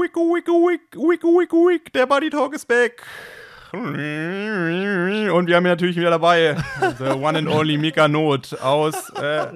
Wicko, 0.00 0.34
wicko, 0.34 0.52
wick, 0.66 0.96
wicko, 0.96 1.28
wicko, 1.38 1.68
wick, 1.68 1.92
der 1.92 2.06
Buddy 2.06 2.30
Talk 2.30 2.54
ist 2.54 2.66
back. 2.66 3.02
Und 3.72 3.96
wir 5.46 5.56
haben 5.56 5.64
natürlich 5.64 5.96
wieder 5.96 6.08
dabei 6.08 6.56
the 6.98 7.04
one 7.04 7.36
and 7.38 7.46
only 7.46 7.76
Mika 7.76 8.08
Not 8.08 8.58
aus 8.62 9.10
äh, 9.10 9.46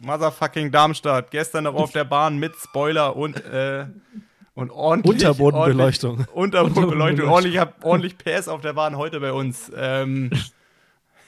motherfucking 0.00 0.70
Darmstadt. 0.72 1.30
Gestern 1.30 1.64
noch 1.64 1.74
auf 1.74 1.92
der 1.92 2.04
Bahn 2.04 2.38
mit 2.38 2.54
Spoiler 2.56 3.14
und, 3.14 3.44
äh, 3.44 3.84
und 4.54 4.70
ordentlich. 4.70 5.26
Unterbodenbeleuchtung. 5.26 6.26
Ordentlich, 6.32 6.62
Unterbodenbeleuchtung. 6.62 7.28
Ordentlich, 7.28 7.54
ich 7.54 7.60
habe 7.60 7.74
ordentlich 7.82 8.16
PS 8.16 8.48
auf 8.48 8.62
der 8.62 8.72
Bahn 8.72 8.96
heute 8.96 9.20
bei 9.20 9.32
uns. 9.32 9.70
Ähm, 9.76 10.30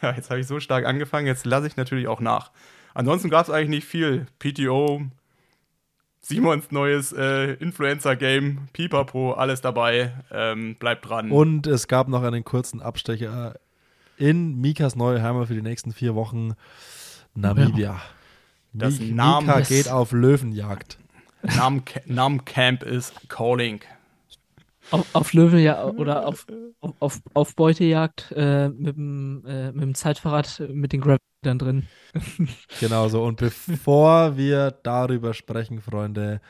ja, 0.03 0.13
jetzt 0.13 0.31
habe 0.31 0.41
ich 0.41 0.47
so 0.47 0.59
stark 0.59 0.87
angefangen, 0.87 1.27
jetzt 1.27 1.45
lasse 1.45 1.67
ich 1.67 1.77
natürlich 1.77 2.09
auch 2.09 2.21
nach. 2.21 2.51
Ansonsten 2.95 3.29
gab 3.29 3.45
es 3.45 3.51
eigentlich 3.51 3.69
nicht 3.69 3.87
viel. 3.87 4.27
PTO, 4.39 5.03
Simons 6.25 6.71
neues 6.71 7.13
äh, 7.13 7.53
Influencer-Game, 7.55 8.69
Pipapo, 8.73 9.33
alles 9.33 9.61
dabei. 9.61 10.13
Ähm, 10.33 10.75
bleibt 10.77 11.09
dran. 11.09 11.31
Und 11.31 11.67
es 11.67 11.87
gab 11.87 12.09
noch 12.09 12.23
einen 12.23 12.45
kurzen 12.45 12.81
Abstecher 12.81 13.57
in 14.17 14.59
Mikas 14.59 14.97
neue 14.97 15.23
Heimat 15.23 15.49
für 15.49 15.55
die 15.55 15.61
nächsten 15.63 15.93
vier 15.93 16.15
Wochen 16.15 16.55
Namibia. 17.35 18.01
Namen 18.73 19.47
Mika 19.47 19.61
geht 19.61 19.91
auf 19.91 20.13
Löwenjagd. 20.13 20.99
Nam, 21.43 21.83
Nam 22.07 22.45
Camp 22.47 22.83
ist 22.83 23.29
calling. 23.29 23.81
Auf, 24.91 25.15
auf 25.15 25.33
Löwe 25.33 25.61
ja 25.61 25.85
oder 25.97 26.27
auf, 26.27 26.47
auf, 26.99 27.21
auf, 27.33 27.55
Beutejagd 27.57 28.33
äh, 28.37 28.69
mit, 28.69 28.97
dem, 28.97 29.45
äh, 29.47 29.73
mit 29.73 29.83
dem 29.83 29.95
Zeitfahrrad 29.95 30.61
äh, 30.61 30.69
mit 30.69 30.93
den 30.93 31.01
Gravelern 31.01 31.59
drin. 31.59 31.87
Genau 32.81 33.09
so. 33.09 33.25
Und 33.25 33.39
bevor 33.39 34.37
wir 34.37 34.71
darüber 34.71 35.35
sprechen, 35.35 35.81
Freunde, 35.81 36.41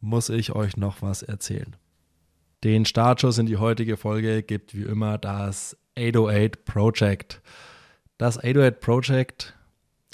muss 0.00 0.28
ich 0.28 0.54
euch 0.54 0.76
noch 0.76 1.02
was 1.02 1.22
erzählen. 1.22 1.76
Den 2.64 2.84
Startschuss 2.84 3.38
in 3.38 3.46
die 3.46 3.56
heutige 3.56 3.96
Folge 3.96 4.42
gibt 4.42 4.74
wie 4.74 4.82
immer 4.82 5.18
das 5.18 5.76
808 5.96 6.64
Project. 6.64 7.40
Das 8.16 8.36
808 8.38 8.80
Project, 8.80 9.54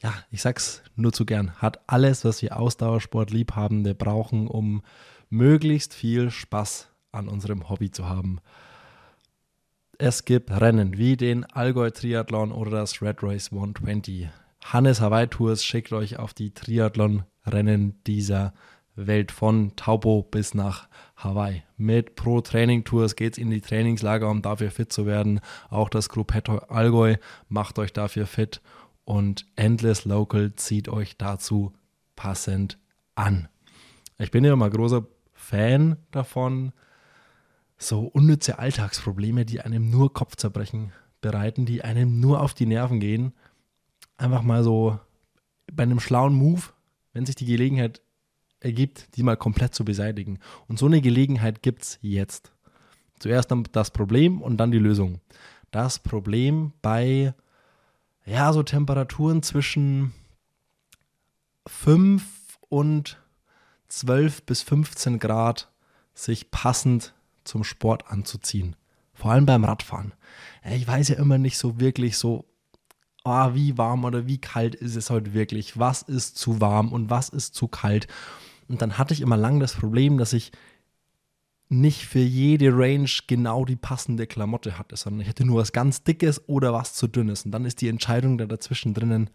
ja, 0.03 0.15
ich 0.31 0.43
sag's 0.43 0.83
nur 0.97 1.13
zu 1.13 1.25
gern, 1.25 1.53
hat 1.57 1.81
alles, 1.87 2.25
was 2.25 2.43
wir 2.43 2.59
Ausdauersportliebhabende 2.59 3.95
brauchen, 3.95 4.47
um 4.47 4.83
möglichst 5.31 5.95
viel 5.95 6.31
Spaß 6.31 6.89
an 7.15 7.29
unserem 7.29 7.69
Hobby 7.69 7.91
zu 7.91 8.09
haben. 8.09 8.41
Es 9.99 10.25
gibt 10.25 10.51
Rennen 10.51 10.99
wie 10.99 11.17
den 11.17 11.45
Allgäu 11.45 11.91
Triathlon 11.91 12.53
oder 12.53 12.71
das 12.73 13.01
Red 13.01 13.23
Race 13.23 13.53
120. 13.53 14.29
Hannes 14.65 15.01
Hawaii 15.01 15.29
Tours 15.29 15.65
schickt 15.65 15.93
euch 15.93 16.19
auf 16.19 16.35
die 16.35 16.53
Triathlon-Rennen 16.53 18.03
dieser 18.07 18.55
Welt 18.97 19.33
von 19.33 19.77
Taupo 19.77 20.23
bis 20.23 20.55
nach 20.55 20.89
Hawaii. 21.17 21.63
Mit 21.77 22.17
Pro 22.17 22.41
Training 22.41 22.85
Tours 22.85 23.17
geht's 23.17 23.39
in 23.39 23.51
die 23.51 23.61
Trainingslager, 23.61 24.29
um 24.29 24.43
dafür 24.43 24.71
fit 24.71 24.93
zu 24.93 25.07
werden. 25.07 25.41
Auch 25.69 25.89
das 25.89 26.09
Gruppetto 26.09 26.59
Allgäu 26.59 27.17
macht 27.49 27.79
euch 27.79 27.93
dafür 27.93 28.27
fit 28.27 28.61
und 29.05 29.47
Endless 29.57 30.05
Local 30.05 30.55
zieht 30.57 30.89
euch 30.89 31.17
dazu 31.17 31.73
passend 32.17 32.79
an. 33.15 33.49
Ich 34.19 34.31
bin 34.31 34.45
ja 34.45 34.53
immer 34.53 34.71
großer 34.71 35.07
Fan 35.33 35.97
davon, 36.11 36.73
so 37.89 38.01
unnütze 38.01 38.59
Alltagsprobleme, 38.59 39.45
die 39.45 39.61
einem 39.61 39.91
nur 39.91 40.13
Kopfzerbrechen 40.13 40.93
bereiten, 41.21 41.67
die 41.67 41.83
einem 41.83 42.21
nur 42.21 42.41
auf 42.41 42.55
die 42.55 42.67
Nerven 42.67 43.01
gehen, 43.01 43.33
einfach 44.17 44.43
mal 44.43 44.63
so 44.63 44.99
bei 45.73 45.83
einem 45.83 46.01
schlauen 46.01 46.35
Move, 46.35 46.63
wenn 47.13 47.27
sich 47.27 47.35
die 47.35 47.47
Gelegenheit 47.47 48.01
ergibt, 48.61 49.17
die 49.17 49.23
mal 49.23 49.37
komplett 49.37 49.75
zu 49.75 49.85
beseitigen. 49.85 50.39
Und 50.69 50.79
so 50.79 50.87
eine 50.87 51.01
Gelegenheit 51.01 51.63
gibt 51.63 51.83
es 51.83 51.99
jetzt. 52.01 52.53
Zuerst 53.19 53.53
das 53.73 53.91
Problem 53.91 54.43
und 54.43 54.57
dann 54.57 54.71
die 54.71 54.79
Lösung. 54.79 55.21
Das 55.71 55.99
Problem 55.99 56.73
bei, 56.83 57.35
ja, 58.25 58.53
so 58.53 58.63
Temperaturen 58.63 59.43
zwischen 59.43 60.13
5 61.67 62.25
und 62.69 63.19
12 63.89 64.43
bis 64.43 64.63
15 64.63 65.19
Grad 65.19 65.71
sich 66.15 66.51
passend 66.51 67.15
zum 67.45 67.65
Sport 67.65 68.11
anzuziehen. 68.11 68.77
Vor 69.13 69.31
allem 69.31 69.47
beim 69.47 69.65
Radfahren. 69.65 70.13
Ich 70.71 70.87
weiß 70.87 71.09
ja 71.09 71.17
immer 71.17 71.39
nicht 71.39 71.59
so 71.59 71.79
wirklich 71.79 72.19
so, 72.19 72.47
ah, 73.23 73.55
wie 73.55 73.79
warm 73.79 74.05
oder 74.05 74.27
wie 74.27 74.39
kalt 74.39 74.75
ist 74.75 74.97
es 74.97 75.11
heute 75.11 75.33
wirklich? 75.33 75.79
Was 75.79 76.03
ist 76.03 76.37
zu 76.37 76.61
warm 76.61 76.93
und 76.93 77.11
was 77.11 77.29
ist 77.29 77.55
zu 77.55 77.69
kalt? 77.69 78.07
Und 78.69 78.83
dann 78.83 78.99
hatte 78.99 79.15
ich 79.15 79.21
immer 79.21 79.37
lang 79.37 79.61
das 79.61 79.75
Problem, 79.75 80.19
dass 80.19 80.33
ich 80.33 80.53
nicht 81.69 82.07
für 82.07 82.21
jede 82.21 82.77
Range 82.77 83.09
genau 83.27 83.65
die 83.65 83.77
passende 83.77 84.27
Klamotte 84.27 84.79
hatte, 84.79 84.97
sondern 84.97 85.23
ich 85.23 85.29
hätte 85.29 85.45
nur 85.45 85.61
was 85.61 85.73
ganz 85.73 86.03
Dickes 86.05 86.49
oder 86.49 86.73
was 86.73 86.95
zu 86.95 87.09
Dünnes. 87.09 87.45
Und 87.45 87.53
dann 87.53 87.65
ist 87.65 87.81
die 87.81 87.89
Entscheidung 87.89 88.39
da 88.39 88.47
dazwischen 88.47 88.95
drinnen, 88.95 89.31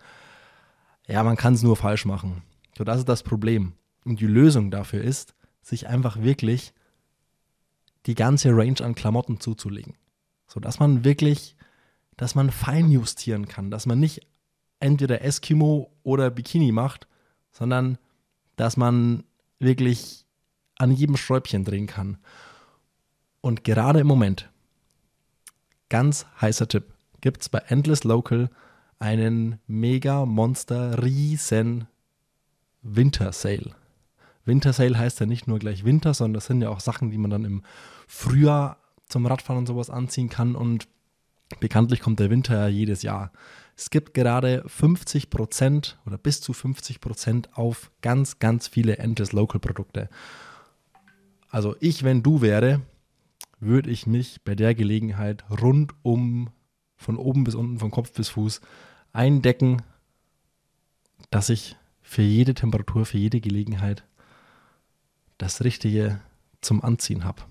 ja, 1.08 1.24
man 1.24 1.38
kann 1.38 1.56
es 1.56 1.64
nur 1.64 1.76
falsch 1.76 2.06
machen. 2.06 2.44
So, 2.78 2.84
das 2.84 3.00
ist 3.00 3.10
das 3.10 3.24
Problem. 3.24 3.74
Und 4.06 4.20
die 4.20 4.28
Lösung 4.28 4.70
dafür 4.70 5.04
ist, 5.04 5.34
sich 5.62 5.88
einfach 5.88 6.22
wirklich 6.22 6.74
die 8.06 8.16
ganze 8.16 8.50
Range 8.50 8.82
an 8.82 8.96
Klamotten 8.96 9.40
zuzulegen. 9.40 9.96
So 10.48 10.60
dass 10.60 10.80
man 10.80 11.04
wirklich, 11.04 11.56
dass 12.18 12.36
man 12.36 12.50
fein 12.50 12.92
justieren 12.92 13.48
kann, 13.48 13.72
dass 13.72 13.86
man 13.86 14.00
nicht 14.00 14.22
entweder 14.80 15.22
Eskimo 15.22 15.92
oder 16.04 16.30
Bikini 16.32 16.72
macht, 16.72 17.08
sondern 17.52 17.98
dass 18.56 18.78
man 18.78 19.24
wirklich 19.60 20.26
an 20.78 20.92
jedem 20.92 21.18
Schräubchen 21.18 21.66
drehen 21.66 21.88
kann. 21.88 22.18
Und 23.42 23.64
gerade 23.64 24.00
im 24.00 24.08
Moment, 24.08 24.50
ganz 25.90 26.26
heißer 26.40 26.68
Tipp, 26.68 26.94
gibt 27.22 27.42
es 27.42 27.50
bei 27.50 27.60
Endless 27.60 28.04
Local 28.04 28.50
einen 28.98 29.60
mega 29.68 30.26
monster 30.26 31.04
riesen 31.04 31.88
Winter 32.82 33.32
Sale. 33.32 33.76
Winter 34.46 34.74
Sale 34.74 34.98
heißt 34.98 35.20
ja 35.20 35.26
nicht 35.26 35.48
nur 35.48 35.60
gleich 35.60 35.84
Winter, 35.86 36.14
sondern 36.14 36.36
das 36.36 36.46
sind 36.46 36.62
ja 36.62 36.70
auch 36.70 36.80
Sachen, 36.80 37.12
die 37.12 37.18
man 37.18 37.32
dann 37.32 37.46
im 37.46 37.64
Frühjahr 38.08 38.78
zum 39.08 39.26
Radfahren 39.26 39.60
und 39.60 39.68
sowas 39.68 39.90
anziehen 39.90 40.30
kann 40.30 40.56
und 40.56 40.88
bekanntlich 41.60 42.00
kommt 42.00 42.20
der 42.20 42.30
Winter 42.30 42.56
ja 42.56 42.68
jedes 42.68 43.02
Jahr. 43.02 43.32
Es 43.76 43.90
gibt 43.90 44.14
gerade 44.14 44.64
50% 44.68 45.96
oder 46.06 46.18
bis 46.18 46.42
zu 46.42 46.52
50% 46.52 47.54
auf 47.54 47.92
ganz, 48.02 48.40
ganz 48.40 48.68
viele 48.68 48.98
Endless 48.98 49.32
Local 49.32 49.60
Produkte. 49.60 50.10
Also 51.50 51.76
ich, 51.80 52.04
wenn 52.04 52.22
du 52.22 52.42
wäre, 52.42 52.82
würde 53.60 53.90
ich 53.90 54.06
mich 54.06 54.44
bei 54.44 54.56
der 54.56 54.76
Gelegenheit 54.76 55.44
rundum 55.50 56.50
von 56.98 57.18
oben 57.18 57.44
bis 57.44 57.56
unten, 57.56 57.80
von 57.80 57.92
Kopf 57.92 58.12
bis 58.12 58.30
Fuß 58.30 58.62
eindecken, 59.14 59.82
dass 61.30 61.50
ich 61.50 61.76
für 62.02 62.22
jede 62.22 62.54
Temperatur, 62.54 63.06
für 63.06 63.18
jede 63.18 63.40
Gelegenheit 63.40 64.04
das 65.40 65.64
Richtige 65.64 66.22
zum 66.62 66.84
Anziehen 66.84 67.24
habe. 67.24 67.42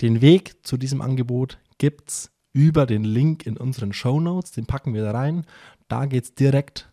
Den 0.00 0.20
Weg 0.20 0.64
zu 0.64 0.76
diesem 0.76 1.02
Angebot 1.02 1.58
gibt's 1.78 2.30
über 2.52 2.86
den 2.86 3.02
Link 3.04 3.46
in 3.46 3.56
unseren 3.56 3.92
Show 3.92 4.20
Notes. 4.20 4.52
Den 4.52 4.66
packen 4.66 4.94
wir 4.94 5.02
da 5.02 5.10
rein. 5.10 5.44
Da 5.88 6.06
geht's 6.06 6.34
direkt 6.34 6.88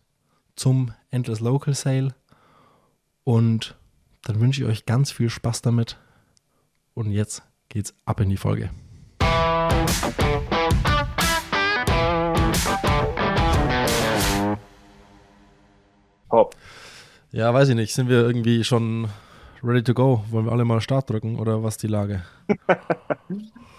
zum 0.56 0.92
Endless 1.10 1.40
Local 1.40 1.74
Sale. 1.74 2.14
Und 3.22 3.76
dann 4.22 4.40
wünsche 4.40 4.62
ich 4.62 4.68
euch 4.68 4.86
ganz 4.86 5.12
viel 5.12 5.30
Spaß 5.30 5.62
damit. 5.62 5.98
Und 6.94 7.12
jetzt 7.12 7.42
geht's 7.68 7.94
ab 8.04 8.20
in 8.20 8.30
die 8.30 8.36
Folge. 8.36 8.70
Hopp. 16.30 16.56
Ja, 17.30 17.52
weiß 17.52 17.68
ich 17.68 17.74
nicht. 17.74 17.94
Sind 17.94 18.08
wir 18.08 18.20
irgendwie 18.20 18.64
schon 18.64 19.08
ready 19.62 19.82
to 19.82 19.94
go? 19.94 20.22
Wollen 20.30 20.46
wir 20.46 20.52
alle 20.52 20.64
mal 20.64 20.80
Start 20.80 21.10
drücken 21.10 21.38
oder 21.38 21.62
was 21.62 21.74
ist 21.74 21.82
die 21.82 21.88
Lage? 21.88 22.22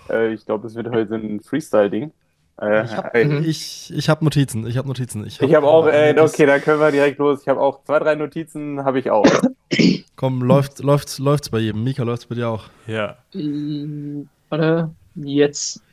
Äh, 0.10 0.34
ich 0.34 0.44
glaube, 0.44 0.66
es 0.66 0.74
wird 0.74 0.90
heute 0.90 1.14
ein 1.16 1.40
Freestyle-Ding. 1.40 2.12
Äh, 2.60 2.84
Ich 2.86 2.92
habe 2.96 3.14
äh, 3.14 3.40
ich, 3.46 3.94
ich 3.96 4.10
hab 4.10 4.24
Notizen. 4.24 4.66
Ich 4.66 4.76
habe 4.76 4.88
Notizen. 4.88 5.24
ich 5.26 5.40
habe 5.54 5.68
auch, 5.68 5.86
äh, 5.86 6.16
okay, 6.20 6.48
da 6.48 6.58
können 6.58 6.80
wir 6.80 6.92
direkt 6.92 7.20
los. 7.20 7.42
Ich 7.44 7.48
habe 7.48 7.62
auch 7.62 7.84
zwei, 7.84 8.00
drei 8.00 8.16
Notizen, 8.16 8.84
habe 8.84 8.98
ich 8.98 9.12
auch. 9.12 9.26
Komm, 10.16 10.42
läuft, 10.42 10.80
läuft's, 10.80 11.20
läuft's 11.20 11.52
bei 11.52 11.60
jedem. 11.60 11.84
Mika, 11.84 12.02
läuft's 12.02 12.26
bei 12.26 12.34
dir 12.34 12.50
auch? 12.50 12.70
Ja. 12.88 13.18
Äh, 13.36 14.26
Warte, 14.50 14.90
jetzt. 15.14 15.84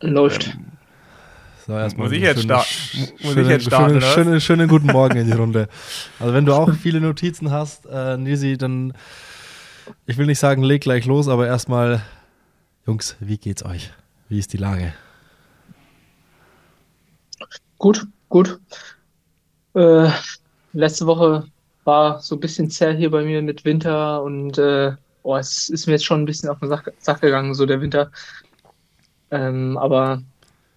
Läuft. 0.00 0.56
So, 1.70 1.76
erstmal 1.78 2.08
Muss 2.08 2.16
ich 2.16 2.22
jetzt 2.24 2.40
schönen- 2.40 2.46
starten? 2.48 2.68
Muss 2.98 3.10
ich 3.20 3.30
schönen- 3.30 3.48
jetzt 3.50 3.66
starten, 3.66 3.84
schönen, 3.90 3.96
oder 3.98 4.06
was? 4.06 4.12
schönen, 4.14 4.40
schönen 4.40 4.68
guten 4.68 4.86
Morgen 4.92 5.16
in 5.18 5.26
die 5.28 5.32
Runde. 5.36 5.68
Also 6.18 6.34
wenn 6.34 6.44
du 6.44 6.52
auch 6.52 6.74
viele 6.74 7.00
Notizen 7.00 7.52
hast, 7.52 7.86
äh, 7.86 8.16
Nisi, 8.16 8.58
dann, 8.58 8.92
ich 10.04 10.18
will 10.18 10.26
nicht 10.26 10.40
sagen, 10.40 10.64
leg 10.64 10.82
gleich 10.82 11.06
los, 11.06 11.28
aber 11.28 11.46
erstmal, 11.46 12.02
Jungs, 12.88 13.14
wie 13.20 13.38
geht's 13.38 13.64
euch? 13.64 13.92
Wie 14.28 14.40
ist 14.40 14.52
die 14.52 14.56
Lage? 14.56 14.94
Gut, 17.78 18.04
gut. 18.28 18.58
Äh, 19.74 20.10
letzte 20.72 21.06
Woche 21.06 21.44
war 21.84 22.18
so 22.18 22.34
ein 22.34 22.40
bisschen 22.40 22.68
zäh 22.68 22.96
hier 22.96 23.12
bei 23.12 23.22
mir 23.22 23.42
mit 23.42 23.64
Winter 23.64 24.24
und 24.24 24.58
äh, 24.58 24.90
oh, 25.22 25.36
es 25.36 25.68
ist 25.68 25.86
mir 25.86 25.92
jetzt 25.92 26.04
schon 26.04 26.22
ein 26.22 26.26
bisschen 26.26 26.48
auf 26.48 26.58
den 26.58 26.68
Sack, 26.68 26.92
Sack 26.98 27.20
gegangen, 27.20 27.54
so 27.54 27.64
der 27.64 27.80
Winter. 27.80 28.10
Ähm, 29.30 29.78
aber 29.78 30.24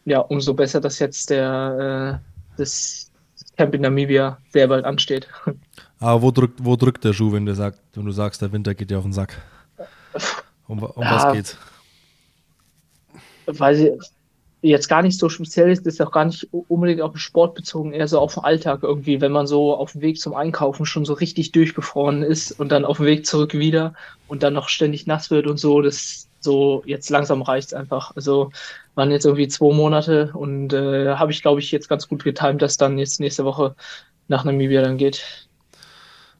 ja, 0.05 0.19
umso 0.19 0.53
besser, 0.53 0.81
dass 0.81 0.99
jetzt 0.99 1.29
der 1.29 2.21
äh, 2.21 2.57
das 2.57 3.11
Camp 3.57 3.73
in 3.75 3.81
Namibia 3.81 4.37
sehr 4.49 4.67
bald 4.67 4.85
ansteht. 4.85 5.27
Aber 5.99 6.21
wo 6.21 6.31
drückt, 6.31 6.63
wo 6.63 6.75
drückt 6.75 7.03
der 7.03 7.13
Schuh, 7.13 7.31
wenn 7.31 7.45
du, 7.45 7.55
sagt, 7.55 7.79
wenn 7.93 8.05
du 8.05 8.11
sagst, 8.11 8.41
der 8.41 8.51
Winter 8.51 8.75
geht 8.75 8.89
dir 8.89 8.97
auf 8.97 9.03
den 9.03 9.13
Sack? 9.13 9.41
Um, 10.67 10.81
um 10.81 11.03
Ja. 11.03 11.11
was 11.11 11.33
geht's? 11.33 11.57
Weil 13.45 13.75
sie 13.75 13.97
jetzt 14.61 14.87
gar 14.87 15.01
nicht 15.01 15.19
so 15.19 15.27
speziell 15.27 15.71
ist, 15.71 15.85
ist 15.85 16.01
auch 16.01 16.11
gar 16.11 16.25
nicht 16.25 16.47
unbedingt 16.51 17.01
auf 17.01 17.11
den 17.11 17.19
Sport 17.19 17.53
bezogen, 17.55 17.91
eher 17.91 18.07
so 18.07 18.19
auf 18.19 18.35
den 18.35 18.43
Alltag 18.43 18.81
irgendwie, 18.83 19.19
wenn 19.19 19.31
man 19.33 19.45
so 19.45 19.75
auf 19.75 19.91
dem 19.91 20.01
Weg 20.01 20.19
zum 20.19 20.33
Einkaufen 20.33 20.85
schon 20.85 21.03
so 21.03 21.13
richtig 21.13 21.51
durchgefroren 21.51 22.23
ist 22.23 22.53
und 22.53 22.71
dann 22.71 22.85
auf 22.85 22.97
dem 22.97 23.05
Weg 23.05 23.25
zurück 23.25 23.53
wieder 23.53 23.93
und 24.27 24.41
dann 24.41 24.53
noch 24.53 24.69
ständig 24.69 25.05
nass 25.05 25.31
wird 25.31 25.47
und 25.47 25.57
so, 25.57 25.81
das 25.81 26.29
so 26.39 26.83
jetzt 26.85 27.09
langsam 27.09 27.41
reicht's 27.41 27.73
einfach. 27.73 28.15
Also 28.15 28.51
waren 28.95 29.11
jetzt 29.11 29.25
irgendwie 29.25 29.47
zwei 29.47 29.73
Monate 29.73 30.31
und 30.33 30.73
äh, 30.73 31.15
habe 31.15 31.31
ich, 31.31 31.41
glaube 31.41 31.59
ich, 31.59 31.71
jetzt 31.71 31.89
ganz 31.89 32.07
gut 32.07 32.23
getimt, 32.23 32.61
dass 32.61 32.77
dann 32.77 32.97
jetzt 32.97 33.19
nächste 33.19 33.45
Woche 33.45 33.75
nach 34.27 34.43
Namibia 34.43 34.81
dann 34.81 34.97
geht. 34.97 35.47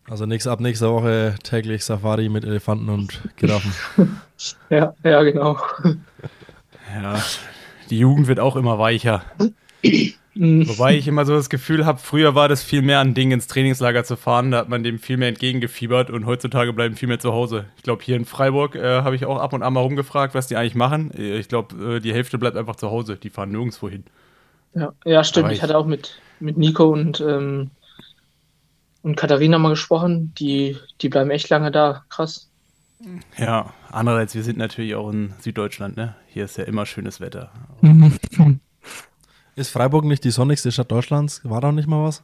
Also 0.10 0.26
nächst, 0.26 0.48
ab 0.48 0.60
nächster 0.60 0.92
Woche 0.92 1.36
täglich 1.44 1.86
Safari 1.86 2.28
mit 2.30 2.44
Elefanten 2.44 2.90
und 2.90 3.22
Giraffen. 3.38 3.74
Ja, 4.70 4.94
ja, 5.06 5.24
genau. 5.24 5.58
Ja, 6.94 7.24
die 7.90 8.00
Jugend 8.00 8.28
wird 8.28 8.42
auch 8.42 8.58
immer 8.58 8.78
weicher. 8.78 9.24
Mhm. 10.36 10.68
Wobei 10.68 10.96
ich 10.96 11.08
immer 11.08 11.26
so 11.26 11.36
das 11.36 11.50
Gefühl 11.50 11.86
habe, 11.86 12.00
früher 12.00 12.34
war 12.34 12.50
das 12.50 12.64
viel 12.64 12.82
mehr 12.82 13.00
ein 13.00 13.14
Ding, 13.14 13.32
ins 13.32 13.46
Trainingslager 13.48 14.04
zu 14.04 14.16
fahren. 14.16 14.50
Da 14.52 14.58
hat 14.60 14.70
man 14.70 14.84
dem 14.84 14.98
viel 14.98 15.18
mehr 15.18 15.28
entgegengefiebert 15.30 16.10
und 16.10 16.26
heutzutage 16.26 16.74
bleiben 16.74 16.96
viel 16.96 17.08
mehr 17.08 17.20
zu 17.20 17.34
Hause. 17.34 17.66
Ich 17.78 17.84
glaube, 17.84 18.04
hier 18.04 18.16
in 18.16 18.26
Freiburg 18.26 18.76
äh, 18.76 19.02
habe 19.04 19.16
ich 19.16 19.26
auch 19.26 19.38
ab 19.40 19.54
und 19.54 19.62
an 19.62 19.74
mal 19.74 19.82
rumgefragt, 19.82 20.34
was 20.34 20.48
die 20.48 20.56
eigentlich 20.56 20.76
machen. 20.76 21.12
Äh, 21.12 21.38
Ich 21.38 21.50
glaube, 21.50 21.98
äh, 21.98 22.00
die 22.00 22.14
Hälfte 22.14 22.38
bleibt 22.40 22.58
einfach 22.58 22.76
zu 22.76 22.90
Hause. 22.90 23.16
Die 23.16 23.30
fahren 23.30 23.52
nirgendwo 23.52 23.90
hin. 23.90 24.06
Ja, 24.74 24.92
ja 25.06 25.24
stimmt. 25.24 25.52
Ich 25.52 25.58
ich- 25.58 25.64
hatte 25.64 25.78
auch 25.78 25.86
mit, 25.86 26.20
mit 26.40 26.58
Nico 26.58 26.86
und, 26.92 27.22
ähm, 27.22 27.70
und 29.04 29.16
Katharina 29.16 29.60
mal 29.60 29.70
gesprochen. 29.70 30.34
Die, 30.40 30.78
die 31.02 31.10
bleiben 31.10 31.30
echt 31.30 31.50
lange 31.50 31.70
da. 31.70 32.04
Krass. 32.10 32.50
Ja, 33.38 33.74
andererseits, 33.92 34.34
wir 34.34 34.44
sind 34.44 34.58
natürlich 34.58 34.96
auch 34.96 35.12
in 35.12 35.34
Süddeutschland, 35.40 35.98
ne? 35.98 36.16
Hier 36.28 36.46
ist 36.46 36.58
ja 36.58 36.64
immer 36.64 36.86
schönes 36.86 37.20
Wetter. 37.20 37.52
Ist 39.56 39.70
Freiburg 39.70 40.06
nicht 40.06 40.24
die 40.24 40.32
sonnigste 40.32 40.72
Stadt 40.72 40.92
Deutschlands? 40.92 41.42
War 41.44 41.62
da 41.62 41.72
nicht 41.72 41.88
mal 41.88 42.04
was? 42.04 42.24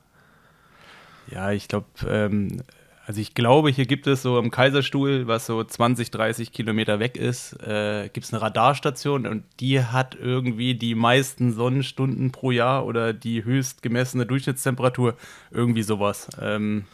Ja, 1.31 1.51
ich 1.51 1.67
glaube, 1.67 1.87
ähm, 2.07 2.63
also 3.05 3.21
ich 3.21 3.35
glaube, 3.35 3.69
hier 3.69 3.85
gibt 3.85 4.07
es 4.07 4.23
so 4.23 4.39
im 4.39 4.49
Kaiserstuhl, 4.49 5.27
was 5.27 5.45
so 5.45 5.63
20, 5.63 6.09
30 6.09 6.51
Kilometer 6.51 6.99
weg 6.99 7.17
ist, 7.17 7.53
äh, 7.61 8.09
gibt 8.11 8.25
es 8.25 8.33
eine 8.33 8.41
Radarstation 8.41 9.27
und 9.27 9.43
die 9.59 9.81
hat 9.81 10.15
irgendwie 10.15 10.73
die 10.75 10.95
meisten 10.95 11.51
Sonnenstunden 11.53 12.31
pro 12.31 12.51
Jahr 12.51 12.85
oder 12.85 13.13
die 13.13 13.43
höchst 13.43 13.83
gemessene 13.83 14.25
Durchschnittstemperatur, 14.25 15.15
irgendwie 15.51 15.83
sowas. 15.83 16.29
Ähm, 16.41 16.85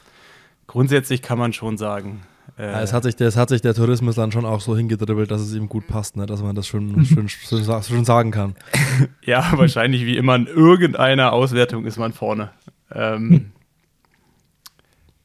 grundsätzlich 0.67 1.21
kann 1.21 1.37
man 1.37 1.53
schon 1.53 1.77
sagen. 1.77 2.23
Äh, 2.57 2.71
Ja, 2.71 2.81
es, 2.81 2.93
hat 2.93 3.03
sich, 3.03 3.15
der- 3.15 3.27
es 3.27 3.35
hat 3.37 3.49
sich 3.49 3.61
der 3.61 3.73
Tourismus 3.73 4.15
dann 4.15 4.31
schon 4.31 4.45
auch 4.45 4.61
so 4.61 4.75
hingedribbelt, 4.77 5.29
dass 5.31 5.41
es 5.41 5.53
ihm 5.53 5.67
gut 5.69 5.87
passt, 5.87 6.15
ne? 6.15 6.25
dass 6.25 6.41
man 6.41 6.55
das 6.55 6.67
schon, 6.67 7.03
sa- 7.49 7.81
schon 7.83 8.05
sagen 8.05 8.31
kann. 8.31 8.55
Ja, 9.23 9.51
wahrscheinlich 9.55 10.05
wie 10.05 10.17
immer 10.17 10.35
in 10.35 10.47
irgendeiner 10.47 11.33
Auswertung 11.33 11.85
ist 11.85 11.97
man 11.97 12.13
vorne. 12.13 12.51
Ähm, 12.91 13.51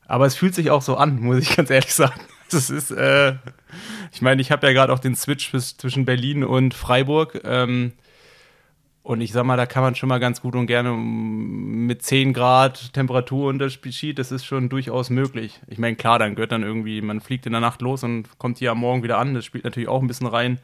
aber 0.06 0.26
es 0.26 0.34
fühlt 0.34 0.54
sich 0.54 0.70
auch 0.70 0.82
so 0.82 0.96
an, 0.96 1.20
muss 1.20 1.38
ich 1.38 1.56
ganz 1.56 1.70
ehrlich 1.70 1.94
sagen. 1.94 2.20
Das 2.52 2.68
ist, 2.68 2.90
äh, 2.90 3.34
ich 4.10 4.22
meine, 4.22 4.42
ich 4.42 4.50
habe 4.50 4.66
ja 4.66 4.72
gerade 4.72 4.92
auch 4.92 4.98
den 4.98 5.14
Switch 5.14 5.52
zwischen 5.52 6.04
Berlin 6.04 6.42
und 6.42 6.74
Freiburg. 6.74 7.40
Ähm, 7.44 7.92
und 9.02 9.20
ich 9.20 9.32
sag 9.32 9.44
mal, 9.44 9.56
da 9.56 9.66
kann 9.66 9.82
man 9.82 9.94
schon 9.94 10.08
mal 10.08 10.20
ganz 10.20 10.42
gut 10.42 10.54
und 10.54 10.66
gerne 10.66 10.92
mit 10.92 12.02
10 12.02 12.32
Grad 12.32 12.92
Temperaturunterschied, 12.92 14.18
das 14.18 14.30
ist 14.30 14.44
schon 14.44 14.68
durchaus 14.68 15.10
möglich. 15.10 15.60
Ich 15.68 15.78
meine, 15.78 15.96
klar, 15.96 16.18
dann 16.18 16.34
gehört 16.34 16.52
dann 16.52 16.62
irgendwie, 16.62 17.00
man 17.00 17.20
fliegt 17.20 17.46
in 17.46 17.52
der 17.52 17.60
Nacht 17.60 17.80
los 17.80 18.04
und 18.04 18.38
kommt 18.38 18.58
hier 18.58 18.72
am 18.72 18.78
Morgen 18.78 19.02
wieder 19.02 19.18
an. 19.18 19.34
Das 19.34 19.44
spielt 19.44 19.64
natürlich 19.64 19.88
auch 19.88 20.02
ein 20.02 20.06
bisschen 20.06 20.26
rein. 20.26 20.60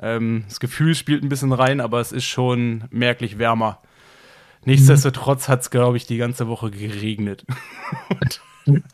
Ähm, 0.00 0.44
das 0.48 0.60
Gefühl 0.60 0.94
spielt 0.94 1.22
ein 1.22 1.28
bisschen 1.28 1.52
rein, 1.52 1.80
aber 1.80 2.00
es 2.00 2.12
ist 2.12 2.24
schon 2.24 2.84
merklich 2.90 3.38
wärmer. 3.38 3.80
Nichtsdestotrotz 4.64 5.48
hat 5.48 5.62
es, 5.62 5.70
glaube 5.70 5.96
ich, 5.96 6.06
die 6.06 6.18
ganze 6.18 6.46
Woche 6.48 6.70
geregnet. 6.70 7.44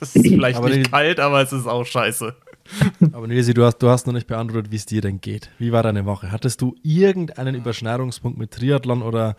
Es 0.00 0.16
ist 0.16 0.22
vielleicht 0.28 0.56
Aber 0.56 0.70
nicht 0.70 0.90
kalt, 0.90 1.20
aber 1.20 1.42
es 1.42 1.52
ist 1.52 1.66
auch 1.66 1.84
scheiße. 1.84 2.34
Aber 3.12 3.26
Nilsi, 3.26 3.54
du 3.54 3.64
hast, 3.64 3.78
du 3.78 3.88
hast 3.88 4.06
noch 4.06 4.14
nicht 4.14 4.26
beantwortet, 4.26 4.70
wie 4.70 4.76
es 4.76 4.86
dir 4.86 5.00
denn 5.00 5.20
geht. 5.20 5.50
Wie 5.58 5.72
war 5.72 5.82
deine 5.82 6.04
Woche? 6.04 6.32
Hattest 6.32 6.60
du 6.60 6.74
irgendeinen 6.82 7.54
Überschneidungspunkt 7.54 8.38
mit 8.38 8.52
Triathlon 8.52 9.02
oder 9.02 9.36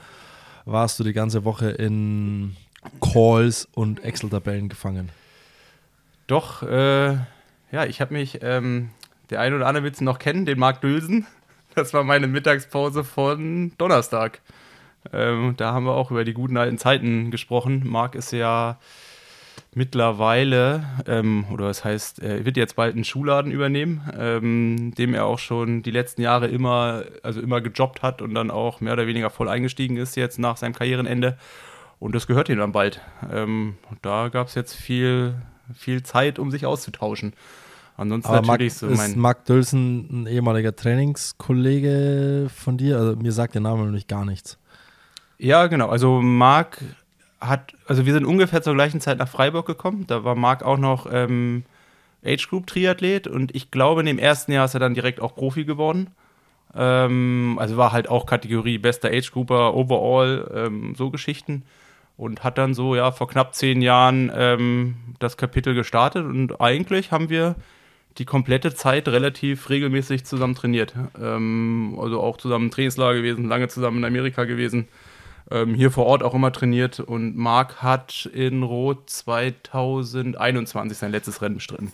warst 0.66 1.00
du 1.00 1.04
die 1.04 1.14
ganze 1.14 1.44
Woche 1.46 1.70
in 1.70 2.56
Calls 3.02 3.68
und 3.74 4.04
Excel-Tabellen 4.04 4.70
gefangen? 4.70 5.10
Doch, 6.28 6.64
äh, 6.64 7.14
ja, 7.72 7.86
ich 7.88 8.02
habe 8.02 8.14
mich, 8.14 8.40
ähm, 8.42 8.90
der 9.30 9.42
ein 9.42 9.54
oder 9.54 9.68
andere 9.68 9.84
wird 9.84 9.96
es 9.96 10.02
noch 10.02 10.20
kennen, 10.20 10.46
den 10.46 10.60
Marc 10.60 10.82
Dülsen. 10.82 11.26
Das 11.76 11.94
war 11.94 12.04
meine 12.04 12.28
Mittagspause 12.28 13.04
von 13.04 13.72
Donnerstag. 13.78 14.42
Ähm, 15.14 15.54
da 15.56 15.74
haben 15.74 15.86
wir 15.86 15.94
auch 15.94 16.12
über 16.12 16.26
die 16.26 16.34
guten 16.34 16.58
alten 16.58 16.78
Zeiten 16.78 17.32
gesprochen. 17.32 17.88
Marc 17.88 18.16
ist 18.16 18.32
ja 18.32 18.80
mittlerweile, 19.76 20.84
ähm, 21.08 21.46
oder 21.52 21.68
das 21.68 21.84
heißt, 21.84 22.20
er 22.20 22.46
wird 22.46 22.58
jetzt 22.58 22.76
bald 22.76 22.96
einen 22.96 23.04
Schuhladen 23.04 23.52
übernehmen, 23.52 24.02
ähm, 24.18 24.94
dem 24.98 25.14
er 25.14 25.26
auch 25.26 25.40
schon 25.40 25.84
die 25.84 25.92
letzten 25.92 26.22
Jahre 26.22 26.48
immer, 26.48 27.04
also 27.24 27.40
immer 27.40 27.62
gejobbt 27.62 28.02
hat 28.02 28.22
und 28.22 28.34
dann 28.34 28.52
auch 28.52 28.82
mehr 28.82 28.94
oder 28.94 29.08
weniger 29.08 29.30
voll 29.30 29.48
eingestiegen 29.48 29.98
ist 29.98 30.16
jetzt 30.16 30.40
nach 30.40 30.58
seinem 30.58 30.74
Karrierenende. 30.74 31.38
Und 32.00 32.16
das 32.16 32.28
gehört 32.28 32.50
ihm 32.50 32.58
dann 32.58 32.72
bald. 32.72 33.02
Ähm, 33.32 33.78
und 33.90 34.00
da 34.02 34.30
gab 34.30 34.48
es 34.48 34.56
jetzt 34.56 34.74
viel, 34.74 35.36
viel 35.76 36.02
Zeit, 36.04 36.40
um 36.40 36.50
sich 36.50 36.66
auszutauschen. 36.66 37.34
Ansonsten 37.98 38.32
Aber 38.32 38.48
natürlich 38.48 38.76
so 38.76 38.88
ist 38.88 38.98
mein. 38.98 39.20
Marc 39.20 39.44
Dülsen 39.44 40.24
ein 40.24 40.28
ehemaliger 40.28 40.74
Trainingskollege 40.74 42.50
von 42.56 42.78
dir? 42.78 42.98
Also 42.98 43.16
mir 43.18 43.34
sagt 43.34 43.56
der 43.56 43.62
Name 43.62 43.84
nämlich 43.84 44.08
gar 44.08 44.24
nichts. 44.24 44.58
Ja, 45.38 45.68
genau. 45.68 45.90
Also 45.90 46.22
Marc 46.22 46.82
hat, 47.42 47.74
also 47.88 48.06
wir 48.06 48.14
sind 48.14 48.26
ungefähr 48.26 48.62
zur 48.62 48.74
gleichen 48.74 49.02
Zeit 49.02 49.18
nach 49.18 49.28
Freiburg 49.28 49.66
gekommen. 49.66 50.06
Da 50.08 50.24
war 50.24 50.36
Marc 50.36 50.64
auch 50.64 50.78
noch 50.78 51.08
ähm, 51.12 51.64
Age 52.26 52.50
Group 52.50 52.68
Triathlet 52.68 53.28
und 53.28 53.56
ich 53.56 53.72
glaube, 53.72 54.02
in 54.02 54.08
dem 54.08 54.20
ersten 54.20 54.52
Jahr 54.52 54.66
ist 54.66 54.74
er 54.74 54.80
dann 54.80 54.94
direkt 54.94 55.22
auch 55.22 55.36
Profi 55.36 55.64
geworden. 55.64 56.08
Ähm, 56.76 57.58
also 57.60 57.78
war 57.78 57.92
halt 57.92 58.10
auch 58.10 58.26
Kategorie 58.26 58.78
bester 58.78 59.10
Age 59.10 59.32
Grouper, 59.32 59.74
Overall, 59.74 60.52
ähm, 60.54 60.96
so 60.96 61.10
Geschichten. 61.10 61.64
Und 62.18 62.44
hat 62.44 62.58
dann 62.58 62.74
so, 62.74 62.96
ja, 62.96 63.12
vor 63.12 63.30
knapp 63.30 63.56
zehn 63.56 63.82
Jahren 63.82 64.30
ähm, 64.36 64.96
das 65.20 65.38
Kapitel 65.38 65.74
gestartet 65.74 66.26
und 66.26 66.60
eigentlich 66.60 67.14
haben 67.14 67.30
wir 67.30 67.56
die 68.18 68.26
komplette 68.26 68.74
Zeit 68.74 69.08
relativ 69.08 69.70
regelmäßig 69.70 70.26
zusammen 70.26 70.54
trainiert. 70.54 70.94
Ähm, 71.22 71.98
also 71.98 72.20
auch 72.20 72.36
zusammen 72.36 72.66
im 72.66 72.72
Trainingslager 72.72 73.20
gewesen, 73.20 73.48
lange 73.48 73.70
zusammen 73.70 74.00
in 74.00 74.06
Amerika 74.06 74.44
gewesen 74.44 74.90
ähm, 75.52 75.74
hier 75.76 75.92
vor 75.92 76.06
Ort 76.06 76.24
auch 76.24 76.34
immer 76.34 76.52
trainiert 76.52 77.00
und 77.00 77.36
Marc 77.38 77.82
hat 77.82 78.26
in 78.34 78.64
Rot 78.64 79.10
2021 79.10 80.98
sein 80.98 81.12
letztes 81.12 81.42
Rennen 81.42 81.56
bestritten. 81.56 81.92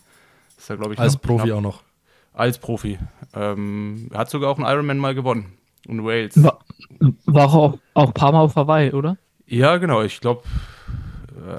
Ist 0.58 0.68
glaube 0.68 0.94
ich, 0.94 1.00
Als 1.00 1.18
Profi 1.18 1.46
knapp- 1.48 1.58
auch 1.58 1.62
noch. 1.62 1.84
Als 2.34 2.58
Profi. 2.58 2.98
Ähm, 3.34 4.10
er 4.12 4.20
hat 4.20 4.30
sogar 4.30 4.50
auch 4.50 4.58
einen 4.58 4.68
Ironman 4.68 4.98
mal 4.98 5.16
gewonnen. 5.16 5.54
In 5.88 6.04
Wales. 6.04 6.42
War, 6.44 6.60
war 7.26 7.54
auch, 7.54 7.78
auch 7.94 8.08
ein 8.08 8.14
paar 8.14 8.32
Mal 8.32 8.42
auf 8.42 8.56
Hawaii, 8.56 8.92
oder? 8.92 9.18
Ja, 9.46 9.78
genau. 9.78 10.02
Ich 10.02 10.20
glaube, 10.20 10.42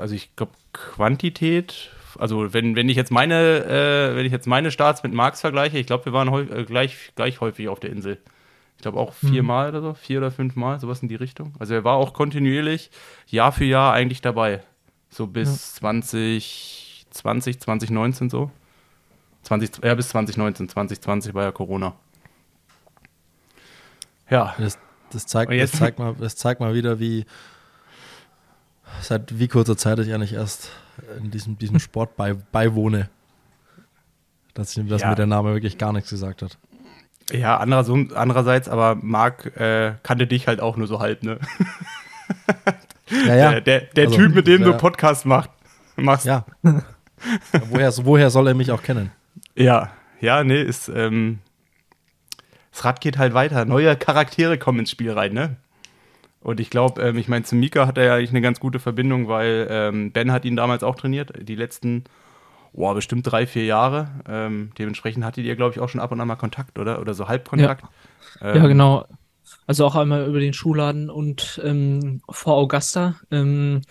also 0.00 0.14
ich 0.14 0.34
glaube 0.34 0.52
Quantität. 0.72 1.90
Also 2.18 2.52
wenn, 2.52 2.74
wenn 2.76 2.88
ich 2.88 2.96
jetzt 2.96 3.12
meine, 3.12 3.64
äh, 3.64 4.16
wenn 4.16 4.26
ich 4.26 4.32
jetzt 4.32 4.46
meine 4.46 4.70
Starts 4.70 5.02
mit 5.02 5.12
Marx 5.12 5.42
vergleiche, 5.42 5.78
ich 5.78 5.86
glaube, 5.86 6.06
wir 6.06 6.12
waren 6.12 6.30
häu- 6.30 6.50
äh, 6.50 6.64
gleich, 6.64 7.12
gleich 7.14 7.40
häufig 7.40 7.68
auf 7.68 7.78
der 7.78 7.90
Insel. 7.90 8.18
Ich 8.76 8.82
glaube 8.82 8.98
auch 9.00 9.12
viermal 9.14 9.70
oder 9.70 9.80
so, 9.80 9.94
vier 9.94 10.18
oder 10.18 10.30
fünfmal, 10.30 10.78
sowas 10.80 11.00
in 11.02 11.08
die 11.08 11.14
Richtung. 11.14 11.54
Also 11.58 11.74
er 11.74 11.82
war 11.84 11.94
auch 11.96 12.12
kontinuierlich 12.12 12.90
Jahr 13.26 13.50
für 13.52 13.64
Jahr 13.64 13.92
eigentlich 13.94 14.20
dabei. 14.20 14.62
So 15.08 15.26
bis 15.26 15.74
2020, 15.76 17.60
2019 17.60 18.28
so. 18.30 18.50
20, 19.42 19.82
ja, 19.84 19.94
bis 19.94 20.08
2019, 20.10 20.68
2020 20.68 21.32
war 21.34 21.44
ja 21.44 21.52
Corona. 21.52 21.94
Ja, 24.28 24.54
Das, 24.58 24.78
das, 25.10 25.26
zeigt, 25.26 25.52
das, 25.52 25.72
zeigt 25.72 25.98
mal, 25.98 26.14
das 26.18 26.36
zeigt 26.36 26.60
mal 26.60 26.74
wieder, 26.74 26.98
wie 26.98 27.24
seit 29.00 29.38
wie 29.38 29.48
kurzer 29.48 29.76
Zeit 29.76 29.98
ich 30.00 30.12
eigentlich 30.12 30.32
erst 30.32 30.70
in 31.18 31.30
diesem, 31.30 31.58
diesem 31.58 31.78
Sport 31.78 32.16
bei, 32.16 32.34
beiwohne. 32.34 33.08
Dass, 34.54 34.76
ihm- 34.76 34.88
dass 34.88 35.02
Ja. 35.02 35.10
mir 35.10 35.14
der 35.16 35.26
Name 35.26 35.52
wirklich 35.52 35.78
gar 35.78 35.92
nichts 35.92 36.10
gesagt 36.10 36.42
hat. 36.42 36.58
Ja, 37.32 37.56
andererseits, 37.58 38.68
aber 38.68 38.94
Marc 38.94 39.56
äh, 39.56 39.94
kannte 40.02 40.26
dich 40.26 40.46
halt 40.46 40.60
auch 40.60 40.76
nur 40.76 40.86
so 40.86 41.00
halb, 41.00 41.22
ne? 41.22 41.38
Ja, 43.10 43.34
ja. 43.34 43.50
Der, 43.52 43.60
der, 43.60 43.80
der 43.80 44.06
Also, 44.06 44.16
Typ, 44.16 44.34
mit 44.34 44.46
dem 44.46 44.62
ja. 44.62 44.68
du 44.68 44.76
Podcast 44.76 45.26
macht, 45.26 45.50
machst. 45.96 46.26
Ja. 46.26 46.44
woher, 47.68 47.92
woher 48.04 48.30
soll 48.30 48.48
er 48.48 48.54
mich 48.54 48.70
auch 48.72 48.82
kennen? 48.82 49.10
Ja, 49.54 49.90
ja, 50.20 50.44
nee, 50.44 50.60
ist, 50.62 50.88
ähm, 50.88 51.38
das 52.72 52.84
Rad 52.84 53.00
geht 53.00 53.18
halt 53.18 53.34
weiter. 53.34 53.64
Neue 53.64 53.96
Charaktere 53.96 54.58
kommen 54.58 54.80
ins 54.80 54.90
Spiel 54.90 55.12
rein, 55.12 55.32
ne? 55.32 55.56
Und 56.40 56.60
ich 56.60 56.70
glaube, 56.70 57.02
ähm, 57.02 57.18
ich 57.18 57.28
meine, 57.28 57.44
zu 57.44 57.56
Mika 57.56 57.86
hat 57.86 57.98
er 57.98 58.04
ja 58.04 58.14
eigentlich 58.14 58.30
eine 58.30 58.40
ganz 58.40 58.60
gute 58.60 58.78
Verbindung, 58.78 59.28
weil 59.28 59.66
ähm, 59.70 60.12
Ben 60.12 60.30
hat 60.30 60.44
ihn 60.44 60.56
damals 60.56 60.82
auch 60.82 60.94
trainiert, 60.94 61.32
die 61.40 61.56
letzten, 61.56 62.04
boah, 62.76 62.94
bestimmt 62.94 63.30
drei, 63.30 63.46
vier 63.46 63.64
Jahre. 63.64 64.08
Ähm, 64.28 64.70
dementsprechend 64.78 65.24
hattet 65.24 65.44
ihr, 65.44 65.56
glaube 65.56 65.74
ich, 65.74 65.80
auch 65.80 65.88
schon 65.88 66.00
ab 66.00 66.12
und 66.12 66.20
an 66.20 66.28
mal 66.28 66.36
Kontakt, 66.36 66.78
oder? 66.78 67.00
Oder 67.00 67.14
so 67.14 67.26
Halbkontakt. 67.26 67.84
Ja, 68.40 68.56
ja 68.56 68.66
genau. 68.66 69.06
Also 69.66 69.84
auch 69.86 69.96
einmal 69.96 70.26
über 70.26 70.40
den 70.40 70.52
Schuhladen 70.52 71.10
und 71.10 71.60
ähm, 71.64 72.20
vor 72.28 72.56
Augusta 72.56 73.16
ähm, 73.30 73.82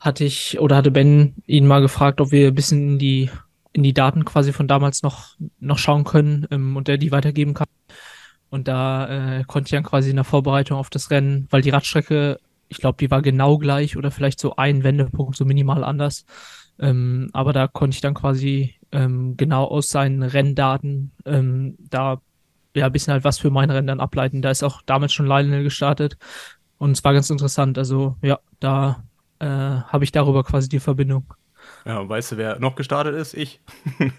hatte 0.00 0.24
ich 0.24 0.58
oder 0.60 0.76
hatte 0.76 0.90
Ben 0.90 1.34
ihn 1.46 1.66
mal 1.66 1.80
gefragt, 1.80 2.20
ob 2.20 2.32
wir 2.32 2.48
ein 2.48 2.54
bisschen 2.54 2.92
in 2.92 2.98
die 2.98 3.30
in 3.72 3.82
die 3.82 3.92
Daten 3.92 4.24
quasi 4.24 4.52
von 4.52 4.66
damals 4.66 5.02
noch 5.02 5.36
noch 5.60 5.78
schauen 5.78 6.04
können 6.04 6.46
ähm, 6.50 6.76
und 6.76 6.88
er 6.88 6.98
die 6.98 7.12
weitergeben 7.12 7.54
kann. 7.54 7.68
Und 8.50 8.66
da 8.66 9.38
äh, 9.38 9.44
konnte 9.44 9.68
ich 9.68 9.72
dann 9.72 9.84
quasi 9.84 10.10
in 10.10 10.16
der 10.16 10.24
Vorbereitung 10.24 10.78
auf 10.78 10.90
das 10.90 11.10
Rennen, 11.10 11.46
weil 11.50 11.62
die 11.62 11.70
Radstrecke, 11.70 12.38
ich 12.68 12.78
glaube, 12.78 12.96
die 12.98 13.10
war 13.10 13.20
genau 13.20 13.58
gleich 13.58 13.96
oder 13.96 14.10
vielleicht 14.10 14.40
so 14.40 14.56
ein 14.56 14.84
Wendepunkt 14.84 15.36
so 15.36 15.44
minimal 15.44 15.84
anders. 15.84 16.24
Ähm, 16.78 17.30
aber 17.32 17.52
da 17.52 17.66
konnte 17.66 17.94
ich 17.94 18.00
dann 18.00 18.14
quasi 18.14 18.74
ähm, 18.92 19.36
genau 19.36 19.64
aus 19.64 19.88
seinen 19.88 20.22
Renndaten 20.22 21.12
ähm, 21.24 21.76
da 21.90 22.20
ja 22.74 22.86
ein 22.86 22.92
bisschen 22.92 23.12
halt 23.12 23.24
was 23.24 23.38
für 23.38 23.50
mein 23.50 23.70
Rennen 23.70 23.86
dann 23.86 24.00
ableiten. 24.00 24.42
Da 24.42 24.50
ist 24.50 24.62
auch 24.62 24.82
damals 24.82 25.12
schon 25.12 25.26
Lionel 25.26 25.64
gestartet 25.64 26.16
und 26.78 26.92
es 26.92 27.04
war 27.04 27.12
ganz 27.12 27.30
interessant. 27.30 27.78
Also 27.78 28.16
ja, 28.22 28.38
da 28.60 29.02
äh, 29.40 29.46
habe 29.46 30.04
ich 30.04 30.12
darüber 30.12 30.44
quasi 30.44 30.68
die 30.68 30.80
Verbindung. 30.80 31.34
Ja, 31.84 31.98
und 31.98 32.08
weißt 32.08 32.32
du, 32.32 32.36
wer 32.36 32.58
noch 32.58 32.76
gestartet 32.76 33.14
ist? 33.14 33.34
Ich. 33.34 33.60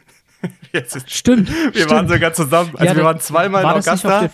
Ist, 0.72 1.12
stimmt. 1.12 1.50
Wir 1.74 1.74
stimmt. 1.74 1.92
waren 1.92 2.08
sogar 2.08 2.32
zusammen. 2.32 2.72
Also 2.76 2.86
ja, 2.86 2.96
wir 2.96 3.04
waren 3.04 3.20
zweimal 3.20 3.62
war 3.62 3.76
in 3.76 3.82
Augusta. 3.82 4.30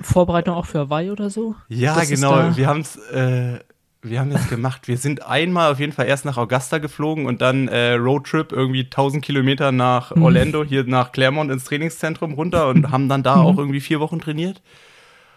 Vorbereitung 0.00 0.54
auch 0.54 0.64
für 0.64 0.78
Hawaii 0.78 1.10
oder 1.10 1.28
so? 1.28 1.54
Ja, 1.68 1.94
das 1.94 2.08
genau. 2.08 2.56
Wir 2.56 2.66
haben 2.66 2.80
es. 2.80 2.96
Äh, 2.96 3.58
wir 4.02 4.18
haben 4.18 4.30
das 4.30 4.48
gemacht. 4.48 4.88
Wir 4.88 4.98
sind 4.98 5.26
einmal 5.26 5.70
auf 5.70 5.78
jeden 5.78 5.92
Fall 5.92 6.06
erst 6.06 6.24
nach 6.24 6.36
Augusta 6.36 6.78
geflogen 6.78 7.26
und 7.26 7.40
dann 7.40 7.68
äh, 7.68 7.92
Roadtrip 7.92 8.50
irgendwie 8.50 8.84
1000 8.84 9.24
Kilometer 9.24 9.70
nach 9.70 10.14
mhm. 10.14 10.24
Orlando, 10.24 10.64
hier 10.64 10.84
nach 10.84 11.12
Claremont 11.12 11.50
ins 11.50 11.64
Trainingszentrum 11.64 12.32
runter 12.34 12.68
und 12.68 12.90
haben 12.90 13.08
dann 13.08 13.22
da 13.22 13.36
mhm. 13.36 13.42
auch 13.42 13.58
irgendwie 13.58 13.80
vier 13.80 14.00
Wochen 14.00 14.20
trainiert. 14.20 14.60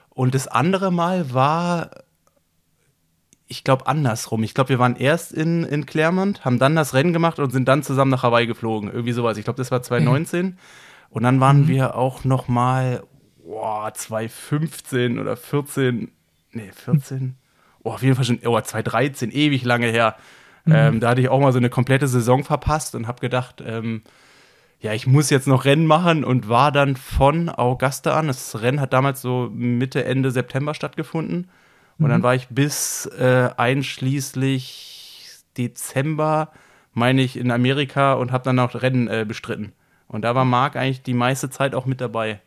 Und 0.09 0.33
das 0.33 0.47
andere 0.47 0.91
Mal 0.91 1.33
war 1.33 1.91
ich 3.47 3.63
glaube, 3.63 3.85
andersrum. 3.85 4.41
Ich 4.41 4.55
glaube, 4.55 4.69
wir 4.69 4.79
waren 4.79 4.95
erst 4.95 5.31
in, 5.31 5.63
in 5.63 5.85
Claremont, 5.85 6.43
haben 6.43 6.57
dann 6.57 6.75
das 6.75 6.95
Rennen 6.95 7.13
gemacht 7.13 7.37
und 7.37 7.51
sind 7.51 7.67
dann 7.67 7.83
zusammen 7.83 8.09
nach 8.09 8.23
Hawaii 8.23 8.47
geflogen. 8.47 8.89
Irgendwie 8.91 9.11
sowas. 9.11 9.37
Ich 9.37 9.43
glaube, 9.43 9.57
das 9.57 9.69
war 9.69 9.83
2019. 9.83 10.45
Mhm. 10.45 10.57
Und 11.09 11.23
dann 11.23 11.39
waren 11.39 11.61
mhm. 11.61 11.67
wir 11.67 11.95
auch 11.95 12.23
noch 12.23 12.47
mal, 12.47 13.03
boah, 13.43 13.93
2015 13.93 15.19
oder 15.19 15.37
14, 15.37 16.11
nee, 16.53 16.71
14. 16.73 17.37
Oh, 17.85 17.91
auf 17.91 18.01
jeden 18.01 18.15
Fall 18.15 18.25
schon, 18.25 18.39
oh, 18.43 18.59
2013, 18.59 19.31
ewig 19.31 19.63
lange 19.63 19.85
her. 19.85 20.15
Mhm. 20.65 20.73
Ähm, 20.73 20.99
da 20.99 21.09
hatte 21.09 21.21
ich 21.21 21.29
auch 21.29 21.39
mal 21.39 21.51
so 21.51 21.59
eine 21.59 21.69
komplette 21.69 22.07
Saison 22.07 22.43
verpasst 22.43 22.95
und 22.95 23.07
habe 23.07 23.21
gedacht, 23.21 23.63
ähm, 23.65 24.01
ja, 24.79 24.93
ich 24.93 25.05
muss 25.05 25.29
jetzt 25.29 25.47
noch 25.47 25.65
Rennen 25.65 25.85
machen 25.85 26.23
und 26.23 26.49
war 26.49 26.71
dann 26.71 26.95
von 26.95 27.47
Augusta 27.47 28.17
an. 28.17 28.25
Das 28.27 28.59
Rennen 28.59 28.81
hat 28.81 28.91
damals 28.91 29.21
so 29.21 29.51
Mitte, 29.53 30.03
Ende 30.03 30.31
September 30.31 30.73
stattgefunden. 30.73 31.47
Und 31.99 32.09
dann 32.09 32.21
mhm. 32.21 32.23
war 32.23 32.33
ich 32.33 32.47
bis 32.47 33.05
äh, 33.05 33.51
einschließlich 33.55 35.29
Dezember, 35.55 36.51
meine 36.93 37.21
ich, 37.21 37.37
in 37.37 37.51
Amerika 37.51 38.13
und 38.13 38.31
habe 38.31 38.43
dann 38.45 38.57
auch 38.57 38.73
Rennen 38.73 39.07
äh, 39.07 39.25
bestritten. 39.27 39.73
Und 40.07 40.23
da 40.23 40.33
war 40.33 40.43
Marc 40.43 40.75
eigentlich 40.75 41.03
die 41.03 41.13
meiste 41.13 41.51
Zeit 41.51 41.75
auch 41.75 41.85
mit 41.85 42.01
dabei. 42.01 42.41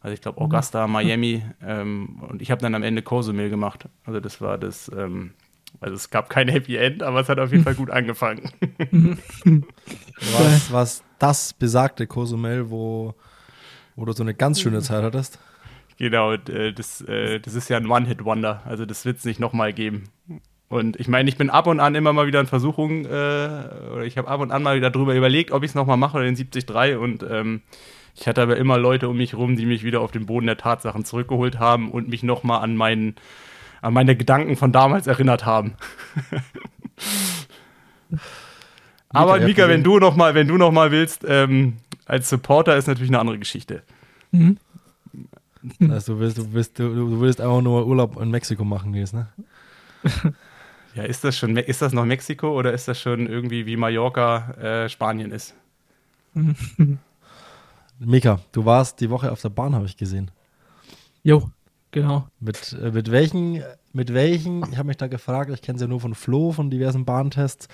Also 0.00 0.14
ich 0.14 0.20
glaube 0.20 0.40
mhm. 0.40 0.46
Augusta, 0.46 0.86
Miami 0.86 1.42
ähm, 1.62 2.22
und 2.28 2.42
ich 2.42 2.50
habe 2.50 2.60
dann 2.60 2.74
am 2.74 2.82
Ende 2.82 3.02
Cozumel 3.02 3.50
gemacht. 3.50 3.88
Also 4.04 4.20
das 4.20 4.40
war 4.40 4.58
das, 4.58 4.90
ähm, 4.96 5.32
also 5.80 5.94
es 5.94 6.10
gab 6.10 6.30
kein 6.30 6.48
Happy 6.48 6.76
End, 6.76 7.02
aber 7.02 7.20
es 7.20 7.28
hat 7.28 7.38
auf 7.38 7.50
jeden 7.50 7.64
Fall 7.64 7.74
gut 7.74 7.90
angefangen. 7.92 8.50
was, 10.38 10.72
was 10.72 11.04
das 11.18 11.52
besagte 11.52 12.06
Cozumel, 12.06 12.70
wo, 12.70 13.14
wo 13.96 14.04
du 14.04 14.12
so 14.12 14.22
eine 14.22 14.34
ganz 14.34 14.60
schöne 14.60 14.80
Zeit 14.82 15.02
hattest? 15.02 15.38
Genau, 15.98 16.32
äh, 16.32 16.72
das, 16.72 17.00
äh, 17.02 17.40
das 17.40 17.54
ist 17.54 17.68
ja 17.68 17.76
ein 17.76 17.90
One-Hit-Wonder. 17.90 18.62
Also 18.64 18.86
das 18.86 19.04
wird 19.04 19.18
es 19.18 19.24
nicht 19.24 19.40
nochmal 19.40 19.72
geben. 19.72 20.04
Und 20.68 21.00
ich 21.00 21.08
meine, 21.08 21.28
ich 21.28 21.36
bin 21.36 21.50
ab 21.50 21.66
und 21.66 21.80
an 21.80 21.94
immer 21.94 22.12
mal 22.12 22.26
wieder 22.26 22.40
in 22.40 22.46
Versuchung, 22.46 23.04
äh, 23.04 23.08
oder 23.08 24.04
ich 24.04 24.16
habe 24.16 24.28
ab 24.28 24.40
und 24.40 24.52
an 24.52 24.62
mal 24.62 24.76
wieder 24.76 24.90
drüber 24.90 25.14
überlegt, 25.14 25.50
ob 25.50 25.64
ich 25.64 25.70
es 25.70 25.74
nochmal 25.74 25.96
mache 25.96 26.18
oder 26.18 26.26
den 26.26 26.36
73. 26.36 26.96
Und 26.96 27.24
ähm, 27.28 27.62
ich 28.18 28.26
hatte 28.26 28.42
aber 28.42 28.56
immer 28.56 28.78
Leute 28.78 29.08
um 29.08 29.16
mich 29.16 29.34
rum, 29.34 29.54
die 29.56 29.64
mich 29.64 29.84
wieder 29.84 30.00
auf 30.00 30.10
den 30.10 30.26
Boden 30.26 30.46
der 30.46 30.56
Tatsachen 30.56 31.04
zurückgeholt 31.04 31.60
haben 31.60 31.90
und 31.92 32.08
mich 32.08 32.24
nochmal 32.24 32.62
an, 32.62 32.74
meinen, 32.74 33.14
an 33.80 33.94
meine 33.94 34.16
Gedanken 34.16 34.56
von 34.56 34.72
damals 34.72 35.06
erinnert 35.06 35.46
haben. 35.46 35.74
aber 39.10 39.38
Mika, 39.38 39.68
wenn 39.68 39.84
du 39.84 40.00
noch 40.00 40.16
mal, 40.16 40.34
wenn 40.34 40.48
du 40.48 40.56
noch 40.56 40.72
mal 40.72 40.90
willst, 40.90 41.24
ähm, 41.28 41.76
als 42.06 42.28
Supporter 42.28 42.76
ist 42.76 42.88
natürlich 42.88 43.10
eine 43.10 43.20
andere 43.20 43.38
Geschichte. 43.38 43.82
Mhm. 44.32 44.58
Also 45.88 46.14
du 46.14 46.20
willst, 46.20 46.38
du 46.38 46.52
willst, 46.52 46.78
du, 46.80 46.94
du 46.94 47.20
willst 47.20 47.40
einfach 47.40 47.62
nur 47.62 47.86
Urlaub 47.86 48.20
in 48.20 48.30
Mexiko 48.30 48.64
machen 48.64 48.94
jetzt, 48.94 49.14
ne? 49.14 49.28
Ja, 50.94 51.04
ist 51.04 51.22
das 51.22 51.38
schon, 51.38 51.56
ist 51.56 51.80
das 51.80 51.92
noch 51.92 52.04
Mexiko 52.04 52.58
oder 52.58 52.72
ist 52.72 52.88
das 52.88 53.00
schon 53.00 53.28
irgendwie 53.28 53.66
wie 53.66 53.76
Mallorca 53.76 54.50
äh, 54.54 54.88
Spanien 54.88 55.30
ist? 55.30 55.54
Mika, 57.98 58.40
du 58.52 58.64
warst 58.64 59.00
die 59.00 59.10
Woche 59.10 59.32
auf 59.32 59.42
der 59.42 59.48
Bahn, 59.48 59.74
habe 59.74 59.86
ich 59.86 59.96
gesehen. 59.96 60.30
Jo, 61.22 61.50
genau. 61.90 62.26
Mit, 62.40 62.72
äh, 62.80 62.92
mit 62.92 63.10
welchen, 63.10 63.62
mit 63.92 64.14
welchen, 64.14 64.62
ich 64.70 64.78
habe 64.78 64.88
mich 64.88 64.96
da 64.96 65.06
gefragt, 65.06 65.50
ich 65.52 65.62
kenne 65.62 65.78
sie 65.78 65.84
ja 65.84 65.88
nur 65.88 66.00
von 66.00 66.14
Flo, 66.14 66.52
von 66.52 66.70
diversen 66.70 67.04
Bahntests. 67.04 67.68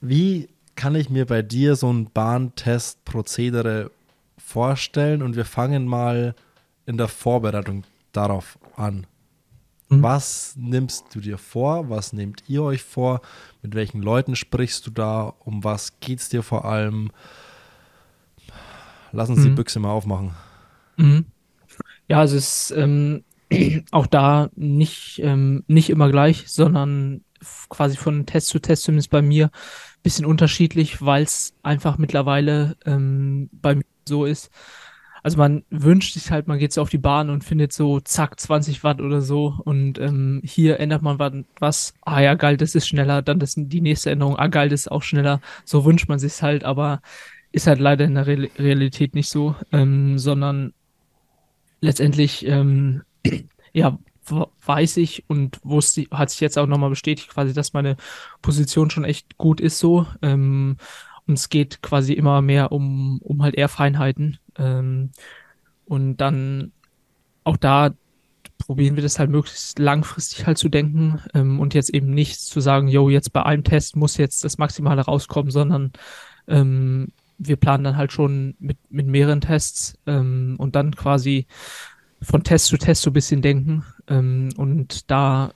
Wie 0.00 0.48
kann 0.74 0.94
ich 0.94 1.08
mir 1.08 1.26
bei 1.26 1.42
dir 1.42 1.74
so 1.74 1.90
ein 1.90 2.10
Bahntest-Prozedere 2.12 3.90
vorstellen 4.36 5.22
und 5.22 5.34
wir 5.34 5.44
fangen 5.44 5.86
mal 5.86 6.34
in 6.84 6.96
der 6.96 7.08
Vorbereitung 7.08 7.84
darauf 8.12 8.58
an. 8.76 9.06
Mhm. 9.88 10.02
Was 10.02 10.54
nimmst 10.56 11.14
du 11.14 11.20
dir 11.20 11.38
vor? 11.38 11.90
Was 11.90 12.12
nehmt 12.12 12.44
ihr 12.48 12.62
euch 12.62 12.82
vor? 12.82 13.20
Mit 13.62 13.74
welchen 13.74 14.02
Leuten 14.02 14.36
sprichst 14.36 14.86
du 14.86 14.90
da? 14.90 15.34
Um 15.40 15.64
was 15.64 15.98
geht 16.00 16.20
es 16.20 16.28
dir 16.28 16.42
vor 16.42 16.64
allem? 16.64 17.10
Lass 19.16 19.30
uns 19.30 19.40
mhm. 19.40 19.44
die 19.44 19.50
Büchse 19.50 19.80
mal 19.80 19.90
aufmachen. 19.90 20.32
Mhm. 20.98 21.24
Ja, 22.06 22.20
also 22.20 22.36
es 22.36 22.70
ist 22.70 22.76
ähm, 22.76 23.24
auch 23.90 24.06
da 24.06 24.50
nicht, 24.54 25.20
ähm, 25.22 25.64
nicht 25.66 25.88
immer 25.88 26.10
gleich, 26.10 26.44
sondern 26.48 27.22
quasi 27.68 27.96
von 27.96 28.26
Test 28.26 28.48
zu 28.48 28.58
Test, 28.58 28.84
zumindest 28.84 29.10
bei 29.10 29.22
mir, 29.22 29.46
ein 29.46 30.02
bisschen 30.02 30.26
unterschiedlich, 30.26 31.02
weil 31.02 31.22
es 31.22 31.54
einfach 31.62 31.96
mittlerweile 31.96 32.76
ähm, 32.84 33.48
bei 33.52 33.76
mir 33.76 33.84
so 34.06 34.26
ist. 34.26 34.50
Also 35.22 35.38
man 35.38 35.64
wünscht 35.70 36.14
sich 36.14 36.30
halt, 36.30 36.46
man 36.46 36.58
geht 36.58 36.72
so 36.72 36.82
auf 36.82 36.90
die 36.90 36.98
Bahn 36.98 37.30
und 37.30 37.42
findet 37.42 37.72
so 37.72 37.98
zack 37.98 38.38
20 38.38 38.84
Watt 38.84 39.00
oder 39.00 39.22
so 39.22 39.58
und 39.64 39.98
ähm, 39.98 40.40
hier 40.44 40.78
ändert 40.78 41.02
man 41.02 41.44
was, 41.58 41.94
ah 42.02 42.20
ja 42.20 42.34
geil, 42.34 42.56
das 42.56 42.76
ist 42.76 42.86
schneller, 42.86 43.22
dann 43.22 43.40
das 43.40 43.54
die 43.56 43.80
nächste 43.80 44.10
Änderung, 44.10 44.36
ah 44.38 44.46
geil, 44.46 44.68
das 44.68 44.82
ist 44.82 44.92
auch 44.92 45.02
schneller. 45.02 45.40
So 45.64 45.84
wünscht 45.84 46.08
man 46.08 46.20
sich 46.20 46.42
halt, 46.42 46.62
aber 46.62 47.00
ist 47.52 47.66
halt 47.66 47.80
leider 47.80 48.04
in 48.04 48.14
der 48.14 48.26
Re 48.26 48.48
Realität 48.58 49.14
nicht 49.14 49.28
so, 49.28 49.54
ähm, 49.72 50.18
sondern 50.18 50.72
letztendlich 51.80 52.46
ähm, 52.46 53.02
ja 53.72 53.98
weiß 54.30 54.96
ich 54.96 55.24
und 55.28 55.60
wusste, 55.62 56.06
hat 56.10 56.30
sich 56.30 56.40
jetzt 56.40 56.58
auch 56.58 56.66
nochmal 56.66 56.90
bestätigt, 56.90 57.28
quasi, 57.28 57.52
dass 57.52 57.72
meine 57.72 57.96
Position 58.42 58.90
schon 58.90 59.04
echt 59.04 59.38
gut 59.38 59.60
ist 59.60 59.78
so. 59.78 60.06
Ähm, 60.22 60.76
und 61.26 61.34
es 61.34 61.48
geht 61.48 61.82
quasi 61.82 62.12
immer 62.12 62.42
mehr 62.42 62.72
um, 62.72 63.20
um 63.22 63.42
halt 63.42 63.54
eher 63.54 63.68
Feinheiten. 63.68 64.38
Ähm, 64.58 65.10
und 65.84 66.16
dann 66.16 66.72
auch 67.44 67.56
da 67.56 67.94
probieren 68.58 68.96
wir 68.96 69.02
das 69.02 69.18
halt 69.18 69.30
möglichst 69.30 69.78
langfristig 69.78 70.46
halt 70.46 70.58
zu 70.58 70.68
denken 70.68 71.20
ähm, 71.34 71.60
und 71.60 71.74
jetzt 71.74 71.90
eben 71.90 72.10
nicht 72.10 72.40
zu 72.40 72.60
sagen, 72.60 72.88
yo, 72.88 73.10
jetzt 73.10 73.32
bei 73.32 73.44
einem 73.44 73.64
Test 73.64 73.96
muss 73.96 74.16
jetzt 74.16 74.44
das 74.44 74.58
Maximale 74.58 75.02
rauskommen, 75.02 75.50
sondern 75.50 75.92
ähm, 76.48 77.12
wir 77.38 77.56
planen 77.56 77.84
dann 77.84 77.96
halt 77.96 78.12
schon 78.12 78.54
mit, 78.58 78.78
mit 78.90 79.06
mehreren 79.06 79.40
Tests 79.40 79.98
ähm, 80.06 80.56
und 80.58 80.76
dann 80.76 80.94
quasi 80.94 81.46
von 82.22 82.42
Test 82.42 82.66
zu 82.66 82.76
Test 82.76 83.02
so 83.02 83.10
ein 83.10 83.14
bisschen 83.14 83.42
denken. 83.42 83.84
Ähm, 84.08 84.50
und 84.56 85.10
da 85.10 85.52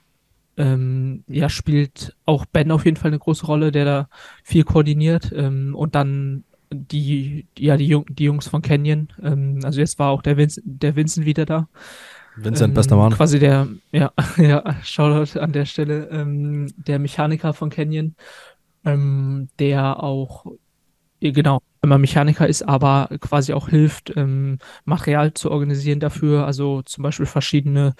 ähm, 0.57 1.23
ja, 1.27 1.49
spielt 1.49 2.15
auch 2.25 2.45
Ben 2.45 2.71
auf 2.71 2.85
jeden 2.85 2.97
Fall 2.97 3.09
eine 3.09 3.19
große 3.19 3.45
Rolle, 3.45 3.71
der 3.71 3.85
da 3.85 4.09
viel 4.43 4.63
koordiniert. 4.63 5.31
Ähm, 5.35 5.75
und 5.75 5.95
dann 5.95 6.43
die, 6.71 7.47
ja, 7.57 7.77
die, 7.77 7.87
Jung, 7.87 8.05
die 8.09 8.25
Jungs 8.25 8.47
von 8.47 8.61
Canyon. 8.61 9.09
Ähm, 9.21 9.59
also 9.63 9.79
jetzt 9.79 9.99
war 9.99 10.11
auch 10.11 10.21
der, 10.21 10.37
Vince, 10.37 10.61
der 10.63 10.95
Vincent 10.95 11.25
wieder 11.25 11.45
da. 11.45 11.67
Vincent, 12.35 12.73
bester 12.73 12.95
Mann. 12.95 13.11
Quasi 13.11 13.39
der, 13.39 13.67
ja, 13.91 14.11
ja, 14.37 14.75
Shoutout 14.83 15.39
an 15.39 15.51
der 15.51 15.65
Stelle, 15.65 16.07
ähm, 16.11 16.71
der 16.77 16.99
Mechaniker 16.99 17.53
von 17.53 17.69
Canyon. 17.69 18.15
ähm, 18.85 19.49
der 19.59 20.01
auch, 20.01 20.45
genau, 21.19 21.61
wenn 21.81 21.89
man 21.89 22.01
Mechaniker 22.01 22.47
ist, 22.47 22.63
aber 22.63 23.09
quasi 23.19 23.53
auch 23.53 23.69
hilft, 23.69 24.13
ähm, 24.15 24.59
Material 24.85 25.33
zu 25.33 25.51
organisieren 25.51 25.99
dafür, 25.99 26.45
also 26.45 26.81
zum 26.83 27.03
Beispiel 27.03 27.25
verschiedene 27.25 27.95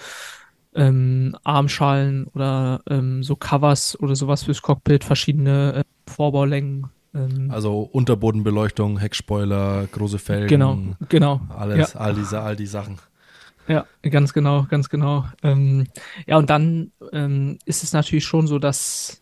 ähm, 0.75 1.35
Armschalen 1.43 2.27
oder 2.27 2.81
ähm, 2.89 3.23
so 3.23 3.35
Covers 3.35 3.99
oder 3.99 4.15
sowas 4.15 4.43
fürs 4.43 4.61
Cockpit, 4.61 5.03
verschiedene 5.03 5.73
äh, 5.73 5.83
Vorbaulängen. 6.09 6.87
Ähm, 7.13 7.49
also 7.51 7.81
Unterbodenbeleuchtung, 7.81 8.99
Heckspoiler, 8.99 9.87
große 9.91 10.19
Felgen. 10.19 10.47
Genau, 10.47 10.79
genau. 11.09 11.41
Alles, 11.49 11.93
ja. 11.93 11.99
all 11.99 12.13
diese, 12.13 12.41
all 12.41 12.55
die 12.55 12.67
Sachen. 12.67 12.99
Ja, 13.67 13.85
ganz 14.01 14.33
genau, 14.33 14.65
ganz 14.69 14.89
genau. 14.89 15.25
Ähm, 15.43 15.87
ja, 16.25 16.37
und 16.37 16.49
dann 16.49 16.91
ähm, 17.11 17.57
ist 17.65 17.83
es 17.83 17.93
natürlich 17.93 18.25
schon 18.25 18.47
so, 18.47 18.59
dass, 18.59 19.20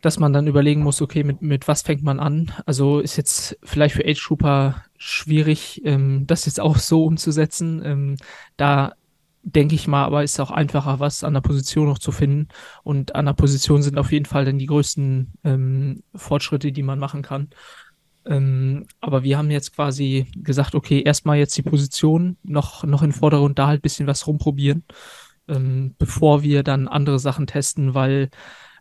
dass 0.00 0.18
man 0.18 0.32
dann 0.32 0.46
überlegen 0.46 0.82
muss, 0.82 1.02
okay, 1.02 1.24
mit, 1.24 1.42
mit 1.42 1.66
was 1.68 1.82
fängt 1.82 2.02
man 2.02 2.20
an? 2.20 2.52
Also 2.66 3.00
ist 3.00 3.16
jetzt 3.16 3.58
vielleicht 3.62 3.94
für 3.94 4.06
Age 4.06 4.22
Trooper 4.22 4.84
schwierig, 4.96 5.82
ähm, 5.84 6.26
das 6.26 6.46
jetzt 6.46 6.60
auch 6.60 6.76
so 6.76 7.04
umzusetzen. 7.04 7.82
Ähm, 7.84 8.16
da 8.56 8.92
denke 9.42 9.74
ich 9.74 9.88
mal, 9.88 10.04
aber 10.04 10.22
ist 10.22 10.40
auch 10.40 10.50
einfacher, 10.50 11.00
was 11.00 11.24
an 11.24 11.34
der 11.34 11.40
Position 11.40 11.86
noch 11.86 11.98
zu 11.98 12.12
finden. 12.12 12.48
Und 12.84 13.14
an 13.14 13.26
der 13.26 13.32
Position 13.32 13.82
sind 13.82 13.98
auf 13.98 14.12
jeden 14.12 14.26
Fall 14.26 14.44
dann 14.44 14.58
die 14.58 14.66
größten 14.66 15.32
ähm, 15.44 16.02
Fortschritte, 16.14 16.70
die 16.70 16.82
man 16.82 16.98
machen 16.98 17.22
kann. 17.22 17.48
Ähm, 18.26 18.86
aber 19.00 19.22
wir 19.22 19.38
haben 19.38 19.50
jetzt 19.50 19.74
quasi 19.74 20.26
gesagt, 20.36 20.74
okay, 20.74 21.02
erstmal 21.02 21.38
jetzt 21.38 21.56
die 21.56 21.62
Position 21.62 22.36
noch, 22.42 22.84
noch 22.84 23.02
in 23.02 23.12
Vordergrund 23.12 23.58
da 23.58 23.66
halt 23.68 23.80
ein 23.80 23.82
bisschen 23.82 24.06
was 24.06 24.26
rumprobieren, 24.26 24.84
ähm, 25.48 25.94
bevor 25.98 26.42
wir 26.42 26.62
dann 26.62 26.88
andere 26.88 27.18
Sachen 27.18 27.46
testen, 27.46 27.94
weil 27.94 28.28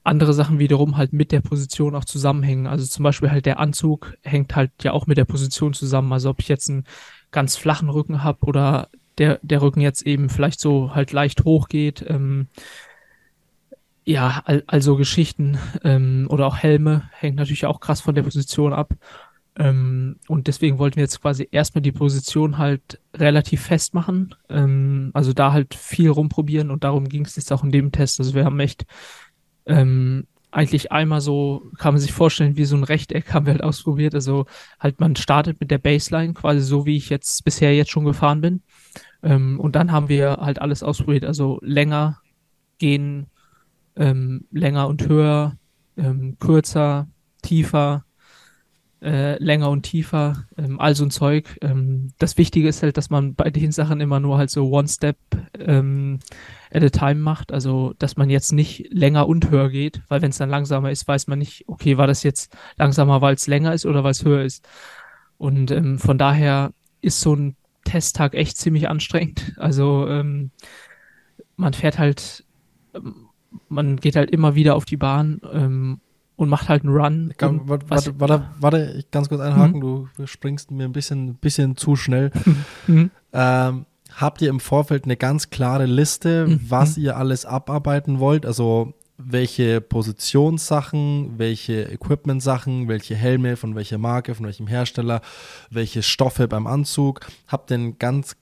andere 0.07 0.33
Sachen 0.33 0.59
wiederum 0.59 0.97
halt 0.97 1.13
mit 1.13 1.31
der 1.31 1.41
Position 1.41 1.95
auch 1.95 2.05
zusammenhängen. 2.05 2.67
Also 2.67 2.85
zum 2.85 3.03
Beispiel 3.03 3.29
halt 3.29 3.45
der 3.45 3.59
Anzug 3.59 4.15
hängt 4.23 4.55
halt 4.55 4.71
ja 4.81 4.93
auch 4.93 5.07
mit 5.07 5.17
der 5.17 5.25
Position 5.25 5.73
zusammen. 5.73 6.11
Also 6.13 6.29
ob 6.29 6.39
ich 6.39 6.47
jetzt 6.47 6.69
einen 6.69 6.85
ganz 7.31 7.55
flachen 7.57 7.89
Rücken 7.89 8.23
habe 8.23 8.45
oder 8.45 8.89
der, 9.17 9.39
der 9.41 9.61
Rücken 9.61 9.81
jetzt 9.81 10.03
eben 10.03 10.29
vielleicht 10.29 10.59
so 10.59 10.95
halt 10.95 11.11
leicht 11.11 11.43
hoch 11.43 11.67
geht. 11.67 12.05
Ähm, 12.07 12.47
ja, 14.05 14.41
also 14.67 14.95
Geschichten 14.95 15.57
ähm, 15.83 16.27
oder 16.29 16.47
auch 16.47 16.55
Helme 16.55 17.09
hängt 17.11 17.35
natürlich 17.35 17.65
auch 17.65 17.81
krass 17.81 17.99
von 17.99 18.15
der 18.15 18.23
Position 18.23 18.71
ab. 18.71 18.93
Ähm, 19.59 20.17
und 20.27 20.47
deswegen 20.47 20.77
wollten 20.77 20.97
wir 20.97 21.03
jetzt 21.03 21.21
quasi 21.21 21.47
erstmal 21.51 21.81
die 21.81 21.91
Position 21.91 22.57
halt 22.57 23.01
relativ 23.15 23.63
festmachen. 23.63 24.35
Ähm, 24.49 25.11
also 25.13 25.33
da 25.33 25.51
halt 25.51 25.73
viel 25.73 26.09
rumprobieren 26.09 26.71
und 26.71 26.83
darum 26.83 27.09
ging 27.09 27.25
es 27.25 27.35
jetzt 27.35 27.51
auch 27.51 27.63
in 27.63 27.71
dem 27.71 27.91
Test. 27.91 28.19
Also 28.19 28.33
wir 28.33 28.45
haben 28.45 28.59
echt 28.59 28.85
ähm, 29.67 30.27
eigentlich 30.51 30.91
einmal 30.91 31.21
so, 31.21 31.69
kann 31.77 31.93
man 31.93 32.01
sich 32.01 32.13
vorstellen, 32.13 32.57
wie 32.57 32.65
so 32.65 32.75
ein 32.75 32.83
Rechteck 32.83 33.33
haben 33.33 33.45
wir 33.45 33.53
halt 33.53 33.63
ausprobiert. 33.63 34.15
Also 34.15 34.45
halt 34.79 34.99
man 34.99 35.15
startet 35.15 35.59
mit 35.59 35.71
der 35.71 35.77
Baseline, 35.77 36.33
quasi 36.33 36.61
so 36.61 36.85
wie 36.85 36.97
ich 36.97 37.09
jetzt 37.09 37.43
bisher 37.43 37.75
jetzt 37.75 37.91
schon 37.91 38.05
gefahren 38.05 38.41
bin. 38.41 38.61
Ähm, 39.23 39.59
und 39.59 39.75
dann 39.75 39.91
haben 39.91 40.09
wir 40.09 40.37
halt 40.41 40.59
alles 40.59 40.83
ausprobiert. 40.83 41.25
Also 41.25 41.59
länger 41.61 42.21
gehen, 42.79 43.27
ähm, 43.95 44.45
länger 44.51 44.87
und 44.87 45.07
höher, 45.07 45.57
ähm, 45.97 46.37
kürzer, 46.39 47.07
tiefer, 47.41 48.05
äh, 49.01 49.41
länger 49.41 49.69
und 49.69 49.83
tiefer, 49.83 50.45
ähm, 50.57 50.79
all 50.79 50.95
so 50.95 51.05
ein 51.05 51.11
Zeug. 51.11 51.57
Ähm, 51.61 52.13
das 52.17 52.37
Wichtige 52.37 52.67
ist 52.67 52.81
halt, 52.81 52.97
dass 52.97 53.09
man 53.09 53.35
bei 53.35 53.49
den 53.49 53.71
Sachen 53.71 54.01
immer 54.01 54.19
nur 54.19 54.37
halt 54.37 54.49
so 54.49 54.69
one 54.69 54.87
step 54.87 55.17
ähm, 55.59 56.19
at 56.71 56.83
a 56.83 56.89
time 56.89 57.21
macht. 57.21 57.51
Also, 57.51 57.93
dass 57.99 58.17
man 58.17 58.29
jetzt 58.29 58.53
nicht 58.53 58.87
länger 58.91 59.27
und 59.27 59.51
höher 59.51 59.69
geht, 59.69 60.01
weil 60.07 60.21
wenn 60.21 60.31
es 60.31 60.37
dann 60.37 60.49
langsamer 60.49 60.91
ist, 60.91 61.07
weiß 61.07 61.27
man 61.27 61.39
nicht, 61.39 61.65
okay, 61.67 61.97
war 61.97 62.07
das 62.07 62.23
jetzt 62.23 62.55
langsamer, 62.77 63.21
weil 63.21 63.35
es 63.35 63.47
länger 63.47 63.73
ist 63.73 63.85
oder 63.85 64.03
weil 64.03 64.11
es 64.11 64.25
höher 64.25 64.43
ist. 64.43 64.67
Und 65.37 65.69
ähm, 65.71 65.99
von 65.99 66.17
daher 66.17 66.73
ist 67.01 67.21
so 67.21 67.35
ein 67.35 67.55
Testtag 67.83 68.33
echt 68.33 68.57
ziemlich 68.57 68.89
anstrengend. 68.89 69.53
Also 69.57 70.07
ähm, 70.07 70.51
man 71.55 71.73
fährt 71.73 71.99
halt, 71.99 72.45
ähm, 72.93 73.29
man 73.69 73.97
geht 73.97 74.15
halt 74.15 74.31
immer 74.31 74.55
wieder 74.55 74.75
auf 74.75 74.85
die 74.85 74.97
Bahn 74.97 75.39
ähm, 75.51 76.01
und 76.37 76.49
macht 76.49 76.69
halt 76.69 76.83
einen 76.83 76.95
Run. 76.95 77.33
Kann, 77.35 77.67
warte, 77.67 77.89
warte, 77.89 78.19
warte, 78.19 78.49
warte, 78.59 78.95
ich 78.97 79.11
ganz 79.11 79.27
kurz 79.27 79.41
einhaken, 79.41 79.79
mhm. 79.79 80.09
du 80.15 80.27
springst 80.27 80.71
mir 80.71 80.85
ein 80.85 80.93
bisschen, 80.93 81.35
bisschen 81.35 81.75
zu 81.75 81.97
schnell. 81.97 82.31
Mhm. 82.87 83.11
Ähm, 83.33 83.85
habt 84.15 84.41
ihr 84.41 84.49
im 84.49 84.61
Vorfeld 84.61 85.03
eine 85.03 85.17
ganz 85.17 85.49
klare 85.49 85.85
Liste, 85.85 86.47
mhm. 86.47 86.61
was 86.69 86.97
ihr 86.97 87.17
alles 87.17 87.45
abarbeiten 87.45 88.19
wollt? 88.19 88.45
Also 88.45 88.93
welche 89.17 89.81
Positionssachen, 89.81 91.37
welche 91.37 91.91
Equipment-Sachen, 91.91 92.87
welche 92.87 93.15
Helme, 93.15 93.57
von 93.57 93.75
welcher 93.75 93.97
Marke, 93.97 94.35
von 94.35 94.45
welchem 94.45 94.67
Hersteller, 94.67 95.21
welche 95.69 96.01
Stoffe 96.01 96.47
beim 96.47 96.65
Anzug. 96.65 97.21
Habt 97.47 97.71
ihr 97.71 97.77
ein 97.77 97.99
ganz 97.99 98.37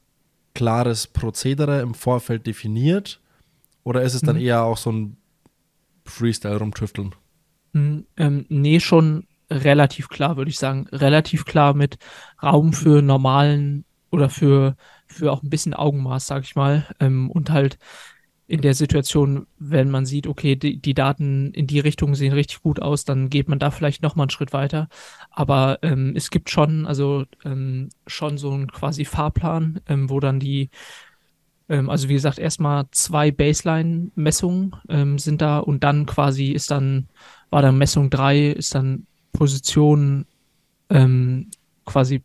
klares 0.54 1.08
Prozedere 1.08 1.82
im 1.82 1.96
Vorfeld 1.96 2.46
definiert? 2.46 3.20
Oder 3.84 4.04
ist 4.04 4.14
es 4.14 4.22
dann 4.22 4.36
mhm. 4.36 4.44
eher 4.44 4.64
auch 4.64 4.78
so 4.78 4.92
ein 4.92 5.18
Freestyle 6.06 6.58
rumtüfteln? 6.58 7.16
Hm, 7.76 8.08
ähm, 8.16 8.46
nee, 8.48 8.80
schon 8.80 9.28
relativ 9.52 10.08
klar, 10.08 10.38
würde 10.38 10.50
ich 10.50 10.58
sagen. 10.58 10.88
Relativ 10.94 11.44
klar 11.44 11.74
mit 11.74 11.98
Raum 12.42 12.72
für 12.72 13.02
normalen 13.02 13.84
oder 14.12 14.30
für, 14.30 14.78
für 15.08 15.32
auch 15.32 15.44
ein 15.44 15.50
bisschen 15.50 15.74
Augenmaß, 15.74 16.26
sag 16.26 16.44
ich 16.44 16.56
mal. 16.56 16.88
Ähm, 17.02 17.30
und 17.30 17.52
halt 17.52 17.78
in 18.48 18.62
der 18.62 18.76
Situation, 18.76 19.48
wenn 19.58 19.90
man 19.92 20.06
sieht, 20.06 20.28
okay, 20.28 20.56
die, 20.56 20.80
die, 20.80 20.94
Daten 20.94 21.52
in 21.52 21.68
die 21.68 21.80
Richtung 21.80 22.16
sehen 22.16 22.32
richtig 22.32 22.62
gut 22.62 22.82
aus, 22.82 23.04
dann 23.04 23.30
geht 23.30 23.50
man 23.50 23.60
da 23.60 23.72
vielleicht 23.72 24.04
noch 24.04 24.16
mal 24.16 24.24
einen 24.24 24.30
Schritt 24.30 24.54
weiter. 24.54 24.88
Aber 25.32 25.80
ähm, 25.82 26.14
es 26.16 26.30
gibt 26.30 26.50
schon, 26.50 26.86
also 26.86 27.26
ähm, 27.44 27.90
schon 28.08 28.38
so 28.38 28.52
einen 28.52 28.72
quasi 28.72 29.04
Fahrplan, 29.04 29.82
ähm, 29.90 30.10
wo 30.10 30.20
dann 30.22 30.40
die, 30.40 30.70
ähm, 31.70 31.90
also 31.90 32.08
wie 32.08 32.14
gesagt, 32.14 32.40
erstmal 32.40 32.86
zwei 32.92 33.32
Baseline-Messungen 33.32 34.76
ähm, 34.90 35.18
sind 35.20 35.42
da 35.42 35.60
und 35.60 35.84
dann 35.84 36.06
quasi 36.06 36.52
ist 36.52 36.72
dann 36.72 37.10
war 37.56 37.62
dann 37.62 37.78
Messung 37.78 38.10
3, 38.10 38.50
ist 38.50 38.76
dann 38.76 39.08
Position 39.32 40.26
ähm, 40.90 41.52
quasi 41.86 42.22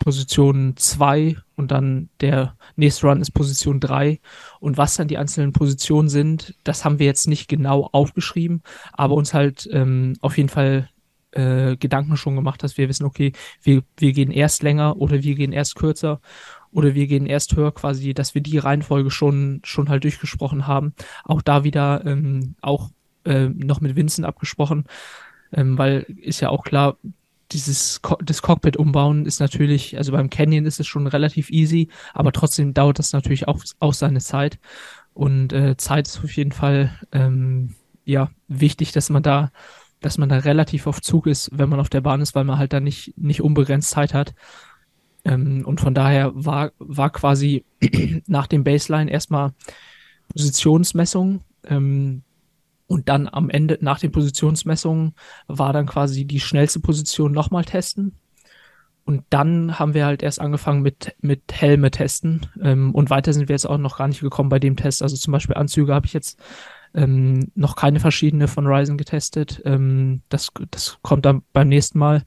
Position 0.00 0.74
2 0.76 1.36
und 1.54 1.70
dann 1.70 2.08
der 2.20 2.56
nächste 2.74 3.06
Run 3.06 3.20
ist 3.20 3.30
Position 3.30 3.78
3. 3.78 4.18
Und 4.58 4.78
was 4.78 4.96
dann 4.96 5.06
die 5.06 5.18
einzelnen 5.18 5.52
Positionen 5.52 6.08
sind, 6.08 6.56
das 6.64 6.84
haben 6.84 6.98
wir 6.98 7.06
jetzt 7.06 7.28
nicht 7.28 7.46
genau 7.46 7.90
aufgeschrieben, 7.92 8.64
aber 8.92 9.14
uns 9.14 9.32
halt 9.32 9.68
ähm, 9.70 10.14
auf 10.20 10.36
jeden 10.36 10.48
Fall 10.48 10.90
äh, 11.30 11.76
Gedanken 11.76 12.16
schon 12.16 12.34
gemacht, 12.34 12.64
dass 12.64 12.76
wir 12.76 12.88
wissen, 12.88 13.04
okay, 13.06 13.30
wir, 13.62 13.84
wir 13.98 14.12
gehen 14.12 14.32
erst 14.32 14.64
länger 14.64 14.96
oder 14.96 15.22
wir 15.22 15.36
gehen 15.36 15.52
erst 15.52 15.76
kürzer 15.76 16.20
oder 16.72 16.96
wir 16.96 17.06
gehen 17.06 17.26
erst 17.26 17.54
höher, 17.54 17.70
quasi, 17.70 18.14
dass 18.14 18.34
wir 18.34 18.42
die 18.42 18.58
Reihenfolge 18.58 19.12
schon, 19.12 19.60
schon 19.62 19.88
halt 19.88 20.02
durchgesprochen 20.02 20.66
haben. 20.66 20.92
Auch 21.22 21.40
da 21.40 21.62
wieder 21.62 22.04
ähm, 22.04 22.56
auch 22.62 22.90
äh, 23.24 23.48
noch 23.48 23.80
mit 23.80 23.96
Vincent 23.96 24.26
abgesprochen, 24.26 24.84
ähm, 25.52 25.78
weil 25.78 26.06
ist 26.16 26.40
ja 26.40 26.48
auch 26.48 26.64
klar, 26.64 26.96
dieses 27.52 28.02
Co 28.02 28.16
das 28.16 28.42
Cockpit 28.42 28.76
umbauen 28.76 29.26
ist 29.26 29.40
natürlich, 29.40 29.96
also 29.96 30.12
beim 30.12 30.30
Canyon 30.30 30.64
ist 30.64 30.80
es 30.80 30.86
schon 30.86 31.06
relativ 31.06 31.50
easy, 31.50 31.88
aber 32.14 32.32
trotzdem 32.32 32.74
dauert 32.74 32.98
das 32.98 33.12
natürlich 33.12 33.48
auch, 33.48 33.62
auch 33.80 33.94
seine 33.94 34.20
Zeit. 34.20 34.58
Und 35.14 35.52
äh, 35.52 35.76
Zeit 35.76 36.08
ist 36.08 36.24
auf 36.24 36.34
jeden 36.36 36.52
Fall 36.52 36.98
ähm, 37.12 37.74
ja 38.04 38.30
wichtig, 38.48 38.92
dass 38.92 39.10
man 39.10 39.22
da, 39.22 39.52
dass 40.00 40.18
man 40.18 40.28
da 40.28 40.38
relativ 40.38 40.86
auf 40.86 41.02
Zug 41.02 41.26
ist, 41.26 41.50
wenn 41.52 41.68
man 41.68 41.80
auf 41.80 41.90
der 41.90 42.00
Bahn 42.00 42.20
ist, 42.20 42.34
weil 42.34 42.44
man 42.44 42.58
halt 42.58 42.72
da 42.72 42.80
nicht, 42.80 43.16
nicht 43.18 43.42
unbegrenzt 43.42 43.90
Zeit 43.90 44.14
hat. 44.14 44.34
Ähm, 45.24 45.64
und 45.66 45.80
von 45.80 45.94
daher 45.94 46.32
war, 46.34 46.72
war 46.78 47.10
quasi 47.10 47.64
nach 48.26 48.46
dem 48.46 48.64
Baseline 48.64 49.10
erstmal 49.10 49.52
Positionsmessung. 50.32 51.42
Ähm, 51.64 52.22
und 52.92 53.08
dann 53.08 53.26
am 53.26 53.48
Ende, 53.48 53.78
nach 53.80 54.00
den 54.00 54.12
Positionsmessungen, 54.12 55.14
war 55.46 55.72
dann 55.72 55.86
quasi 55.86 56.26
die 56.26 56.40
schnellste 56.40 56.78
Position 56.78 57.32
nochmal 57.32 57.64
testen. 57.64 58.16
Und 59.06 59.24
dann 59.30 59.78
haben 59.78 59.94
wir 59.94 60.04
halt 60.04 60.22
erst 60.22 60.42
angefangen 60.42 60.82
mit, 60.82 61.16
mit 61.22 61.40
Helme 61.50 61.90
testen. 61.90 62.46
Ähm, 62.62 62.94
und 62.94 63.08
weiter 63.08 63.32
sind 63.32 63.48
wir 63.48 63.54
jetzt 63.54 63.64
auch 63.64 63.78
noch 63.78 63.96
gar 63.96 64.08
nicht 64.08 64.20
gekommen 64.20 64.50
bei 64.50 64.58
dem 64.58 64.76
Test. 64.76 65.02
Also 65.02 65.16
zum 65.16 65.32
Beispiel 65.32 65.56
Anzüge 65.56 65.94
habe 65.94 66.04
ich 66.04 66.12
jetzt 66.12 66.38
ähm, 66.92 67.50
noch 67.54 67.76
keine 67.76 67.98
verschiedene 67.98 68.46
von 68.46 68.66
Ryzen 68.66 68.98
getestet. 68.98 69.62
Ähm, 69.64 70.20
das, 70.28 70.50
das 70.70 70.98
kommt 71.00 71.24
dann 71.24 71.44
beim 71.54 71.68
nächsten 71.68 71.98
Mal. 71.98 72.24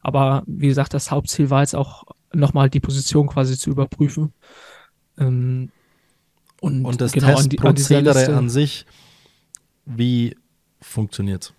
Aber 0.00 0.42
wie 0.48 0.66
gesagt, 0.66 0.94
das 0.94 1.12
Hauptziel 1.12 1.48
war 1.48 1.60
jetzt 1.60 1.76
auch 1.76 2.02
nochmal 2.32 2.70
die 2.70 2.80
Position 2.80 3.28
quasi 3.28 3.56
zu 3.56 3.70
überprüfen. 3.70 4.32
Ähm, 5.16 5.70
und, 6.60 6.84
und 6.84 7.00
das 7.00 7.12
genau 7.12 7.36
Testprozedere 7.36 8.26
an, 8.26 8.34
an 8.34 8.48
sich 8.48 8.84
wie 9.96 10.36
funktioniert 10.80 11.54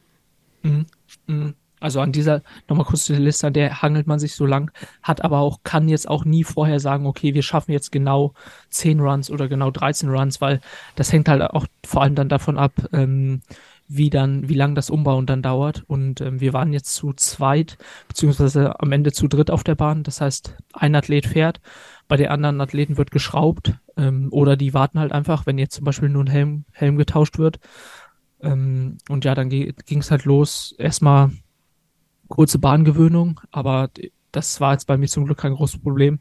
mhm. 0.64 0.86
mhm. 1.28 1.54
Also 1.82 2.02
an 2.02 2.12
dieser, 2.12 2.42
nochmal 2.68 2.86
kurz 2.86 3.06
zu 3.06 3.14
der 3.14 3.22
Liste, 3.22 3.52
der 3.52 3.82
hangelt 3.82 4.06
man 4.06 4.20
sich 4.20 4.36
so 4.36 4.46
lang, 4.46 4.72
hat 5.02 5.24
aber 5.24 5.40
auch, 5.40 5.60
kann 5.64 5.88
jetzt 5.88 6.10
auch 6.10 6.26
nie 6.26 6.44
vorher 6.44 6.80
sagen, 6.80 7.06
okay, 7.06 7.34
wir 7.34 7.42
schaffen 7.42 7.72
jetzt 7.72 7.92
genau 7.92 8.34
10 8.70 9.00
Runs 9.00 9.32
oder 9.32 9.48
genau 9.48 9.72
13 9.72 10.10
Runs, 10.10 10.42
weil 10.42 10.60
das 10.96 11.14
hängt 11.14 11.30
halt 11.30 11.42
auch 11.42 11.66
vor 11.86 12.02
allem 12.02 12.16
dann 12.16 12.28
davon 12.28 12.58
ab, 12.58 12.74
ähm, 12.92 13.42
wie 13.88 14.10
dann, 14.10 14.48
wie 14.50 14.54
lang 14.54 14.76
das 14.76 14.90
Umbauen 14.90 15.26
dann 15.26 15.42
dauert. 15.42 15.84
Und 15.88 16.22
ähm, 16.22 16.40
wir 16.42 16.54
waren 16.54 16.74
jetzt 16.74 16.94
zu 16.94 17.14
zweit, 17.14 17.78
beziehungsweise 18.08 18.80
am 18.80 18.92
Ende 18.92 19.12
zu 19.12 19.28
dritt 19.28 19.50
auf 19.50 19.64
der 19.64 19.76
Bahn. 19.76 20.04
Das 20.04 20.22
heißt, 20.22 20.56
ein 20.74 20.96
Athlet 20.96 21.26
fährt, 21.26 21.60
bei 22.08 22.18
den 22.18 22.28
anderen 22.28 22.62
Athleten 22.62 22.98
wird 22.98 23.10
geschraubt 23.10 23.74
ähm, 23.98 24.28
oder 24.32 24.58
die 24.58 24.74
warten 24.74 25.00
halt 25.00 25.12
einfach, 25.12 25.46
wenn 25.46 25.58
jetzt 25.58 25.76
zum 25.76 25.86
Beispiel 25.86 26.10
nur 26.10 26.24
ein 26.24 26.30
Helm, 26.30 26.66
Helm 26.72 26.98
getauscht 26.98 27.40
wird. 27.40 27.60
Ähm, 28.42 28.98
und 29.10 29.26
ja, 29.26 29.36
dann 29.36 29.50
ging 29.50 30.00
es 30.00 30.12
halt 30.12 30.26
los. 30.26 30.74
Erstmal 30.78 31.32
kurze 32.28 32.60
Bahngewöhnung, 32.60 33.42
aber 33.52 33.90
das 34.32 34.62
war 34.62 34.74
jetzt 34.74 34.88
bei 34.88 34.98
mir 34.98 35.08
zum 35.08 35.26
Glück 35.26 35.40
kein 35.40 35.56
großes 35.56 35.82
Problem, 35.82 36.20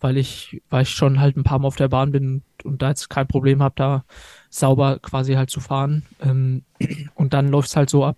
weil 0.00 0.16
ich, 0.16 0.62
weil 0.70 0.82
ich 0.82 0.90
schon 0.90 1.20
halt 1.20 1.36
ein 1.36 1.44
paar 1.44 1.58
Mal 1.58 1.68
auf 1.68 1.76
der 1.76 1.88
Bahn 1.88 2.10
bin 2.10 2.42
und 2.64 2.82
da 2.82 2.88
jetzt 2.88 3.08
kein 3.10 3.28
Problem 3.28 3.62
habe, 3.62 3.74
da 3.76 4.04
sauber 4.50 4.98
quasi 4.98 5.34
halt 5.34 5.50
zu 5.50 5.60
fahren. 5.60 6.04
Ähm, 6.20 6.64
und 7.14 7.34
dann 7.34 7.48
läuft 7.48 7.68
es 7.68 7.76
halt 7.76 7.90
so 7.90 8.04
ab, 8.04 8.16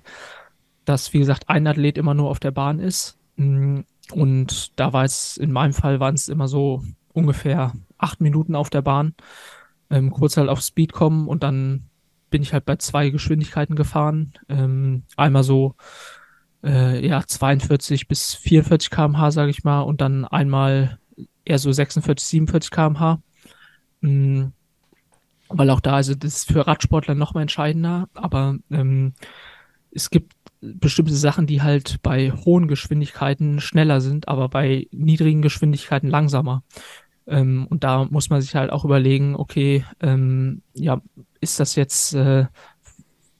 dass, 0.84 1.12
wie 1.12 1.18
gesagt, 1.18 1.48
ein 1.48 1.66
Athlet 1.66 1.98
immer 1.98 2.14
nur 2.14 2.30
auf 2.30 2.40
der 2.40 2.52
Bahn 2.52 2.78
ist. 2.78 3.18
Mm, 3.36 3.80
und 4.12 4.78
da 4.78 4.92
war 4.92 5.04
es, 5.04 5.36
in 5.36 5.52
meinem 5.52 5.72
Fall 5.72 6.00
waren 6.00 6.14
es 6.14 6.28
immer 6.28 6.48
so 6.48 6.82
ungefähr 7.12 7.72
acht 7.98 8.20
Minuten 8.20 8.54
auf 8.54 8.70
der 8.70 8.82
Bahn. 8.82 9.14
Ähm, 9.90 10.10
kurz 10.10 10.36
halt 10.36 10.48
auf 10.48 10.62
Speed 10.62 10.92
kommen 10.92 11.28
und 11.28 11.42
dann 11.42 11.90
bin 12.34 12.42
ich 12.42 12.52
halt 12.52 12.64
bei 12.64 12.74
zwei 12.74 13.10
Geschwindigkeiten 13.10 13.76
gefahren. 13.76 14.32
Ähm, 14.48 15.04
einmal 15.16 15.44
so 15.44 15.76
äh, 16.64 17.06
ja 17.06 17.22
42 17.24 18.08
bis 18.08 18.34
44 18.34 18.90
km/h, 18.90 19.30
sage 19.30 19.52
ich 19.52 19.62
mal, 19.62 19.82
und 19.82 20.00
dann 20.00 20.24
einmal 20.24 20.98
eher 21.44 21.60
so 21.60 21.70
46, 21.70 22.26
47 22.26 22.72
km/h. 22.72 23.22
Mhm 24.00 24.52
weil 25.48 25.70
auch 25.70 25.80
da, 25.80 25.94
also 25.94 26.14
das 26.16 26.38
ist 26.38 26.52
für 26.52 26.66
Radsportler 26.66 27.14
noch 27.14 27.34
mal 27.34 27.42
entscheidender, 27.42 28.08
aber 28.14 28.56
ähm, 28.72 29.12
es 29.92 30.10
gibt 30.10 30.32
bestimmte 30.60 31.14
Sachen, 31.14 31.46
die 31.46 31.62
halt 31.62 32.02
bei 32.02 32.32
hohen 32.32 32.66
Geschwindigkeiten 32.66 33.60
schneller 33.60 34.00
sind, 34.00 34.26
aber 34.26 34.48
bei 34.48 34.88
niedrigen 34.90 35.42
Geschwindigkeiten 35.42 36.08
langsamer. 36.08 36.64
Ähm, 37.26 37.68
und 37.68 37.84
da 37.84 38.04
muss 38.04 38.30
man 38.30 38.40
sich 38.40 38.56
halt 38.56 38.72
auch 38.72 38.84
überlegen, 38.84 39.36
okay, 39.36 39.84
ähm, 40.00 40.62
ja, 40.74 41.00
ist 41.44 41.60
das 41.60 41.76
jetzt, 41.76 42.14
äh, 42.14 42.46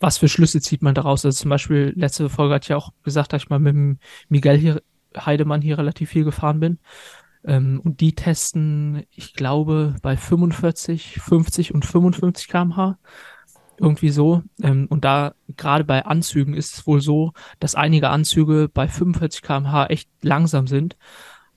was 0.01 0.19
für 0.19 0.29
Schlüsse 0.29 0.61
zieht 0.61 0.83
man 0.83 0.95
daraus? 0.95 1.25
Also 1.25 1.37
zum 1.37 1.49
Beispiel, 1.51 1.93
letzte 1.97 2.29
Folge 2.29 2.55
hat 2.55 2.69
ja 2.69 2.77
auch 2.77 2.93
gesagt, 3.03 3.33
dass 3.33 3.43
ich 3.43 3.51
mal 3.51 3.59
mit 3.59 3.99
Miguel 4.29 4.57
hier, 4.57 4.83
Heidemann 5.17 5.63
hier 5.63 5.79
relativ 5.79 6.11
viel 6.11 6.25
gefahren 6.25 6.61
bin. 6.61 6.79
Ähm, 7.45 7.81
und 7.85 8.01
die 8.01 8.15
testen, 8.15 9.05
ich 9.11 9.35
glaube, 9.35 9.97
bei 10.03 10.17
45, 10.17 11.21
50 11.21 11.75
und 11.75 11.85
55 11.85 12.49
km/h. 12.49 12.99
Irgendwie 13.79 14.11
so. 14.11 14.43
Ähm, 14.63 14.87
und 14.89 15.05
da 15.05 15.35
gerade 15.57 15.85
bei 15.85 16.05
Anzügen 16.05 16.55
ist 16.55 16.75
es 16.77 16.87
wohl 16.87 17.01
so, 17.01 17.33
dass 17.59 17.75
einige 17.75 18.09
Anzüge 18.09 18.71
bei 18.73 18.89
45 18.89 19.43
km/h 19.43 19.87
echt 19.87 20.09
langsam 20.23 20.67
sind, 20.69 20.97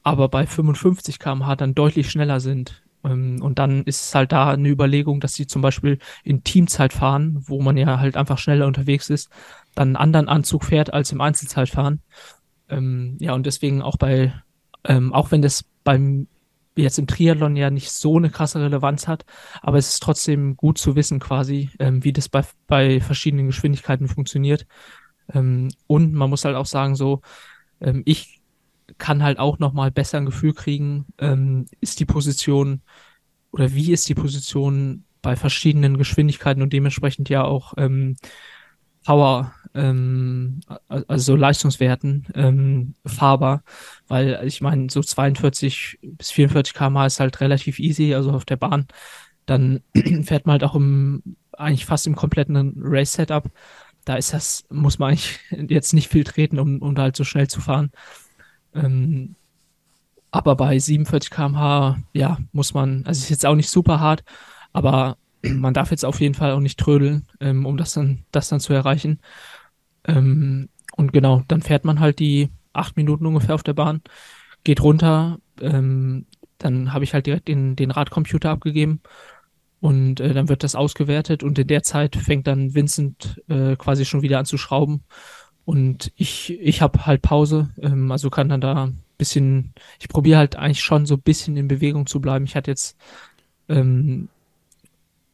aber 0.03 0.27
bei 0.29 0.47
55 0.47 1.19
km/h 1.19 1.55
dann 1.55 1.75
deutlich 1.75 2.09
schneller 2.09 2.39
sind. 2.39 2.86
Ähm, 3.07 3.41
und 3.41 3.59
dann 3.59 3.83
ist 3.83 4.01
es 4.01 4.15
halt 4.15 4.31
da 4.31 4.51
eine 4.51 4.69
Überlegung, 4.69 5.19
dass 5.19 5.33
sie 5.33 5.47
zum 5.47 5.61
Beispiel 5.61 5.99
in 6.23 6.43
Teamzeit 6.43 6.93
fahren, 6.93 7.43
wo 7.47 7.61
man 7.61 7.77
ja 7.77 7.99
halt 7.99 8.17
einfach 8.17 8.37
schneller 8.37 8.67
unterwegs 8.67 9.09
ist, 9.09 9.29
dann 9.75 9.89
einen 9.89 9.95
anderen 9.95 10.27
Anzug 10.27 10.65
fährt 10.65 10.93
als 10.93 11.11
im 11.11 11.21
Einzelzeitfahren. 11.21 12.01
Ähm, 12.69 13.17
ja, 13.19 13.33
und 13.33 13.45
deswegen 13.45 13.81
auch 13.81 13.97
bei, 13.97 14.33
ähm, 14.83 15.13
auch 15.13 15.31
wenn 15.31 15.41
das 15.41 15.63
beim 15.83 16.27
jetzt 16.75 16.99
im 16.99 17.07
Triathlon 17.07 17.55
ja 17.55 17.71
nicht 17.71 17.91
so 17.91 18.17
eine 18.17 18.29
krasse 18.29 18.61
Relevanz 18.61 19.07
hat, 19.07 19.25
aber 19.61 19.79
es 19.79 19.89
ist 19.89 20.03
trotzdem 20.03 20.55
gut 20.55 20.77
zu 20.77 20.95
wissen 20.95 21.19
quasi, 21.19 21.71
ähm, 21.79 22.03
wie 22.03 22.13
das 22.13 22.29
bei, 22.29 22.43
bei 22.67 23.01
verschiedenen 23.01 23.47
Geschwindigkeiten 23.47 24.07
funktioniert. 24.07 24.67
Ähm, 25.33 25.69
und 25.87 26.13
man 26.13 26.29
muss 26.29 26.45
halt 26.45 26.55
auch 26.55 26.67
sagen, 26.67 26.95
so, 26.95 27.21
ähm, 27.81 28.03
ich 28.05 28.36
kann 28.97 29.23
halt 29.23 29.39
auch 29.39 29.59
nochmal 29.59 29.91
besser 29.91 30.17
ein 30.17 30.25
Gefühl 30.25 30.53
kriegen, 30.53 31.05
ähm, 31.17 31.65
ist 31.81 31.99
die 31.99 32.05
Position 32.05 32.81
oder 33.51 33.73
wie 33.73 33.91
ist 33.91 34.07
die 34.09 34.15
Position 34.15 35.03
bei 35.21 35.35
verschiedenen 35.35 35.97
Geschwindigkeiten 35.97 36.61
und 36.61 36.73
dementsprechend 36.73 37.29
ja 37.29 37.43
auch 37.43 37.73
ähm, 37.77 38.15
Power, 39.07 39.53
ähm, 39.73 40.59
also 40.89 41.37
Leistungswerten 41.37 42.27
ähm, 42.35 42.93
fahrbar, 43.05 43.63
weil 44.07 44.41
ich 44.45 44.59
meine, 44.59 44.89
so 44.89 45.01
42 45.01 45.99
bis 46.01 46.31
44 46.31 46.73
km/h 46.73 47.05
ist 47.05 47.19
halt 47.21 47.39
relativ 47.39 47.79
easy, 47.79 48.13
also 48.13 48.31
auf 48.31 48.43
der 48.43 48.57
Bahn. 48.57 48.87
Dann 49.45 49.81
fährt 50.23 50.45
man 50.45 50.53
halt 50.53 50.65
auch 50.65 50.75
im, 50.75 51.37
eigentlich 51.53 51.85
fast 51.85 52.05
im 52.05 52.17
kompletten 52.17 52.73
Race-Setup. 52.81 53.49
Da 54.03 54.15
ist 54.15 54.33
das, 54.33 54.65
muss 54.69 54.99
man 54.99 55.11
eigentlich 55.11 55.39
jetzt 55.69 55.93
nicht 55.93 56.09
viel 56.09 56.25
treten, 56.25 56.59
um, 56.59 56.81
um 56.81 56.93
da 56.93 57.03
halt 57.03 57.15
so 57.15 57.23
schnell 57.23 57.47
zu 57.47 57.61
fahren. 57.61 57.91
Ähm, 58.77 59.35
aber 60.31 60.55
bei 60.55 60.77
47 60.77 61.31
km/h, 61.31 61.97
ja, 62.13 62.37
muss 62.51 62.73
man, 62.73 63.03
also 63.05 63.19
ist 63.19 63.29
jetzt 63.29 63.45
auch 63.45 63.55
nicht 63.55 63.69
super 63.69 63.99
hart, 63.99 64.23
aber 64.73 65.17
man 65.41 65.73
darf 65.73 65.91
jetzt 65.91 66.05
auf 66.05 66.19
jeden 66.21 66.35
Fall 66.35 66.51
auch 66.51 66.59
nicht 66.59 66.79
trödeln, 66.79 67.27
ähm, 67.39 67.65
um 67.65 67.77
das 67.77 67.93
dann, 67.93 68.23
das 68.31 68.49
dann 68.49 68.59
zu 68.59 68.73
erreichen. 68.73 69.19
Ähm, 70.05 70.69
und 70.95 71.13
genau, 71.13 71.43
dann 71.47 71.61
fährt 71.61 71.85
man 71.85 71.99
halt 71.99 72.19
die 72.19 72.49
acht 72.73 72.97
Minuten 72.97 73.25
ungefähr 73.25 73.55
auf 73.55 73.63
der 73.63 73.73
Bahn, 73.73 74.01
geht 74.63 74.81
runter, 74.81 75.39
ähm, 75.61 76.25
dann 76.57 76.93
habe 76.93 77.03
ich 77.03 77.13
halt 77.13 77.25
direkt 77.27 77.47
den, 77.47 77.75
den 77.75 77.91
Radcomputer 77.91 78.49
abgegeben 78.49 79.01
und 79.79 80.19
äh, 80.19 80.33
dann 80.33 80.49
wird 80.49 80.63
das 80.63 80.75
ausgewertet 80.75 81.43
und 81.43 81.59
in 81.59 81.67
der 81.67 81.83
Zeit 81.83 82.15
fängt 82.15 82.47
dann 82.47 82.73
Vincent 82.73 83.41
äh, 83.47 83.75
quasi 83.75 84.05
schon 84.05 84.21
wieder 84.21 84.39
an 84.39 84.45
zu 84.45 84.57
schrauben 84.57 85.03
und 85.67 86.13
ich, 86.15 86.57
ich 86.61 86.81
habe 86.81 87.05
halt 87.05 87.21
Pause, 87.21 87.69
ähm, 87.81 88.09
also 88.09 88.29
kann 88.29 88.47
dann 88.47 88.61
da 88.61 88.89
bisschen, 89.17 89.73
ich 89.99 90.07
probiere 90.07 90.37
halt 90.37 90.55
eigentlich 90.55 90.79
schon 90.81 91.05
so 91.05 91.15
ein 91.15 91.21
bisschen 91.21 91.57
in 91.57 91.67
Bewegung 91.67 92.05
zu 92.05 92.21
bleiben. 92.21 92.45
Ich 92.45 92.55
hatte 92.55 92.71
jetzt 92.71 92.95
ähm, 93.67 94.29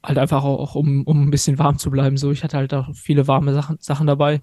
halt 0.01 0.17
einfach 0.17 0.43
auch, 0.43 0.73
um, 0.73 1.03
um 1.03 1.27
ein 1.27 1.29
bisschen 1.29 1.59
warm 1.59 1.77
zu 1.77 1.91
bleiben. 1.91 2.17
So, 2.17 2.31
ich 2.31 2.43
hatte 2.43 2.57
halt 2.57 2.73
auch 2.73 2.95
viele 2.95 3.27
warme 3.27 3.53
Sachen, 3.53 3.77
Sachen 3.79 4.07
dabei 4.07 4.41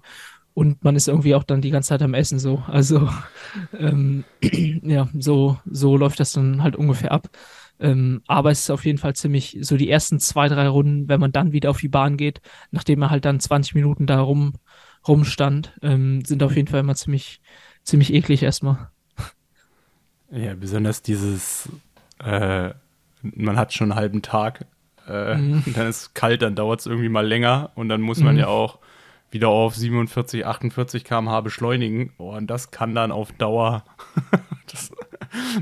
und 0.53 0.81
man 0.81 0.95
ist 0.95 1.09
irgendwie 1.09 1.35
auch 1.35 1.43
dann 1.43 1.59
die 1.59 1.71
ganze 1.71 1.89
Zeit 1.89 2.01
am 2.03 2.13
Essen 2.13 2.39
so. 2.39 2.63
Also 2.67 3.09
ähm, 3.77 4.23
ja, 4.83 5.09
so, 5.19 5.57
so 5.69 5.97
läuft 5.97 6.21
das 6.21 6.31
dann 6.31 6.63
halt 6.63 6.77
ungefähr 6.77 7.11
ab. 7.11 7.27
Ähm, 7.81 8.21
aber 8.27 8.51
es 8.51 8.61
ist 8.61 8.69
auf 8.69 8.85
jeden 8.85 8.99
Fall 8.99 9.15
ziemlich, 9.15 9.57
so 9.59 9.75
die 9.75 9.89
ersten 9.89 10.21
zwei, 10.21 10.47
drei 10.47 10.69
Runden, 10.69 11.09
wenn 11.09 11.19
man 11.19 11.33
dann 11.33 11.51
wieder 11.51 11.69
auf 11.69 11.81
die 11.81 11.89
Bahn 11.89 12.15
geht, 12.15 12.39
nachdem 12.69 12.99
man 12.99 13.09
halt 13.09 13.25
dann 13.25 13.41
20 13.41 13.75
Minuten 13.75 14.07
da 14.07 14.21
rum, 14.21 14.53
rumstand, 15.07 15.73
ähm, 15.81 16.23
sind 16.25 16.43
auf 16.43 16.55
jeden 16.55 16.67
Fall 16.67 16.81
immer 16.81 16.95
ziemlich, 16.95 17.41
ziemlich 17.83 18.13
eklig 18.13 18.43
erstmal. 18.43 18.89
Ja, 20.31 20.53
besonders 20.53 21.01
dieses, 21.01 21.69
äh, 22.23 22.69
man 23.21 23.57
hat 23.57 23.73
schon 23.73 23.91
einen 23.91 23.99
halben 23.99 24.21
Tag 24.21 24.65
äh, 25.07 25.35
mhm. 25.35 25.63
Dann 25.73 25.87
ist 25.87 26.01
es 26.01 26.13
kalt, 26.13 26.41
dann 26.41 26.55
dauert 26.55 26.81
es 26.81 26.85
irgendwie 26.85 27.09
mal 27.09 27.25
länger 27.25 27.71
und 27.75 27.89
dann 27.89 28.01
muss 28.01 28.21
man 28.21 28.35
mhm. 28.35 28.41
ja 28.41 28.47
auch 28.47 28.79
wieder 29.29 29.47
auf 29.47 29.75
47, 29.75 30.45
48 30.45 31.03
km/h 31.03 31.41
beschleunigen. 31.41 32.11
Oh, 32.17 32.35
und 32.35 32.47
das 32.47 32.71
kann 32.71 32.93
dann 32.93 33.11
auf 33.11 33.31
Dauer. 33.31 33.83
das, 34.71 34.91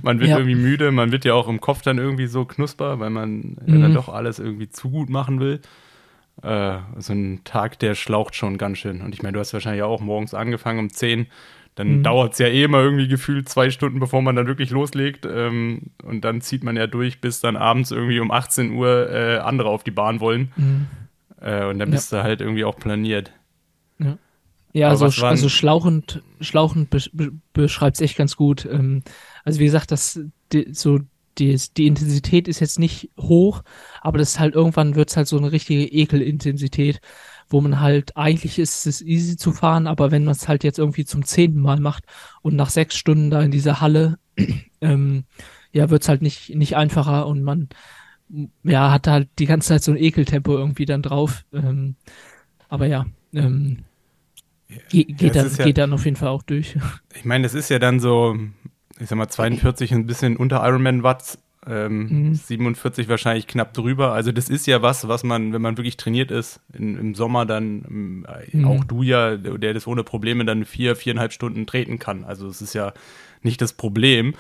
man 0.02 0.20
wird 0.20 0.32
ja. 0.32 0.38
irgendwie 0.38 0.56
müde, 0.56 0.92
man 0.92 1.12
wird 1.12 1.24
ja 1.26 1.36
auch 1.36 1.48
im 1.48 1.62
Kopf 1.62 1.82
dann 1.84 1.98
irgendwie 1.98 2.28
so 2.28 2.46
knusper, 2.46 3.00
weil 3.00 3.12
man 3.12 3.32
mhm. 3.40 3.58
ja 3.68 3.78
dann 3.80 3.94
doch 3.94 4.10
alles 4.10 4.40
irgendwie 4.40 4.70
zu 4.70 4.90
gut 4.90 5.10
machen 5.10 5.40
will. 5.40 5.62
Äh, 6.42 6.78
so 6.98 7.14
ein 7.14 7.42
Tag, 7.44 7.80
der 7.80 7.96
schlaucht 7.96 8.36
schon 8.36 8.58
ganz 8.58 8.78
schön. 8.78 9.02
Und 9.02 9.14
ich 9.14 9.24
meine, 9.24 9.34
du 9.34 9.40
hast 9.40 9.54
wahrscheinlich 9.54 9.84
auch 9.84 10.02
morgens 10.02 10.34
angefangen 10.34 10.80
um 10.80 10.90
10 10.90 11.28
dann 11.80 12.00
mhm. 12.00 12.04
dauert 12.04 12.34
es 12.34 12.40
ja 12.40 12.48
eh 12.48 12.64
immer 12.64 12.80
irgendwie 12.80 13.08
gefühlt 13.08 13.48
zwei 13.48 13.70
Stunden, 13.70 14.02
bevor 14.02 14.22
man 14.22 14.36
dann 14.36 14.48
wirklich 14.48 14.70
loslegt. 14.70 15.26
Ähm, 15.26 15.92
und 16.04 16.26
dann 16.26 16.42
zieht 16.42 16.62
man 16.62 16.76
ja 16.76 16.88
durch, 16.88 17.22
bis 17.22 17.40
dann 17.40 17.56
abends 17.56 17.92
irgendwie 17.92 18.20
um 18.20 18.32
18 18.32 18.74
Uhr 18.74 19.10
äh, 19.10 19.38
andere 19.38 19.70
auf 19.70 19.86
die 19.86 19.92
Bahn 19.92 20.20
wollen. 20.20 20.52
Mhm. 20.58 20.88
Äh, 21.40 21.68
und 21.68 21.80
dann 21.80 21.90
bist 21.90 22.12
ja. 22.12 22.18
du 22.18 22.24
halt 22.26 22.42
irgendwie 22.42 22.66
auch 22.66 22.76
planiert. 22.76 23.32
Ja, 23.98 24.18
ja 24.74 24.90
also, 24.90 25.06
also 25.06 25.48
schlauchend, 25.48 26.22
schlauchend 26.42 26.90
be 26.90 27.00
be 27.14 27.32
beschreibt 27.54 27.96
es 27.96 28.02
echt 28.02 28.18
ganz 28.18 28.36
gut. 28.36 28.68
Ähm, 28.70 29.04
also 29.46 29.62
wie 29.62 29.66
gesagt, 29.66 29.92
das 29.92 30.20
die, 30.52 30.74
so 30.74 31.00
die, 31.40 31.60
die 31.78 31.88
Intensität 31.88 32.48
ist 32.48 32.60
jetzt 32.60 32.80
nicht 32.80 33.10
hoch, 33.20 33.64
aber 34.02 34.18
das 34.18 34.32
ist 34.32 34.40
halt 34.40 34.56
irgendwann 34.56 34.96
wird 34.96 35.10
es 35.10 35.18
halt 35.18 35.28
so 35.28 35.38
eine 35.38 35.52
richtige 35.52 35.86
Ekelintensität 35.86 37.02
wo 37.50 37.62
man 37.62 37.80
halt 37.80 38.16
eigentlich 38.16 38.60
ist 38.60 38.86
es 38.86 39.02
easy 39.02 39.36
zu 39.36 39.52
fahren, 39.52 39.88
aber 39.88 40.12
wenn 40.12 40.24
man 40.24 40.34
es 40.34 40.48
halt 40.48 40.64
jetzt 40.64 40.80
irgendwie 40.80 41.06
zum 41.06 41.26
zehnten 41.26 41.60
Mal 41.60 41.80
macht 41.80 42.06
und 42.42 42.56
nach 42.56 42.70
sechs 42.70 42.96
Stunden 42.96 43.32
da 43.32 43.42
in 43.42 43.52
dieser 43.52 43.82
Halle, 43.82 44.20
ähm, 44.82 45.26
ja, 45.72 45.90
wird 45.90 46.04
es 46.04 46.10
halt 46.10 46.22
nicht, 46.22 46.56
nicht 46.56 46.76
einfacher 46.76 47.28
und 47.28 47.42
man 47.44 47.70
ja, 48.64 48.92
hat 48.92 49.08
halt 49.08 49.30
die 49.40 49.48
ganze 49.48 49.70
Zeit 49.70 49.84
so 49.84 49.92
ein 49.92 49.98
Ekeltempo 49.98 50.56
irgendwie 50.56 50.86
dann 50.86 51.02
drauf. 51.02 51.46
Ähm, 51.52 51.96
aber 52.68 52.86
ja, 52.86 53.08
ähm, 53.34 53.80
ge 54.90 55.06
geht, 55.06 55.36
ja, 55.36 55.44
dann, 55.44 55.56
ja, 55.56 55.64
geht 55.64 55.78
dann 55.80 55.94
auf 55.94 56.06
jeden 56.06 56.18
Fall 56.18 56.30
auch 56.30 56.44
durch. 56.44 56.78
Ich 57.16 57.26
meine, 57.26 57.44
das 57.44 57.56
ist 57.56 57.70
ja 57.70 57.80
dann 57.80 58.00
so, 58.00 58.38
ich 59.00 59.08
sag 59.08 59.18
mal, 59.18 59.28
42 59.28 59.94
ein 59.94 60.06
bisschen 60.06 60.38
unter 60.38 60.66
Ironman 60.66 61.04
Watts 61.04 61.40
Ähm, 61.68 62.30
mhm. 62.30 62.36
47 62.36 63.10
wahrscheinlich 63.10 63.46
knapp 63.46 63.74
drüber. 63.74 64.14
Also 64.14 64.32
das 64.32 64.50
ist 64.50 64.66
ja 64.66 64.82
was, 64.82 65.08
was 65.10 65.24
man, 65.24 65.52
wenn 65.52 65.62
man 65.62 65.78
wirklich 65.78 65.98
trainiert 65.98 66.32
ist, 66.32 66.62
in, 66.74 66.98
im 66.98 67.16
Sommer 67.16 67.46
dann, 67.46 68.26
äh, 68.28 68.58
mhm. 68.58 68.66
auch 68.66 68.84
du 68.86 69.04
ja, 69.04 69.36
der 69.36 69.74
das 69.74 69.86
ohne 69.86 70.04
Probleme 70.04 70.46
dann 70.46 70.64
vier, 70.64 70.96
viereinhalb 70.96 71.34
Stunden 71.34 71.68
treten 71.68 72.00
kann. 72.00 72.24
Also 72.24 72.48
es 72.48 72.62
ist 72.62 72.74
ja 72.74 72.94
nicht 73.42 73.62
das 73.62 73.74
Problem. 73.74 74.36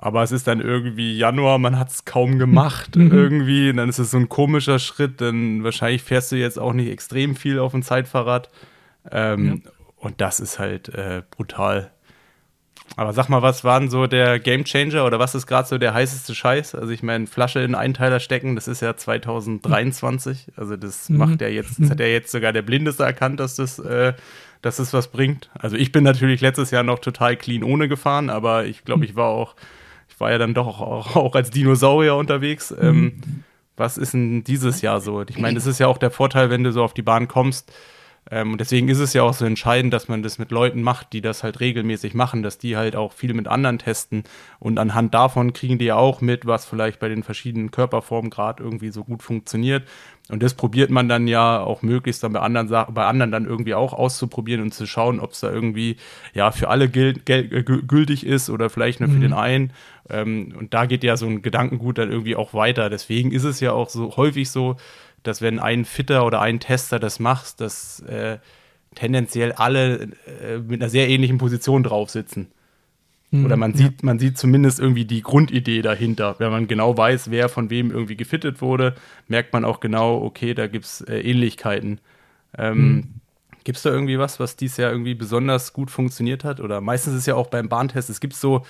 Aber 0.00 0.22
es 0.22 0.30
ist 0.30 0.46
dann 0.46 0.60
irgendwie 0.60 1.18
Januar, 1.18 1.58
man 1.58 1.76
hat 1.76 1.88
es 1.88 2.04
kaum 2.04 2.38
gemacht 2.38 2.94
mhm. 2.94 3.10
irgendwie. 3.10 3.72
Dann 3.72 3.88
ist 3.88 3.98
es 3.98 4.12
so 4.12 4.18
ein 4.18 4.28
komischer 4.28 4.78
Schritt. 4.78 5.20
Dann 5.20 5.64
wahrscheinlich 5.64 6.02
fährst 6.02 6.30
du 6.30 6.36
jetzt 6.36 6.58
auch 6.58 6.72
nicht 6.72 6.88
extrem 6.88 7.34
viel 7.34 7.58
auf 7.58 7.72
dem 7.72 7.82
Zeitfahrrad. 7.82 8.48
Ähm, 9.10 9.62
ja. 9.64 9.70
Und 9.96 10.20
das 10.20 10.38
ist 10.38 10.60
halt 10.60 10.88
äh, 10.90 11.22
brutal. 11.30 11.90
Aber 12.96 13.12
sag 13.12 13.28
mal, 13.28 13.42
was 13.42 13.64
war 13.64 13.78
denn 13.78 13.90
so 13.90 14.06
der 14.06 14.38
Gamechanger 14.38 15.04
oder 15.04 15.18
was 15.18 15.34
ist 15.34 15.46
gerade 15.46 15.68
so 15.68 15.78
der 15.78 15.94
heißeste 15.94 16.34
Scheiß? 16.34 16.74
Also 16.74 16.92
ich 16.92 17.02
meine, 17.02 17.26
Flasche 17.26 17.60
in 17.60 17.74
Einteiler 17.74 18.20
stecken, 18.20 18.54
das 18.54 18.68
ist 18.68 18.82
ja 18.82 18.96
2023. 18.96 20.48
Also 20.56 20.76
das 20.76 21.08
mhm. 21.08 21.18
macht 21.18 21.40
ja 21.40 21.48
jetzt, 21.48 21.80
das 21.80 21.90
hat 21.90 22.00
ja 22.00 22.06
jetzt 22.06 22.30
sogar 22.30 22.52
der 22.52 22.62
Blindeste 22.62 23.04
erkannt, 23.04 23.40
dass 23.40 23.56
das, 23.56 23.78
äh, 23.78 24.14
dass 24.62 24.76
das 24.76 24.92
was 24.92 25.08
bringt. 25.08 25.50
Also 25.54 25.76
ich 25.76 25.92
bin 25.92 26.04
natürlich 26.04 26.40
letztes 26.40 26.70
Jahr 26.70 26.82
noch 26.82 26.98
total 26.98 27.36
clean 27.36 27.62
ohne 27.62 27.88
gefahren, 27.88 28.30
aber 28.30 28.64
ich 28.64 28.84
glaube, 28.84 29.04
ich 29.04 29.14
war 29.14 29.28
auch, 29.28 29.54
ich 30.08 30.18
war 30.18 30.30
ja 30.30 30.38
dann 30.38 30.54
doch 30.54 30.80
auch, 30.80 31.16
auch 31.16 31.34
als 31.34 31.50
Dinosaurier 31.50 32.16
unterwegs. 32.16 32.70
Mhm. 32.70 32.86
Ähm, 32.86 33.22
was 33.76 33.96
ist 33.96 34.12
denn 34.12 34.42
dieses 34.42 34.80
Jahr 34.80 35.00
so? 35.00 35.22
Ich 35.28 35.38
meine, 35.38 35.54
das 35.54 35.66
ist 35.66 35.78
ja 35.78 35.86
auch 35.86 35.98
der 35.98 36.10
Vorteil, 36.10 36.50
wenn 36.50 36.64
du 36.64 36.72
so 36.72 36.82
auf 36.82 36.94
die 36.94 37.02
Bahn 37.02 37.28
kommst 37.28 37.72
ähm, 38.30 38.52
und 38.52 38.60
deswegen 38.60 38.88
ist 38.88 38.98
es 38.98 39.12
ja 39.12 39.22
auch 39.22 39.32
so 39.32 39.44
entscheidend, 39.44 39.92
dass 39.92 40.08
man 40.08 40.22
das 40.22 40.38
mit 40.38 40.50
Leuten 40.50 40.82
macht, 40.82 41.12
die 41.12 41.20
das 41.20 41.42
halt 41.42 41.60
regelmäßig 41.60 42.14
machen, 42.14 42.42
dass 42.42 42.58
die 42.58 42.76
halt 42.76 42.96
auch 42.96 43.12
viel 43.12 43.32
mit 43.34 43.48
anderen 43.48 43.78
testen. 43.78 44.24
Und 44.58 44.78
anhand 44.78 45.14
davon 45.14 45.52
kriegen 45.52 45.78
die 45.78 45.86
ja 45.86 45.96
auch 45.96 46.20
mit, 46.20 46.46
was 46.46 46.66
vielleicht 46.66 47.00
bei 47.00 47.08
den 47.08 47.22
verschiedenen 47.22 47.70
Körperformen 47.70 48.30
gerade 48.30 48.62
irgendwie 48.62 48.90
so 48.90 49.04
gut 49.04 49.22
funktioniert. 49.22 49.84
Und 50.30 50.42
das 50.42 50.52
probiert 50.52 50.90
man 50.90 51.08
dann 51.08 51.26
ja 51.26 51.60
auch 51.60 51.80
möglichst 51.80 52.22
dann 52.22 52.34
bei 52.34 52.40
anderen 52.40 52.68
Sachen, 52.68 52.92
bei 52.92 53.06
anderen 53.06 53.32
dann 53.32 53.46
irgendwie 53.46 53.74
auch 53.74 53.94
auszuprobieren 53.94 54.60
und 54.60 54.74
zu 54.74 54.86
schauen, 54.86 55.20
ob 55.20 55.32
es 55.32 55.40
da 55.40 55.50
irgendwie 55.50 55.96
ja 56.34 56.50
für 56.50 56.68
alle 56.68 56.90
gilt, 56.90 57.28
äh, 57.30 57.44
gültig 57.62 58.26
ist 58.26 58.50
oder 58.50 58.68
vielleicht 58.68 59.00
nur 59.00 59.08
für 59.08 59.16
mhm. 59.16 59.22
den 59.22 59.32
einen. 59.32 59.72
Ähm, 60.10 60.54
und 60.58 60.74
da 60.74 60.84
geht 60.84 61.02
ja 61.02 61.16
so 61.16 61.26
ein 61.26 61.40
Gedankengut 61.40 61.96
dann 61.96 62.12
irgendwie 62.12 62.36
auch 62.36 62.52
weiter. 62.52 62.90
Deswegen 62.90 63.32
ist 63.32 63.44
es 63.44 63.60
ja 63.60 63.72
auch 63.72 63.88
so 63.88 64.18
häufig 64.18 64.50
so, 64.50 64.76
dass 65.22 65.42
wenn 65.42 65.58
ein 65.58 65.84
Fitter 65.84 66.24
oder 66.24 66.40
ein 66.40 66.60
Tester 66.60 66.98
das 66.98 67.18
macht, 67.18 67.60
dass 67.60 68.00
äh, 68.00 68.38
tendenziell 68.94 69.52
alle 69.52 70.08
äh, 70.42 70.58
mit 70.58 70.80
einer 70.80 70.90
sehr 70.90 71.08
ähnlichen 71.08 71.38
Position 71.38 71.82
drauf 71.82 72.10
sitzen. 72.10 72.48
Mhm, 73.30 73.44
oder 73.44 73.56
man 73.56 73.74
sieht, 73.74 74.00
ja. 74.00 74.06
man 74.06 74.18
sieht 74.18 74.38
zumindest 74.38 74.80
irgendwie 74.80 75.04
die 75.04 75.22
Grundidee 75.22 75.82
dahinter. 75.82 76.36
Wenn 76.38 76.50
man 76.50 76.66
genau 76.66 76.96
weiß, 76.96 77.30
wer 77.30 77.48
von 77.48 77.70
wem 77.70 77.90
irgendwie 77.90 78.16
gefittet 78.16 78.62
wurde, 78.62 78.94
merkt 79.26 79.52
man 79.52 79.64
auch 79.64 79.80
genau, 79.80 80.22
okay, 80.22 80.54
da 80.54 80.66
gibt 80.66 80.86
es 80.86 81.00
äh, 81.02 81.20
Ähnlichkeiten. 81.20 82.00
Ähm, 82.56 82.78
mhm. 82.78 83.04
Gibt 83.64 83.76
es 83.76 83.82
da 83.82 83.90
irgendwie 83.90 84.18
was, 84.18 84.40
was 84.40 84.56
dies 84.56 84.78
Jahr 84.78 84.90
irgendwie 84.90 85.14
besonders 85.14 85.74
gut 85.74 85.90
funktioniert 85.90 86.42
hat? 86.42 86.60
Oder 86.60 86.80
meistens 86.80 87.14
ist 87.14 87.26
ja 87.26 87.34
auch 87.34 87.48
beim 87.48 87.68
Bahntest, 87.68 88.08
es 88.08 88.20
gibt 88.20 88.34
so 88.34 88.64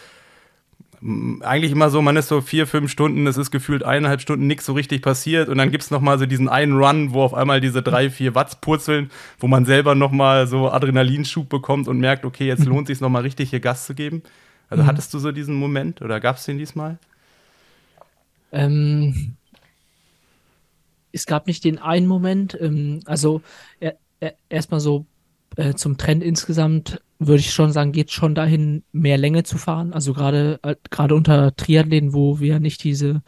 eigentlich 1.01 1.71
immer 1.71 1.91
so, 1.91 2.03
man 2.03 2.17
ist 2.17 2.29
so 2.29 2.41
vier, 2.41 2.67
fünf 2.67 2.91
Stunden, 2.91 3.27
es 3.27 3.37
ist 3.37 3.51
gefühlt 3.51 3.85
eineinhalb 3.85 4.21
Stunden 4.21 4.47
nichts 4.49 4.67
so 4.67 4.73
richtig 4.73 5.01
passiert 5.01 5.49
und 5.49 5.59
dann 5.59 5.71
gibt 5.71 5.85
es 5.85 5.91
nochmal 5.91 6.19
so 6.19 6.27
diesen 6.27 6.49
einen 6.49 6.77
Run, 6.77 7.13
wo 7.13 7.23
auf 7.23 7.35
einmal 7.35 7.61
diese 7.61 7.83
drei, 7.83 8.11
vier 8.11 8.35
Watts 8.35 8.57
purzeln, 8.57 9.11
wo 9.39 9.47
man 9.47 9.65
selber 9.65 9.95
nochmal 9.95 10.49
so 10.49 10.71
Adrenalinschub 10.71 11.49
bekommt 11.49 11.87
und 11.87 12.01
merkt, 12.01 12.25
okay, 12.25 12.47
jetzt 12.47 12.65
lohnt 12.67 12.91
es 12.91 12.99
sich 12.99 13.01
nochmal 13.01 13.23
richtig 13.23 13.51
hier 13.51 13.61
Gas 13.61 13.87
zu 13.87 13.95
geben. 13.95 14.23
Also 14.71 14.83
mhm. 14.83 14.89
hattest 14.89 15.15
du 15.15 15.19
so 15.19 15.31
diesen 15.31 15.55
Moment 15.55 16.03
oder 16.03 16.19
gab 16.19 16.37
es 16.37 16.45
den 16.45 16.59
diesmal? 16.59 16.99
Ähm, 18.51 19.37
es 21.13 21.27
gab 21.27 21.47
nicht 21.47 21.65
den 21.65 21.79
einen 21.79 22.07
Moment, 22.07 22.59
ähm, 22.61 23.01
also 23.07 23.41
er, 23.79 23.97
er, 24.21 24.35
erstmal 24.49 24.81
so 24.81 25.07
äh, 25.57 25.75
zum 25.75 25.97
Trend 25.99 26.23
insgesamt 26.23 27.01
würde 27.19 27.41
ich 27.41 27.53
schon 27.53 27.73
sagen, 27.73 27.93
geht 27.93 28.13
schon 28.13 28.35
dahin, 28.35 28.85
mehr 28.93 29.19
Länge 29.19 29.43
zu 29.43 29.59
fahren. 29.59 29.93
Also 29.93 30.13
gerade 30.13 30.61
äh, 30.63 30.77
gerade 30.91 31.15
unter 31.15 31.55
Triathleten, 31.57 32.13
wo 32.13 32.39
wir 32.39 32.61
nicht 32.61 32.85
diese 32.85 33.23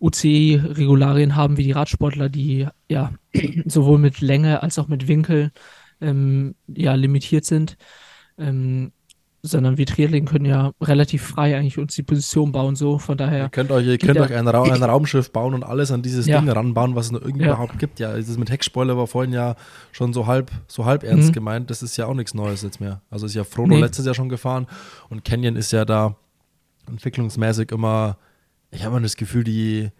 UCI-Regularien 0.00 1.36
haben 1.36 1.56
wie 1.56 1.62
die 1.62 1.72
Radsportler, 1.72 2.28
die 2.28 2.66
ja 2.88 3.12
sowohl 3.66 3.98
mit 3.98 4.20
Länge 4.20 4.62
als 4.62 4.78
auch 4.78 4.88
mit 4.88 5.06
Winkel 5.08 5.52
ähm, 6.00 6.54
ja 6.66 6.94
limitiert 6.94 7.44
sind. 7.44 7.76
Ähm, 8.38 8.92
sondern 9.42 9.78
wir 9.78 9.86
Triathleten 9.86 10.28
können 10.28 10.44
ja 10.44 10.72
relativ 10.82 11.22
frei 11.22 11.56
eigentlich 11.56 11.78
uns 11.78 11.94
die 11.94 12.02
Position 12.02 12.52
bauen, 12.52 12.76
so 12.76 12.98
von 12.98 13.16
daher. 13.16 13.44
Ihr 13.44 13.48
könnt 13.48 13.70
euch, 13.70 13.86
ihr 13.86 13.98
könnt 13.98 14.18
euch 14.18 14.34
ein, 14.34 14.46
Ra 14.46 14.62
ein, 14.64 14.82
Raumschiff 14.82 15.32
bauen 15.32 15.54
und 15.54 15.62
alles 15.62 15.90
an 15.92 16.02
dieses 16.02 16.26
ja. 16.26 16.40
Ding 16.40 16.50
ranbauen, 16.50 16.94
was 16.94 17.06
es 17.06 17.12
nur 17.12 17.22
irgendwie 17.22 17.44
ja. 17.44 17.52
überhaupt 17.52 17.78
gibt. 17.78 18.00
Ja, 18.00 18.14
das 18.14 18.36
mit 18.36 18.50
Heckspoiler 18.50 18.96
war 18.96 19.06
vorhin 19.06 19.32
ja 19.32 19.56
schon 19.92 20.12
so 20.12 20.26
halb, 20.26 20.50
so 20.66 20.84
halb 20.84 21.04
ernst 21.04 21.28
mhm. 21.28 21.32
gemeint. 21.32 21.70
Das 21.70 21.82
ist 21.82 21.96
ja 21.96 22.06
auch 22.06 22.14
nichts 22.14 22.34
Neues 22.34 22.62
jetzt 22.62 22.80
mehr. 22.80 23.00
Also 23.10 23.26
ist 23.26 23.34
ja 23.34 23.44
Frodo 23.44 23.74
nee. 23.74 23.80
letztes 23.80 24.04
Jahr 24.04 24.14
schon 24.14 24.28
gefahren 24.28 24.66
und 25.08 25.24
Canyon 25.24 25.56
ist 25.56 25.72
ja 25.72 25.84
da 25.84 26.16
entwicklungsmäßig 26.86 27.72
immer, 27.72 28.18
ich 28.70 28.84
habe 28.84 28.96
immer 28.96 29.02
das 29.02 29.16
Gefühl, 29.16 29.44
die, 29.44 29.90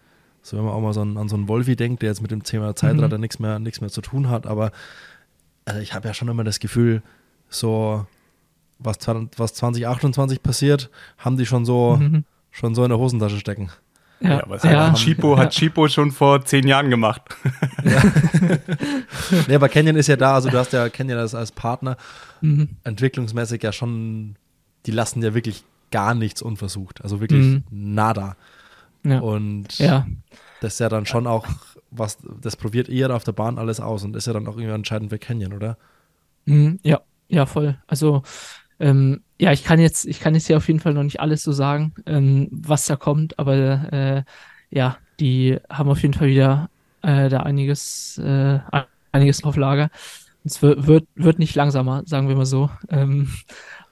so 0.43 0.57
wenn 0.57 0.65
man 0.65 0.73
auch 0.73 0.81
mal 0.81 0.93
so 0.93 1.01
an, 1.01 1.17
an 1.17 1.29
so 1.29 1.35
einen 1.35 1.47
Wolfi 1.47 1.75
denkt, 1.75 2.03
der 2.03 2.09
jetzt 2.09 2.21
mit 2.21 2.29
dem 2.29 2.43
Thema 2.43 2.75
Zeitrad 2.75 3.11
mhm. 3.11 3.21
nichts 3.21 3.39
mehr, 3.39 3.57
nichts 3.57 3.81
mehr 3.81 3.89
zu 3.89 4.01
tun 4.01 4.29
hat, 4.29 4.45
aber 4.45 4.71
also 5.65 5.79
ich 5.79 5.93
habe 5.93 6.07
ja 6.07 6.13
schon 6.13 6.27
immer 6.27 6.43
das 6.43 6.59
Gefühl, 6.59 7.01
so 7.49 8.05
was, 8.83 8.97
was 9.37 9.53
2028 9.53 10.41
passiert, 10.41 10.89
haben 11.17 11.37
die 11.37 11.45
schon 11.45 11.65
so, 11.65 11.97
mhm. 11.99 12.23
schon 12.51 12.75
so 12.75 12.83
in 12.83 12.89
der 12.89 12.97
Hosentasche 12.97 13.39
stecken. 13.39 13.69
Ja, 14.19 14.29
ja 14.29 14.43
was 14.47 14.63
ja. 14.63 14.91
Hat, 14.91 14.97
Chipo, 14.97 15.37
hat 15.37 15.51
Chipo 15.51 15.87
schon 15.87 16.11
vor 16.11 16.43
zehn 16.45 16.67
Jahren 16.67 16.89
gemacht. 16.89 17.21
Ja. 17.83 18.03
nee, 19.47 19.55
aber 19.55 19.69
Canyon 19.69 19.95
ist 19.95 20.07
ja 20.07 20.15
da, 20.15 20.35
also 20.35 20.49
du 20.49 20.57
hast 20.57 20.73
ja 20.73 20.89
Canyon 20.89 21.17
als, 21.17 21.33
als 21.33 21.51
Partner 21.51 21.97
mhm. 22.41 22.69
entwicklungsmäßig 22.83 23.63
ja 23.63 23.71
schon, 23.71 24.35
die 24.85 24.91
lassen 24.91 25.23
ja 25.23 25.33
wirklich 25.33 25.63
gar 25.91 26.13
nichts 26.13 26.41
unversucht. 26.41 27.03
Also 27.03 27.19
wirklich 27.19 27.45
mhm. 27.45 27.63
nada. 27.71 28.35
Ja. 29.03 29.19
Und 29.19 29.77
ja. 29.79 30.07
das 30.61 30.73
ist 30.73 30.79
ja 30.79 30.89
dann 30.89 31.05
schon 31.05 31.25
auch, 31.25 31.47
was, 31.89 32.19
das 32.39 32.55
probiert 32.55 32.87
ihr 32.89 33.13
auf 33.13 33.23
der 33.23 33.31
Bahn 33.31 33.57
alles 33.57 33.79
aus 33.79 34.03
und 34.03 34.15
ist 34.15 34.27
ja 34.27 34.33
dann 34.33 34.47
auch 34.47 34.55
irgendwie 34.55 34.75
entscheidend 34.75 35.09
für 35.09 35.19
Canyon, 35.19 35.53
oder? 35.53 35.77
Mhm. 36.45 36.79
Ja, 36.83 37.01
ja, 37.27 37.45
voll. 37.45 37.77
Also 37.87 38.23
ähm, 38.81 39.21
ja, 39.39 39.51
ich 39.51 39.63
kann 39.63 39.79
jetzt, 39.79 40.05
ich 40.05 40.19
kann 40.19 40.33
jetzt 40.33 40.47
hier 40.47 40.57
auf 40.57 40.67
jeden 40.67 40.79
Fall 40.79 40.93
noch 40.93 41.03
nicht 41.03 41.19
alles 41.19 41.43
so 41.43 41.51
sagen, 41.51 41.93
ähm, 42.05 42.47
was 42.51 42.85
da 42.85 42.95
kommt, 42.95 43.39
aber 43.39 43.55
äh, 43.93 44.23
ja, 44.71 44.97
die 45.19 45.57
haben 45.69 45.89
auf 45.89 46.01
jeden 46.01 46.13
Fall 46.13 46.27
wieder 46.27 46.69
äh, 47.03 47.29
da 47.29 47.41
einiges, 47.41 48.17
äh, 48.17 48.59
einiges 49.11 49.43
auf 49.43 49.55
Lager. 49.55 49.89
Es 50.43 50.61
wird, 50.61 50.87
wird, 50.87 51.07
wird 51.15 51.39
nicht 51.39 51.55
langsamer, 51.55 52.03
sagen 52.05 52.27
wir 52.27 52.35
mal 52.35 52.45
so. 52.45 52.71
Ähm, 52.89 53.29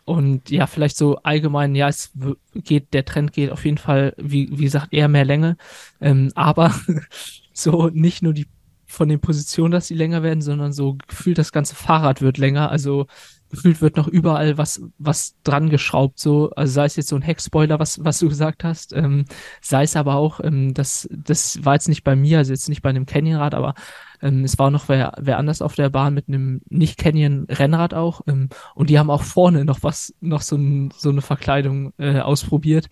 und 0.05 0.49
ja, 0.49 0.65
vielleicht 0.65 0.97
so 0.97 1.17
allgemein, 1.17 1.75
ja, 1.75 1.87
es 1.87 2.11
geht, 2.55 2.93
der 2.95 3.05
Trend 3.05 3.31
geht 3.31 3.51
auf 3.51 3.63
jeden 3.65 3.77
Fall, 3.77 4.15
wie, 4.17 4.49
wie 4.57 4.63
gesagt, 4.63 4.87
eher 4.91 5.07
mehr 5.07 5.25
Länge. 5.25 5.55
Ähm, 6.01 6.31
aber 6.33 6.73
so 7.53 7.89
nicht 7.89 8.23
nur 8.23 8.33
die 8.33 8.47
von 8.87 9.07
den 9.07 9.19
Positionen, 9.19 9.71
dass 9.71 9.85
sie 9.85 9.93
länger 9.93 10.23
werden, 10.23 10.41
sondern 10.41 10.73
so 10.73 10.97
gefühlt 11.07 11.37
das 11.37 11.51
ganze 11.51 11.75
Fahrrad 11.75 12.21
wird 12.21 12.39
länger. 12.39 12.71
Also 12.71 13.05
gefühlt 13.49 13.81
wird 13.81 13.97
noch 13.97 14.07
überall 14.07 14.57
was, 14.57 14.81
was 14.97 15.35
dran 15.43 15.69
geschraubt, 15.69 16.19
so, 16.19 16.51
also 16.51 16.73
sei 16.73 16.85
es 16.85 16.95
jetzt 16.95 17.09
so 17.09 17.15
ein 17.15 17.21
Heckspoiler, 17.21 17.79
was, 17.79 18.03
was 18.03 18.19
du 18.19 18.29
gesagt 18.29 18.63
hast, 18.63 18.93
ähm, 18.93 19.25
sei 19.61 19.83
es 19.83 19.95
aber 19.95 20.15
auch, 20.15 20.39
ähm, 20.43 20.73
das, 20.73 21.07
das 21.11 21.63
war 21.65 21.73
jetzt 21.73 21.89
nicht 21.89 22.03
bei 22.03 22.15
mir, 22.15 22.37
also 22.37 22.51
jetzt 22.51 22.69
nicht 22.69 22.81
bei 22.81 22.89
einem 22.89 23.05
Canyonrad, 23.05 23.55
aber 23.55 23.73
ähm, 24.21 24.43
es 24.43 24.59
war 24.59 24.69
noch 24.71 24.89
wer, 24.89 25.13
wer 25.19 25.37
anders 25.37 25.61
auf 25.61 25.75
der 25.75 25.89
Bahn 25.89 26.13
mit 26.13 26.27
einem 26.27 26.61
Nicht-Canyon-Rennrad 26.69 27.93
auch, 27.93 28.21
ähm, 28.27 28.49
und 28.75 28.89
die 28.89 28.99
haben 28.99 29.09
auch 29.09 29.23
vorne 29.23 29.65
noch 29.65 29.79
was, 29.81 30.13
noch 30.21 30.41
so, 30.41 30.55
ein, 30.55 30.91
so 30.95 31.09
eine 31.09 31.21
Verkleidung 31.21 31.93
äh, 31.97 32.19
ausprobiert. 32.19 32.89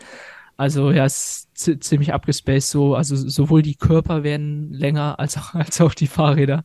Also 0.58 0.91
ja, 0.91 1.06
es 1.06 1.48
ist 1.54 1.84
ziemlich 1.84 2.13
abgespaced 2.13 2.72
so, 2.72 2.96
also 2.96 3.15
sowohl 3.15 3.62
die 3.62 3.76
Körper 3.76 4.24
werden 4.24 4.74
länger 4.74 5.20
als 5.20 5.38
auch, 5.38 5.54
als 5.54 5.80
auch 5.82 5.93
die 5.93 6.08
Fahrräder. 6.08 6.63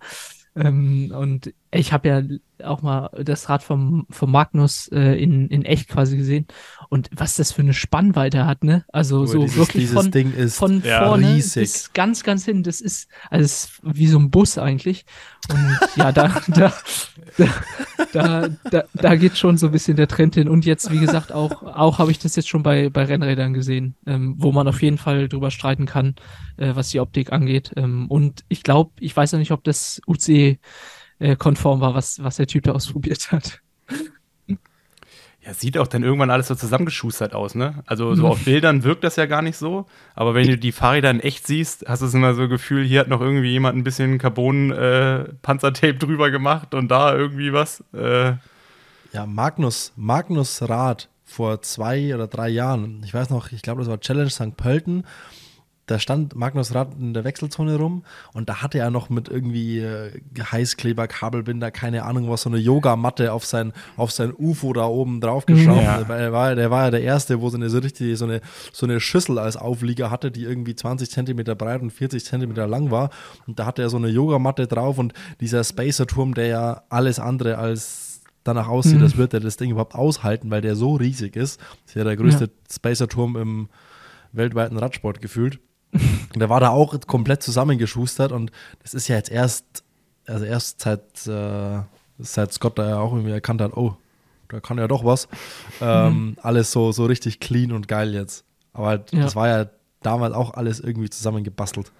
Ähm, 0.54 1.12
und 1.16 1.54
ich 1.70 1.92
habe 1.92 2.08
ja 2.08 2.22
auch 2.66 2.82
mal 2.82 3.08
das 3.24 3.48
Rad 3.48 3.62
vom, 3.62 4.06
vom 4.10 4.30
Magnus 4.30 4.88
äh, 4.88 5.20
in, 5.20 5.48
in 5.48 5.64
echt 5.64 5.88
quasi 5.88 6.16
gesehen. 6.16 6.46
Und 6.90 7.08
was 7.14 7.36
das 7.36 7.52
für 7.52 7.62
eine 7.62 7.72
Spannweite 7.72 8.44
hat, 8.46 8.62
ne? 8.62 8.84
Also 8.92 9.20
oh, 9.20 9.26
so 9.26 9.42
dieses, 9.42 9.56
wirklich 9.56 9.84
dieses 9.84 9.94
von, 9.94 10.10
Ding 10.10 10.34
ist 10.34 10.56
von 10.56 10.82
ja, 10.82 11.06
vorne 11.06 11.34
riesig. 11.34 11.62
bis 11.62 11.92
ganz, 11.94 12.22
ganz 12.22 12.44
hin. 12.44 12.62
Das 12.62 12.80
ist, 12.80 13.08
also 13.30 13.44
ist 13.44 13.80
wie 13.82 14.06
so 14.06 14.18
ein 14.18 14.30
Bus 14.30 14.58
eigentlich. 14.58 15.06
Und 15.50 15.78
ja, 15.96 16.12
da, 16.12 16.40
da, 16.48 16.74
da, 18.12 18.48
da, 18.70 18.84
da, 18.92 19.16
geht 19.16 19.38
schon 19.38 19.56
so 19.56 19.66
ein 19.66 19.72
bisschen 19.72 19.96
der 19.96 20.08
Trend 20.08 20.34
hin. 20.34 20.48
Und 20.48 20.64
jetzt, 20.64 20.90
wie 20.90 20.98
gesagt, 20.98 21.32
auch, 21.32 21.62
auch 21.62 21.98
habe 21.98 22.10
ich 22.10 22.18
das 22.18 22.36
jetzt 22.36 22.48
schon 22.48 22.62
bei, 22.62 22.90
bei 22.90 23.04
Rennrädern 23.04 23.54
gesehen, 23.54 23.96
ähm, 24.06 24.34
wo 24.38 24.52
man 24.52 24.68
auf 24.68 24.82
jeden 24.82 24.98
Fall 24.98 25.28
drüber 25.28 25.50
streiten 25.50 25.86
kann, 25.86 26.14
äh, 26.56 26.74
was 26.74 26.90
die 26.90 27.00
Optik 27.00 27.32
angeht. 27.32 27.72
Ähm, 27.76 28.06
und 28.08 28.44
ich 28.48 28.62
glaube, 28.62 28.92
ich 29.00 29.16
weiß 29.16 29.32
ja 29.32 29.38
nicht, 29.38 29.52
ob 29.52 29.64
das 29.64 30.00
UC 30.06 30.58
äh, 31.18 31.36
konform 31.36 31.80
war, 31.80 31.94
was, 31.94 32.22
was 32.22 32.36
der 32.36 32.46
Typ 32.46 32.64
da 32.64 32.72
ausprobiert 32.74 33.32
hat. 33.32 33.60
Ja, 35.44 35.52
sieht 35.54 35.76
auch 35.76 35.88
dann 35.88 36.04
irgendwann 36.04 36.30
alles 36.30 36.46
so 36.46 36.54
zusammengeschustert 36.54 37.34
aus, 37.34 37.56
ne? 37.56 37.82
Also 37.86 38.14
so 38.14 38.28
auf 38.28 38.38
Bildern 38.44 38.84
wirkt 38.84 39.02
das 39.02 39.16
ja 39.16 39.26
gar 39.26 39.42
nicht 39.42 39.56
so, 39.56 39.86
aber 40.14 40.34
wenn 40.34 40.46
du 40.46 40.56
die 40.56 40.70
Fahrräder 40.70 41.10
in 41.10 41.18
echt 41.18 41.46
siehst, 41.48 41.84
hast 41.88 42.02
du 42.02 42.06
es 42.06 42.14
immer 42.14 42.34
so 42.34 42.48
Gefühl, 42.48 42.84
hier 42.84 43.00
hat 43.00 43.08
noch 43.08 43.20
irgendwie 43.20 43.50
jemand 43.50 43.76
ein 43.76 43.82
bisschen 43.82 44.18
Carbon-Panzertape 44.18 45.94
äh, 45.94 45.98
drüber 45.98 46.30
gemacht 46.30 46.74
und 46.74 46.88
da 46.88 47.16
irgendwie 47.16 47.52
was. 47.52 47.82
Äh. 47.92 48.34
Ja, 49.12 49.26
Magnus, 49.26 49.92
Magnus 49.96 50.62
Rad 50.62 51.08
vor 51.24 51.60
zwei 51.62 52.14
oder 52.14 52.28
drei 52.28 52.48
Jahren, 52.48 53.02
ich 53.04 53.12
weiß 53.12 53.30
noch, 53.30 53.50
ich 53.50 53.62
glaube, 53.62 53.80
das 53.80 53.90
war 53.90 53.98
Challenge 53.98 54.30
St. 54.30 54.56
Pölten 54.56 55.04
da 55.86 55.98
stand 55.98 56.36
Magnus 56.36 56.74
Rad 56.74 56.94
in 56.98 57.12
der 57.12 57.24
Wechselzone 57.24 57.76
rum 57.76 58.04
und 58.32 58.48
da 58.48 58.62
hatte 58.62 58.78
er 58.78 58.90
noch 58.90 59.10
mit 59.10 59.28
irgendwie 59.28 59.80
äh, 59.80 60.12
Heißkleber, 60.40 61.08
Kabelbinder, 61.08 61.70
keine 61.72 62.04
Ahnung 62.04 62.30
was, 62.30 62.42
so 62.42 62.50
eine 62.50 62.58
Yogamatte 62.58 63.32
auf 63.32 63.44
sein, 63.44 63.72
auf 63.96 64.12
sein 64.12 64.32
UFO 64.36 64.72
da 64.72 64.86
oben 64.86 65.20
drauf 65.20 65.44
geschraubt. 65.44 65.82
Ja. 65.82 66.04
Der, 66.04 66.32
war, 66.32 66.54
der 66.54 66.70
war 66.70 66.84
ja 66.84 66.90
der 66.92 67.02
Erste, 67.02 67.40
wo 67.40 67.48
so 67.50 67.56
eine 67.56 67.68
so 67.68 67.78
richtig, 67.78 68.16
so 68.16 68.26
eine, 68.26 68.40
so 68.72 68.86
eine 68.86 69.00
Schüssel 69.00 69.38
als 69.38 69.56
Auflieger 69.56 70.10
hatte, 70.10 70.30
die 70.30 70.44
irgendwie 70.44 70.76
20 70.76 71.10
Zentimeter 71.10 71.56
breit 71.56 71.82
und 71.82 71.90
40 71.90 72.24
Zentimeter 72.24 72.68
lang 72.68 72.90
war. 72.92 73.10
Und 73.48 73.58
da 73.58 73.66
hatte 73.66 73.82
er 73.82 73.90
so 73.90 73.96
eine 73.96 74.08
Yogamatte 74.08 74.68
drauf 74.68 74.98
und 74.98 75.14
dieser 75.40 75.64
Spacer-Turm, 75.64 76.34
der 76.34 76.46
ja 76.46 76.82
alles 76.90 77.18
andere 77.18 77.58
als 77.58 78.20
danach 78.44 78.68
aussieht, 78.68 78.98
mhm. 78.98 79.04
als 79.04 79.16
würde 79.16 79.38
er 79.38 79.40
das 79.40 79.56
Ding 79.56 79.70
überhaupt 79.70 79.94
aushalten, 79.94 80.50
weil 80.50 80.60
der 80.60 80.76
so 80.76 80.94
riesig 80.94 81.36
ist. 81.36 81.60
Das 81.60 81.90
ist 81.90 81.94
ja 81.96 82.04
der 82.04 82.16
größte 82.16 82.44
ja. 82.44 82.50
Spacer-Turm 82.70 83.36
im 83.36 83.68
weltweiten 84.32 84.76
Radsport 84.78 85.20
gefühlt. 85.20 85.60
Der 86.34 86.48
war 86.48 86.60
da 86.60 86.70
auch 86.70 86.98
komplett 87.06 87.42
zusammengeschustert 87.42 88.32
und 88.32 88.50
das 88.82 88.94
ist 88.94 89.08
ja 89.08 89.16
jetzt 89.16 89.30
erst, 89.30 89.84
also 90.26 90.44
erst 90.44 90.80
seit, 90.80 91.26
äh, 91.26 91.80
seit 92.18 92.52
Scott 92.52 92.78
da 92.78 92.88
ja 92.88 92.98
auch 92.98 93.12
irgendwie 93.12 93.32
erkannt 93.32 93.60
hat, 93.60 93.76
oh, 93.76 93.96
da 94.48 94.60
kann 94.60 94.78
ja 94.78 94.88
doch 94.88 95.04
was. 95.04 95.28
Ähm, 95.80 96.26
mhm. 96.26 96.36
Alles 96.42 96.72
so, 96.72 96.92
so 96.92 97.06
richtig 97.06 97.40
clean 97.40 97.72
und 97.72 97.88
geil 97.88 98.14
jetzt. 98.14 98.44
Aber 98.72 98.88
halt, 98.88 99.12
ja. 99.12 99.20
das 99.22 99.36
war 99.36 99.48
ja 99.48 99.66
damals 100.02 100.34
auch 100.34 100.54
alles 100.54 100.80
irgendwie 100.80 101.10
zusammengebastelt. 101.10 101.90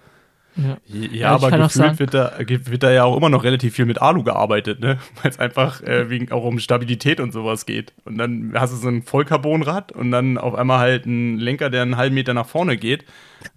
Ja, 0.55 0.77
ja, 0.87 1.07
ja 1.11 1.29
aber 1.31 1.51
gefühlt 1.51 1.99
wird 1.99 2.13
da, 2.13 2.33
wird 2.37 2.83
da 2.83 2.91
ja 2.91 3.03
auch 3.03 3.17
immer 3.17 3.29
noch 3.29 3.43
relativ 3.43 3.73
viel 3.73 3.85
mit 3.85 4.01
Alu 4.01 4.23
gearbeitet, 4.23 4.79
ne? 4.79 4.99
Weil 5.21 5.31
es 5.31 5.39
einfach 5.39 5.81
äh, 5.81 6.09
wegen 6.09 6.31
auch 6.31 6.43
um 6.43 6.59
Stabilität 6.59 7.19
und 7.19 7.31
sowas 7.31 7.65
geht. 7.65 7.93
Und 8.05 8.17
dann 8.17 8.53
hast 8.55 8.73
du 8.73 8.77
so 8.77 8.87
ein 8.87 9.01
Vollcarbonrad 9.01 9.91
und 9.91 10.11
dann 10.11 10.37
auf 10.37 10.55
einmal 10.55 10.79
halt 10.79 11.05
einen 11.05 11.37
Lenker, 11.39 11.69
der 11.69 11.81
einen 11.81 11.97
halben 11.97 12.15
Meter 12.15 12.33
nach 12.33 12.47
vorne 12.47 12.77
geht. 12.77 13.05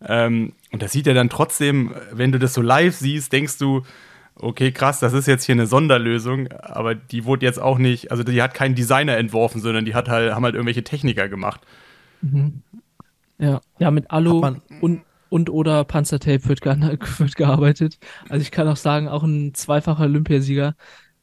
Ähm, 0.06 0.52
und 0.72 0.82
das 0.82 0.92
sieht 0.92 1.06
ja 1.06 1.14
dann 1.14 1.28
trotzdem, 1.28 1.94
wenn 2.12 2.32
du 2.32 2.38
das 2.38 2.54
so 2.54 2.62
live 2.62 2.94
siehst, 2.94 3.32
denkst 3.32 3.58
du, 3.58 3.82
okay, 4.38 4.72
krass, 4.72 5.00
das 5.00 5.12
ist 5.12 5.26
jetzt 5.26 5.44
hier 5.44 5.54
eine 5.54 5.66
Sonderlösung, 5.66 6.48
aber 6.52 6.94
die 6.94 7.24
wurde 7.24 7.46
jetzt 7.46 7.60
auch 7.60 7.78
nicht, 7.78 8.10
also 8.10 8.22
die 8.22 8.42
hat 8.42 8.54
keinen 8.54 8.74
Designer 8.74 9.16
entworfen, 9.16 9.60
sondern 9.60 9.84
die 9.84 9.94
hat 9.94 10.08
halt, 10.08 10.34
haben 10.34 10.44
halt 10.44 10.54
irgendwelche 10.54 10.84
Techniker 10.84 11.28
gemacht. 11.28 11.60
Mhm. 12.22 12.62
Ja, 13.38 13.60
ja, 13.78 13.90
mit 13.90 14.10
Alu 14.10 14.42
und 14.80 15.02
und 15.28 15.50
oder 15.50 15.84
Panzertape 15.84 16.48
wird, 16.48 16.60
ge 16.60 16.72
wird 17.18 17.36
gearbeitet. 17.36 17.98
Also 18.28 18.42
ich 18.42 18.50
kann 18.50 18.68
auch 18.68 18.76
sagen, 18.76 19.08
auch 19.08 19.22
ein 19.22 19.54
zweifacher 19.54 20.04
Olympiasieger 20.04 20.74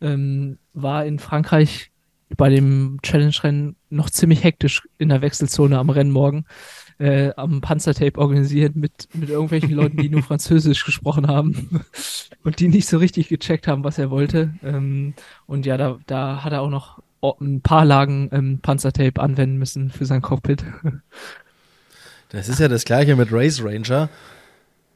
ähm, 0.01 0.57
war 0.73 1.05
in 1.05 1.19
Frankreich 1.19 1.91
bei 2.35 2.49
dem 2.49 2.99
Challenge-Rennen 3.03 3.75
noch 3.89 4.09
ziemlich 4.09 4.43
hektisch 4.43 4.87
in 4.97 5.09
der 5.09 5.21
Wechselzone 5.21 5.77
am 5.77 5.89
Rennmorgen 5.89 6.45
äh, 6.99 7.31
am 7.35 7.61
Panzertape 7.61 8.19
organisiert 8.19 8.75
mit, 8.75 9.07
mit 9.13 9.29
irgendwelchen 9.29 9.71
Leuten, 9.71 9.97
die 9.97 10.09
nur 10.09 10.23
Französisch 10.23 10.85
gesprochen 10.85 11.27
haben 11.27 11.81
und 12.43 12.59
die 12.59 12.67
nicht 12.67 12.87
so 12.87 12.97
richtig 12.97 13.29
gecheckt 13.29 13.67
haben, 13.67 13.83
was 13.83 13.97
er 13.97 14.09
wollte. 14.09 14.53
Ähm, 14.63 15.13
und 15.45 15.65
ja, 15.65 15.77
da, 15.77 15.99
da 16.07 16.43
hat 16.43 16.53
er 16.53 16.61
auch 16.61 16.69
noch 16.69 17.01
ein 17.39 17.61
paar 17.61 17.85
Lagen 17.85 18.29
ähm, 18.33 18.59
Panzertape 18.61 19.21
anwenden 19.21 19.57
müssen 19.57 19.89
für 19.89 20.05
sein 20.05 20.21
Cockpit. 20.21 20.65
Das 22.33 22.49
ist 22.49 22.59
ja 22.59 22.67
das 22.67 22.83
gleiche 22.83 23.15
mit 23.15 23.31
Race 23.31 23.63
Ranger. 23.63 24.09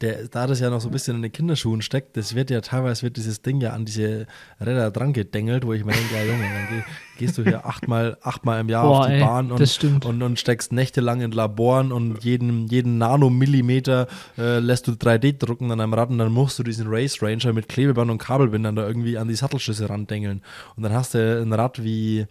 Der, 0.02 0.28
da 0.28 0.46
das 0.46 0.60
ja 0.60 0.70
noch 0.70 0.82
so 0.82 0.90
ein 0.90 0.92
bisschen 0.92 1.16
in 1.16 1.24
den 1.24 1.32
Kinderschuhen 1.32 1.82
steckt, 1.82 2.18
das 2.18 2.36
wird 2.36 2.52
ja 2.52 2.62
teilweise 2.62 3.02
wird 3.02 3.18
dieses 3.18 3.42
Ding 3.42 3.62
ja 3.62 3.72
an 3.72 3.84
diese 3.84 4.28
Räder 4.62 4.92
dran 4.92 5.12
gedengelt, 5.12 5.66
wo 5.66 5.74
ich 5.74 5.84
mir 5.84 5.94
denke, 5.94 6.14
ja 6.14 6.24
Junge, 6.24 6.44
dann 6.44 6.84
gehst 7.18 7.36
du 7.36 7.44
hier 7.44 7.66
achtmal, 7.66 8.16
achtmal 8.22 8.62
im 8.62 8.70
Jahr 8.70 8.84
Boah, 8.84 9.00
auf 9.00 9.08
die 9.08 9.14
ey, 9.14 9.20
Bahn 9.22 9.52
und, 9.52 10.06
und, 10.06 10.22
und, 10.22 10.40
steckst 10.40 10.72
nächtelang 10.72 11.22
in 11.22 11.32
Laboren 11.32 11.92
und 11.92 12.24
jeden, 12.24 12.68
jeden 12.68 13.00
Nanomillimeter 13.00 14.06
äh, 14.38 14.60
lässt 14.60 14.88
du 14.88 14.92
3D 14.92 15.40
drucken 15.40 15.72
an 15.72 15.82
einem 15.82 15.96
Rad 15.96 16.12
und 16.12 16.20
dann 16.20 16.32
musst 16.32 16.60
du 16.60 16.64
diesen 16.64 16.86
Race 16.88 17.20
Ranger 17.24 17.54
mit 17.54 17.68
Klebeband 17.68 18.12
und 18.12 18.20
Kabelbindern 18.20 18.76
da 18.76 18.86
irgendwie 18.88 19.18
an 19.18 19.28
die 19.28 19.36
Sattelstütze 19.36 19.90
randengeln. 19.90 20.44
Und 20.76 20.84
dann 20.84 20.94
hast 20.94 21.16
du 21.16 21.42
ein 21.42 21.54
Rad 21.54 21.84
wie, 21.84 22.28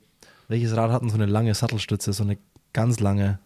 welches 0.46 0.76
Rad 0.76 0.92
hat 0.92 1.02
denn 1.02 1.10
so 1.10 1.16
eine 1.16 1.26
lange 1.26 1.52
Sattelstütze, 1.52 2.12
so 2.12 2.22
eine 2.22 2.38
ganz 2.72 3.00
lange? 3.00 3.40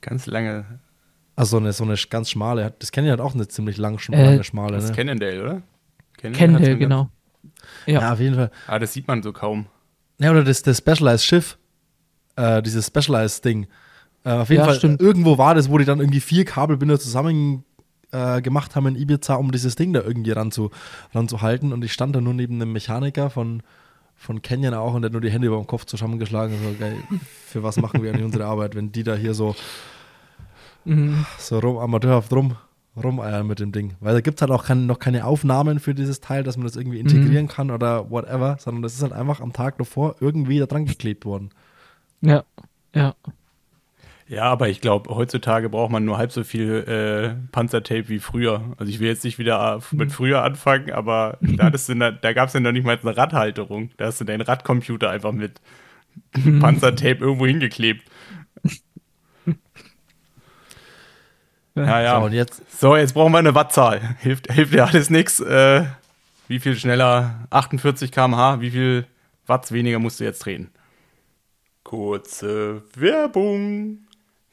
Ganz 0.00 0.26
lange. 0.26 0.80
Also 1.34 1.50
so 1.50 1.56
eine, 1.58 1.72
so 1.72 1.84
eine 1.84 1.96
ganz 2.08 2.30
schmale. 2.30 2.74
Das 2.78 2.92
kennen 2.92 3.06
ja 3.06 3.12
halt 3.12 3.20
auch 3.20 3.34
eine 3.34 3.46
ziemlich 3.48 3.76
lang, 3.76 3.98
äh, 4.10 4.24
lange 4.24 4.44
schmale. 4.44 4.72
Das 4.72 4.84
ist 4.84 4.90
ne? 4.90 4.96
Cannondale, 4.96 5.42
oder? 5.42 5.62
Cannondale, 6.16 6.46
Cannondale 6.46 6.78
genau. 6.78 7.10
Ja. 7.86 8.00
ja. 8.00 8.12
auf 8.12 8.20
jeden 8.20 8.34
Fall. 8.34 8.50
Ah, 8.66 8.78
das 8.78 8.92
sieht 8.92 9.06
man 9.06 9.22
so 9.22 9.32
kaum. 9.32 9.66
Ja, 10.18 10.30
oder 10.30 10.44
das, 10.44 10.62
das 10.62 10.78
Specialized 10.78 11.24
Schiff. 11.24 11.58
Äh, 12.36 12.62
dieses 12.62 12.86
Specialized 12.86 13.44
Ding. 13.44 13.66
Äh, 14.24 14.30
auf 14.30 14.48
jeden 14.48 14.60
ja, 14.60 14.66
Fall, 14.66 14.76
stimmt. 14.76 15.00
irgendwo 15.00 15.38
war 15.38 15.54
das, 15.54 15.70
wo 15.70 15.78
die 15.78 15.84
dann 15.84 16.00
irgendwie 16.00 16.20
vier 16.20 16.44
Kabelbinder 16.44 16.98
zusammen 16.98 17.64
äh, 18.12 18.40
gemacht 18.40 18.74
haben 18.74 18.86
in 18.86 18.96
Ibiza, 18.96 19.34
um 19.34 19.52
dieses 19.52 19.76
Ding 19.76 19.92
da 19.92 20.02
irgendwie 20.02 20.32
ranzu, 20.32 20.70
ranzuhalten. 21.14 21.72
Und 21.72 21.84
ich 21.84 21.92
stand 21.92 22.16
da 22.16 22.20
nur 22.20 22.34
neben 22.34 22.56
einem 22.56 22.72
Mechaniker 22.72 23.30
von, 23.30 23.62
von 24.16 24.42
Canyon 24.42 24.74
auch 24.74 24.94
und 24.94 25.02
der 25.02 25.08
hat 25.08 25.12
nur 25.12 25.20
die 25.20 25.30
Hände 25.30 25.46
über 25.46 25.56
dem 25.56 25.66
Kopf 25.66 25.84
zusammengeschlagen. 25.84 26.56
So, 26.62 26.74
geil, 26.78 26.96
für 27.46 27.62
was 27.62 27.76
machen 27.76 28.02
wir 28.02 28.10
eigentlich 28.10 28.24
unsere 28.26 28.46
Arbeit, 28.46 28.74
wenn 28.74 28.92
die 28.92 29.04
da 29.04 29.14
hier 29.14 29.34
so 29.34 29.54
Mhm. 30.86 31.26
So 31.38 31.58
rum, 31.58 31.78
amateurhaft 31.78 32.32
rum, 32.32 32.56
rumeiern 32.96 33.46
mit 33.46 33.58
dem 33.58 33.72
Ding. 33.72 33.94
Weil 34.00 34.14
da 34.14 34.20
gibt 34.20 34.38
es 34.38 34.42
halt 34.42 34.52
auch 34.52 34.64
kein, 34.64 34.86
noch 34.86 34.98
keine 34.98 35.24
Aufnahmen 35.24 35.80
für 35.80 35.94
dieses 35.94 36.20
Teil, 36.20 36.44
dass 36.44 36.56
man 36.56 36.66
das 36.66 36.76
irgendwie 36.76 37.00
integrieren 37.00 37.46
mhm. 37.46 37.50
kann 37.50 37.70
oder 37.70 38.10
whatever, 38.10 38.56
sondern 38.58 38.82
das 38.82 38.94
ist 38.94 39.02
halt 39.02 39.12
einfach 39.12 39.40
am 39.40 39.52
Tag 39.52 39.78
davor 39.78 40.16
irgendwie 40.20 40.58
da 40.58 40.66
dran 40.66 40.86
geklebt 40.86 41.24
worden. 41.24 41.50
Ja, 42.22 42.44
ja. 42.94 43.14
Ja, 44.28 44.44
aber 44.44 44.68
ich 44.68 44.80
glaube, 44.80 45.14
heutzutage 45.14 45.68
braucht 45.68 45.92
man 45.92 46.04
nur 46.04 46.18
halb 46.18 46.32
so 46.32 46.42
viel 46.42 46.84
äh, 46.88 47.50
Panzertape 47.52 48.08
wie 48.08 48.18
früher. 48.18 48.74
Also 48.76 48.90
ich 48.90 48.98
will 48.98 49.06
jetzt 49.06 49.22
nicht 49.22 49.38
wieder 49.38 49.80
mit 49.92 50.08
mhm. 50.08 50.12
früher 50.12 50.42
anfangen, 50.42 50.90
aber 50.90 51.38
da, 51.40 51.70
da 51.70 52.32
gab 52.32 52.48
es 52.48 52.52
ja 52.54 52.60
noch 52.60 52.72
nicht 52.72 52.84
mal 52.84 52.98
eine 53.00 53.16
Radhalterung. 53.16 53.90
Da 53.98 54.06
hast 54.06 54.20
du 54.20 54.24
deinen 54.24 54.42
Radcomputer 54.42 55.10
einfach 55.10 55.32
mit. 55.32 55.60
Panzertape 56.60 57.18
irgendwo 57.18 57.46
hingeklebt. 57.46 58.02
Ja, 61.76 62.00
ja. 62.00 62.20
So, 62.20 62.28
jetzt, 62.28 62.80
so, 62.80 62.96
jetzt 62.96 63.12
brauchen 63.12 63.32
wir 63.32 63.38
eine 63.38 63.54
Wattzahl. 63.54 64.16
Hilft, 64.20 64.50
hilft 64.50 64.72
ja 64.72 64.86
alles 64.86 65.10
nichts. 65.10 65.40
Äh, 65.40 65.84
wie 66.48 66.58
viel 66.58 66.74
schneller? 66.74 67.46
48 67.50 68.10
km/h. 68.10 68.60
Wie 68.60 68.70
viel 68.70 69.06
Watts 69.46 69.72
weniger 69.72 69.98
musst 69.98 70.18
du 70.18 70.24
jetzt 70.24 70.44
drehen? 70.44 70.70
Kurze 71.84 72.82
Werbung. 72.94 74.05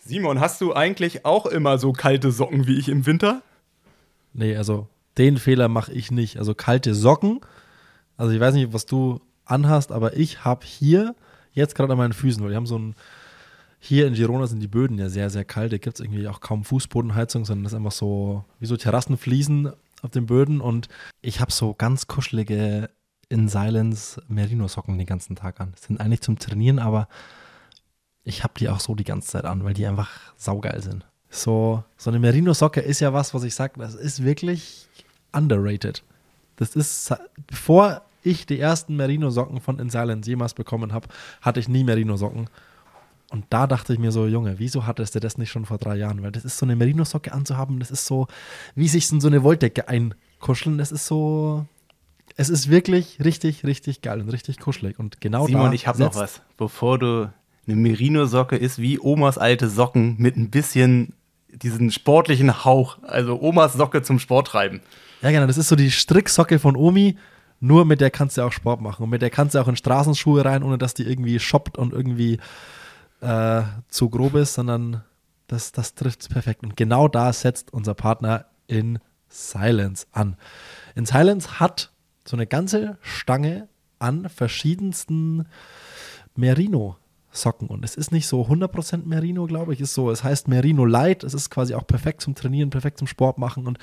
Simon, 0.06 0.42
hast 0.42 0.60
du 0.60 0.74
eigentlich 0.74 1.26
auch 1.26 1.46
immer 1.46 1.78
so 1.78 1.94
kalte 1.94 2.32
Socken 2.32 2.68
wie 2.68 2.78
ich 2.78 2.90
im 2.90 3.06
Winter? 3.06 3.42
Nee, 4.34 4.58
also 4.58 4.88
den 5.18 5.38
Fehler 5.38 5.70
mache 5.70 5.94
ich 5.94 6.12
nicht. 6.12 6.38
Also 6.38 6.54
kalte 6.54 6.94
Socken. 6.94 7.40
Also 8.18 8.34
ich 8.34 8.40
weiß 8.40 8.54
nicht, 8.54 8.74
was 8.74 8.86
du 8.86 9.22
anhast, 9.46 9.92
aber 9.92 10.18
ich 10.18 10.44
habe 10.44 10.66
hier 10.66 11.16
jetzt 11.54 11.76
gerade 11.76 11.94
an 11.94 11.98
meinen 11.98 12.14
Füßen, 12.14 12.44
weil 12.44 12.50
die 12.50 12.56
haben 12.56 12.66
so 12.66 12.78
ein 12.78 12.96
hier 13.80 14.08
in 14.08 14.14
Girona 14.14 14.48
sind 14.48 14.62
die 14.62 14.68
Böden 14.68 14.98
ja 14.98 15.10
sehr, 15.10 15.30
sehr 15.30 15.44
kalt. 15.44 15.74
Da 15.74 15.78
gibt 15.78 16.00
es 16.00 16.06
irgendwie 16.06 16.28
auch 16.30 16.40
kaum 16.40 16.64
Fußbodenheizung, 16.64 17.44
sondern 17.44 17.64
das 17.66 17.74
ist 17.74 17.78
einfach 17.78 17.92
so 17.92 18.46
wie 18.60 18.66
so 18.66 18.78
Terrassenfliesen 18.78 19.74
auf 20.02 20.10
den 20.12 20.26
Böden. 20.26 20.62
Und 20.62 20.88
ich 21.22 21.42
habe 21.42 21.52
so 21.52 21.74
ganz 21.74 22.08
kuschelige 22.08 22.90
In 23.28 23.50
Silence 23.50 24.22
Merino-Socken 24.30 24.98
den 24.98 25.06
ganzen 25.06 25.36
Tag 25.36 25.60
an. 25.60 25.72
Das 25.74 25.84
sind 25.84 26.00
eigentlich 26.00 26.22
zum 26.22 26.40
Trainieren, 26.40 26.80
aber 26.80 27.10
ich 28.24 28.44
habe 28.44 28.54
die 28.58 28.70
auch 28.70 28.80
so 28.80 28.96
die 28.96 29.04
ganze 29.04 29.30
Zeit 29.30 29.46
an, 29.46 29.64
weil 29.64 29.74
die 29.74 29.86
einfach 29.86 30.10
saugeil 30.38 30.82
sind. 30.82 31.06
So, 31.30 31.84
so 31.98 32.10
eine 32.10 32.20
Merino-Socke 32.20 32.80
ist 32.80 33.00
ja 33.00 33.12
was, 33.14 33.34
was 33.34 33.44
ich 33.44 33.56
sage, 33.56 33.74
das 33.80 33.96
ist 33.96 34.24
wirklich 34.24 34.88
underrated. 35.32 36.04
Das 36.58 36.76
ist, 36.76 37.14
bevor 37.48 38.04
ich 38.22 38.46
die 38.46 38.60
ersten 38.60 38.96
Merino-Socken 38.96 39.60
von 39.60 39.80
In 39.80 39.90
Silence 39.90 40.30
jemals 40.30 40.54
bekommen 40.54 40.94
habe, 40.94 41.08
hatte 41.42 41.60
ich 41.60 41.68
nie 41.68 41.84
Merino-Socken. 41.84 42.50
Und 43.32 43.46
da 43.50 43.66
dachte 43.66 43.94
ich 43.94 44.00
mir 44.00 44.12
so, 44.12 44.28
Junge, 44.28 44.60
wieso 44.60 44.86
hattest 44.86 45.16
du 45.16 45.20
das 45.20 45.40
nicht 45.40 45.50
schon 45.50 45.66
vor 45.66 45.80
drei 45.80 45.96
Jahren? 45.96 46.22
Weil 46.22 46.32
das 46.32 46.46
ist 46.46 46.60
so 46.60 46.68
eine 46.68 46.76
Merino-Socke 46.76 47.34
anzuhaben, 47.34 47.80
das 47.80 47.90
ist 47.90 48.06
so, 48.06 48.28
wie 48.76 48.88
sich 48.88 49.12
in 49.12 49.20
so 49.20 49.28
eine 49.28 49.42
Wolldecke 49.42 49.88
einkuscheln. 49.88 50.78
Das 50.78 50.92
ist 50.92 51.08
so, 51.08 51.66
es 52.38 52.50
ist 52.50 52.70
wirklich 52.70 53.18
richtig, 53.24 53.66
richtig 53.66 54.02
geil 54.02 54.22
und 54.22 54.30
richtig 54.30 54.60
kuschelig. 54.60 55.00
Und 55.00 55.20
genau 55.20 55.48
Simon, 55.48 55.68
da 55.68 55.74
ich 55.74 55.88
habe 55.88 56.00
noch 56.00 56.16
was. 56.16 56.42
Bevor 56.58 57.00
du 57.00 57.34
eine 57.68 57.76
Merino-Socke 57.76 58.56
ist 58.56 58.80
wie 58.80 59.00
Omas 59.00 59.38
alte 59.38 59.70
Socken 59.70 60.16
mit 60.18 60.36
ein 60.36 60.50
bisschen 60.50 61.14
diesen 61.50 61.92
sportlichen 61.92 62.66
Hauch. 62.66 62.98
Also 63.04 63.42
Omas 63.42 63.74
Socke 63.74 64.02
zum 64.02 64.20
Sporttreiben. 64.20 64.82
Ja, 65.22 65.32
genau, 65.32 65.48
das 65.48 65.58
ist 65.58 65.70
so 65.70 65.76
die 65.76 65.92
Stricksocke 65.92 66.60
von 66.60 66.76
Omi, 66.76 67.18
Nur 67.60 67.86
mit 67.86 68.02
der 68.02 68.12
kannst 68.12 68.38
du 68.38 68.42
auch 68.42 68.52
Sport 68.52 68.82
machen. 68.82 69.04
Und 69.04 69.10
mit 69.10 69.22
der 69.22 69.30
kannst 69.30 69.56
du 69.56 69.60
auch 69.60 69.70
in 69.70 69.78
Straßenschuhe 69.78 70.44
rein, 70.44 70.64
ohne 70.64 70.78
dass 70.78 70.94
die 70.94 71.04
irgendwie 71.04 71.40
shoppt 71.40 71.78
und 71.78 71.94
irgendwie 71.94 72.40
äh, 73.22 73.62
zu 73.88 74.10
grob 74.10 74.36
ist, 74.36 74.56
sondern 74.56 75.04
das, 75.48 75.72
das 75.72 75.96
trifft 75.96 76.22
es 76.22 76.28
perfekt. 76.28 76.64
Und 76.64 76.76
genau 76.76 77.08
da 77.08 77.32
setzt 77.32 77.72
unser 77.72 77.94
Partner 77.94 78.48
in 78.68 79.00
Silence 79.30 80.08
an. 80.12 80.36
In 80.96 81.06
Silence 81.06 81.62
hat 81.62 81.94
so 82.28 82.36
eine 82.36 82.48
ganze 82.48 82.98
Stange 83.02 83.70
an 84.00 84.28
verschiedensten 84.28 85.46
Merino-Socken. 87.34 87.68
Und 87.68 87.84
es 87.84 87.96
ist 87.96 88.12
nicht 88.12 88.28
so 88.28 88.44
100% 88.44 89.06
Merino, 89.06 89.46
glaube 89.46 89.74
ich. 89.74 89.82
Ist 89.82 89.94
so, 89.94 90.12
es 90.12 90.24
heißt 90.24 90.48
Merino 90.48 90.86
Light. 90.86 91.24
Es 91.24 91.34
ist 91.34 91.50
quasi 91.50 91.74
auch 91.74 91.86
perfekt 91.86 92.22
zum 92.22 92.36
Trainieren, 92.36 92.70
perfekt 92.70 92.98
zum 92.98 93.08
Sport 93.08 93.38
machen. 93.38 93.68
Und 93.68 93.80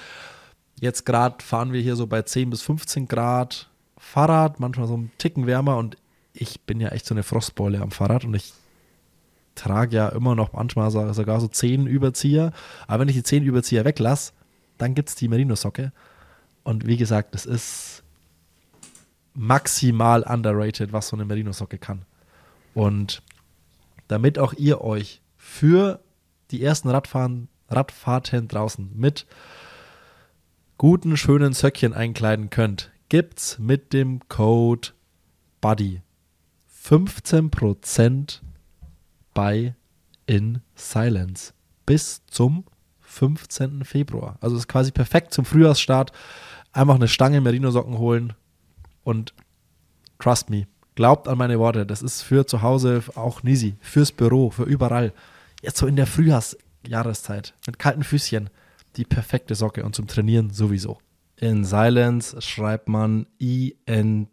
jetzt 0.79 1.05
gerade 1.05 1.43
fahren 1.43 1.73
wir 1.73 1.81
hier 1.81 1.97
so 1.97 2.07
bei 2.07 2.23
10 2.23 2.51
bis 2.51 2.63
15 2.63 3.09
Grad 3.09 3.69
Fahrrad, 3.99 4.61
manchmal 4.61 4.87
so 4.87 4.95
einen 4.95 5.11
Ticken 5.19 5.47
wärmer. 5.47 5.77
Und 5.77 5.97
ich 6.33 6.61
bin 6.63 6.81
ja 6.81 6.89
echt 6.91 7.07
so 7.07 7.15
eine 7.15 7.23
Frostbeule 7.23 7.81
am 7.81 7.91
Fahrrad. 7.91 8.25
Und 8.25 8.35
ich 8.35 8.53
trage 9.55 9.97
ja 9.97 10.09
immer 10.09 10.35
noch 10.35 10.53
manchmal 10.53 10.91
sogar 10.91 11.41
so 11.41 11.49
10 11.49 11.87
Überzieher. 11.87 12.53
Aber 12.87 13.01
wenn 13.01 13.09
ich 13.09 13.17
die 13.17 13.23
10 13.23 13.45
Überzieher 13.45 13.85
weglasse, 13.85 14.33
dann 14.79 14.95
gibt 14.95 15.11
es 15.11 15.15
die 15.15 15.29
Merino-Socke. 15.29 15.93
Und 16.63 16.87
wie 16.87 16.97
gesagt, 16.97 17.35
das 17.35 17.47
ist 17.47 18.03
maximal 19.35 20.23
underrated, 20.23 20.93
was 20.93 21.09
so 21.09 21.17
eine 21.17 21.25
Merino-Socke 21.25 21.79
kann. 21.79 22.03
Und 22.75 23.23
damit 24.11 24.39
auch 24.39 24.53
ihr 24.55 24.81
euch 24.81 25.23
für 25.37 26.01
die 26.51 26.63
ersten 26.63 26.89
Radfahren, 26.89 27.49
Radfahrten 27.69 28.49
draußen 28.49 28.91
mit 28.95 29.27
guten, 30.79 31.17
schönen 31.17 31.53
Söckchen 31.53 31.95
einkleiden 31.95 32.51
könnt, 32.51 32.91
gibt's 33.09 33.59
mit 33.59 33.93
dem 33.93 34.21
Code 34.29 34.89
BUDDY 35.61 36.03
15% 36.85 38.41
bei 39.33 39.75
In 40.27 40.61
Silence 40.75 41.53
bis 41.87 42.23
zum 42.27 42.65
15. 43.01 43.85
Februar. 43.85 44.39
Also 44.41 44.57
ist 44.57 44.69
quasi 44.69 44.91
perfekt 44.91 45.35
zum 45.35 45.45
Frühjahrsstart. 45.45 46.13
Einfach 46.73 46.95
eine 46.95 47.09
Stange 47.09 47.41
Merino-Socken 47.41 47.99
holen 47.99 48.33
und 49.05 49.35
trust 50.19 50.51
me, 50.51 50.67
glaubt 51.01 51.29
an 51.29 51.39
meine 51.39 51.59
Worte. 51.59 51.87
Das 51.87 52.03
ist 52.03 52.21
für 52.21 52.47
zu 52.47 52.61
Hause 52.61 53.03
auch 53.15 53.43
easy, 53.43 53.75
fürs 53.81 54.13
Büro, 54.13 54.51
für 54.51 54.65
überall. 54.65 55.15
Jetzt 55.63 55.79
so 55.79 55.87
in 55.87 55.97
der 55.97 56.07
Frühjahrsjahreszeit 56.07 57.55
mit 57.67 57.79
kalten 57.79 58.05
Füßchen 58.05 58.51
die 58.97 59.07
perfekte 59.07 59.55
Socke 59.55 59.83
und 59.83 59.95
zum 59.95 60.09
Trainieren 60.09 60.51
sowieso. 60.51 60.99
In 61.37 61.65
Silence 61.65 62.43
schreibt 62.43 62.91
man 62.91 63.27
I-N-C-Y-L-E-N-C 63.41 64.25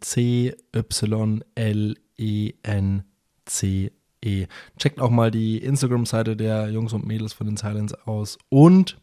E. 4.20 4.46
Checkt 4.76 5.00
auch 5.00 5.10
mal 5.10 5.30
die 5.30 5.58
Instagram-Seite 5.58 6.36
der 6.36 6.68
Jungs 6.68 6.92
und 6.92 7.06
Mädels 7.06 7.32
von 7.32 7.46
den 7.46 7.56
Silence 7.56 7.96
aus. 8.06 8.36
Und 8.50 9.00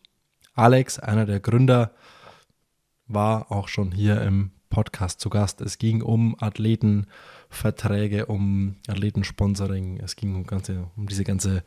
Alex, 0.54 1.00
einer 1.00 1.26
der 1.26 1.40
Gründer, 1.40 1.94
war 3.08 3.52
auch 3.52 3.70
schon 3.70 3.92
hier 3.92 4.22
im 4.22 4.52
Podcast 4.70 5.20
zu 5.20 5.32
Gast. 5.32 5.62
Es 5.62 5.80
ging 5.80 6.04
um 6.04 6.36
Athletenverträge, 7.56 8.26
um 8.26 8.76
Athletensponsoring. 8.88 10.00
Es 10.04 10.16
ging 10.16 10.36
um, 10.36 10.46
ganze, 10.46 10.88
um 10.96 11.08
diese 11.08 11.24
ganze 11.24 11.64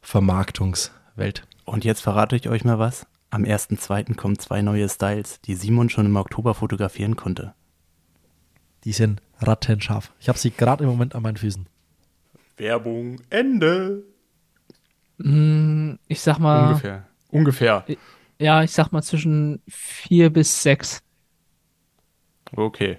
Vermarktungswelt. 0.00 1.46
Und 1.64 1.84
jetzt 1.84 2.00
verrate 2.00 2.36
ich 2.36 2.48
euch 2.48 2.64
mal 2.64 2.78
was. 2.78 3.06
Am 3.30 3.44
1.2. 3.44 4.14
kommen 4.14 4.38
zwei 4.38 4.62
neue 4.62 4.88
Styles, 4.88 5.40
die 5.42 5.54
Simon 5.54 5.90
schon 5.90 6.06
im 6.06 6.16
Oktober 6.16 6.54
fotografieren 6.54 7.16
konnte. 7.16 7.54
Die 8.84 8.92
sind 8.92 9.20
rattenscharf. 9.40 10.12
Ich 10.20 10.28
habe 10.28 10.38
sie 10.38 10.50
gerade 10.50 10.84
im 10.84 10.90
Moment 10.90 11.14
an 11.14 11.22
meinen 11.22 11.36
Füßen. 11.36 11.66
Werbung, 12.56 13.20
Ende. 13.30 14.04
Mm, 15.18 15.94
Ich 16.06 16.20
sag 16.20 16.38
mal, 16.38 16.68
Ungefähr. 16.68 17.06
Ungefähr. 17.30 17.84
ja, 18.38 18.62
ich 18.62 18.70
sag 18.70 18.92
mal 18.92 19.02
zwischen 19.02 19.60
vier 19.68 20.30
bis 20.30 20.62
sechs. 20.62 21.02
Okay. 22.56 22.98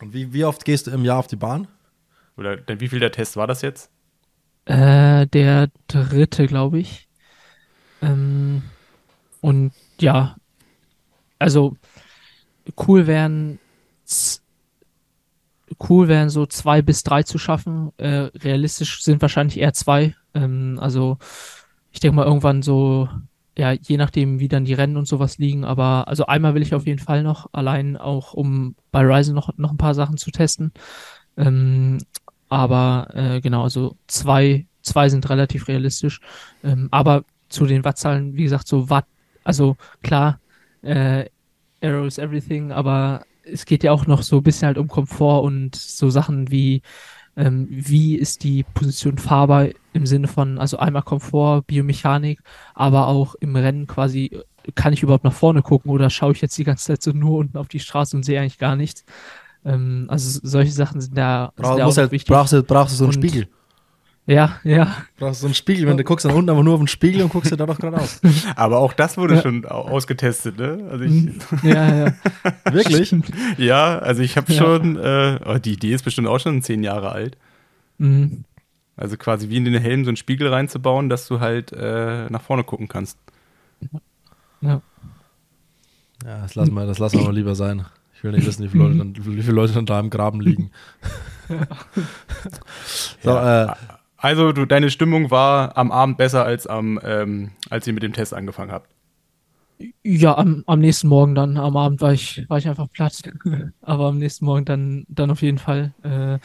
Und 0.00 0.14
wie, 0.14 0.32
wie 0.32 0.44
oft 0.44 0.64
gehst 0.64 0.86
du 0.86 0.90
im 0.90 1.04
Jahr 1.04 1.18
auf 1.18 1.26
die 1.26 1.36
Bahn? 1.36 1.68
Oder 2.36 2.56
denn 2.56 2.80
wie 2.80 2.88
viel 2.88 3.00
der 3.00 3.12
Test 3.12 3.36
war 3.36 3.46
das 3.46 3.62
jetzt? 3.62 3.90
Äh, 4.64 5.26
der 5.26 5.68
dritte, 5.88 6.46
glaube 6.46 6.78
ich. 6.78 7.08
Ähm, 8.02 8.62
und 9.40 9.72
ja, 10.00 10.36
also 11.38 11.76
cool 12.86 13.06
wären 13.06 13.58
cool 15.88 16.08
wären 16.08 16.30
so 16.30 16.46
zwei 16.46 16.82
bis 16.82 17.02
drei 17.02 17.22
zu 17.22 17.38
schaffen. 17.38 17.92
Äh, 17.96 18.30
realistisch 18.42 19.02
sind 19.02 19.22
wahrscheinlich 19.22 19.58
eher 19.58 19.72
zwei. 19.72 20.14
Ähm, 20.34 20.78
also 20.80 21.18
ich 21.92 22.00
denke 22.00 22.16
mal 22.16 22.26
irgendwann 22.26 22.62
so, 22.62 23.08
ja, 23.60 23.72
je 23.72 23.98
nachdem, 23.98 24.40
wie 24.40 24.48
dann 24.48 24.64
die 24.64 24.72
Rennen 24.72 24.96
und 24.96 25.06
sowas 25.06 25.36
liegen. 25.36 25.66
Aber 25.66 26.08
also 26.08 26.24
einmal 26.24 26.54
will 26.54 26.62
ich 26.62 26.74
auf 26.74 26.86
jeden 26.86 26.98
Fall 26.98 27.22
noch, 27.22 27.46
allein 27.52 27.98
auch 27.98 28.32
um 28.32 28.74
bei 28.90 29.02
Ryzen 29.02 29.34
noch, 29.34 29.50
noch 29.58 29.70
ein 29.70 29.76
paar 29.76 29.94
Sachen 29.94 30.16
zu 30.16 30.30
testen. 30.30 30.72
Ähm, 31.36 31.98
aber 32.48 33.08
äh, 33.12 33.40
genau, 33.42 33.62
also 33.62 33.98
zwei, 34.06 34.66
zwei 34.80 35.10
sind 35.10 35.28
relativ 35.28 35.68
realistisch. 35.68 36.20
Ähm, 36.64 36.88
aber 36.90 37.24
zu 37.50 37.66
den 37.66 37.84
Wattzahlen, 37.84 38.34
wie 38.34 38.44
gesagt, 38.44 38.66
so 38.66 38.88
Watt, 38.88 39.04
also 39.44 39.76
klar, 40.02 40.40
äh, 40.80 41.26
Arrow 41.82 42.06
is 42.06 42.16
everything, 42.16 42.72
aber 42.72 43.24
es 43.44 43.66
geht 43.66 43.84
ja 43.84 43.92
auch 43.92 44.06
noch 44.06 44.22
so 44.22 44.38
ein 44.38 44.42
bisschen 44.42 44.68
halt 44.68 44.78
um 44.78 44.88
Komfort 44.88 45.42
und 45.42 45.76
so 45.76 46.08
Sachen 46.08 46.50
wie, 46.50 46.80
ähm, 47.40 47.66
wie 47.70 48.16
ist 48.16 48.44
die 48.44 48.62
Position 48.74 49.18
fahrbar 49.18 49.68
im 49.92 50.06
Sinne 50.06 50.28
von, 50.28 50.58
also 50.58 50.76
einmal 50.78 51.02
Komfort, 51.02 51.62
Biomechanik, 51.66 52.40
aber 52.74 53.08
auch 53.08 53.34
im 53.36 53.56
Rennen 53.56 53.86
quasi, 53.86 54.26
äh, 54.26 54.72
kann 54.74 54.92
ich 54.92 55.02
überhaupt 55.02 55.24
nach 55.24 55.32
vorne 55.32 55.62
gucken 55.62 55.90
oder 55.90 56.10
schaue 56.10 56.32
ich 56.32 56.40
jetzt 56.42 56.56
die 56.58 56.64
ganze 56.64 56.84
Zeit 56.86 57.02
so 57.02 57.12
nur 57.12 57.38
unten 57.38 57.56
auf 57.58 57.68
die 57.68 57.80
Straße 57.80 58.16
und 58.16 58.24
sehe 58.24 58.40
eigentlich 58.40 58.58
gar 58.58 58.76
nichts. 58.76 59.04
Ähm, 59.64 60.06
also 60.08 60.40
solche 60.42 60.72
Sachen 60.72 61.00
sind 61.00 61.16
da, 61.16 61.52
sind 61.56 61.64
Brauch, 61.64 61.76
da 61.78 61.84
musst 61.86 61.98
auch 61.98 62.02
halt, 62.02 62.12
wichtig. 62.12 62.28
brauchst, 62.28 62.52
du, 62.52 62.62
brauchst 62.62 62.92
du 62.92 62.96
so 62.98 63.04
einen 63.04 63.14
Und- 63.14 63.24
Spiegel. 63.24 63.48
Ja, 64.32 64.60
ja. 64.62 64.94
Brauchst 65.18 65.40
du 65.40 65.42
so 65.42 65.46
einen 65.48 65.54
Spiegel, 65.54 65.88
wenn 65.88 65.96
du 65.96 66.04
guckst 66.04 66.24
dann 66.24 66.34
unten 66.34 66.50
aber 66.50 66.62
nur 66.62 66.74
auf 66.74 66.80
den 66.80 66.86
Spiegel 66.86 67.22
und 67.22 67.30
guckst 67.32 67.50
dir 67.50 67.56
da 67.56 67.66
doch 67.66 67.78
gerade 67.80 67.96
aus. 67.98 68.20
Aber 68.56 68.78
auch 68.78 68.92
das 68.92 69.16
wurde 69.18 69.34
Ja. 69.34 69.42
schon 69.42 69.64
au- 69.66 69.88
ausgetestet, 69.88 70.56
ne? 70.56 70.86
Also 70.88 71.04
ich, 71.04 71.10
Mhm. 71.10 71.38
Ja, 71.64 71.94
ja. 72.06 72.12
Wirklich? 72.72 73.12
ja, 73.58 73.98
also 73.98 74.22
ich 74.22 74.36
habe 74.36 74.52
Ja. 74.52 74.58
schon, 74.62 74.96
äh, 74.96 75.40
oh, 75.44 75.58
die 75.58 75.72
Idee 75.72 75.94
ist 75.94 76.04
bestimmt 76.04 76.28
auch 76.28 76.38
schon 76.38 76.62
zehn 76.62 76.84
Jahre 76.84 77.10
alt. 77.10 77.36
Mhm. 77.98 78.44
Also 78.96 79.16
quasi 79.16 79.48
wie 79.48 79.56
in 79.56 79.64
den 79.64 79.74
Helm 79.80 80.04
so 80.04 80.10
einen 80.10 80.16
Spiegel 80.16 80.46
reinzubauen, 80.48 81.08
dass 81.08 81.26
du 81.26 81.40
halt 81.40 81.72
äh, 81.72 82.26
nach 82.30 82.42
vorne 82.42 82.62
gucken 82.62 82.86
kannst. 82.86 83.18
Ja. 84.60 84.80
Ja, 86.24 86.42
das 86.42 86.54
lassen 86.54 86.74
wir, 86.74 86.86
das 86.86 86.98
lassen 87.00 87.18
wir 87.18 87.24
mal 87.24 87.34
lieber 87.34 87.56
sein. 87.56 87.84
Ich 88.14 88.22
will 88.22 88.30
nicht 88.32 88.46
wissen, 88.46 88.62
wie 88.62 88.68
viele 88.68 88.84
Leute 88.84 88.98
dann, 88.98 89.14
viele 89.16 89.52
Leute 89.52 89.72
dann 89.72 89.86
da 89.86 89.98
im 89.98 90.10
Graben 90.10 90.40
liegen. 90.40 90.70
so, 93.22 93.30
Ja. 93.30 93.64
äh, 93.64 93.74
Also 94.20 94.52
du, 94.52 94.66
deine 94.66 94.90
Stimmung 94.90 95.30
war 95.30 95.76
am 95.78 95.90
Abend 95.90 96.18
besser 96.18 96.44
als 96.44 96.66
am, 96.66 97.00
ähm, 97.02 97.52
als 97.70 97.86
ihr 97.86 97.94
mit 97.94 98.02
dem 98.02 98.12
Test 98.12 98.34
angefangen 98.34 98.70
habt. 98.70 98.90
Ja, 100.04 100.36
am, 100.36 100.62
am 100.66 100.78
nächsten 100.80 101.08
Morgen 101.08 101.34
dann, 101.34 101.56
am 101.56 101.76
Abend 101.76 102.02
war 102.02 102.12
ich, 102.12 102.44
war 102.48 102.58
ich 102.58 102.68
einfach 102.68 102.90
platt. 102.92 103.22
Aber 103.80 104.08
am 104.08 104.18
nächsten 104.18 104.44
Morgen 104.44 104.66
dann, 104.66 105.06
dann 105.08 105.30
auf 105.30 105.40
jeden 105.40 105.56
Fall. 105.56 105.94
Äh, 106.02 106.38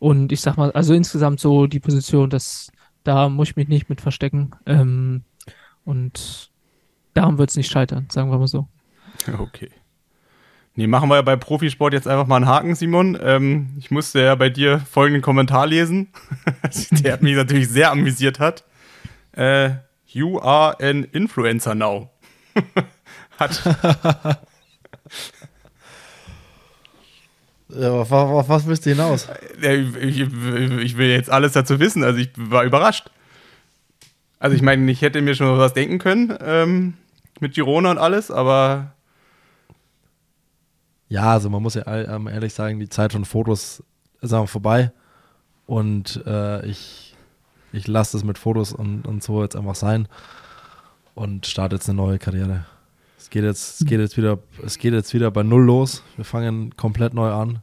und 0.00 0.32
ich 0.32 0.40
sag 0.40 0.56
mal, 0.56 0.72
also 0.72 0.92
insgesamt 0.92 1.38
so 1.38 1.68
die 1.68 1.78
Position, 1.78 2.30
das, 2.30 2.72
da 3.04 3.28
muss 3.28 3.50
ich 3.50 3.56
mich 3.56 3.68
nicht 3.68 3.88
mit 3.88 4.00
verstecken. 4.00 4.50
Ähm, 4.66 5.22
und 5.84 6.50
daran 7.14 7.38
wird 7.38 7.50
es 7.50 7.56
nicht 7.56 7.70
scheitern, 7.70 8.08
sagen 8.10 8.30
wir 8.30 8.38
mal 8.38 8.48
so. 8.48 8.66
Okay. 9.38 9.70
Nee, 10.80 10.86
machen 10.86 11.10
wir 11.10 11.16
ja 11.16 11.22
bei 11.22 11.36
Profisport 11.36 11.92
jetzt 11.92 12.08
einfach 12.08 12.26
mal 12.26 12.36
einen 12.36 12.46
Haken, 12.46 12.74
Simon. 12.74 13.18
Ähm, 13.22 13.68
ich 13.78 13.90
musste 13.90 14.22
ja 14.22 14.34
bei 14.34 14.48
dir 14.48 14.80
folgenden 14.90 15.20
Kommentar 15.20 15.66
lesen, 15.66 16.08
der 16.90 17.22
mich 17.22 17.36
natürlich 17.36 17.68
sehr 17.68 17.90
amüsiert 17.90 18.40
hat. 18.40 18.64
Äh, 19.32 19.72
you 20.06 20.40
are 20.40 20.80
an 20.80 21.04
influencer 21.04 21.74
now. 21.74 22.08
hat, 23.38 23.62
ja, 27.68 27.90
auf, 27.90 28.10
auf 28.10 28.48
was 28.48 28.66
willst 28.66 28.86
du 28.86 28.90
hinaus? 28.90 29.28
äh, 29.60 29.82
ich, 30.00 30.20
ich 30.20 30.96
will 30.96 31.10
jetzt 31.10 31.28
alles 31.28 31.52
dazu 31.52 31.78
wissen, 31.78 32.02
also 32.04 32.18
ich 32.18 32.30
war 32.36 32.64
überrascht. 32.64 33.10
Also 34.38 34.56
ich 34.56 34.62
meine, 34.62 34.90
ich 34.90 35.02
hätte 35.02 35.20
mir 35.20 35.34
schon 35.34 35.58
was 35.58 35.74
denken 35.74 35.98
können 35.98 36.34
ähm, 36.42 36.94
mit 37.38 37.52
Girona 37.52 37.90
und 37.90 37.98
alles, 37.98 38.30
aber 38.30 38.94
Ja, 41.10 41.32
also 41.32 41.50
man 41.50 41.60
muss 41.60 41.74
ja 41.74 41.86
ähm, 41.86 42.28
ehrlich 42.28 42.54
sagen, 42.54 42.78
die 42.78 42.88
Zeit 42.88 43.12
von 43.12 43.24
Fotos 43.24 43.82
ist 44.20 44.32
einfach 44.32 44.48
vorbei. 44.48 44.92
Und 45.66 46.22
äh, 46.24 46.64
ich, 46.66 47.16
ich 47.72 47.88
lasse 47.88 48.16
es 48.16 48.24
mit 48.24 48.38
Fotos 48.38 48.72
und, 48.72 49.06
und 49.06 49.22
so 49.22 49.42
jetzt 49.42 49.56
einfach 49.56 49.74
sein 49.74 50.06
und 51.16 51.46
starte 51.46 51.76
jetzt 51.76 51.88
eine 51.88 51.96
neue 51.96 52.20
Karriere. 52.20 52.64
Es 53.18 53.28
geht 53.28 53.42
jetzt, 53.42 53.80
es 53.80 53.86
geht 53.86 53.98
jetzt 53.98 54.16
wieder, 54.16 54.38
es 54.64 54.78
geht 54.78 54.94
jetzt 54.94 55.12
wieder 55.12 55.32
bei 55.32 55.42
Null 55.42 55.64
los. 55.64 56.04
Wir 56.14 56.24
fangen 56.24 56.76
komplett 56.76 57.12
neu 57.12 57.30
an. 57.30 57.58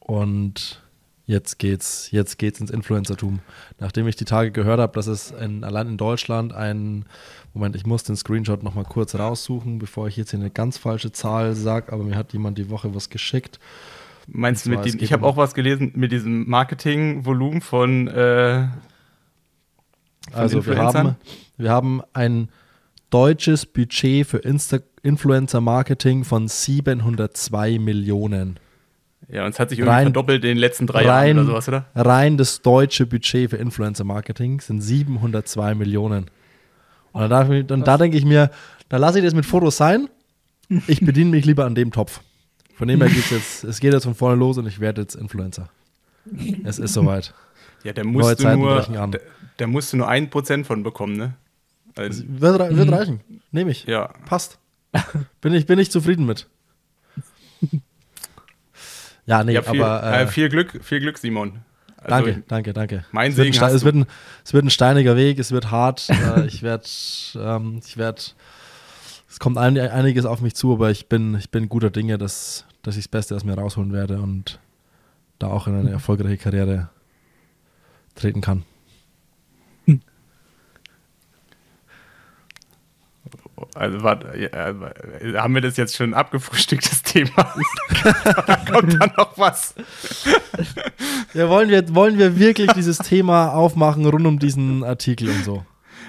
Und 0.00 0.82
jetzt 1.28 1.58
geht's, 1.58 2.10
jetzt 2.10 2.38
geht's 2.38 2.58
ins 2.58 2.70
Influencertum. 2.70 3.40
Nachdem 3.78 4.08
ich 4.08 4.16
die 4.16 4.24
Tage 4.24 4.50
gehört 4.50 4.80
habe, 4.80 4.94
dass 4.94 5.06
es 5.06 5.30
in, 5.30 5.62
allein 5.62 5.86
in 5.86 5.96
Deutschland 5.98 6.54
ein, 6.54 7.04
Moment, 7.52 7.76
ich 7.76 7.86
muss 7.86 8.02
den 8.02 8.16
Screenshot 8.16 8.62
nochmal 8.62 8.84
kurz 8.84 9.14
raussuchen, 9.14 9.78
bevor 9.78 10.08
ich 10.08 10.16
jetzt 10.16 10.30
hier 10.30 10.40
eine 10.40 10.50
ganz 10.50 10.78
falsche 10.78 11.12
Zahl 11.12 11.54
sage, 11.54 11.92
aber 11.92 12.02
mir 12.02 12.16
hat 12.16 12.32
jemand 12.32 12.56
die 12.56 12.70
Woche 12.70 12.94
was 12.94 13.10
geschickt. 13.10 13.60
Meinst 14.26 14.66
du 14.66 14.70
mit 14.70 14.84
diesem, 14.84 15.00
ich 15.02 15.12
habe 15.12 15.24
auch 15.24 15.36
was 15.36 15.54
gelesen 15.54 15.92
mit 15.94 16.12
diesem 16.12 16.48
Marketingvolumen 16.48 17.60
von, 17.60 18.08
äh, 18.08 18.66
von 20.30 20.34
Also 20.34 20.66
wir 20.66 20.78
haben, 20.78 21.16
wir 21.58 21.70
haben 21.70 22.02
ein 22.14 22.48
deutsches 23.10 23.66
Budget 23.66 24.26
für 24.26 24.38
Insta 24.38 24.78
Influencer-Marketing 25.02 26.24
von 26.24 26.48
702 26.48 27.78
Millionen. 27.78 28.58
Ja, 29.30 29.44
und 29.44 29.50
es 29.50 29.60
hat 29.60 29.68
sich 29.68 29.78
irgendwie 29.78 29.94
rein, 29.94 30.04
verdoppelt 30.06 30.42
in 30.44 30.48
den 30.48 30.58
letzten 30.58 30.86
drei 30.86 31.06
rein, 31.06 31.36
Jahren 31.36 31.38
oder 31.38 31.46
sowas, 31.46 31.68
oder? 31.68 31.86
Rein 31.94 32.38
das 32.38 32.62
deutsche 32.62 33.06
Budget 33.06 33.50
für 33.50 33.56
Influencer-Marketing 33.56 34.60
sind 34.60 34.80
702 34.80 35.74
Millionen. 35.74 36.30
Und, 37.12 37.28
da, 37.28 37.42
und 37.42 37.86
da 37.86 37.98
denke 37.98 38.16
ich 38.16 38.24
mir, 38.24 38.50
da 38.88 38.96
lasse 38.96 39.18
ich 39.18 39.24
das 39.24 39.34
mit 39.34 39.44
Fotos 39.44 39.76
sein. 39.76 40.08
Ich 40.86 41.00
bediene 41.00 41.30
mich 41.30 41.44
lieber 41.44 41.66
an 41.66 41.74
dem 41.74 41.92
Topf. 41.92 42.20
Von 42.74 42.88
dem 42.88 43.00
her 43.00 43.08
geht 43.08 43.24
es 43.24 43.30
jetzt, 43.30 43.64
es 43.64 43.80
geht 43.80 43.92
jetzt 43.92 44.04
von 44.04 44.14
vorne 44.14 44.36
los 44.36 44.56
und 44.56 44.66
ich 44.66 44.80
werde 44.80 45.02
jetzt 45.02 45.14
Influencer. 45.14 45.68
Es 46.64 46.78
ist 46.78 46.94
soweit. 46.94 47.34
Ja, 47.84 47.92
da 47.92 48.04
musst, 48.04 48.40
du 48.40 48.56
nur, 48.56 48.82
da, 48.82 49.08
da 49.56 49.66
musst 49.66 49.92
du 49.92 49.96
nur 49.98 50.08
ein 50.08 50.30
Prozent 50.30 50.66
von 50.66 50.82
bekommen, 50.82 51.16
ne? 51.16 51.34
Also, 51.96 52.22
wird, 52.26 52.76
wird 52.76 52.92
reichen. 52.92 53.20
Nehme 53.50 53.70
ich. 53.70 53.84
Ja. 53.84 54.10
Passt. 54.26 54.58
Bin 55.40 55.54
ich, 55.54 55.66
bin 55.66 55.78
ich 55.78 55.90
zufrieden 55.90 56.26
mit. 56.26 56.46
Ja, 59.28 59.44
nee, 59.44 59.60
viel, 59.60 59.82
aber. 59.82 60.02
Äh, 60.10 60.22
äh, 60.22 60.26
viel 60.26 60.48
Glück, 60.48 60.80
viel 60.82 61.00
Glück, 61.00 61.18
Simon. 61.18 61.60
Also, 61.98 62.26
danke, 62.26 62.44
danke, 62.48 62.72
danke. 62.72 63.04
Mein 63.12 63.32
Segen 63.32 63.52
es, 63.52 63.60
wird 63.60 63.70
ein, 63.70 63.76
es, 63.76 63.84
wird 63.84 63.94
ein, 63.94 64.06
es 64.42 64.54
wird 64.54 64.64
ein 64.64 64.70
steiniger 64.70 65.16
Weg, 65.16 65.38
es 65.38 65.52
wird 65.52 65.70
hart. 65.70 66.08
äh, 66.08 66.44
ich 66.46 66.62
werde, 66.62 66.86
ähm, 67.36 67.80
ich 67.84 67.98
werde, 67.98 68.22
es 69.28 69.38
kommt 69.38 69.58
ein, 69.58 69.76
einiges 69.78 70.24
auf 70.24 70.40
mich 70.40 70.54
zu, 70.54 70.72
aber 70.72 70.90
ich 70.90 71.08
bin, 71.08 71.34
ich 71.34 71.50
bin 71.50 71.68
guter 71.68 71.90
Dinge, 71.90 72.16
dass, 72.16 72.64
dass 72.82 72.96
ich 72.96 73.04
das 73.04 73.08
Beste 73.08 73.36
aus 73.36 73.44
mir 73.44 73.52
rausholen 73.52 73.92
werde 73.92 74.18
und 74.18 74.60
da 75.38 75.48
auch 75.48 75.66
in 75.66 75.74
eine 75.74 75.90
erfolgreiche 75.90 76.38
Karriere 76.38 76.88
treten 78.14 78.40
kann. 78.40 78.64
Also 83.74 84.02
warte, 84.02 84.28
äh, 84.36 85.34
haben 85.38 85.54
wir 85.54 85.60
das 85.60 85.76
jetzt 85.76 85.96
schon 85.96 86.14
abgefrühstückt, 86.14 86.90
das 86.90 87.02
Thema? 87.02 87.30
da 88.46 88.56
kommt 88.56 89.00
dann 89.00 89.12
noch 89.16 89.36
was. 89.36 89.74
Ja, 91.34 91.48
wollen 91.48 91.68
wir, 91.68 91.94
wollen 91.94 92.18
wir 92.18 92.38
wirklich 92.38 92.72
dieses 92.72 92.98
Thema 92.98 93.52
aufmachen 93.52 94.06
rund 94.06 94.26
um 94.26 94.38
diesen 94.38 94.84
Artikel 94.84 95.28
und 95.28 95.44
so? 95.44 95.64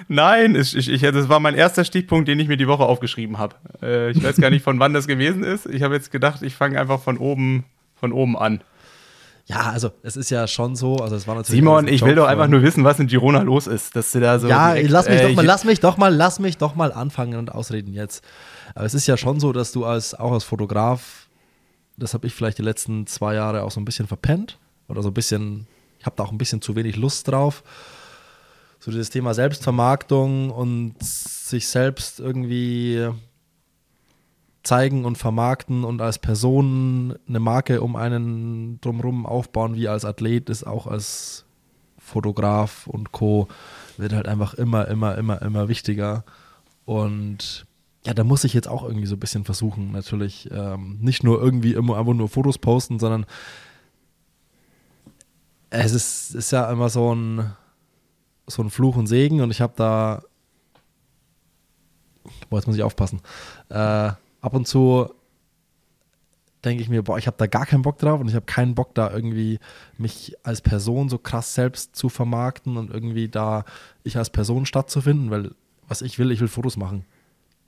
Nein, 0.07 0.55
ich, 0.55 0.75
ich, 0.75 1.01
das 1.01 1.29
war 1.29 1.39
mein 1.39 1.53
erster 1.53 1.85
Stichpunkt, 1.85 2.27
den 2.27 2.39
ich 2.39 2.47
mir 2.47 2.57
die 2.57 2.67
Woche 2.67 2.83
aufgeschrieben 2.83 3.37
habe. 3.37 3.55
Äh, 3.81 4.11
ich 4.11 4.23
weiß 4.23 4.37
gar 4.37 4.49
nicht, 4.49 4.63
von 4.63 4.79
wann 4.79 4.93
das 4.93 5.07
gewesen 5.07 5.43
ist. 5.43 5.67
Ich 5.67 5.83
habe 5.83 5.93
jetzt 5.93 6.11
gedacht, 6.11 6.41
ich 6.41 6.55
fange 6.55 6.79
einfach 6.79 6.99
von 6.99 7.17
oben, 7.17 7.65
von 7.95 8.11
oben 8.11 8.35
an. 8.35 8.61
Ja, 9.49 9.71
also 9.71 9.89
es 10.03 10.15
ist 10.15 10.29
ja 10.29 10.45
schon 10.45 10.75
so, 10.75 10.97
also 10.97 11.15
es 11.15 11.25
war 11.25 11.33
natürlich 11.33 11.59
Simon, 11.59 11.87
ich 11.87 12.03
will 12.03 12.13
doch 12.13 12.27
einfach 12.27 12.47
nur 12.47 12.61
wissen, 12.61 12.83
was 12.83 12.99
in 12.99 13.07
Girona 13.07 13.41
los 13.41 13.65
ist, 13.65 13.95
dass 13.95 14.11
du 14.11 14.19
da 14.19 14.37
so 14.37 14.47
Ja, 14.47 14.73
direkt, 14.73 14.91
lass 14.91 15.09
mich 15.09 15.19
äh, 15.19 15.23
doch 15.23 15.35
mal, 15.35 15.45
lass 15.45 15.63
mich 15.63 15.79
doch 15.79 15.97
mal, 15.97 16.15
lass 16.15 16.39
mich 16.39 16.57
doch 16.57 16.75
mal 16.75 16.93
anfangen 16.93 17.39
und 17.39 17.51
ausreden 17.51 17.91
jetzt. 17.91 18.23
Aber 18.75 18.85
es 18.85 18.93
ist 18.93 19.07
ja 19.07 19.17
schon 19.17 19.39
so, 19.39 19.51
dass 19.51 19.71
du 19.71 19.85
als 19.85 20.13
auch 20.13 20.33
als 20.33 20.43
Fotograf, 20.43 21.27
das 21.97 22.13
habe 22.13 22.27
ich 22.27 22.35
vielleicht 22.35 22.59
die 22.59 22.61
letzten 22.61 23.07
zwei 23.07 23.33
Jahre 23.33 23.63
auch 23.63 23.71
so 23.71 23.81
ein 23.81 23.85
bisschen 23.85 24.05
verpennt 24.05 24.59
oder 24.87 25.01
so 25.01 25.09
ein 25.09 25.15
bisschen, 25.15 25.65
ich 25.97 26.05
habe 26.05 26.15
da 26.15 26.25
auch 26.25 26.31
ein 26.31 26.37
bisschen 26.37 26.61
zu 26.61 26.75
wenig 26.75 26.95
Lust 26.95 27.27
drauf. 27.27 27.63
So 28.79 28.91
dieses 28.91 29.09
Thema 29.09 29.33
Selbstvermarktung 29.33 30.51
und 30.51 30.93
sich 31.01 31.67
selbst 31.67 32.19
irgendwie 32.19 33.09
zeigen 34.63 35.05
und 35.05 35.17
vermarkten 35.17 35.83
und 35.83 36.01
als 36.01 36.19
Person 36.19 37.17
eine 37.27 37.39
Marke 37.39 37.81
um 37.81 37.95
einen 37.95 38.79
drumherum 38.81 39.25
aufbauen, 39.25 39.75
wie 39.75 39.87
als 39.87 40.05
Athlet 40.05 40.49
ist, 40.49 40.65
auch 40.65 40.85
als 40.87 41.45
Fotograf 41.97 42.87
und 42.87 43.11
Co. 43.11 43.47
wird 43.97 44.13
halt 44.13 44.27
einfach 44.27 44.53
immer, 44.53 44.87
immer, 44.87 45.17
immer, 45.17 45.41
immer 45.41 45.69
wichtiger. 45.69 46.23
Und 46.85 47.65
ja, 48.05 48.13
da 48.13 48.23
muss 48.23 48.43
ich 48.43 48.53
jetzt 48.53 48.67
auch 48.67 48.83
irgendwie 48.83 49.05
so 49.05 49.15
ein 49.15 49.19
bisschen 49.19 49.45
versuchen, 49.45 49.91
natürlich 49.91 50.49
ähm, 50.51 50.97
nicht 51.01 51.23
nur 51.23 51.41
irgendwie 51.41 51.73
immer 51.73 51.97
einfach 51.97 52.13
nur 52.13 52.29
Fotos 52.29 52.57
posten, 52.57 52.99
sondern 52.99 53.25
es 55.69 55.93
ist, 55.93 56.35
ist 56.35 56.51
ja 56.51 56.71
immer 56.71 56.89
so 56.89 57.13
ein, 57.13 57.51
so 58.47 58.63
ein 58.63 58.69
Fluch 58.69 58.95
und 58.95 59.07
Segen 59.07 59.41
und 59.41 59.51
ich 59.51 59.61
habe 59.61 59.73
da, 59.75 60.23
boah, 62.49 62.57
jetzt 62.57 62.67
muss 62.67 62.75
ich 62.75 62.83
aufpassen, 62.83 63.21
äh, 63.69 64.11
ab 64.41 64.53
und 64.53 64.67
zu 64.67 65.09
denke 66.63 66.83
ich 66.83 66.89
mir, 66.89 67.03
boah, 67.03 67.17
ich 67.17 67.27
habe 67.27 67.37
da 67.37 67.47
gar 67.47 67.65
keinen 67.65 67.83
Bock 67.83 67.97
drauf 67.99 68.19
und 68.19 68.27
ich 68.27 68.35
habe 68.35 68.45
keinen 68.45 68.75
Bock 68.75 68.93
da 68.93 69.11
irgendwie 69.11 69.59
mich 69.97 70.35
als 70.43 70.61
Person 70.61 71.07
so 71.09 71.17
krass 71.17 71.53
selbst 71.53 71.95
zu 71.95 72.09
vermarkten 72.09 72.77
und 72.77 72.91
irgendwie 72.91 73.29
da 73.29 73.63
ich 74.03 74.17
als 74.17 74.29
Person 74.29 74.65
stattzufinden, 74.65 75.31
weil 75.31 75.51
was 75.87 76.01
ich 76.01 76.19
will, 76.19 76.31
ich 76.31 76.41
will 76.41 76.47
Fotos 76.47 76.77
machen. 76.77 77.05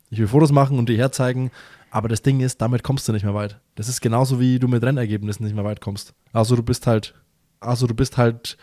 Ich 0.09 0.19
will 0.19 0.27
Fotos 0.27 0.51
machen 0.51 0.77
und 0.77 0.89
die 0.89 0.97
herzeigen, 0.97 1.51
aber 1.89 2.09
das 2.09 2.21
Ding 2.21 2.41
ist, 2.41 2.61
damit 2.61 2.83
kommst 2.83 3.07
du 3.07 3.13
nicht 3.13 3.23
mehr 3.23 3.33
weit. 3.33 3.59
Das 3.75 3.87
ist 3.87 4.01
genauso 4.01 4.41
wie 4.41 4.59
du 4.59 4.67
mit 4.67 4.83
Rennergebnissen 4.83 5.45
nicht 5.45 5.55
mehr 5.55 5.63
weit 5.63 5.79
kommst. 5.79 6.13
Also 6.33 6.57
du 6.57 6.63
bist 6.63 6.85
halt, 6.85 7.15
also 7.61 7.87
du 7.87 7.93
bist 7.93 8.17
halt 8.17 8.57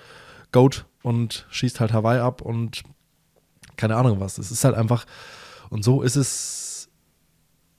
Goat 0.53 0.85
und 1.03 1.47
schießt 1.49 1.81
halt 1.81 1.93
Hawaii 1.95 2.21
ab 2.21 2.43
und 2.43 2.83
keine 3.77 3.97
Ahnung 3.97 4.21
was. 4.21 4.37
Es 4.37 4.51
ist 4.51 4.65
halt 4.65 4.75
einfach, 4.75 5.07
und 5.71 5.85
so 5.85 6.03
ist 6.03 6.17
es 6.17 6.68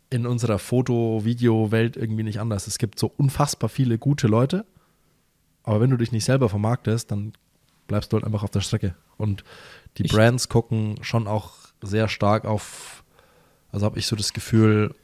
in 0.09 0.25
unserer 0.25 0.59
Foto-Video-Welt 0.59 1.95
irgendwie 1.95 2.23
nicht 2.23 2.39
anders. 2.39 2.67
Es 2.67 2.77
gibt 2.77 2.97
so 2.99 3.11
unfassbar 3.15 3.69
viele 3.69 3.97
gute 3.97 4.27
Leute, 4.27 4.65
aber 5.63 5.81
wenn 5.81 5.89
du 5.89 5.97
dich 5.97 6.11
nicht 6.11 6.25
selber 6.25 6.49
vermarktest, 6.49 7.11
dann 7.11 7.33
bleibst 7.87 8.11
du 8.11 8.15
halt 8.15 8.25
einfach 8.25 8.43
auf 8.43 8.51
der 8.51 8.61
Strecke. 8.61 8.95
Und 9.17 9.43
die 9.97 10.05
ich 10.05 10.11
Brands 10.11 10.49
gucken 10.49 10.95
schon 11.01 11.27
auch 11.27 11.53
sehr 11.81 12.07
stark 12.07 12.45
auf, 12.45 13.03
also 13.71 13.85
habe 13.85 13.99
ich 13.99 14.07
so 14.07 14.15
das 14.15 14.33
Gefühl, 14.33 14.95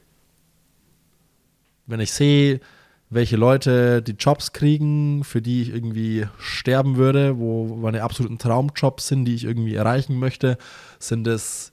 wenn 1.86 2.00
ich 2.00 2.12
sehe, 2.12 2.60
welche 3.08 3.36
Leute 3.36 4.02
die 4.02 4.12
Jobs 4.12 4.52
kriegen, 4.52 5.22
für 5.22 5.40
die 5.40 5.62
ich 5.62 5.68
irgendwie 5.68 6.26
sterben 6.38 6.96
würde, 6.96 7.38
wo 7.38 7.76
meine 7.76 8.02
absoluten 8.02 8.38
Traumjobs 8.38 9.06
sind, 9.06 9.24
die 9.26 9.34
ich 9.34 9.44
irgendwie 9.44 9.76
erreichen 9.76 10.18
möchte, 10.18 10.58
sind 10.98 11.26
es 11.28 11.72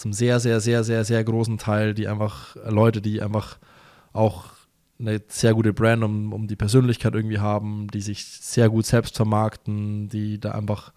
zum 0.00 0.14
sehr, 0.14 0.40
sehr, 0.40 0.60
sehr, 0.60 0.82
sehr, 0.82 1.04
sehr 1.04 1.22
großen 1.22 1.58
Teil, 1.58 1.92
die 1.92 2.08
einfach 2.08 2.56
Leute, 2.64 3.02
die 3.02 3.20
einfach 3.20 3.58
auch 4.14 4.44
eine 4.98 5.20
sehr 5.28 5.52
gute 5.52 5.74
Brand 5.74 6.02
um, 6.02 6.32
um 6.32 6.46
die 6.46 6.56
Persönlichkeit 6.56 7.14
irgendwie 7.14 7.38
haben, 7.38 7.86
die 7.88 8.00
sich 8.00 8.24
sehr 8.24 8.70
gut 8.70 8.86
selbst 8.86 9.14
vermarkten, 9.14 10.08
die 10.08 10.40
da 10.40 10.52
einfach 10.52 10.94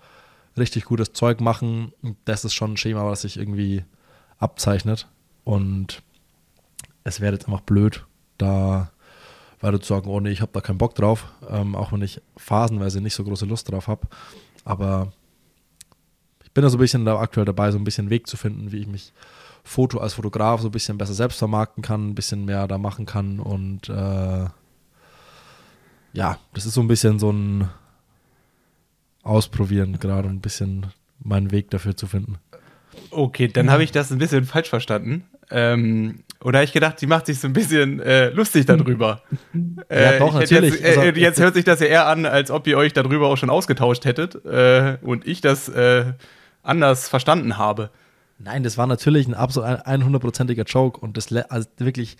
richtig 0.57 0.85
gutes 0.85 1.11
Zeug 1.11 1.41
machen. 1.41 1.91
Das 2.23 2.45
ist 2.45 2.53
schon 2.53 2.73
ein 2.73 2.77
Schema, 2.77 3.05
was 3.05 3.23
sich 3.23 3.35
irgendwie 3.35 3.83
abzeichnet. 4.37 5.09
Und 5.43 6.01
es 7.03 7.19
wäre 7.19 7.33
jetzt 7.33 7.47
einfach 7.49 7.59
blöd, 7.59 8.05
da 8.37 8.89
weiter 9.59 9.81
zu 9.81 9.95
sagen, 9.95 10.09
oh 10.09 10.21
nee, 10.21 10.31
ich 10.31 10.39
habe 10.39 10.53
da 10.53 10.61
keinen 10.61 10.77
Bock 10.77 10.95
drauf, 10.95 11.27
ähm, 11.49 11.75
auch 11.75 11.91
wenn 11.91 12.01
ich 12.01 12.21
phasenweise 12.37 13.01
nicht 13.01 13.15
so 13.15 13.25
große 13.25 13.45
Lust 13.45 13.69
drauf 13.69 13.89
habe. 13.89 14.07
Aber 14.63 15.11
bin 16.53 16.63
da 16.63 16.69
so 16.69 16.77
ein 16.77 16.81
bisschen 16.81 17.05
da 17.05 17.19
aktuell 17.19 17.45
dabei, 17.45 17.71
so 17.71 17.77
ein 17.77 17.83
bisschen 17.83 18.09
Weg 18.09 18.27
zu 18.27 18.37
finden, 18.37 18.71
wie 18.71 18.79
ich 18.79 18.87
mich 18.87 19.13
Foto 19.63 19.99
als 19.99 20.15
Fotograf 20.15 20.61
so 20.61 20.67
ein 20.67 20.71
bisschen 20.71 20.97
besser 20.97 21.13
selbst 21.13 21.39
vermarkten 21.39 21.83
kann, 21.83 22.09
ein 22.09 22.15
bisschen 22.15 22.45
mehr 22.45 22.67
da 22.67 22.77
machen 22.77 23.05
kann 23.05 23.39
und 23.39 23.89
äh, 23.89 24.45
ja, 26.13 26.37
das 26.53 26.65
ist 26.65 26.73
so 26.73 26.81
ein 26.81 26.87
bisschen 26.87 27.19
so 27.19 27.31
ein 27.31 27.69
Ausprobieren 29.23 29.99
gerade, 29.99 30.27
ein 30.27 30.41
bisschen 30.41 30.87
meinen 31.23 31.51
Weg 31.51 31.71
dafür 31.71 31.95
zu 31.95 32.07
finden. 32.07 32.39
Okay, 33.09 33.47
dann 33.47 33.71
habe 33.71 33.83
ich 33.83 33.91
das 33.91 34.11
ein 34.11 34.17
bisschen 34.17 34.43
falsch 34.43 34.69
verstanden. 34.69 35.23
Ähm, 35.49 36.23
oder 36.41 36.61
ich 36.61 36.73
gedacht, 36.73 36.99
sie 36.99 37.07
macht 37.07 37.27
sich 37.27 37.39
so 37.39 37.47
ein 37.47 37.53
bisschen 37.53 37.99
äh, 38.01 38.29
lustig 38.29 38.65
darüber. 38.65 39.21
ja, 39.89 40.19
doch, 40.19 40.33
natürlich. 40.33 40.73
Jetzt, 40.73 40.83
äh, 40.83 40.99
also, 40.99 41.19
jetzt, 41.19 41.39
hört 41.39 41.53
sich 41.53 41.63
das 41.63 41.79
ja 41.79 41.87
eher 41.87 42.07
an, 42.07 42.25
als 42.25 42.51
ob 42.51 42.67
ihr 42.67 42.77
euch 42.77 42.91
darüber 42.91 43.27
auch 43.27 43.37
schon 43.37 43.49
ausgetauscht 43.49 44.05
hättet 44.05 44.43
äh, 44.45 44.97
und 45.01 45.25
ich 45.25 45.41
das 45.41 45.69
äh, 45.69 46.13
anders 46.63 47.07
verstanden 47.07 47.57
habe. 47.57 47.91
Nein, 48.39 48.63
das 48.63 48.77
war 48.77 48.87
natürlich 48.87 49.27
ein 49.27 49.33
absolut 49.33 49.69
100%iger 49.69 50.63
Joke 50.63 50.99
und 50.99 51.17
das 51.17 51.31
also 51.31 51.67
wirklich 51.77 52.17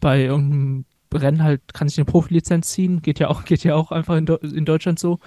bei- 0.00 0.22
irgendeinem 0.24 0.84
Rennen 1.12 1.42
halt, 1.42 1.74
kann 1.74 1.88
sich 1.88 1.98
eine 1.98 2.04
Profilizenz 2.04 2.70
ziehen, 2.70 3.02
geht 3.02 3.18
ja 3.18 3.28
auch, 3.28 3.44
geht 3.46 3.64
ja 3.64 3.74
auch 3.74 3.90
einfach 3.92 4.16
in, 4.16 4.26
Deu- 4.26 4.42
in 4.54 4.64
Deutschland 4.64 4.98
so, 4.98 5.18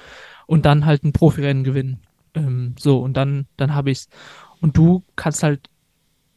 und 0.47 0.65
dann 0.65 0.85
halt 0.85 1.03
ein 1.03 1.13
Profirennen 1.13 1.63
gewinnen. 1.63 1.99
Ähm, 2.35 2.75
so, 2.79 2.99
und 3.01 3.15
dann, 3.17 3.47
dann 3.57 3.75
habe 3.75 3.91
ich's. 3.91 4.09
Und 4.61 4.77
du 4.77 5.03
kannst 5.15 5.43
halt 5.43 5.69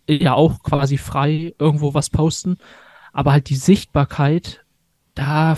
ja 0.09 0.35
auch 0.35 0.63
quasi 0.63 0.99
frei 0.99 1.55
irgendwo 1.59 1.95
was 1.95 2.11
posten, 2.11 2.59
aber 3.13 3.33
halt 3.33 3.49
die 3.49 3.57
Sichtbarkeit, 3.57 4.65
da 5.15 5.57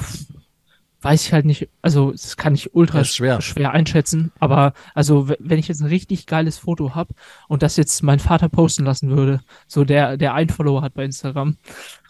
weiß 1.08 1.26
ich 1.26 1.32
halt 1.32 1.46
nicht, 1.46 1.68
also 1.82 2.12
das 2.12 2.36
kann 2.36 2.54
ich 2.54 2.74
ultra 2.74 3.04
schwer. 3.04 3.40
schwer 3.40 3.72
einschätzen, 3.72 4.32
aber 4.40 4.72
also 4.94 5.28
wenn 5.38 5.58
ich 5.58 5.68
jetzt 5.68 5.80
ein 5.80 5.86
richtig 5.88 6.26
geiles 6.26 6.58
Foto 6.58 6.94
habe 6.94 7.14
und 7.48 7.62
das 7.62 7.76
jetzt 7.76 8.02
mein 8.02 8.18
Vater 8.18 8.48
posten 8.48 8.84
lassen 8.84 9.10
würde, 9.10 9.40
so 9.66 9.84
der, 9.84 10.16
der 10.16 10.34
ein 10.34 10.48
Follower 10.50 10.82
hat 10.82 10.94
bei 10.94 11.04
Instagram 11.04 11.56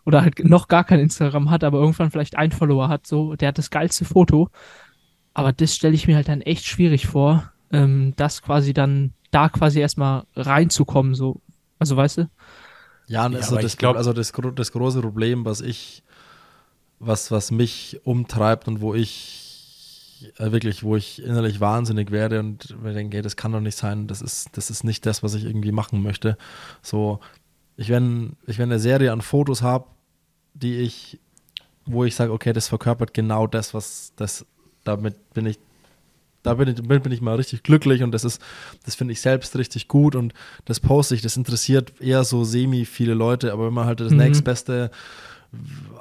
oder 0.05 0.22
halt 0.22 0.44
noch 0.44 0.68
gar 0.68 0.84
kein 0.84 1.01
Instagram 1.01 1.51
hat, 1.51 1.64
aber 1.64 1.78
irgendwann 1.78 2.11
vielleicht 2.11 2.36
ein 2.38 2.53
Follower 2.53 2.88
hat, 2.88 3.07
so, 3.07 3.36
der 3.36 3.49
hat 3.49 3.59
das 3.59 3.70
geilste 3.70 4.05
Foto, 4.05 4.49
aber 5.34 5.53
das 5.53 5.74
stelle 5.74 5.94
ich 5.94 6.07
mir 6.09 6.16
halt 6.16 6.28
dann 6.28 6.40
echt 6.42 6.66
schwierig 6.66 7.07
vor, 7.07 7.53
ähm, 7.72 8.14
das 8.16 8.42
quasi 8.42 8.72
dann 8.74 9.12
da 9.30 9.49
quasi 9.49 9.80
erstmal 9.80 10.24
reinzukommen, 10.36 11.14
so. 11.14 11.40
Also 11.78 11.96
weißt 11.96 12.18
du? 12.18 12.30
ja, 13.07 13.26
Ja, 13.30 13.38
also 13.38 13.57
aber 13.57 13.62
das, 13.62 13.72
ich 13.72 13.78
glaub- 13.78 13.96
also 13.96 14.12
das, 14.12 14.32
das 14.55 14.72
große 14.72 15.01
Problem, 15.01 15.44
was 15.44 15.61
ich, 15.61 16.03
was, 17.01 17.30
was 17.30 17.51
mich 17.51 18.01
umtreibt 18.05 18.68
und 18.68 18.80
wo 18.80 18.94
ich 18.94 20.32
äh, 20.38 20.51
wirklich, 20.53 20.82
wo 20.82 20.96
ich 20.96 21.22
innerlich 21.22 21.61
wahnsinnig 21.61 22.11
werde 22.11 22.40
und 22.40 22.80
mir 22.82 22.92
denke, 22.92 23.16
hey, 23.16 23.22
das 23.22 23.36
kann 23.36 23.53
doch 23.53 23.61
nicht 23.61 23.76
sein, 23.76 24.07
das 24.07 24.20
ist, 24.20 24.49
das 24.57 24.70
ist 24.70 24.84
nicht 24.84 25.07
das, 25.07 25.22
was 25.22 25.34
ich 25.34 25.44
irgendwie 25.44 25.72
machen 25.72 26.03
möchte. 26.03 26.36
So, 26.82 27.20
ich 27.76 27.88
wenn, 27.88 28.36
ich 28.46 28.59
wenn 28.59 28.70
eine 28.70 28.80
Serie 28.80 29.12
an 29.12 29.20
Fotos 29.22 29.62
habe, 29.62 29.86
die 30.55 30.76
ich, 30.76 31.18
wo 31.86 32.05
ich 32.05 32.14
sage, 32.16 32.32
okay, 32.32 32.53
das 32.53 32.68
verkörpert 32.68 33.14
genau 33.14 33.46
das, 33.46 33.74
was 33.74 34.12
das, 34.16 34.44
damit 34.84 35.32
bin 35.34 35.46
ich 35.46 35.59
da 36.44 36.55
bin 36.55 36.68
ich, 36.68 36.76
bin, 36.76 37.03
bin 37.03 37.12
ich 37.12 37.20
mal 37.20 37.34
richtig 37.34 37.62
glücklich 37.64 38.03
und 38.03 38.12
das 38.12 38.24
ist, 38.24 38.40
das 38.84 38.94
finde 38.94 39.12
ich 39.12 39.20
selbst 39.20 39.57
richtig 39.57 39.88
gut 39.88 40.14
und 40.14 40.32
das 40.64 40.78
poste 40.80 41.14
ich, 41.14 41.20
das 41.20 41.36
interessiert 41.36 42.01
eher 42.01 42.22
so 42.24 42.44
semi 42.44 42.84
viele 42.84 43.14
Leute, 43.14 43.53
aber 43.53 43.66
wenn 43.66 43.74
man 43.74 43.86
halt 43.86 44.01
das 44.01 44.12
Mhm. 44.12 44.18
nächstbeste 44.18 44.90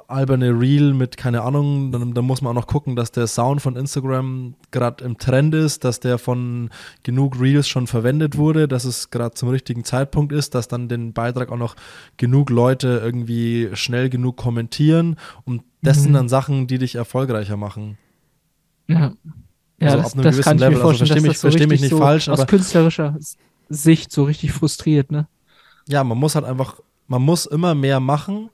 alberne 0.08 0.50
Reel 0.50 0.92
mit, 0.92 1.16
keine 1.16 1.42
Ahnung, 1.42 1.90
dann, 1.90 2.12
dann 2.12 2.24
muss 2.24 2.42
man 2.42 2.50
auch 2.50 2.60
noch 2.62 2.66
gucken, 2.66 2.96
dass 2.96 3.12
der 3.12 3.26
Sound 3.26 3.62
von 3.62 3.76
Instagram 3.76 4.54
gerade 4.70 5.04
im 5.04 5.16
Trend 5.18 5.54
ist, 5.54 5.84
dass 5.84 6.00
der 6.00 6.18
von 6.18 6.68
genug 7.02 7.40
Reels 7.40 7.66
schon 7.66 7.86
verwendet 7.86 8.36
wurde, 8.36 8.68
dass 8.68 8.84
es 8.84 9.10
gerade 9.10 9.34
zum 9.34 9.48
richtigen 9.48 9.84
Zeitpunkt 9.84 10.32
ist, 10.32 10.54
dass 10.54 10.68
dann 10.68 10.88
den 10.88 11.12
Beitrag 11.14 11.50
auch 11.50 11.56
noch 11.56 11.76
genug 12.18 12.50
Leute 12.50 13.00
irgendwie 13.02 13.70
schnell 13.72 14.10
genug 14.10 14.36
kommentieren 14.36 15.16
und 15.44 15.62
das 15.82 15.98
Mhm. 15.98 16.02
sind 16.02 16.12
dann 16.14 16.28
Sachen, 16.28 16.66
die 16.66 16.78
dich 16.78 16.94
erfolgreicher 16.96 17.56
machen. 17.56 17.96
Ja. 18.86 19.12
Ja, 19.80 19.88
Also 19.92 19.96
das, 19.98 20.06
ab 20.06 20.12
einem 20.14 20.22
das 20.24 20.32
gewissen 20.34 20.42
kann 20.44 20.56
ich 20.56 20.60
Level, 20.60 20.70
mir 20.70 20.76
also 20.76 20.88
vorstellen, 20.88 21.08
versteh 21.08 21.14
dass 21.14 21.28
mich- 21.28 21.38
so 21.38 21.48
versteh 21.48 21.66
mich 21.68 21.80
nicht 21.82 21.90
so 21.90 21.98
falsch, 21.98 22.28
aus 22.28 22.40
aber- 22.40 22.46
künstlerischer 22.48 23.16
Sicht 23.68 24.10
so 24.12 24.24
richtig 24.24 24.52
frustriert, 24.52 25.10
ne? 25.12 25.26
ja, 25.86 26.02
man 26.04 26.18
muss 26.18 26.34
halt 26.34 26.44
einfach, 26.44 26.80
man 27.06 27.22
muss 27.22 27.46
immer 27.46 27.74
mehr 27.74 28.00
machen, 28.00 28.50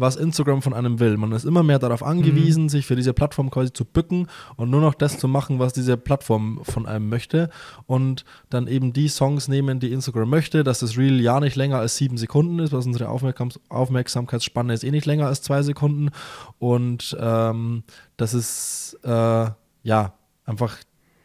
was 0.00 0.16
Instagram 0.16 0.62
von 0.62 0.72
einem 0.72 0.98
will. 0.98 1.16
Man 1.16 1.32
ist 1.32 1.44
immer 1.44 1.62
mehr 1.62 1.78
darauf 1.78 2.02
angewiesen, 2.02 2.68
sich 2.68 2.86
für 2.86 2.96
diese 2.96 3.12
Plattform 3.12 3.50
quasi 3.50 3.72
zu 3.72 3.84
bücken 3.84 4.26
und 4.56 4.70
nur 4.70 4.80
noch 4.80 4.94
das 4.94 5.18
zu 5.18 5.28
machen, 5.28 5.58
was 5.58 5.72
diese 5.72 5.96
Plattform 5.96 6.60
von 6.62 6.86
einem 6.86 7.08
möchte 7.08 7.50
und 7.86 8.24
dann 8.48 8.66
eben 8.66 8.92
die 8.92 9.08
Songs 9.08 9.48
nehmen, 9.48 9.80
die 9.80 9.92
Instagram 9.92 10.30
möchte, 10.30 10.64
dass 10.64 10.80
das 10.80 10.96
Reel 10.96 11.20
ja 11.20 11.38
nicht 11.40 11.56
länger 11.56 11.78
als 11.78 11.96
sieben 11.96 12.16
Sekunden 12.16 12.58
ist, 12.58 12.72
was 12.72 12.86
unsere 12.86 13.08
Aufmerksam 13.08 13.50
Aufmerksamkeitsspanne 13.68 14.72
ist 14.72 14.84
eh 14.84 14.90
nicht 14.90 15.06
länger 15.06 15.26
als 15.26 15.42
zwei 15.42 15.62
Sekunden 15.62 16.10
und 16.58 17.16
ähm, 17.20 17.82
das 18.16 18.34
ist 18.34 18.98
äh, 19.04 19.50
ja 19.82 20.12
einfach, 20.44 20.76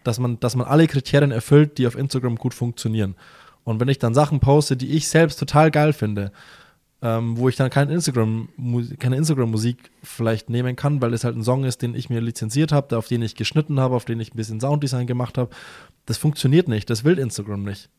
dass 0.03 0.19
man, 0.19 0.39
dass 0.39 0.55
man 0.55 0.67
alle 0.67 0.87
Kriterien 0.87 1.31
erfüllt, 1.31 1.77
die 1.77 1.87
auf 1.87 1.95
Instagram 1.95 2.35
gut 2.35 2.53
funktionieren. 2.53 3.15
Und 3.63 3.79
wenn 3.79 3.87
ich 3.87 3.99
dann 3.99 4.13
Sachen 4.13 4.39
poste, 4.39 4.77
die 4.77 4.91
ich 4.91 5.09
selbst 5.09 5.39
total 5.39 5.71
geil 5.71 5.91
finde, 5.91 6.31
ähm, 7.01 7.37
wo 7.37 7.49
ich 7.49 7.55
dann 7.55 7.69
kein 7.69 7.89
Instagram, 7.89 8.49
keine 8.99 9.17
Instagram-Musik 9.17 9.91
vielleicht 10.03 10.49
nehmen 10.49 10.75
kann, 10.75 11.01
weil 11.01 11.13
es 11.13 11.23
halt 11.23 11.35
ein 11.35 11.43
Song 11.43 11.63
ist, 11.63 11.81
den 11.81 11.95
ich 11.95 12.09
mir 12.09 12.21
lizenziert 12.21 12.71
habe, 12.71 12.97
auf 12.97 13.07
den 13.07 13.21
ich 13.21 13.35
geschnitten 13.35 13.79
habe, 13.79 13.95
auf 13.95 14.05
den 14.05 14.19
ich 14.19 14.33
ein 14.33 14.37
bisschen 14.37 14.59
Sounddesign 14.59 15.07
gemacht 15.07 15.37
habe, 15.37 15.49
das 16.05 16.17
funktioniert 16.17 16.67
nicht, 16.67 16.89
das 16.89 17.03
will 17.03 17.19
Instagram 17.19 17.63
nicht. 17.63 17.89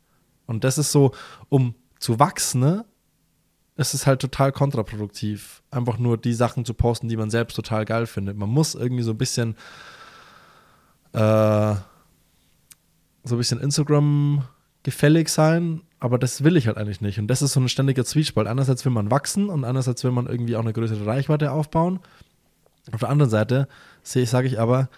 Und 0.46 0.64
das 0.64 0.78
ist 0.78 0.92
so, 0.92 1.12
um 1.48 1.74
zu 1.98 2.18
wachsen, 2.18 2.60
ne, 2.60 2.84
ist 3.76 3.94
es 3.94 4.06
halt 4.06 4.20
total 4.20 4.52
kontraproduktiv, 4.52 5.62
einfach 5.70 5.98
nur 5.98 6.16
die 6.16 6.32
Sachen 6.32 6.64
zu 6.64 6.72
posten, 6.72 7.08
die 7.08 7.16
man 7.16 7.30
selbst 7.30 7.54
total 7.54 7.84
geil 7.84 8.06
findet. 8.06 8.36
Man 8.36 8.48
muss 8.48 8.74
irgendwie 8.74 9.02
so 9.02 9.10
ein 9.10 9.18
bisschen 9.18 9.56
äh, 11.12 11.74
so 13.24 13.34
ein 13.34 13.38
bisschen 13.38 13.60
Instagram 13.60 14.44
gefällig 14.82 15.28
sein, 15.28 15.82
aber 16.06 16.18
das 16.18 16.44
will 16.44 16.56
ich 16.56 16.68
halt 16.68 16.78
eigentlich 16.78 17.00
nicht. 17.00 17.18
Und 17.18 17.26
das 17.26 17.42
ist 17.42 17.52
so 17.52 17.60
ein 17.60 17.68
ständiger 17.68 18.04
Zwiespalt. 18.04 18.46
Einerseits 18.46 18.84
will 18.84 18.92
man 18.92 19.10
wachsen 19.10 19.50
und 19.50 19.64
andererseits 19.64 20.04
will 20.04 20.12
man 20.12 20.26
irgendwie 20.26 20.56
auch 20.56 20.62
eine 20.62 20.72
größere 20.72 21.04
Reichweite 21.04 21.50
aufbauen. 21.50 21.98
Auf 22.92 23.00
der 23.00 23.08
anderen 23.08 23.30
Seite 23.30 23.66
sehe 24.02 24.22
ich, 24.22 24.30
sage 24.30 24.46
ich 24.46 24.60
aber, 24.60 24.88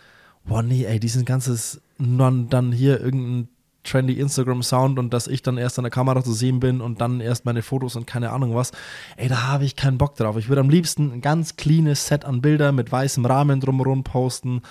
boah, 0.45 0.63
nee, 0.63 0.85
ey, 0.85 1.01
dieses 1.01 1.25
ganzes, 1.25 1.81
dann 1.99 2.73
hier 2.73 3.01
irgendein 3.01 3.49
trendy 3.85 4.15
Instagram-Sound 4.15 4.99
und 4.99 5.15
dass 5.15 5.27
ich 5.27 5.43
dann 5.43 5.57
erst 5.57 5.79
an 5.79 5.85
der 5.85 5.91
Kamera 5.91 6.23
zu 6.23 6.35
sehen 6.35 6.61
bin 6.61 6.83
und 6.83 7.01
dann 7.01 7.21
erst 7.21 7.47
meine 7.47 7.63
Fotos 7.63 7.97
und 7.97 8.07
keine 8.07 8.31
Ahnung 8.31 8.55
was. 8.55 8.73
Ey, 9.17 9.29
da 9.29 9.47
habe 9.47 9.65
ich 9.65 9.77
keinen 9.77 9.99
Bock 9.99 10.15
drauf. 10.17 10.37
Ich 10.37 10.49
würde 10.49 10.61
am 10.61 10.69
liebsten 10.69 11.11
ein 11.13 11.21
ganz 11.23 11.57
cleanes 11.57 12.07
Set 12.07 12.25
an 12.25 12.43
Bildern 12.43 12.75
mit 12.75 12.93
weißem 12.93 13.25
Rahmen 13.25 13.61
drumherum 13.61 14.05
posten 14.05 14.63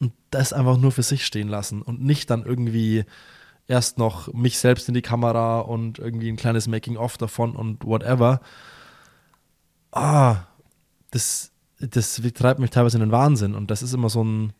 und 0.00 0.12
das 0.30 0.52
einfach 0.52 0.78
nur 0.78 0.90
für 0.90 1.04
sich 1.04 1.24
stehen 1.24 1.48
lassen 1.48 1.80
und 1.80 2.02
nicht 2.02 2.28
dann 2.30 2.44
irgendwie 2.44 3.04
erst 3.68 3.98
noch 3.98 4.32
mich 4.32 4.58
selbst 4.58 4.88
in 4.88 4.94
die 4.94 5.02
Kamera 5.02 5.60
und 5.60 5.98
irgendwie 5.98 6.28
ein 6.30 6.36
kleines 6.36 6.68
Making-of 6.68 7.18
davon 7.18 7.56
und 7.56 7.84
whatever. 7.84 8.40
Ah, 9.92 10.44
das, 11.10 11.52
das 11.80 12.20
treibt 12.34 12.60
mich 12.60 12.70
teilweise 12.70 12.96
in 12.96 13.00
den 13.00 13.12
Wahnsinn 13.12 13.54
und 13.54 13.70
das 13.70 13.82
ist 13.82 13.94
immer 13.94 14.08
so 14.08 14.22
ein. 14.22 14.52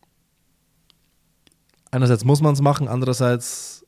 Einerseits 1.91 2.25
muss 2.25 2.41
man 2.41 2.53
es 2.53 2.61
machen, 2.61 2.89
andererseits 2.89 3.87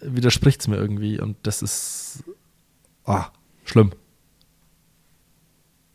widerspricht 0.00 0.60
es 0.60 0.68
mir 0.68 0.76
irgendwie 0.76 1.20
und 1.20 1.36
das 1.42 1.60
ist 1.60 2.24
ah, 3.04 3.26
schlimm. 3.64 3.92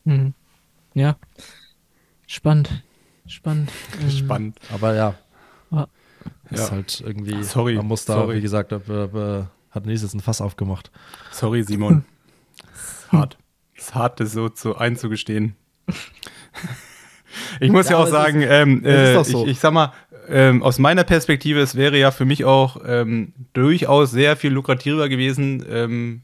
Mhm. 0.04 0.34
Ja. 0.94 1.16
Spannend. 2.26 2.84
Spannend. 3.26 3.70
Ähm, 4.00 4.10
Spannend. 4.10 4.60
Aber 4.70 4.94
ja, 4.94 5.10
Ja. 5.10 5.25
Ist 6.50 6.60
Ja. 6.68 6.70
halt 6.70 7.02
irgendwie, 7.04 7.42
Sorry, 7.42 7.74
man 7.76 7.86
muss 7.86 8.04
da, 8.04 8.14
sorry. 8.14 8.36
wie 8.36 8.40
gesagt, 8.40 8.72
da, 8.72 8.78
da, 8.78 9.06
da 9.06 9.50
hat 9.70 9.86
Nils 9.86 10.02
jetzt 10.02 10.14
ein 10.14 10.20
Fass 10.20 10.40
aufgemacht. 10.40 10.90
Sorry, 11.32 11.62
Simon. 11.62 12.04
ist 12.74 13.06
hart. 13.12 13.38
ist 13.74 13.94
hart, 13.94 14.20
das 14.20 14.32
so 14.32 14.48
zu, 14.48 14.76
einzugestehen. 14.76 15.56
Ich 17.60 17.70
muss 17.70 17.86
ja, 17.88 17.92
Ja, 17.92 17.98
auch 17.98 18.06
sagen, 18.08 18.42
ähm, 18.42 18.78
ist 18.84 18.86
äh, 18.86 19.14
doch 19.14 19.24
so. 19.24 19.44
ich, 19.44 19.52
ich 19.52 19.60
sag 19.60 19.72
mal, 19.72 19.92
ähm, 20.28 20.62
aus 20.62 20.78
meiner 20.78 21.04
Perspektive, 21.04 21.60
es 21.60 21.74
wäre 21.76 21.98
ja 21.98 22.10
für 22.10 22.24
mich 22.24 22.44
auch 22.44 22.78
ähm, 22.86 23.32
durchaus 23.52 24.10
sehr 24.10 24.36
viel 24.36 24.52
lukrativer 24.52 25.08
gewesen, 25.08 25.64
ähm, 25.68 26.22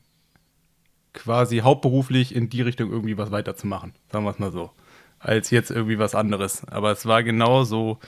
quasi 1.12 1.58
hauptberuflich 1.58 2.34
in 2.34 2.48
die 2.48 2.62
Richtung 2.62 2.90
irgendwie 2.90 3.18
was 3.18 3.30
weiterzumachen. 3.30 3.92
Sagen 4.10 4.24
wir 4.24 4.30
es 4.30 4.38
mal 4.38 4.50
so. 4.50 4.70
Als 5.18 5.50
jetzt 5.50 5.70
irgendwie 5.70 5.98
was 5.98 6.14
anderes. 6.14 6.66
Aber 6.68 6.90
es 6.90 7.06
war 7.06 7.22
genau 7.22 7.62
so, 7.64 7.98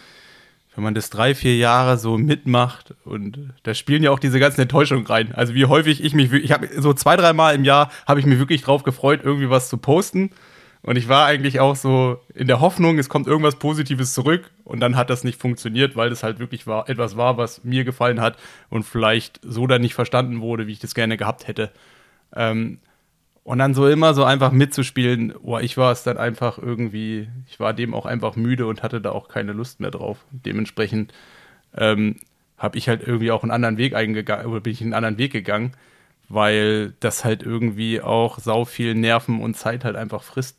wenn 0.74 0.84
man 0.84 0.94
das 0.94 1.10
drei, 1.10 1.34
vier 1.34 1.56
Jahre 1.56 1.98
so 1.98 2.18
mitmacht 2.18 2.94
und 3.04 3.52
da 3.62 3.74
spielen 3.74 4.02
ja 4.02 4.10
auch 4.10 4.18
diese 4.18 4.40
ganzen 4.40 4.62
Enttäuschungen 4.62 5.06
rein. 5.06 5.32
Also 5.34 5.54
wie 5.54 5.66
häufig 5.66 6.02
ich 6.02 6.14
mich, 6.14 6.32
ich 6.32 6.52
habe 6.52 6.68
so 6.80 6.92
zwei, 6.92 7.16
dreimal 7.16 7.54
im 7.54 7.64
Jahr 7.64 7.90
habe 8.06 8.20
ich 8.20 8.26
mich 8.26 8.38
wirklich 8.38 8.62
drauf 8.62 8.82
gefreut, 8.82 9.20
irgendwie 9.22 9.50
was 9.50 9.68
zu 9.68 9.76
posten. 9.76 10.30
Und 10.82 10.96
ich 10.96 11.08
war 11.08 11.24
eigentlich 11.24 11.60
auch 11.60 11.76
so 11.76 12.20
in 12.34 12.46
der 12.46 12.60
Hoffnung, 12.60 12.98
es 12.98 13.08
kommt 13.08 13.26
irgendwas 13.26 13.56
Positives 13.56 14.12
zurück 14.12 14.50
und 14.64 14.80
dann 14.80 14.96
hat 14.96 15.08
das 15.08 15.24
nicht 15.24 15.40
funktioniert, 15.40 15.96
weil 15.96 16.10
das 16.10 16.22
halt 16.22 16.38
wirklich 16.40 16.66
war, 16.66 16.90
etwas 16.90 17.16
war, 17.16 17.38
was 17.38 17.64
mir 17.64 17.84
gefallen 17.84 18.20
hat 18.20 18.36
und 18.68 18.82
vielleicht 18.82 19.40
so 19.42 19.66
dann 19.66 19.80
nicht 19.80 19.94
verstanden 19.94 20.42
wurde, 20.42 20.66
wie 20.66 20.72
ich 20.72 20.80
das 20.80 20.94
gerne 20.94 21.16
gehabt 21.16 21.48
hätte. 21.48 21.70
Ähm, 22.36 22.80
und 23.44 23.58
dann 23.58 23.74
so 23.74 23.86
immer 23.86 24.14
so 24.14 24.24
einfach 24.24 24.50
mitzuspielen, 24.52 25.34
boah, 25.42 25.60
ich 25.60 25.76
war 25.76 25.92
es 25.92 26.02
dann 26.02 26.16
einfach 26.16 26.58
irgendwie, 26.58 27.28
ich 27.46 27.60
war 27.60 27.74
dem 27.74 27.94
auch 27.94 28.06
einfach 28.06 28.36
müde 28.36 28.66
und 28.66 28.82
hatte 28.82 29.00
da 29.00 29.12
auch 29.12 29.28
keine 29.28 29.52
Lust 29.52 29.80
mehr 29.80 29.90
drauf. 29.90 30.24
Dementsprechend 30.30 31.12
ähm, 31.76 32.16
habe 32.56 32.78
ich 32.78 32.88
halt 32.88 33.06
irgendwie 33.06 33.30
auch 33.30 33.42
einen 33.42 33.52
anderen 33.52 33.76
Weg 33.76 33.94
eingegangen, 33.94 34.46
oder 34.46 34.60
bin 34.60 34.72
ich 34.72 34.80
einen 34.80 34.94
anderen 34.94 35.18
Weg 35.18 35.32
gegangen, 35.32 35.72
weil 36.30 36.94
das 37.00 37.24
halt 37.24 37.42
irgendwie 37.42 38.00
auch 38.00 38.38
sau 38.38 38.64
viel 38.64 38.94
Nerven 38.94 39.40
und 39.42 39.56
Zeit 39.56 39.84
halt 39.84 39.96
einfach 39.96 40.22
frisst. 40.22 40.58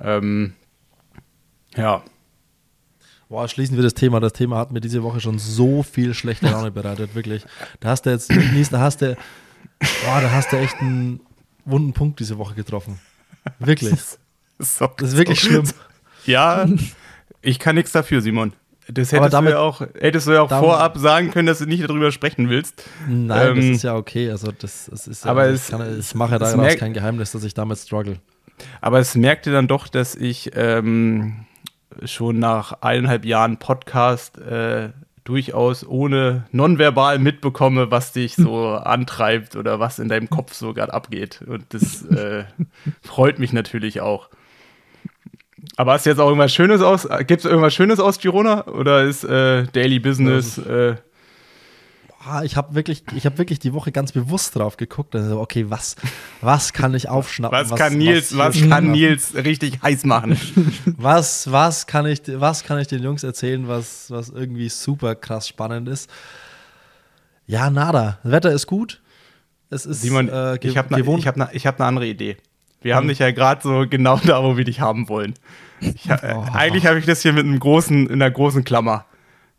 Ähm, 0.00 0.52
ja, 1.74 2.02
Boah, 3.30 3.48
schließen 3.48 3.76
wir 3.76 3.82
das 3.82 3.94
Thema. 3.94 4.20
Das 4.20 4.34
Thema 4.34 4.58
hat 4.58 4.70
mir 4.70 4.80
diese 4.80 5.02
Woche 5.02 5.18
schon 5.18 5.40
so 5.40 5.82
viel 5.82 6.14
schlechte 6.14 6.46
Laune 6.46 6.70
bereitet, 6.70 7.14
wirklich. 7.14 7.44
Da 7.80 7.88
hast 7.88 8.06
du 8.06 8.10
jetzt, 8.10 8.30
da 8.70 8.80
hast 8.80 9.02
du, 9.02 9.16
boah, 10.04 10.20
da 10.20 10.30
hast 10.30 10.52
du 10.52 10.56
echt 10.56 10.76
einen 10.80 11.18
wunden 11.64 11.92
Punkt 11.92 12.20
diese 12.20 12.38
Woche 12.38 12.54
getroffen. 12.54 12.98
Wirklich. 13.58 13.94
so, 14.58 14.86
Das 14.96 15.10
ist 15.10 15.16
wirklich 15.16 15.40
schlimm. 15.40 15.64
Ja, 16.26 16.66
ich 17.42 17.58
kann 17.58 17.74
nichts 17.74 17.92
dafür, 17.92 18.20
Simon. 18.22 18.52
Das 18.88 19.12
hättest 19.12 19.32
damit- 19.32 19.52
du 19.52 19.56
ja 19.56 19.60
auch, 19.60 19.80
hättest 19.98 20.26
du 20.26 20.32
ja 20.32 20.42
auch 20.42 20.48
damit- 20.48 20.64
vorab 20.64 20.98
sagen 20.98 21.30
können, 21.30 21.46
dass 21.46 21.58
du 21.58 21.66
nicht 21.66 21.82
darüber 21.88 22.12
sprechen 22.12 22.48
willst. 22.50 22.84
Nein, 23.08 23.28
das 23.56 23.64
Ähm, 23.64 23.72
ist 23.72 23.82
ja 23.82 23.96
okay. 23.96 24.30
Also 24.30 24.52
das, 24.52 24.86
das 24.90 25.06
ist 25.06 25.24
ja, 25.24 25.30
aber 25.30 25.48
ich, 25.48 25.54
es- 25.56 25.68
kann, 25.68 25.98
ich 26.00 26.14
mache 26.14 26.38
daraus 26.38 26.56
merkt- 26.56 26.80
kein 26.80 26.92
Geheimnis, 26.92 27.32
dass 27.32 27.44
ich 27.44 27.54
damit 27.54 27.78
struggle. 27.78 28.18
Aber 28.80 28.98
es 29.00 29.14
merkte 29.14 29.52
dann 29.52 29.68
doch, 29.68 29.88
dass 29.88 30.14
ich 30.14 30.50
ähm, 30.54 31.44
schon 32.04 32.38
nach 32.38 32.82
eineinhalb 32.82 33.24
Jahren 33.24 33.58
Podcast 33.58 34.38
äh, 34.38 34.90
durchaus 35.24 35.86
ohne 35.86 36.44
nonverbal 36.52 37.18
mitbekomme, 37.18 37.90
was 37.90 38.12
dich 38.12 38.36
so 38.36 38.68
antreibt 38.74 39.56
oder 39.56 39.80
was 39.80 39.98
in 39.98 40.08
deinem 40.08 40.30
Kopf 40.30 40.54
so 40.54 40.74
gerade 40.74 40.92
abgeht. 40.92 41.42
Und 41.46 41.64
das 41.70 42.02
äh, 42.06 42.44
freut 43.02 43.38
mich 43.38 43.52
natürlich 43.52 44.00
auch. 44.00 44.28
Aber 45.76 45.92
hast 45.92 46.04
du 46.04 46.10
jetzt 46.10 46.18
auch 46.18 46.28
irgendwas 46.28 46.52
Schönes 46.52 46.82
aus? 46.82 47.08
Gibt 47.26 47.44
es 47.44 47.44
irgendwas 47.44 47.74
Schönes 47.74 47.98
aus 47.98 48.18
Girona? 48.18 48.66
Oder 48.66 49.04
ist 49.04 49.24
äh, 49.24 49.64
Daily 49.72 49.98
Business? 49.98 50.58
Äh, 50.58 50.96
Ah, 52.26 52.42
ich 52.42 52.56
habe 52.56 52.74
wirklich, 52.74 53.04
ich 53.14 53.26
habe 53.26 53.36
wirklich 53.36 53.58
die 53.58 53.74
Woche 53.74 53.92
ganz 53.92 54.12
bewusst 54.12 54.56
drauf 54.56 54.76
geguckt. 54.78 55.14
Also, 55.14 55.40
okay, 55.40 55.66
was, 55.68 55.96
was 56.40 56.72
kann 56.72 56.94
ich 56.94 57.08
aufschnappen? 57.08 57.70
was, 57.70 57.78
kann 57.78 57.98
Nils, 57.98 58.36
was, 58.36 58.54
hier 58.54 58.68
kann? 58.70 58.92
Nils 58.92 59.34
richtig 59.34 59.82
heiß 59.82 60.04
machen? 60.04 60.38
Was, 60.86 61.52
was 61.52 61.86
kann 61.86 62.06
ich, 62.06 62.22
was 62.26 62.64
kann 62.64 62.78
ich 62.78 62.88
den 62.88 63.02
Jungs 63.02 63.24
erzählen, 63.24 63.68
was, 63.68 64.10
was 64.10 64.30
irgendwie 64.30 64.70
super 64.70 65.14
krass 65.14 65.48
spannend 65.48 65.88
ist? 65.88 66.08
Ja, 67.46 67.68
nada. 67.68 68.18
Das 68.22 68.32
Wetter 68.32 68.52
ist 68.52 68.66
gut. 68.66 69.02
Es 69.68 69.84
ist 69.84 70.00
Simon, 70.02 70.28
äh, 70.28 70.56
ich 70.62 70.78
habe 70.78 70.94
eine 70.94 71.04
hab 71.26 71.36
ne, 71.36 71.48
ich 71.52 71.66
hab 71.66 71.78
ne 71.78 71.84
andere 71.84 72.06
Idee. 72.06 72.36
Wir 72.80 72.96
haben 72.96 73.08
dich 73.08 73.18
ja 73.18 73.30
gerade 73.32 73.62
so 73.62 73.86
genau 73.88 74.18
da, 74.24 74.42
wo 74.42 74.56
wir 74.56 74.64
dich 74.64 74.80
haben 74.80 75.08
wollen. 75.08 75.34
Ich, 75.80 76.08
äh, 76.08 76.34
Oh. 76.34 76.44
Eigentlich 76.52 76.86
habe 76.86 76.98
ich 76.98 77.06
das 77.06 77.22
hier 77.22 77.32
mit 77.32 77.44
einem 77.44 77.58
großen, 77.58 78.06
in 78.06 78.22
einer 78.22 78.30
großen 78.30 78.64
Klammer. 78.64 79.04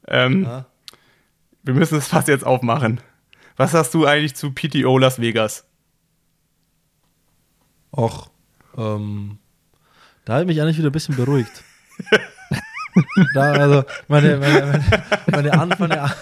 Ähm, 0.07 0.43
Ja. 0.43 0.65
Wir 1.65 1.73
müssen 1.73 1.97
es 1.97 2.07
fast 2.07 2.27
jetzt 2.27 2.45
aufmachen. 2.45 3.01
Was 3.57 3.73
hast 3.73 3.93
du 3.95 4.05
eigentlich 4.05 4.35
zu 4.35 4.51
PTO 4.51 4.99
Las 4.99 5.19
Vegas? 5.19 5.65
Och, 7.91 8.29
ähm, 8.77 9.39
da 10.25 10.41
ich 10.41 10.45
mich 10.45 10.61
eigentlich 10.61 10.77
wieder 10.77 10.89
ein 10.89 10.91
bisschen 10.91 11.15
beruhigt. 11.15 11.63
da, 13.33 13.53
also, 13.53 13.83
meine, 14.07 14.37
meine, 14.37 14.83
meine, 15.27 15.49
meine, 15.49 15.75
meine, 15.79 16.15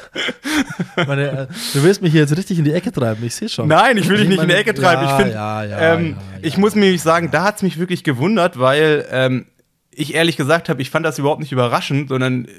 meine, 1.07 1.29
äh, 1.29 1.47
du 1.73 1.83
willst 1.83 2.01
mich 2.01 2.13
hier 2.13 2.21
jetzt 2.21 2.37
richtig 2.37 2.59
in 2.59 2.65
die 2.65 2.73
Ecke 2.73 2.91
treiben, 2.93 3.21
ich 3.25 3.35
sehe 3.35 3.49
schon. 3.49 3.67
Nein, 3.67 3.97
ich 3.97 4.07
will 4.07 4.17
dich 4.17 4.29
nicht 4.29 4.41
in 4.41 4.47
die 4.47 4.55
Ecke 4.55 4.73
treiben. 4.73 5.03
Ja, 5.03 5.09
ich 5.09 5.15
finde, 5.17 5.33
ja, 5.33 5.63
ja, 5.65 5.93
ähm, 5.95 6.15
ich 6.41 6.57
muss 6.57 6.75
nämlich 6.75 7.01
sagen, 7.01 7.31
da 7.31 7.43
hat 7.43 7.57
es 7.57 7.63
mich 7.63 7.79
wirklich 7.79 8.05
gewundert, 8.05 8.59
weil 8.59 9.05
ähm, 9.09 9.47
ich 9.91 10.13
ehrlich 10.13 10.37
gesagt 10.37 10.69
habe, 10.69 10.81
ich 10.81 10.89
fand 10.89 11.05
das 11.05 11.19
überhaupt 11.19 11.41
nicht 11.41 11.51
überraschend, 11.51 12.07
sondern 12.09 12.45
äh, 12.45 12.49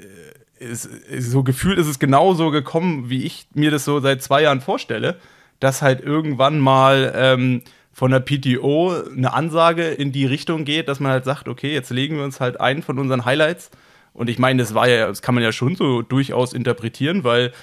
es, 0.71 0.89
so 1.19 1.43
gefühlt 1.43 1.77
ist 1.77 1.87
es 1.87 1.99
genauso 1.99 2.51
gekommen, 2.51 3.09
wie 3.09 3.23
ich 3.23 3.47
mir 3.53 3.71
das 3.71 3.85
so 3.85 3.99
seit 3.99 4.21
zwei 4.21 4.43
Jahren 4.43 4.61
vorstelle, 4.61 5.17
dass 5.59 5.81
halt 5.81 6.01
irgendwann 6.01 6.59
mal 6.59 7.13
ähm, 7.15 7.61
von 7.91 8.11
der 8.11 8.19
PTO 8.19 8.93
eine 9.15 9.33
Ansage 9.33 9.87
in 9.87 10.11
die 10.11 10.25
Richtung 10.25 10.65
geht, 10.65 10.89
dass 10.89 10.99
man 10.99 11.11
halt 11.11 11.25
sagt, 11.25 11.47
okay, 11.47 11.73
jetzt 11.73 11.91
legen 11.91 12.17
wir 12.17 12.23
uns 12.23 12.39
halt 12.39 12.59
ein 12.59 12.83
von 12.83 12.99
unseren 12.99 13.25
Highlights. 13.25 13.71
Und 14.13 14.29
ich 14.29 14.39
meine, 14.39 14.61
das 14.61 14.73
war 14.73 14.87
ja, 14.87 15.07
das 15.07 15.21
kann 15.21 15.35
man 15.35 15.43
ja 15.43 15.51
schon 15.51 15.75
so 15.75 16.01
durchaus 16.01 16.53
interpretieren, 16.53 17.23
weil 17.23 17.53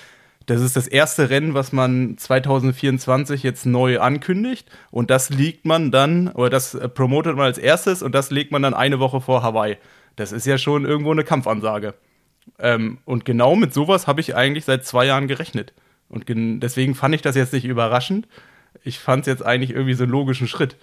das 0.46 0.60
ist 0.60 0.76
das 0.76 0.88
erste 0.88 1.30
Rennen, 1.30 1.54
was 1.54 1.72
man 1.72 2.16
2024 2.18 3.42
jetzt 3.42 3.66
neu 3.66 4.00
ankündigt. 4.00 4.68
Und 4.90 5.10
das 5.10 5.30
legt 5.30 5.64
man 5.64 5.90
dann, 5.90 6.28
oder 6.28 6.50
das 6.50 6.74
äh, 6.74 6.88
promotet 6.88 7.36
man 7.36 7.46
als 7.46 7.58
erstes 7.58 8.02
und 8.02 8.14
das 8.14 8.30
legt 8.30 8.52
man 8.52 8.62
dann 8.62 8.74
eine 8.74 9.00
Woche 9.00 9.20
vor 9.20 9.42
Hawaii. 9.42 9.76
Das 10.16 10.32
ist 10.32 10.46
ja 10.46 10.58
schon 10.58 10.84
irgendwo 10.84 11.12
eine 11.12 11.24
Kampfansage. 11.24 11.94
Ähm, 12.58 12.98
und 13.04 13.24
genau 13.24 13.56
mit 13.56 13.72
sowas 13.74 14.06
habe 14.06 14.20
ich 14.20 14.34
eigentlich 14.34 14.64
seit 14.64 14.84
zwei 14.84 15.06
Jahren 15.06 15.28
gerechnet. 15.28 15.72
Und 16.08 16.26
gen 16.26 16.60
deswegen 16.60 16.94
fand 16.94 17.14
ich 17.14 17.22
das 17.22 17.36
jetzt 17.36 17.52
nicht 17.52 17.64
überraschend. 17.64 18.28
Ich 18.84 18.98
fand 18.98 19.22
es 19.22 19.26
jetzt 19.26 19.44
eigentlich 19.44 19.70
irgendwie 19.70 19.94
so 19.94 20.04
einen 20.04 20.12
logischen 20.12 20.48
Schritt. 20.48 20.76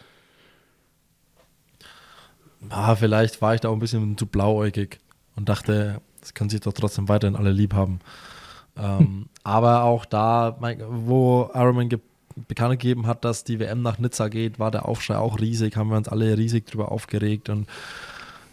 Ah, 2.69 2.95
vielleicht 2.95 3.41
war 3.41 3.55
ich 3.55 3.61
da 3.61 3.69
auch 3.69 3.73
ein 3.73 3.79
bisschen 3.79 4.17
zu 4.17 4.25
blauäugig 4.25 4.99
und 5.35 5.47
dachte, 5.47 6.01
das 6.19 6.33
kann 6.33 6.49
sich 6.49 6.61
doch 6.61 6.73
trotzdem 6.73 7.07
weiterhin 7.07 7.35
alle 7.35 7.51
lieb 7.51 7.73
haben. 7.73 7.99
Ähm, 8.77 9.29
aber 9.43 9.83
auch 9.83 10.05
da, 10.05 10.57
wo 10.89 11.49
Ironman 11.53 11.89
ge 11.89 11.99
bekannt 12.47 12.79
gegeben 12.79 13.05
hat, 13.05 13.25
dass 13.25 13.43
die 13.43 13.59
WM 13.59 13.81
nach 13.81 13.97
Nizza 13.97 14.29
geht, 14.29 14.59
war 14.59 14.71
der 14.71 14.87
Aufschrei 14.87 15.17
auch 15.17 15.39
riesig, 15.39 15.75
haben 15.75 15.89
wir 15.89 15.97
uns 15.97 16.07
alle 16.07 16.37
riesig 16.37 16.65
drüber 16.67 16.89
aufgeregt 16.89 17.49
und 17.49 17.67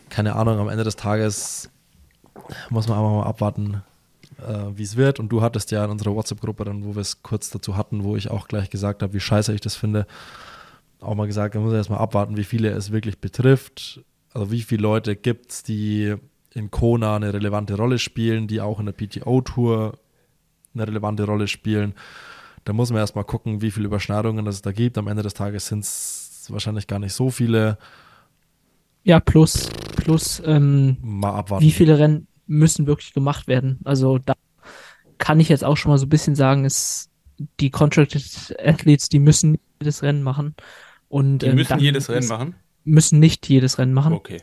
keine 0.08 0.34
Ahnung, 0.34 0.58
am 0.58 0.68
Ende 0.68 0.82
des 0.82 0.96
Tages 0.96 1.70
muss 2.70 2.88
man 2.88 2.98
einfach 2.98 3.10
mal 3.10 3.22
abwarten, 3.24 3.82
äh, 4.38 4.76
wie 4.76 4.82
es 4.82 4.96
wird. 4.96 5.20
Und 5.20 5.30
du 5.30 5.42
hattest 5.42 5.70
ja 5.70 5.84
in 5.84 5.90
unserer 5.90 6.14
WhatsApp-Gruppe 6.14 6.64
dann, 6.64 6.84
wo 6.84 6.94
wir 6.94 7.00
es 7.00 7.22
kurz 7.22 7.50
dazu 7.50 7.76
hatten, 7.76 8.04
wo 8.04 8.16
ich 8.16 8.30
auch 8.30 8.48
gleich 8.48 8.70
gesagt 8.70 9.02
habe, 9.02 9.12
wie 9.14 9.20
scheiße 9.20 9.54
ich 9.54 9.60
das 9.60 9.76
finde, 9.76 10.06
auch 11.00 11.14
mal 11.14 11.26
gesagt, 11.26 11.54
man 11.54 11.64
muss 11.64 11.74
erst 11.74 11.90
mal 11.90 11.98
abwarten, 11.98 12.36
wie 12.36 12.44
viele 12.44 12.70
es 12.70 12.90
wirklich 12.90 13.18
betrifft. 13.18 14.00
Also 14.32 14.50
wie 14.50 14.62
viele 14.62 14.82
Leute 14.82 15.16
gibt 15.16 15.50
es, 15.52 15.62
die 15.62 16.14
in 16.52 16.70
Kona 16.70 17.16
eine 17.16 17.32
relevante 17.32 17.76
Rolle 17.76 17.98
spielen, 17.98 18.48
die 18.48 18.60
auch 18.60 18.80
in 18.80 18.86
der 18.86 18.92
PTO-Tour 18.92 19.98
eine 20.74 20.86
relevante 20.86 21.24
Rolle 21.24 21.48
spielen. 21.48 21.94
Da 22.64 22.72
muss 22.72 22.90
man 22.90 22.98
erstmal 22.98 23.24
gucken, 23.24 23.62
wie 23.62 23.70
viele 23.70 23.86
Überschneidungen 23.86 24.46
es 24.46 24.62
da 24.62 24.72
gibt. 24.72 24.98
Am 24.98 25.06
Ende 25.06 25.22
des 25.22 25.34
Tages 25.34 25.68
sind 25.68 25.84
es 25.84 26.46
wahrscheinlich 26.48 26.86
gar 26.86 26.98
nicht 26.98 27.12
so 27.12 27.30
viele. 27.30 27.78
Ja, 29.04 29.20
plus, 29.20 29.68
plus, 29.96 30.42
ähm, 30.44 30.96
Mal 31.00 31.34
abwarten. 31.34 31.64
wie 31.64 31.70
viele 31.70 31.98
Rennen 31.98 32.26
müssen 32.46 32.86
wirklich 32.86 33.12
gemacht 33.12 33.48
werden? 33.48 33.80
Also 33.84 34.18
da 34.18 34.34
kann 35.18 35.40
ich 35.40 35.48
jetzt 35.48 35.64
auch 35.64 35.76
schon 35.76 35.90
mal 35.90 35.98
so 35.98 36.06
ein 36.06 36.10
bisschen 36.10 36.34
sagen, 36.34 36.64
ist 36.64 37.10
die 37.60 37.70
Contracted 37.70 38.56
Athletes, 38.62 39.08
die 39.08 39.18
müssen 39.18 39.58
jedes 39.80 40.02
Rennen 40.02 40.22
machen. 40.22 40.54
Und, 41.08 41.40
Die 41.40 41.46
ähm, 41.46 41.56
müssen 41.56 41.70
dann 41.70 41.80
jedes 41.80 42.08
Rennen 42.08 42.28
machen. 42.28 42.54
Müssen 42.84 43.18
nicht 43.18 43.48
jedes 43.48 43.78
Rennen 43.78 43.92
machen. 43.92 44.12
Okay. 44.12 44.38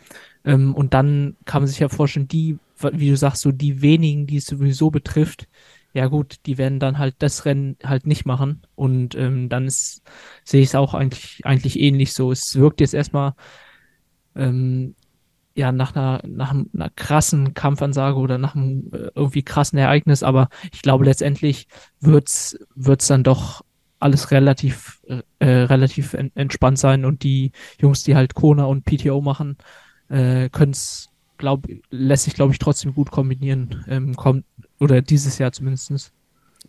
Ähm, 0.46 0.76
und 0.76 0.94
dann 0.94 1.36
kann 1.46 1.62
man 1.62 1.68
sich 1.68 1.80
ja 1.80 1.90
vorstellen, 1.90 2.28
die, 2.28 2.58
wie 2.80 3.10
du 3.10 3.18
sagst, 3.18 3.42
so 3.42 3.52
die 3.52 3.82
wenigen, 3.82 4.28
die 4.28 4.38
es 4.38 4.46
sowieso 4.46 4.92
betrifft, 4.92 5.48
ja 5.94 6.08
gut, 6.08 6.38
die 6.48 6.58
werden 6.58 6.80
dann 6.80 6.98
halt 6.98 7.16
das 7.20 7.46
Rennen 7.46 7.78
halt 7.84 8.08
nicht 8.08 8.26
machen. 8.26 8.62
Und 8.76 9.16
ähm, 9.16 9.48
dann 9.48 9.66
ist, 9.66 10.02
sehe 10.44 10.62
ich 10.62 10.70
es 10.70 10.76
auch 10.76 10.94
eigentlich, 10.94 11.46
eigentlich 11.46 11.80
ähnlich 11.80 12.14
so. 12.14 12.32
Es 12.32 12.56
wirkt 12.56 12.82
jetzt 12.82 12.96
erstmal 12.96 13.34
ähm, 14.36 14.96
ja 15.56 15.72
nach 15.72 15.96
einer, 15.96 16.22
nach 16.28 16.52
einer 16.52 16.90
krassen 16.96 17.54
Kampfansage 17.54 18.18
oder 18.18 18.38
nach 18.38 18.56
einem 18.56 18.90
äh, 18.92 19.10
irgendwie 19.16 19.44
krassen 19.44 19.78
Ereignis, 19.78 20.24
aber 20.24 20.50
ich 20.72 20.82
glaube 20.82 21.06
letztendlich 21.06 21.68
wird's 22.00 22.58
wird's 22.76 23.08
dann 23.08 23.24
doch 23.24 23.64
alles 24.00 24.32
relativ 24.32 25.02
äh, 25.40 25.46
relativ 25.46 26.14
en 26.14 26.32
entspannt 26.36 26.80
sein 26.80 27.06
und 27.06 27.24
die 27.24 27.52
Jungs, 27.80 28.04
die 28.04 28.16
halt 28.16 28.34
Kona 28.34 28.66
und 28.66 28.84
PTO 28.86 29.22
machen, 29.22 29.58
äh, 30.10 30.50
können 30.50 30.72
es 30.72 31.10
glaub, 31.38 31.68
lässt 31.90 32.26
sich 32.26 32.34
glaube 32.34 32.54
ich 32.54 32.60
trotzdem 32.60 32.94
gut 32.94 33.12
kombinieren, 33.12 33.86
ähm, 33.88 34.16
kommt 34.16 34.46
oder 34.80 35.02
dieses 35.02 35.38
Jahr 35.38 35.52
zumindest. 35.52 36.14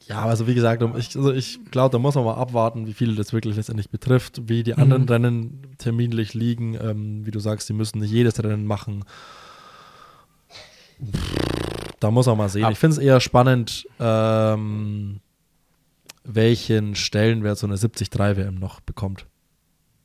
Ja, 0.06 0.24
also 0.24 0.46
wie 0.46 0.54
gesagt, 0.54 0.82
ich, 0.98 1.16
also 1.16 1.32
ich 1.32 1.60
glaube, 1.70 1.92
da 1.92 1.98
muss 1.98 2.14
man 2.14 2.24
mal 2.24 2.34
abwarten, 2.34 2.86
wie 2.86 2.92
viele 2.92 3.14
das 3.14 3.32
wirklich 3.32 3.56
letztendlich 3.56 3.90
betrifft, 3.90 4.48
wie 4.48 4.62
die 4.62 4.74
anderen 4.74 5.02
mhm. 5.02 5.08
Rennen 5.08 5.62
terminlich 5.78 6.34
liegen. 6.34 6.74
Ähm, 6.74 7.24
wie 7.24 7.30
du 7.30 7.38
sagst, 7.38 7.68
die 7.68 7.72
müssen 7.72 8.00
nicht 8.00 8.10
jedes 8.10 8.42
Rennen 8.42 8.66
machen. 8.66 9.04
Da 12.00 12.10
muss 12.10 12.26
man 12.26 12.36
mal 12.36 12.48
sehen. 12.48 12.64
Ab. 12.64 12.72
Ich 12.72 12.78
finde 12.78 12.96
es 12.96 13.02
eher 13.02 13.20
spannend, 13.20 13.86
ähm, 13.98 15.20
welchen 16.24 16.94
Stellenwert 16.94 17.58
so 17.58 17.66
eine 17.66 17.76
73-WM 17.76 18.56
noch 18.56 18.80
bekommt. 18.80 19.26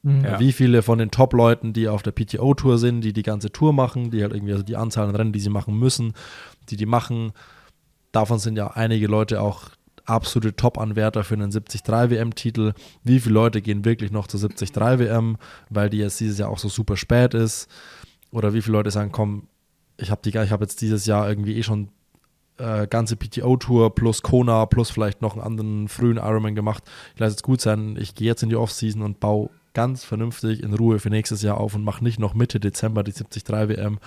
Mhm. 0.03 0.23
Ja. 0.23 0.39
Wie 0.39 0.53
viele 0.53 0.81
von 0.81 0.99
den 0.99 1.11
Top-Leuten, 1.11 1.73
die 1.73 1.89
auf 1.89 2.03
der 2.03 2.11
PTO-Tour 2.11 2.77
sind, 2.77 3.01
die 3.01 3.13
die 3.13 3.23
ganze 3.23 3.51
Tour 3.51 3.73
machen, 3.73 4.11
die 4.11 4.21
halt 4.21 4.33
irgendwie, 4.33 4.53
also 4.53 4.63
die 4.63 4.77
Anzahl 4.77 5.09
an 5.09 5.15
Rennen, 5.15 5.33
die 5.33 5.39
sie 5.39 5.49
machen 5.49 5.77
müssen, 5.77 6.13
die 6.69 6.77
die 6.77 6.85
machen, 6.85 7.33
davon 8.11 8.39
sind 8.39 8.57
ja 8.57 8.67
einige 8.67 9.07
Leute 9.07 9.41
auch 9.41 9.69
absolute 10.09 10.55
Top-Anwärter 10.55 11.23
für 11.23 11.35
einen 11.35 11.51
73-WM-Titel. 11.51 12.73
Wie 13.03 13.19
viele 13.19 13.35
Leute 13.35 13.61
gehen 13.61 13.85
wirklich 13.85 14.11
noch 14.11 14.27
zur 14.27 14.39
73-WM, 14.39 15.37
weil 15.69 15.89
die 15.89 15.97
jetzt 15.97 16.19
dieses 16.19 16.39
Jahr 16.39 16.49
auch 16.49 16.59
so 16.59 16.69
super 16.69 16.97
spät 16.97 17.33
ist? 17.33 17.67
Oder 18.31 18.53
wie 18.53 18.61
viele 18.61 18.77
Leute 18.77 18.91
sagen, 18.91 19.11
komm, 19.11 19.47
ich 19.97 20.11
habe 20.11 20.29
hab 20.31 20.61
jetzt 20.61 20.81
dieses 20.81 21.05
Jahr 21.05 21.27
irgendwie 21.27 21.57
eh 21.57 21.63
schon 21.63 21.89
äh, 22.57 22.87
ganze 22.87 23.15
PTO-Tour 23.15 23.95
plus 23.95 24.21
Kona 24.21 24.65
plus 24.65 24.89
vielleicht 24.89 25.21
noch 25.21 25.33
einen 25.33 25.43
anderen 25.43 25.87
frühen 25.87 26.17
Ironman 26.17 26.55
gemacht. 26.55 26.83
Ich 27.13 27.19
lasse 27.19 27.35
es 27.35 27.43
gut 27.43 27.61
sein, 27.61 27.97
ich 27.99 28.15
gehe 28.15 28.27
jetzt 28.27 28.43
in 28.43 28.49
die 28.49 28.55
Offseason 28.55 29.01
und 29.01 29.19
baue 29.19 29.49
ganz 29.73 30.03
vernünftig 30.03 30.61
in 30.61 30.73
Ruhe 30.73 30.99
für 30.99 31.09
nächstes 31.09 31.41
Jahr 31.41 31.57
auf 31.57 31.75
und 31.75 31.83
mache 31.83 32.03
nicht 32.03 32.19
noch 32.19 32.33
Mitte 32.33 32.59
Dezember 32.59 33.03
die 33.03 33.13
73 33.13 33.47
WM. 33.47 33.99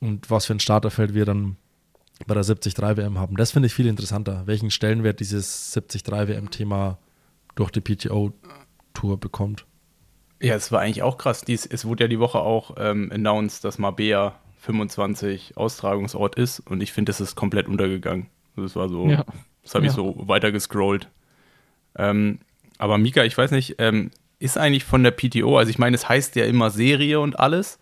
Und 0.00 0.30
was 0.30 0.46
für 0.46 0.54
ein 0.54 0.60
Starterfeld 0.60 1.14
wir 1.14 1.24
dann 1.24 1.56
bei 2.26 2.34
der 2.34 2.44
73 2.44 2.78
WM 2.78 3.18
haben. 3.18 3.36
Das 3.36 3.50
finde 3.50 3.66
ich 3.66 3.74
viel 3.74 3.86
interessanter, 3.86 4.42
welchen 4.46 4.70
Stellenwert 4.70 5.20
dieses 5.20 5.72
73 5.72 6.06
WM-Thema 6.06 6.98
durch 7.54 7.70
die 7.70 7.80
PTO-Tour 7.80 9.18
bekommt. 9.18 9.66
Ja, 10.40 10.54
es 10.54 10.70
war 10.72 10.80
eigentlich 10.80 11.02
auch 11.02 11.18
krass. 11.18 11.42
Dies, 11.42 11.66
es 11.66 11.84
wurde 11.84 12.04
ja 12.04 12.08
die 12.08 12.18
Woche 12.18 12.38
auch 12.38 12.74
ähm, 12.78 13.10
announced, 13.12 13.64
dass 13.64 13.78
Mabea 13.78 14.34
25 14.60 15.56
Austragungsort 15.56 16.36
ist 16.36 16.60
und 16.60 16.82
ich 16.82 16.92
finde, 16.92 17.10
das 17.10 17.20
ist 17.20 17.34
komplett 17.34 17.68
untergegangen. 17.68 18.26
Das 18.56 18.76
war 18.76 18.88
so, 18.88 19.08
ja. 19.08 19.24
das 19.62 19.74
habe 19.74 19.84
ja. 19.84 19.90
ich 19.90 19.96
so 19.96 20.14
weiter 20.28 20.52
gescrollt. 20.52 21.08
Ähm, 21.96 22.38
aber 22.78 22.98
Mika, 22.98 23.24
ich 23.24 23.36
weiß 23.36 23.50
nicht, 23.50 23.76
ähm, 23.78 24.10
ist 24.38 24.58
eigentlich 24.58 24.84
von 24.84 25.02
der 25.02 25.12
PTO, 25.12 25.58
also 25.58 25.70
ich 25.70 25.78
meine, 25.78 25.94
es 25.94 26.08
heißt 26.08 26.36
ja 26.36 26.44
immer 26.44 26.70
Serie 26.70 27.20
und 27.20 27.38
alles, 27.38 27.78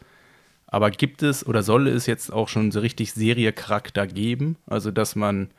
aber 0.72 0.90
gibt 0.90 1.22
es 1.22 1.46
oder 1.46 1.62
soll 1.62 1.86
es 1.86 2.06
jetzt 2.06 2.32
auch 2.32 2.48
schon 2.48 2.72
so 2.72 2.80
richtig 2.80 3.12
Seriecharakter 3.12 4.06
geben? 4.06 4.56
Also, 4.66 4.90
dass 4.90 5.14
man, 5.14 5.50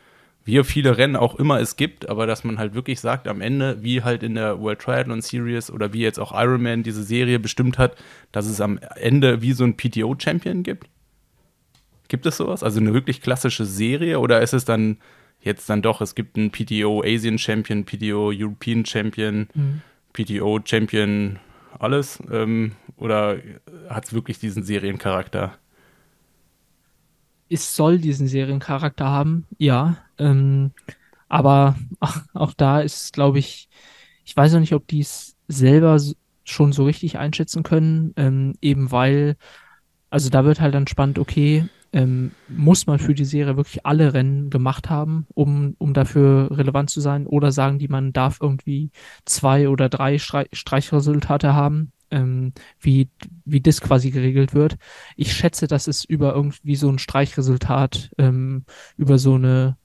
wie 0.44 0.64
viele 0.64 0.98
Rennen 0.98 1.16
auch 1.16 1.36
immer 1.36 1.60
es 1.60 1.76
gibt, 1.76 2.10
aber 2.10 2.26
dass 2.26 2.44
man 2.44 2.58
halt 2.58 2.74
wirklich 2.74 3.00
sagt, 3.00 3.28
am 3.28 3.40
Ende, 3.40 3.84
wie 3.84 4.02
halt 4.02 4.24
in 4.24 4.34
der 4.34 4.60
World 4.60 4.80
Triathlon 4.80 5.22
Series 5.22 5.70
oder 5.70 5.94
wie 5.94 6.02
jetzt 6.02 6.20
auch 6.20 6.32
Ironman 6.34 6.82
diese 6.82 7.04
Serie 7.04 7.38
bestimmt 7.38 7.78
hat, 7.78 7.96
dass 8.32 8.48
es 8.48 8.60
am 8.60 8.80
Ende 8.96 9.44
wie 9.44 9.54
so 9.54 9.64
ein 9.64 9.78
PTO-Champion 9.78 10.64
gibt? 10.64 10.88
Gibt 12.08 12.26
es 12.26 12.38
sowas? 12.38 12.64
Also 12.64 12.80
eine 12.80 12.96
wirklich 12.96 13.22
klassische 13.22 13.66
Serie 13.66 14.20
oder 14.20 14.42
ist 14.42 14.54
es 14.54 14.66
dann 14.66 14.98
jetzt 15.42 15.70
dann 15.70 15.84
doch, 15.84 16.02
es 16.02 16.16
gibt 16.16 16.38
einen 16.38 16.52
PTO 16.52 17.04
Asian 17.06 17.38
Champion, 17.38 17.86
PTO 17.86 18.32
European 18.34 18.84
Champion, 18.84 19.48
mhm. 19.54 19.82
PTO 20.14 20.60
Champion 20.66 21.38
alles? 21.84 22.20
Ähm, 22.32 22.74
oder 22.98 23.38
hat 23.90 24.06
es 24.06 24.14
wirklich 24.14 24.40
diesen 24.40 24.64
Seriencharakter? 24.64 25.58
Es 27.50 27.76
soll 27.76 28.00
diesen 28.00 28.28
Seriencharakter 28.28 29.06
haben, 29.06 29.46
ja. 29.58 29.98
Ähm, 30.18 30.72
aber 31.30 31.76
auch 32.34 32.54
da 32.54 32.82
ist, 32.82 33.14
glaube 33.14 33.40
ich, 33.40 33.70
ich 34.26 34.36
weiß 34.36 34.54
noch 34.54 34.60
nicht, 34.60 34.74
ob 34.74 34.88
die 34.88 35.02
es 35.02 35.36
selber 35.48 36.00
schon 36.46 36.74
so 36.74 36.86
richtig 36.86 37.18
einschätzen 37.18 37.64
können, 37.64 38.14
ähm, 38.18 38.54
eben 38.62 38.92
weil, 38.92 39.38
also 40.10 40.30
da 40.30 40.46
wird 40.46 40.62
halt 40.62 40.74
dann 40.76 40.88
spannend, 40.88 41.20
okay, 41.20 41.68
ähm, 41.94 42.32
muss 42.50 42.88
man 42.88 43.00
für 43.00 43.14
die 43.14 43.24
Serie 43.24 43.56
wirklich 43.56 43.86
alle 43.86 44.14
Rennen 44.14 44.50
gemacht 44.50 44.90
haben, 44.90 45.28
um, 45.36 45.76
um 45.78 45.94
dafür 45.94 46.50
relevant 46.52 46.90
zu 46.90 47.00
sein? 47.00 47.28
Oder 47.28 47.52
sagen 47.52 47.78
die, 47.78 47.88
man 47.88 48.14
darf 48.14 48.40
irgendwie 48.42 48.90
zwei 49.26 49.70
oder 49.70 49.90
drei 49.90 50.18
Streich 50.18 50.50
Streichresultate 50.52 51.54
haben, 51.54 51.92
ähm, 52.10 52.54
wie, 52.80 53.10
wie 53.46 53.62
das 53.62 53.80
quasi 53.80 54.10
geregelt 54.10 54.56
wird? 54.56 54.78
Ich 55.16 55.34
schätze, 55.34 55.68
dass 55.68 55.88
es 55.88 56.04
über 56.04 56.34
irgendwie 56.34 56.76
so 56.76 56.90
ein 56.90 56.98
Streichresultat, 56.98 58.12
ähm, 58.18 58.66
über 58.98 59.20
so 59.20 59.36
eine 59.36 59.78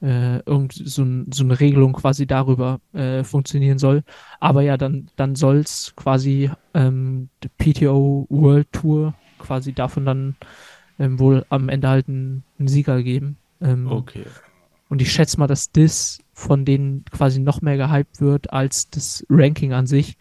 äh, 0.00 0.38
irgend 0.40 0.74
so, 0.74 1.02
ein, 1.02 1.30
so, 1.32 1.42
eine 1.42 1.58
Regelung 1.58 1.92
quasi 1.92 2.26
darüber 2.26 2.80
äh, 2.92 3.24
funktionieren 3.24 3.78
soll. 3.78 4.04
Aber 4.38 4.62
ja, 4.62 4.76
dann, 4.76 5.10
dann 5.16 5.34
soll 5.34 5.58
es 5.58 5.92
quasi 5.96 6.50
ähm, 6.74 7.30
PTO 7.58 8.26
World 8.28 8.72
Tour 8.72 9.14
quasi 9.38 9.72
davon 9.72 10.04
dann 10.04 10.36
ähm, 10.98 11.18
wohl 11.18 11.46
am 11.48 11.68
Ende 11.68 11.88
halt 11.88 12.08
einen, 12.08 12.44
einen 12.58 12.68
Sieger 12.68 13.02
geben. 13.02 13.36
Ähm, 13.60 13.86
okay. 13.90 14.24
Und 14.88 15.02
ich 15.02 15.12
schätze 15.12 15.38
mal, 15.38 15.46
dass 15.46 15.70
das 15.70 16.20
von 16.32 16.64
denen 16.64 17.04
quasi 17.10 17.40
noch 17.40 17.60
mehr 17.60 17.76
gehypt 17.76 18.20
wird 18.20 18.52
als 18.52 18.88
das 18.90 19.24
Ranking 19.28 19.72
an 19.72 19.86
sich, 19.86 20.16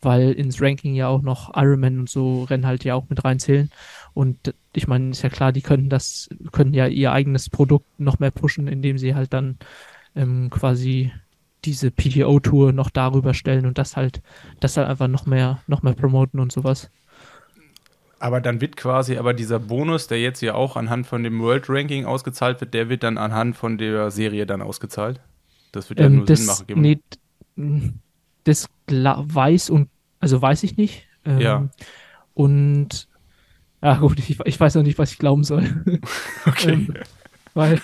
weil 0.00 0.32
ins 0.32 0.60
Ranking 0.60 0.94
ja 0.94 1.08
auch 1.08 1.22
noch 1.22 1.56
Ironman 1.56 2.00
und 2.00 2.08
so 2.08 2.44
Rennen 2.44 2.66
halt 2.66 2.84
ja 2.84 2.94
auch 2.94 3.08
mit 3.08 3.24
reinzählen. 3.24 3.70
Und 4.14 4.54
ich 4.74 4.86
meine, 4.86 5.10
ist 5.10 5.22
ja 5.22 5.28
klar, 5.28 5.52
die 5.52 5.62
können 5.62 5.88
das, 5.88 6.28
können 6.52 6.74
ja 6.74 6.86
ihr 6.86 7.12
eigenes 7.12 7.50
Produkt 7.50 7.86
noch 7.98 8.18
mehr 8.18 8.30
pushen, 8.30 8.68
indem 8.68 8.98
sie 8.98 9.14
halt 9.14 9.32
dann 9.32 9.58
ähm, 10.14 10.50
quasi 10.50 11.12
diese 11.64 11.90
PTO-Tour 11.90 12.72
noch 12.72 12.90
darüber 12.90 13.34
stellen 13.34 13.66
und 13.66 13.78
das 13.78 13.96
halt, 13.96 14.20
das 14.60 14.76
halt 14.76 14.88
einfach 14.88 15.08
noch 15.08 15.26
mehr, 15.26 15.62
noch 15.66 15.82
mehr 15.82 15.94
promoten 15.94 16.40
und 16.40 16.52
sowas. 16.52 16.90
Aber 18.22 18.40
dann 18.40 18.60
wird 18.60 18.76
quasi, 18.76 19.16
aber 19.16 19.34
dieser 19.34 19.58
Bonus, 19.58 20.06
der 20.06 20.20
jetzt 20.20 20.42
ja 20.42 20.54
auch 20.54 20.76
anhand 20.76 21.08
von 21.08 21.24
dem 21.24 21.40
World 21.40 21.64
Ranking 21.68 22.04
ausgezahlt 22.04 22.60
wird, 22.60 22.72
der 22.72 22.88
wird 22.88 23.02
dann 23.02 23.18
anhand 23.18 23.56
von 23.56 23.78
der 23.78 24.12
Serie 24.12 24.46
dann 24.46 24.62
ausgezahlt. 24.62 25.18
Das 25.72 25.90
wird 25.90 25.98
ja 25.98 26.06
ähm, 26.06 26.18
nur 26.18 26.26
das, 26.26 26.38
Sinn 26.38 26.46
machen. 26.46 26.66
Geben. 26.68 26.80
Nee, 26.82 27.92
das 28.44 28.68
weiß 28.86 29.70
und, 29.70 29.88
also 30.20 30.40
weiß 30.40 30.62
ich 30.62 30.76
nicht. 30.76 31.08
Ähm, 31.24 31.40
ja. 31.40 31.68
Und, 32.32 33.08
ja 33.82 33.96
gut, 33.96 34.20
ich, 34.20 34.38
ich, 34.44 34.60
weiß 34.60 34.76
noch 34.76 34.84
nicht, 34.84 35.00
was 35.00 35.10
ich 35.10 35.18
glauben 35.18 35.42
soll. 35.42 35.82
okay. 36.46 36.74
ähm, 36.74 36.94
weil, 37.54 37.80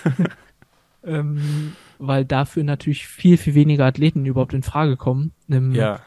ähm, 1.03 1.73
weil 1.97 2.23
dafür 2.23 2.63
natürlich 2.63 3.09
viel, 3.09 3.35
viel 3.35 3.55
weniger 3.55 3.85
Athleten 3.85 4.25
überhaupt 4.25 4.53
in 4.53 4.63
Frage 4.63 4.95
kommen. 4.95 5.33
Ähm, 5.49 5.73
ja. 5.73 5.99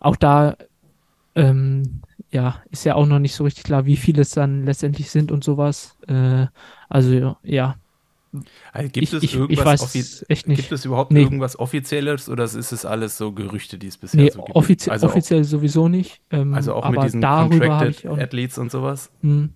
Auch 0.00 0.16
da, 0.16 0.56
ähm, 1.36 2.02
ja, 2.32 2.62
ist 2.70 2.84
ja 2.84 2.94
auch 2.94 3.06
noch 3.06 3.18
nicht 3.18 3.34
so 3.34 3.44
richtig 3.44 3.64
klar, 3.64 3.84
wie 3.84 3.96
viele 3.96 4.22
es 4.22 4.30
dann 4.30 4.64
letztendlich 4.64 5.10
sind 5.10 5.30
und 5.30 5.44
sowas. 5.44 5.96
Äh, 6.08 6.46
also 6.88 7.36
ja. 7.42 7.76
Also 8.72 8.88
gibt, 8.88 9.08
ich, 9.08 9.12
es 9.12 9.22
ich, 9.22 9.36
ich 9.36 9.62
weiß 9.62 10.24
echt 10.28 10.48
nicht. 10.48 10.56
gibt 10.56 10.72
es 10.72 10.86
überhaupt 10.86 11.12
nee. 11.12 11.20
irgendwas 11.20 11.58
Offizielles 11.58 12.30
oder 12.30 12.44
ist 12.44 12.56
es 12.56 12.86
alles 12.86 13.18
so 13.18 13.32
Gerüchte, 13.32 13.76
die 13.76 13.88
es 13.88 13.98
bisher 13.98 14.22
nee, 14.22 14.30
so 14.30 14.42
gibt? 14.42 14.56
Offizie 14.56 14.90
also 14.90 15.08
offiziell 15.08 15.44
sowieso 15.44 15.88
nicht. 15.88 16.22
Ähm, 16.30 16.54
also 16.54 16.74
auch 16.74 16.88
mit 16.88 17.02
diesen 17.02 17.20
Contracted 17.20 18.06
Athletes 18.06 18.56
und 18.56 18.70
sowas? 18.70 19.10
Mh, 19.20 19.30
hm. 19.30 19.50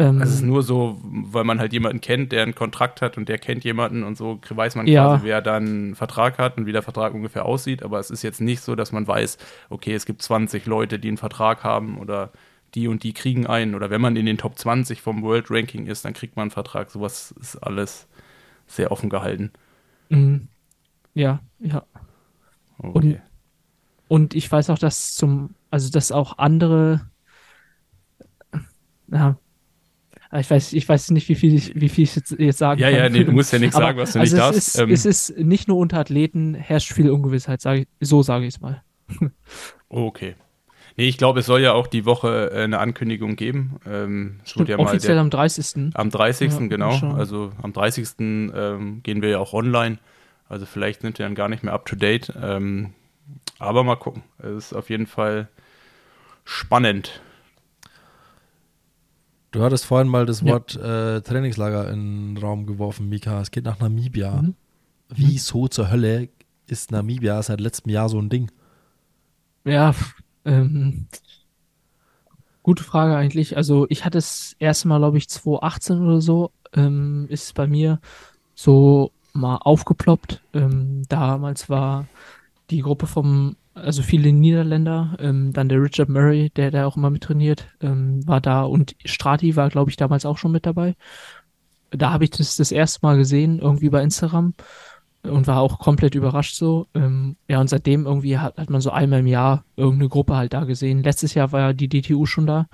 Ähm, 0.00 0.20
also 0.20 0.32
es 0.32 0.36
ist 0.36 0.42
nur 0.42 0.62
so, 0.62 0.98
weil 1.02 1.44
man 1.44 1.58
halt 1.58 1.72
jemanden 1.72 2.00
kennt, 2.00 2.32
der 2.32 2.42
einen 2.42 2.54
Kontrakt 2.54 3.02
hat 3.02 3.18
und 3.18 3.28
der 3.28 3.38
kennt 3.38 3.64
jemanden 3.64 4.02
und 4.02 4.16
so 4.16 4.40
weiß 4.48 4.74
man 4.74 4.86
ja. 4.86 5.04
quasi, 5.04 5.24
wer 5.24 5.42
dann 5.42 5.66
einen 5.66 5.94
Vertrag 5.94 6.38
hat 6.38 6.56
und 6.56 6.66
wie 6.66 6.72
der 6.72 6.82
Vertrag 6.82 7.12
ungefähr 7.12 7.44
aussieht. 7.44 7.82
Aber 7.82 7.98
es 7.98 8.10
ist 8.10 8.22
jetzt 8.22 8.40
nicht 8.40 8.62
so, 8.62 8.74
dass 8.74 8.92
man 8.92 9.06
weiß, 9.06 9.36
okay, 9.68 9.94
es 9.94 10.06
gibt 10.06 10.22
20 10.22 10.64
Leute, 10.64 10.98
die 10.98 11.08
einen 11.08 11.18
Vertrag 11.18 11.64
haben 11.64 11.98
oder 11.98 12.32
die 12.74 12.88
und 12.88 13.02
die 13.02 13.12
kriegen 13.12 13.46
einen. 13.46 13.74
Oder 13.74 13.90
wenn 13.90 14.00
man 14.00 14.16
in 14.16 14.26
den 14.26 14.38
Top 14.38 14.58
20 14.58 15.02
vom 15.02 15.22
World 15.22 15.50
Ranking 15.50 15.86
ist, 15.86 16.04
dann 16.04 16.14
kriegt 16.14 16.36
man 16.36 16.44
einen 16.44 16.50
Vertrag. 16.50 16.90
Sowas 16.90 17.34
ist 17.38 17.56
alles 17.56 18.08
sehr 18.66 18.90
offen 18.92 19.10
gehalten. 19.10 19.50
Mhm. 20.08 20.48
Ja, 21.12 21.40
ja. 21.58 21.84
Okay. 22.78 22.90
Und, 22.98 23.20
und 24.08 24.34
ich 24.34 24.50
weiß 24.50 24.70
auch, 24.70 24.78
dass 24.78 25.14
zum, 25.14 25.54
also 25.70 25.90
dass 25.90 26.10
auch 26.10 26.38
andere, 26.38 27.02
ja, 29.08 29.36
Ich 30.32 30.48
weiß, 30.48 30.74
ich 30.74 30.88
weiß 30.88 31.10
nicht, 31.10 31.28
wie 31.28 31.34
viel 31.34 31.54
ich, 31.54 31.74
wie 31.74 31.88
viel 31.88 32.04
ich 32.04 32.14
jetzt, 32.14 32.30
jetzt 32.38 32.58
sagen 32.58 32.80
Ja, 32.80 32.88
kann. 32.90 32.98
ja, 32.98 33.08
nee, 33.08 33.24
du 33.24 33.32
musst 33.32 33.52
ja 33.52 33.58
nichts 33.58 33.74
sagen, 33.76 33.98
was 33.98 34.12
du 34.12 34.20
also 34.20 34.36
nicht 34.36 34.44
es 34.44 34.52
darfst. 34.54 34.68
Ist, 34.68 34.78
Ähm, 34.78 34.90
es 34.90 35.04
ist 35.04 35.38
nicht 35.38 35.66
nur 35.66 35.76
unter 35.78 35.98
Athleten 35.98 36.54
herrscht 36.54 36.92
viel 36.92 37.10
Ungewissheit, 37.10 37.60
sag 37.60 37.78
ich, 37.80 37.88
so 38.00 38.22
sage 38.22 38.46
ich 38.46 38.54
es 38.54 38.60
mal. 38.60 38.82
okay. 39.88 40.36
Nee, 40.96 41.08
ich 41.08 41.18
glaube, 41.18 41.40
es 41.40 41.46
soll 41.46 41.60
ja 41.62 41.72
auch 41.72 41.86
die 41.86 42.04
Woche 42.04 42.50
äh, 42.52 42.62
eine 42.62 42.78
Ankündigung 42.78 43.34
geben. 43.34 43.76
Ähm, 43.86 44.40
es 44.44 44.50
Stimmt, 44.50 44.68
ja 44.68 44.76
mal 44.76 44.84
offiziell 44.84 45.14
der, 45.14 45.22
am 45.22 45.30
30. 45.30 45.94
am 45.94 46.10
30. 46.10 46.52
Ja, 46.52 46.58
genau. 46.66 46.92
schauen. 46.92 47.16
Also 47.16 47.52
am 47.62 47.72
30. 47.72 48.08
Ähm, 48.20 49.00
gehen 49.02 49.22
wir 49.22 49.30
ja 49.30 49.38
auch 49.38 49.52
online. 49.52 49.98
Also 50.48 50.66
vielleicht 50.66 51.00
sind 51.00 51.18
wir 51.18 51.26
dann 51.26 51.34
gar 51.34 51.48
nicht 51.48 51.62
mehr 51.64 51.72
up 51.72 51.86
to 51.86 51.96
date. 51.96 52.32
Ähm, 52.40 52.92
aber 53.58 53.82
mal 53.82 53.96
gucken. 53.96 54.22
Es 54.38 54.66
ist 54.66 54.72
auf 54.74 54.90
jeden 54.90 55.06
Fall 55.06 55.48
spannend. 56.44 57.20
Du 59.50 59.62
hattest 59.62 59.84
vorhin 59.84 60.08
mal 60.08 60.26
das 60.26 60.40
Ja. 60.42 60.52
Wort 60.52 60.76
äh, 60.76 61.20
Trainingslager 61.22 61.90
in 61.90 62.34
den 62.34 62.38
Raum 62.38 62.66
geworfen, 62.66 63.08
Mika. 63.08 63.40
Es 63.40 63.50
geht 63.50 63.64
nach 63.64 63.80
Namibia. 63.80 64.42
Mhm. 64.42 64.54
Wieso 65.08 65.66
zur 65.68 65.90
Hölle 65.90 66.28
ist 66.66 66.92
Namibia 66.92 67.42
seit 67.42 67.60
letztem 67.60 67.90
Jahr 67.90 68.08
so 68.08 68.18
ein 68.20 68.28
Ding? 68.28 68.50
Ja, 69.64 69.92
ähm, 70.44 71.06
gute 72.62 72.84
Frage 72.84 73.16
eigentlich. 73.16 73.56
Also 73.56 73.86
ich 73.88 74.04
hatte 74.04 74.18
es 74.18 74.54
erste 74.60 74.86
Mal, 74.88 74.98
glaube 74.98 75.18
ich, 75.18 75.28
2018 75.28 76.00
oder 76.00 76.20
so, 76.20 76.52
ähm, 76.72 77.26
ist 77.28 77.44
es 77.44 77.52
bei 77.52 77.66
mir 77.66 78.00
so 78.54 79.10
mal 79.32 79.56
aufgeploppt. 79.56 80.42
Ähm, 80.54 81.02
damals 81.08 81.68
war 81.68 82.06
die 82.70 82.80
Gruppe 82.82 83.06
vom, 83.08 83.56
also 83.80 84.02
viele 84.02 84.32
Niederländer, 84.32 85.16
ähm, 85.18 85.52
dann 85.52 85.68
der 85.68 85.82
Richard 85.82 86.08
Murray, 86.08 86.50
der 86.50 86.70
da 86.70 86.86
auch 86.86 86.96
immer 86.96 87.10
mit 87.10 87.22
trainiert, 87.22 87.68
ähm, 87.80 88.26
war 88.26 88.40
da 88.40 88.62
und 88.62 88.94
Strati 89.04 89.56
war, 89.56 89.68
glaube 89.70 89.90
ich, 89.90 89.96
damals 89.96 90.26
auch 90.26 90.38
schon 90.38 90.52
mit 90.52 90.66
dabei. 90.66 90.96
Da 91.90 92.10
habe 92.12 92.24
ich 92.24 92.30
das 92.30 92.56
das 92.56 92.72
erste 92.72 93.00
Mal 93.02 93.16
gesehen, 93.16 93.58
irgendwie 93.58 93.90
bei 93.90 94.02
Instagram 94.02 94.54
und 95.22 95.46
war 95.46 95.60
auch 95.60 95.78
komplett 95.78 96.14
überrascht 96.14 96.54
so. 96.54 96.86
Ähm, 96.94 97.36
ja, 97.48 97.60
und 97.60 97.68
seitdem 97.68 98.06
irgendwie 98.06 98.38
hat, 98.38 98.56
hat 98.56 98.70
man 98.70 98.80
so 98.80 98.90
einmal 98.90 99.20
im 99.20 99.26
Jahr 99.26 99.64
irgendeine 99.76 100.08
Gruppe 100.08 100.36
halt 100.36 100.52
da 100.52 100.64
gesehen. 100.64 101.02
Letztes 101.02 101.34
Jahr 101.34 101.52
war 101.52 101.60
ja 101.60 101.72
die 101.72 101.88
DTU 101.88 102.26
schon 102.26 102.46
da 102.46 102.66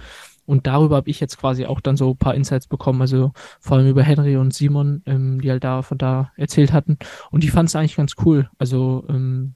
und 0.46 0.66
darüber 0.66 0.96
habe 0.96 1.10
ich 1.10 1.20
jetzt 1.20 1.38
quasi 1.38 1.66
auch 1.66 1.80
dann 1.80 1.96
so 1.96 2.10
ein 2.10 2.16
paar 2.16 2.34
Insights 2.34 2.66
bekommen, 2.68 3.00
also 3.00 3.32
vor 3.60 3.76
allem 3.76 3.88
über 3.88 4.02
Henry 4.02 4.36
und 4.36 4.54
Simon, 4.54 5.02
ähm, 5.06 5.40
die 5.40 5.50
halt 5.50 5.64
da 5.64 5.82
von 5.82 5.98
da 5.98 6.30
erzählt 6.36 6.72
hatten 6.72 6.98
und 7.30 7.42
die 7.42 7.48
fanden 7.48 7.66
es 7.66 7.76
eigentlich 7.76 7.96
ganz 7.96 8.14
cool. 8.24 8.48
Also 8.58 9.04
ähm, 9.08 9.54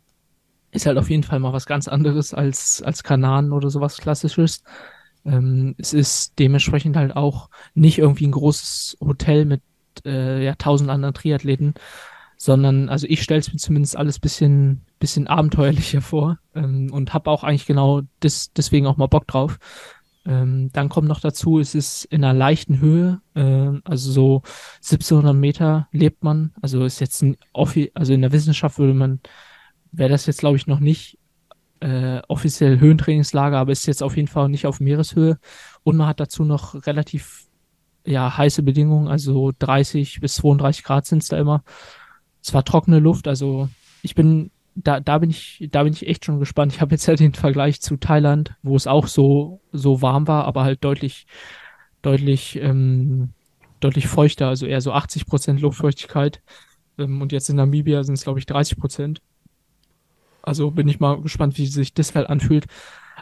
ist 0.73 0.87
halt 0.87 0.99
auf 0.99 1.11
jeden 1.11 1.23
Fall 1.23 1.39
mal 1.41 1.53
was 1.53 1.67
ganz 1.67 1.89
anderes 1.89 2.35
als, 2.35 2.83
als 2.83 3.03
Kanaren 3.03 3.53
oder 3.53 3.71
sowas 3.71 3.99
Klassisches. 3.99 4.63
Ähm, 5.25 5.75
es 5.79 5.93
ist 5.93 6.39
dementsprechend 6.39 6.97
halt 6.97 7.15
auch 7.17 7.51
nicht 7.75 7.99
irgendwie 7.99 8.27
ein 8.27 8.33
großes 8.33 8.99
Hotel 9.01 9.45
mit 9.45 9.63
äh, 10.05 10.45
ja, 10.45 10.55
tausend 10.55 10.91
anderen 10.91 11.15
Triathleten, 11.15 11.75
sondern 12.37 12.89
also 12.89 13.07
ich 13.09 13.23
stelle 13.23 13.41
es 13.41 13.53
mir 13.53 13.59
zumindest 13.59 13.97
alles 13.97 14.19
bisschen 14.19 14.87
bisschen 14.99 15.27
abenteuerlicher 15.27 16.01
vor 16.01 16.39
ähm, 16.55 16.91
und 16.93 17.13
habe 17.13 17.31
auch 17.31 17.43
eigentlich 17.43 17.67
genau 17.67 18.03
des, 18.23 18.53
deswegen 18.53 18.87
auch 18.87 18.97
mal 18.97 19.09
Bock 19.09 19.27
drauf. 19.27 19.59
Ähm, 20.27 20.71
dann 20.73 20.91
kommt 20.91 21.09
noch 21.09 21.21
dazu, 21.21 21.59
es 21.59 21.75
ist 21.75 22.05
in 22.05 22.23
einer 22.23 22.39
leichten 22.39 22.79
Höhe, 22.79 23.21
äh, 23.35 23.71
also 23.85 24.13
so 24.13 24.43
1700 24.77 25.35
Meter 25.35 25.89
lebt 25.93 26.23
man. 26.23 26.53
Also 26.61 26.85
ist 26.85 27.01
jetzt 27.01 27.23
ein 27.23 27.37
offi 27.53 27.91
also 27.95 28.13
in 28.13 28.21
der 28.21 28.33
Wissenschaft 28.33 28.79
würde 28.79 28.95
man 28.95 29.21
wäre 29.93 30.11
das 30.11 30.27
jetzt 30.27 30.41
glaube 30.41 30.57
ich 30.57 30.67
noch 30.67 30.81
nicht 30.81 31.19
äh, 31.81 32.21
offiziell 32.29 32.79
Höhentrainingslager, 32.79 33.59
aber 33.59 33.73
ist 33.73 33.87
jetzt 33.87 34.03
auf 34.03 34.17
jeden 34.17 34.29
Fall 34.29 34.49
nicht 34.49 34.67
auf 34.67 34.81
Meereshöhe 34.81 35.39
und 35.83 35.97
man 35.97 36.07
hat 36.07 36.21
dazu 36.21 36.45
noch 36.45 36.87
relativ 36.87 37.47
ja 38.05 38.37
heiße 38.37 38.63
Bedingungen, 38.63 39.09
also 39.09 39.53
30 39.59 40.21
bis 40.21 40.35
32 40.37 40.85
Grad 40.85 41.07
sind 41.07 41.23
es 41.23 41.29
da 41.29 41.39
immer. 41.39 41.63
Es 42.43 42.55
war 42.55 42.65
trockene 42.65 42.99
Luft, 42.99 43.29
also 43.29 43.69
ich 44.03 44.15
bin 44.15 44.51
da, 44.75 45.01
da 45.01 45.19
bin 45.19 45.31
ich, 45.31 45.69
da 45.71 45.83
bin 45.83 45.93
ich 45.93 46.07
echt 46.07 46.25
schon 46.25 46.39
gespannt. 46.39 46.73
Ich 46.73 46.81
habe 46.81 46.93
jetzt 46.93 47.07
ja 47.07 47.15
den 47.15 47.35
Vergleich 47.35 47.81
zu 47.81 47.97
Thailand, 47.97 48.55
wo 48.63 48.77
es 48.77 48.87
auch 48.87 49.07
so, 49.07 49.61
so 49.73 50.03
warm 50.03 50.29
war, 50.29 50.45
aber 50.45 50.65
halt 50.65 50.85
deutlich, 50.85 51.27
deutlich, 52.03 52.57
ähm, 52.57 53.31
deutlich 53.81 54.07
feuchter, 54.07 54.49
also 54.49 54.67
eher 54.67 54.81
so 54.81 54.93
80 54.93 55.27
Prozent 55.27 55.61
Luftfeuchtigkeit. 55.61 56.43
Ähm, 56.99 57.21
und 57.21 57.33
jetzt 57.33 57.51
in 57.51 57.57
Namibia 57.57 58.03
sind 58.05 58.15
es, 58.15 58.25
glaube 58.25 58.39
ich, 58.39 58.47
30 58.47 58.79
Prozent. 58.79 59.23
Also 60.43 60.71
bin 60.71 60.89
ich 60.89 61.01
mal 61.01 61.21
gespannt, 61.21 61.59
wie 61.59 61.67
sich 61.67 61.95
das 61.95 62.15
halt 62.15 62.29
anfühlt. 62.29 62.67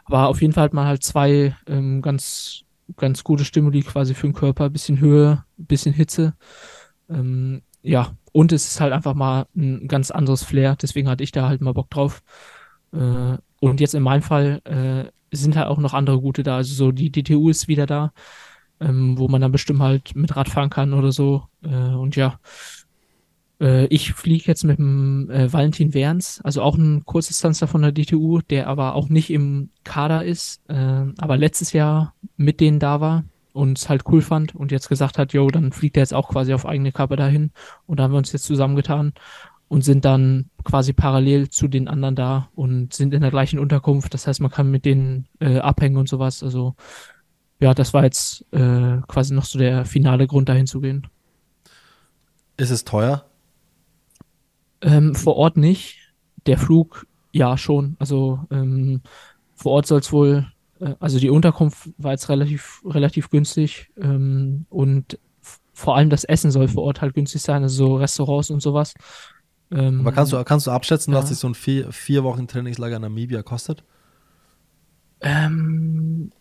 Aber 0.05 0.29
auf 0.29 0.41
jeden 0.41 0.53
Fall 0.53 0.64
hat 0.64 0.75
man 0.75 0.87
halt 0.87 1.03
zwei 1.03 1.57
ähm, 1.66 2.03
ganz, 2.03 2.64
ganz 2.97 3.25
gute 3.25 3.45
Stimuli 3.45 3.83
quasi 3.83 4.14
für 4.14 4.27
den 4.27 4.35
Körper. 4.35 4.71
Bisschen 4.71 5.01
Höhe, 5.01 5.45
bisschen 5.57 5.95
Hitze. 5.95 6.35
Ähm, 7.11 7.62
ja, 7.83 8.12
und 8.33 8.53
es 8.53 8.66
ist 8.69 8.81
halt 8.81 8.93
einfach 8.93 9.14
mal 9.14 9.47
ein 9.57 9.89
ganz 9.89 10.11
anderes 10.11 10.45
Flair. 10.45 10.77
Deswegen 10.81 11.09
hatte 11.09 11.25
ich 11.25 11.33
da 11.33 11.49
halt 11.49 11.61
mal 11.61 11.75
Bock 11.75 11.91
drauf. 11.91 12.23
Äh, 12.93 13.37
und 13.61 13.81
jetzt 13.81 13.95
in 13.95 14.03
meinem 14.03 14.23
Fall 14.23 14.61
äh, 14.64 15.11
sind 15.37 15.57
halt 15.57 15.69
auch 15.69 15.79
noch 15.79 15.95
andere 15.95 16.21
gute 16.21 16.43
da. 16.43 16.57
Also 16.57 16.75
so 16.75 16.93
die 16.93 17.11
DTU 17.11 17.51
ist 17.51 17.69
wieder 17.69 17.87
da, 17.87 18.12
ähm, 18.81 19.19
wo 19.19 19.29
man 19.29 19.41
dann 19.41 19.53
bestimmt 19.53 19.81
halt 19.81 20.14
mit 20.14 20.37
Rad 20.37 20.49
fahren 20.49 20.71
kann 20.71 20.93
oder 20.95 21.12
so. 21.12 21.45
Äh, 21.62 21.69
und 21.69 22.16
ja, 22.16 22.39
äh, 23.61 23.87
ich 23.87 24.13
fliege 24.13 24.45
jetzt 24.47 24.65
mit 24.65 24.79
dem 24.79 25.31
äh, 25.31 25.53
Valentin 25.53 25.95
Werns, 25.95 26.41
also 26.43 26.63
auch 26.63 26.77
ein 26.77 27.05
Kurzdistanzler 27.05 27.69
von 27.69 27.83
der 27.83 27.93
DTU, 27.93 28.41
der 28.41 28.69
aber 28.69 28.95
auch 28.95 29.09
nicht 29.09 29.31
im 29.31 29.71
Kader 29.85 30.25
ist, 30.25 30.61
äh, 30.69 31.05
aber 31.19 31.37
letztes 31.37 31.73
Jahr 31.73 32.15
mit 32.37 32.61
denen 32.61 32.79
da 32.79 33.01
war 33.01 33.25
und 33.53 33.79
es 33.79 33.89
halt 33.89 34.05
cool 34.09 34.23
fand 34.23 34.55
und 34.55 34.71
jetzt 34.71 34.89
gesagt 34.89 35.19
hat, 35.19 35.33
yo, 35.33 35.49
dann 35.49 35.73
fliegt 35.73 35.97
er 35.97 36.03
jetzt 36.03 36.15
auch 36.15 36.29
quasi 36.29 36.55
auf 36.55 36.67
eigene 36.67 36.93
Kappe 36.93 37.17
dahin. 37.17 37.51
Und 37.87 37.99
da 37.99 38.05
haben 38.05 38.13
wir 38.13 38.19
uns 38.19 38.33
jetzt 38.33 38.45
zusammengetan 38.45 39.15
und 39.67 39.83
sind 39.83 40.05
dann 40.05 40.51
quasi 40.65 40.93
parallel 40.93 41.49
zu 41.49 41.67
den 41.67 41.89
anderen 41.89 42.15
da 42.15 42.49
und 42.55 42.95
sind 42.95 43.13
in 43.13 43.21
der 43.21 43.31
gleichen 43.31 43.59
Unterkunft. 43.59 44.15
Das 44.15 44.27
heißt, 44.27 44.41
man 44.41 44.51
kann 44.51 44.71
mit 44.71 44.85
denen 44.85 45.27
äh, 45.41 45.59
abhängen 45.59 45.97
und 45.97 46.09
sowas. 46.09 46.43
Also 46.43 46.77
ja, 47.61 47.75
das 47.75 47.93
war 47.93 48.05
jetzt 48.05 48.47
äh, 48.53 48.99
quasi 49.09 49.35
noch 49.35 49.45
so 49.45 49.59
der 49.59 49.85
finale 49.85 50.27
Grund, 50.27 50.49
dahin 50.49 50.67
zu 50.67 50.81
gehen. 50.81 51.09
Ist 52.57 52.71
es 52.71 52.85
teuer? 52.85 53.25
Ähm, 54.81 55.14
vor 55.14 55.37
Ort 55.37 55.57
nicht. 55.57 55.99
Der 56.47 56.59
Flug 56.59 57.07
ja 57.33 57.59
schon. 57.59 57.97
Also 57.99 58.41
ähm, 58.51 59.03
vor 59.55 59.72
Ort 59.72 59.87
soll 59.87 60.01
es 60.01 60.12
wohl, 60.12 60.47
äh, 60.81 60.95
also 61.01 61.18
die 61.18 61.31
Unterkunft 61.31 61.91
war 61.99 62.12
jetzt 62.12 62.29
relativ, 62.29 62.83
relativ 62.85 63.31
günstig 63.31 63.91
ähm, 64.01 64.66
und 64.70 65.18
vor 65.74 65.97
allem 65.97 66.11
das 66.11 66.24
Essen 66.24 66.51
soll 66.51 66.68
vor 66.68 66.85
Ort 66.85 67.01
halt 67.03 67.14
günstig 67.14 67.43
sein, 67.43 67.62
also 67.62 67.87
so 67.87 67.97
Restaurants 67.97 68.51
und 68.51 68.61
sowas. 68.61 68.95
Ähm, 69.70 70.01
Aber 70.01 70.12
kannst 70.12 70.33
du, 70.33 70.43
kannst 70.45 70.66
du 70.66 70.70
abschätzen, 70.70 71.12
Ja. 71.12 71.20
was 71.20 71.29
sich 71.29 71.39
so 71.39 71.49
ein 71.49 71.55
vier, 71.55 71.93
vier 71.93 72.24
Wochen 72.24 72.49
Trainingslager 72.49 72.97
in 72.97 73.03
Namibia 73.03 73.43
kostet? 73.43 73.85
Ähm, 75.20 76.33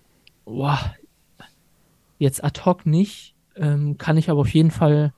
boah, 0.45 0.79
jetzt 2.19 2.43
ad 2.43 2.61
hoc 2.65 2.85
nicht, 2.85 3.35
ähm, 3.55 3.97
kann 3.97 4.17
ich 4.17 4.29
aber 4.29 4.41
auf 4.41 4.53
jeden 4.53 4.71
Fall 4.71 5.13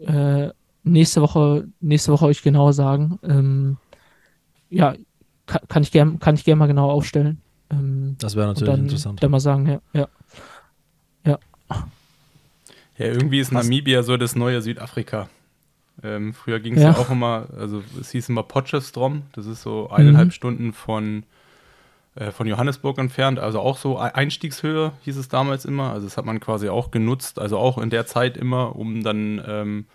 äh, 0.00 0.50
nächste 0.84 1.20
Woche, 1.22 1.68
nächste 1.80 2.12
Woche 2.12 2.26
euch 2.26 2.42
genauer 2.42 2.72
sagen. 2.72 3.18
Ähm, 3.22 3.76
ja, 4.70 4.94
kann, 5.46 5.60
kann 5.68 5.82
ich 5.82 5.90
gern, 5.92 6.18
kann 6.18 6.34
ich 6.34 6.44
gern 6.44 6.58
mal 6.58 6.66
genau 6.66 6.90
aufstellen. 6.90 7.40
Ähm, 7.70 8.16
Das 8.18 8.34
wäre 8.36 8.48
und 8.48 8.54
natürlich 8.54 8.74
dann, 8.74 8.84
interessant. 8.84 9.22
dann 9.22 9.30
mal 9.30 9.40
sagen, 9.40 9.66
ja, 9.94 10.08
ja. 11.24 11.38
Ja, 12.98 13.06
irgendwie 13.06 13.40
ist 13.40 13.52
Was- 13.54 13.64
Namibia 13.64 14.02
so 14.02 14.16
das 14.16 14.36
neue 14.36 14.60
Südafrika. 14.62 15.28
Ähm, 16.02 16.34
früher 16.34 16.60
ging 16.60 16.74
es 16.74 16.82
ja. 16.82 16.90
Ja. 16.92 16.96
auch 16.98 17.10
immer, 17.10 17.46
also 17.56 17.82
es 18.00 18.10
hieß 18.10 18.28
immer 18.28 18.42
Potchefstroom, 18.42 19.22
das 19.32 19.46
ist 19.46 19.62
so 19.62 19.90
eineinhalb 19.90 20.28
Mhm. 20.28 20.32
Stunden 20.32 20.72
von, 20.72 21.22
äh, 22.14 22.30
von 22.30 22.46
Johannesburg 22.46 22.98
entfernt, 22.98 23.38
also 23.38 23.60
auch 23.60 23.76
so 23.78 23.98
Ei- 23.98 24.14
Einstiegshöhe 24.14 24.92
hieß 25.02 25.16
es 25.16 25.28
damals 25.28 25.64
immer. 25.64 25.92
Also 25.92 26.06
das 26.06 26.16
hat 26.16 26.24
man 26.24 26.40
quasi 26.40 26.68
auch 26.68 26.90
genutzt, 26.90 27.38
also 27.38 27.58
auch 27.58 27.78
in 27.78 27.90
der 27.90 28.06
Zeit 28.06 28.36
immer, 28.36 28.74
um 28.76 29.02
dann 29.02 29.42
ähm, 29.46 29.86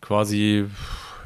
quasi 0.00 0.66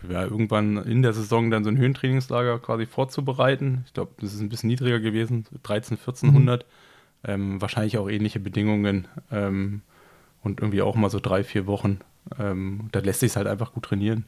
ja, 0.08 0.24
irgendwann 0.24 0.78
in 0.78 1.02
der 1.02 1.12
Saison 1.12 1.50
dann 1.50 1.64
so 1.64 1.70
ein 1.70 1.76
Höhentrainingslager 1.76 2.58
quasi 2.58 2.86
vorzubereiten. 2.86 3.84
Ich 3.86 3.94
glaube, 3.94 4.12
das 4.20 4.34
ist 4.34 4.40
ein 4.40 4.48
bisschen 4.48 4.68
niedriger 4.68 4.98
gewesen, 5.00 5.46
13, 5.62 5.96
1400. 5.96 6.66
Ähm, 7.24 7.60
wahrscheinlich 7.60 7.98
auch 7.98 8.08
ähnliche 8.08 8.40
Bedingungen 8.40 9.06
ähm, 9.30 9.82
und 10.42 10.60
irgendwie 10.60 10.82
auch 10.82 10.96
mal 10.96 11.08
so 11.10 11.20
drei, 11.20 11.44
vier 11.44 11.66
Wochen. 11.66 12.00
Ähm, 12.38 12.88
da 12.90 12.98
lässt 12.98 13.20
sich 13.20 13.36
halt 13.36 13.46
einfach 13.46 13.72
gut 13.72 13.84
trainieren. 13.84 14.24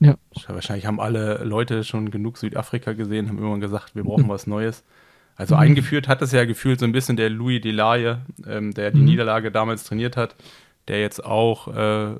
Ja. 0.00 0.16
Wahrscheinlich 0.46 0.86
haben 0.86 1.00
alle 1.00 1.42
Leute 1.44 1.82
schon 1.84 2.10
genug 2.10 2.38
Südafrika 2.38 2.92
gesehen, 2.92 3.28
haben 3.28 3.38
irgendwann 3.38 3.60
gesagt, 3.60 3.94
wir 3.96 4.04
brauchen 4.04 4.24
Mhm. 4.26 4.28
was 4.30 4.46
Neues. 4.46 4.84
Also 5.36 5.54
Mhm. 5.54 5.60
eingeführt 5.60 6.08
hat 6.08 6.20
das 6.22 6.32
ja 6.32 6.44
gefühlt 6.44 6.80
so 6.80 6.84
ein 6.86 6.92
bisschen 6.92 7.16
der 7.16 7.30
Louis 7.30 7.60
Delaye, 7.60 8.18
ähm, 8.46 8.72
der 8.74 8.90
die 8.90 8.98
Mhm. 9.00 9.04
Niederlage 9.06 9.50
damals 9.50 9.84
trainiert 9.84 10.16
hat, 10.16 10.36
der 10.88 11.00
jetzt 11.00 11.24
auch, 11.24 11.68
äh, 11.68 12.16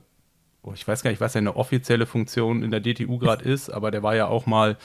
oh, 0.63 0.73
ich 0.75 0.87
weiß 0.87 1.03
gar 1.03 1.11
nicht, 1.11 1.21
was 1.21 1.33
seine 1.33 1.57
offizielle 1.57 2.07
Funktion 2.07 2.63
in 2.63 2.71
der 2.71 2.81
DTU 2.81 3.19
gerade 3.19 3.45
ist, 3.45 3.71
aber 3.71 3.91
der 3.91 4.03
war 4.03 4.15
ja 4.17 4.27
auch 4.27 4.47
mal 4.47 4.77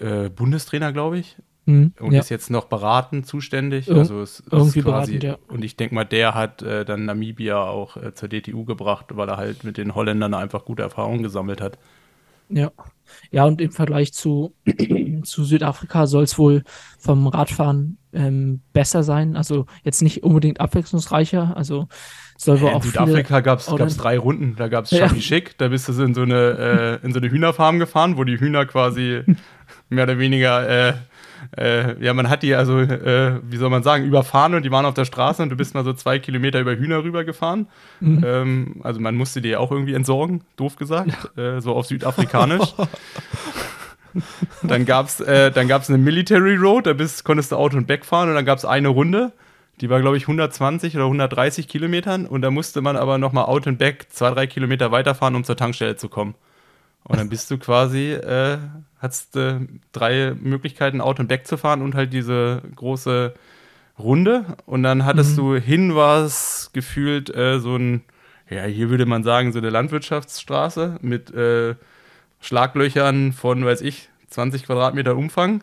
äh, 0.00 0.28
Bundestrainer, 0.28 0.92
glaube 0.92 1.18
ich. 1.18 1.36
Hm, 1.66 1.92
und 2.00 2.12
ja. 2.12 2.20
ist 2.20 2.30
jetzt 2.30 2.50
noch 2.50 2.64
beratend 2.64 3.26
zuständig. 3.26 3.88
Ir- 3.88 3.98
also 3.98 4.22
es, 4.22 4.40
es 4.40 4.46
irgendwie 4.50 4.80
quasi, 4.82 5.18
beratend, 5.18 5.24
ja. 5.24 5.38
Und 5.48 5.64
ich 5.64 5.76
denke 5.76 5.94
mal, 5.94 6.04
der 6.04 6.34
hat 6.34 6.62
äh, 6.62 6.84
dann 6.84 7.04
Namibia 7.04 7.62
auch 7.62 7.96
äh, 7.96 8.14
zur 8.14 8.28
DTU 8.28 8.64
gebracht, 8.64 9.06
weil 9.10 9.28
er 9.28 9.36
halt 9.36 9.62
mit 9.64 9.76
den 9.76 9.94
Holländern 9.94 10.34
einfach 10.34 10.64
gute 10.64 10.82
Erfahrungen 10.82 11.22
gesammelt 11.22 11.60
hat. 11.60 11.78
Ja. 12.50 12.70
Ja, 13.30 13.44
und 13.44 13.60
im 13.60 13.72
Vergleich 13.72 14.12
zu, 14.12 14.54
zu 15.24 15.44
Südafrika 15.44 16.06
soll 16.06 16.24
es 16.24 16.38
wohl 16.38 16.62
vom 16.98 17.26
Radfahren 17.26 17.98
ähm, 18.12 18.60
besser 18.72 19.02
sein. 19.02 19.36
Also 19.36 19.66
jetzt 19.82 20.02
nicht 20.02 20.22
unbedingt 20.22 20.60
abwechslungsreicher. 20.60 21.56
Also 21.56 21.88
soll 22.36 22.60
wohl 22.60 22.70
in 22.70 22.74
auch 22.74 22.82
viele, 22.82 22.92
Südafrika 22.92 23.40
gab 23.40 23.58
es 23.58 23.96
drei 23.96 24.18
Runden. 24.18 24.56
Da 24.56 24.68
gab 24.68 24.84
es 24.84 24.90
Ja. 24.90 25.08
Schick, 25.08 25.58
da 25.58 25.68
bist 25.68 25.88
du 25.88 26.02
in 26.02 26.14
so 26.14 26.22
eine, 26.22 27.00
äh, 27.02 27.06
in 27.06 27.12
so 27.12 27.20
eine 27.20 27.30
Hühnerfarm 27.30 27.78
gefahren, 27.78 28.16
wo 28.16 28.24
die 28.24 28.38
Hühner 28.38 28.66
quasi 28.66 29.22
mehr 29.88 30.04
oder 30.04 30.18
weniger, 30.18 30.68
äh, 30.68 30.94
äh, 31.56 32.02
ja, 32.02 32.14
man 32.14 32.28
hat 32.28 32.42
die 32.42 32.54
also, 32.54 32.78
äh, 32.78 33.40
wie 33.42 33.56
soll 33.56 33.70
man 33.70 33.82
sagen, 33.82 34.04
überfahren 34.04 34.54
und 34.54 34.64
die 34.64 34.70
waren 34.70 34.84
auf 34.84 34.94
der 34.94 35.04
Straße 35.04 35.42
und 35.42 35.50
du 35.50 35.56
bist 35.56 35.74
mal 35.74 35.84
so 35.84 35.92
zwei 35.92 36.18
Kilometer 36.18 36.60
über 36.60 36.76
Hühner 36.76 37.02
rüber 37.02 37.24
gefahren. 37.24 37.66
Mhm. 38.00 38.24
Ähm, 38.24 38.76
also 38.82 39.00
man 39.00 39.16
musste 39.16 39.40
die 39.40 39.56
auch 39.56 39.70
irgendwie 39.70 39.94
entsorgen, 39.94 40.42
doof 40.56 40.76
gesagt, 40.76 41.36
äh, 41.38 41.60
so 41.60 41.74
auf 41.74 41.86
Südafrikanisch. 41.86 42.74
dann 44.62 44.84
gab 44.86 45.06
es 45.06 45.20
äh, 45.20 45.50
dann 45.50 45.68
gab's 45.68 45.88
eine 45.88 45.98
Military 45.98 46.56
Road, 46.56 46.86
da 46.86 46.92
bist, 46.92 47.24
konntest 47.24 47.52
du 47.52 47.56
Auto 47.56 47.76
und 47.76 47.86
Back 47.86 48.04
fahren 48.04 48.28
und 48.28 48.34
dann 48.34 48.44
gab 48.44 48.58
es 48.58 48.64
eine 48.64 48.88
Runde, 48.88 49.32
die 49.80 49.88
war 49.88 50.00
glaube 50.00 50.16
ich 50.16 50.24
120 50.24 50.96
oder 50.96 51.04
130 51.04 51.68
Kilometern 51.68 52.26
und 52.26 52.42
da 52.42 52.50
musste 52.50 52.80
man 52.80 52.96
aber 52.96 53.18
nochmal 53.18 53.44
Auto 53.44 53.70
und 53.70 53.78
Back 53.78 54.06
zwei, 54.10 54.30
drei 54.30 54.46
Kilometer 54.46 54.90
weiterfahren, 54.90 55.34
um 55.34 55.44
zur 55.44 55.56
Tankstelle 55.56 55.96
zu 55.96 56.08
kommen. 56.08 56.34
Und 57.04 57.18
dann 57.18 57.28
bist 57.28 57.50
du 57.50 57.58
quasi, 57.58 58.12
äh, 58.12 58.58
hattest 59.00 59.36
äh, 59.36 59.60
drei 59.92 60.34
Möglichkeiten, 60.40 61.00
Auto 61.00 61.22
und 61.22 61.28
Back 61.28 61.46
zu 61.46 61.56
fahren 61.56 61.82
und 61.82 61.94
halt 61.94 62.12
diese 62.12 62.62
große 62.76 63.34
Runde. 63.98 64.44
Und 64.66 64.82
dann 64.82 65.04
hattest 65.04 65.36
du 65.38 65.56
hin, 65.56 65.94
war 65.94 66.24
es 66.24 66.70
gefühlt 66.72 67.34
äh, 67.34 67.58
so 67.60 67.76
ein, 67.76 68.02
ja, 68.48 68.64
hier 68.64 68.90
würde 68.90 69.06
man 69.06 69.22
sagen, 69.22 69.52
so 69.52 69.58
eine 69.58 69.70
Landwirtschaftsstraße 69.70 70.98
mit 71.00 71.32
äh, 71.34 71.74
Schlaglöchern 72.40 73.32
von, 73.32 73.64
weiß 73.64 73.80
ich, 73.82 74.08
20 74.28 74.64
Quadratmeter 74.64 75.16
Umfang. 75.16 75.62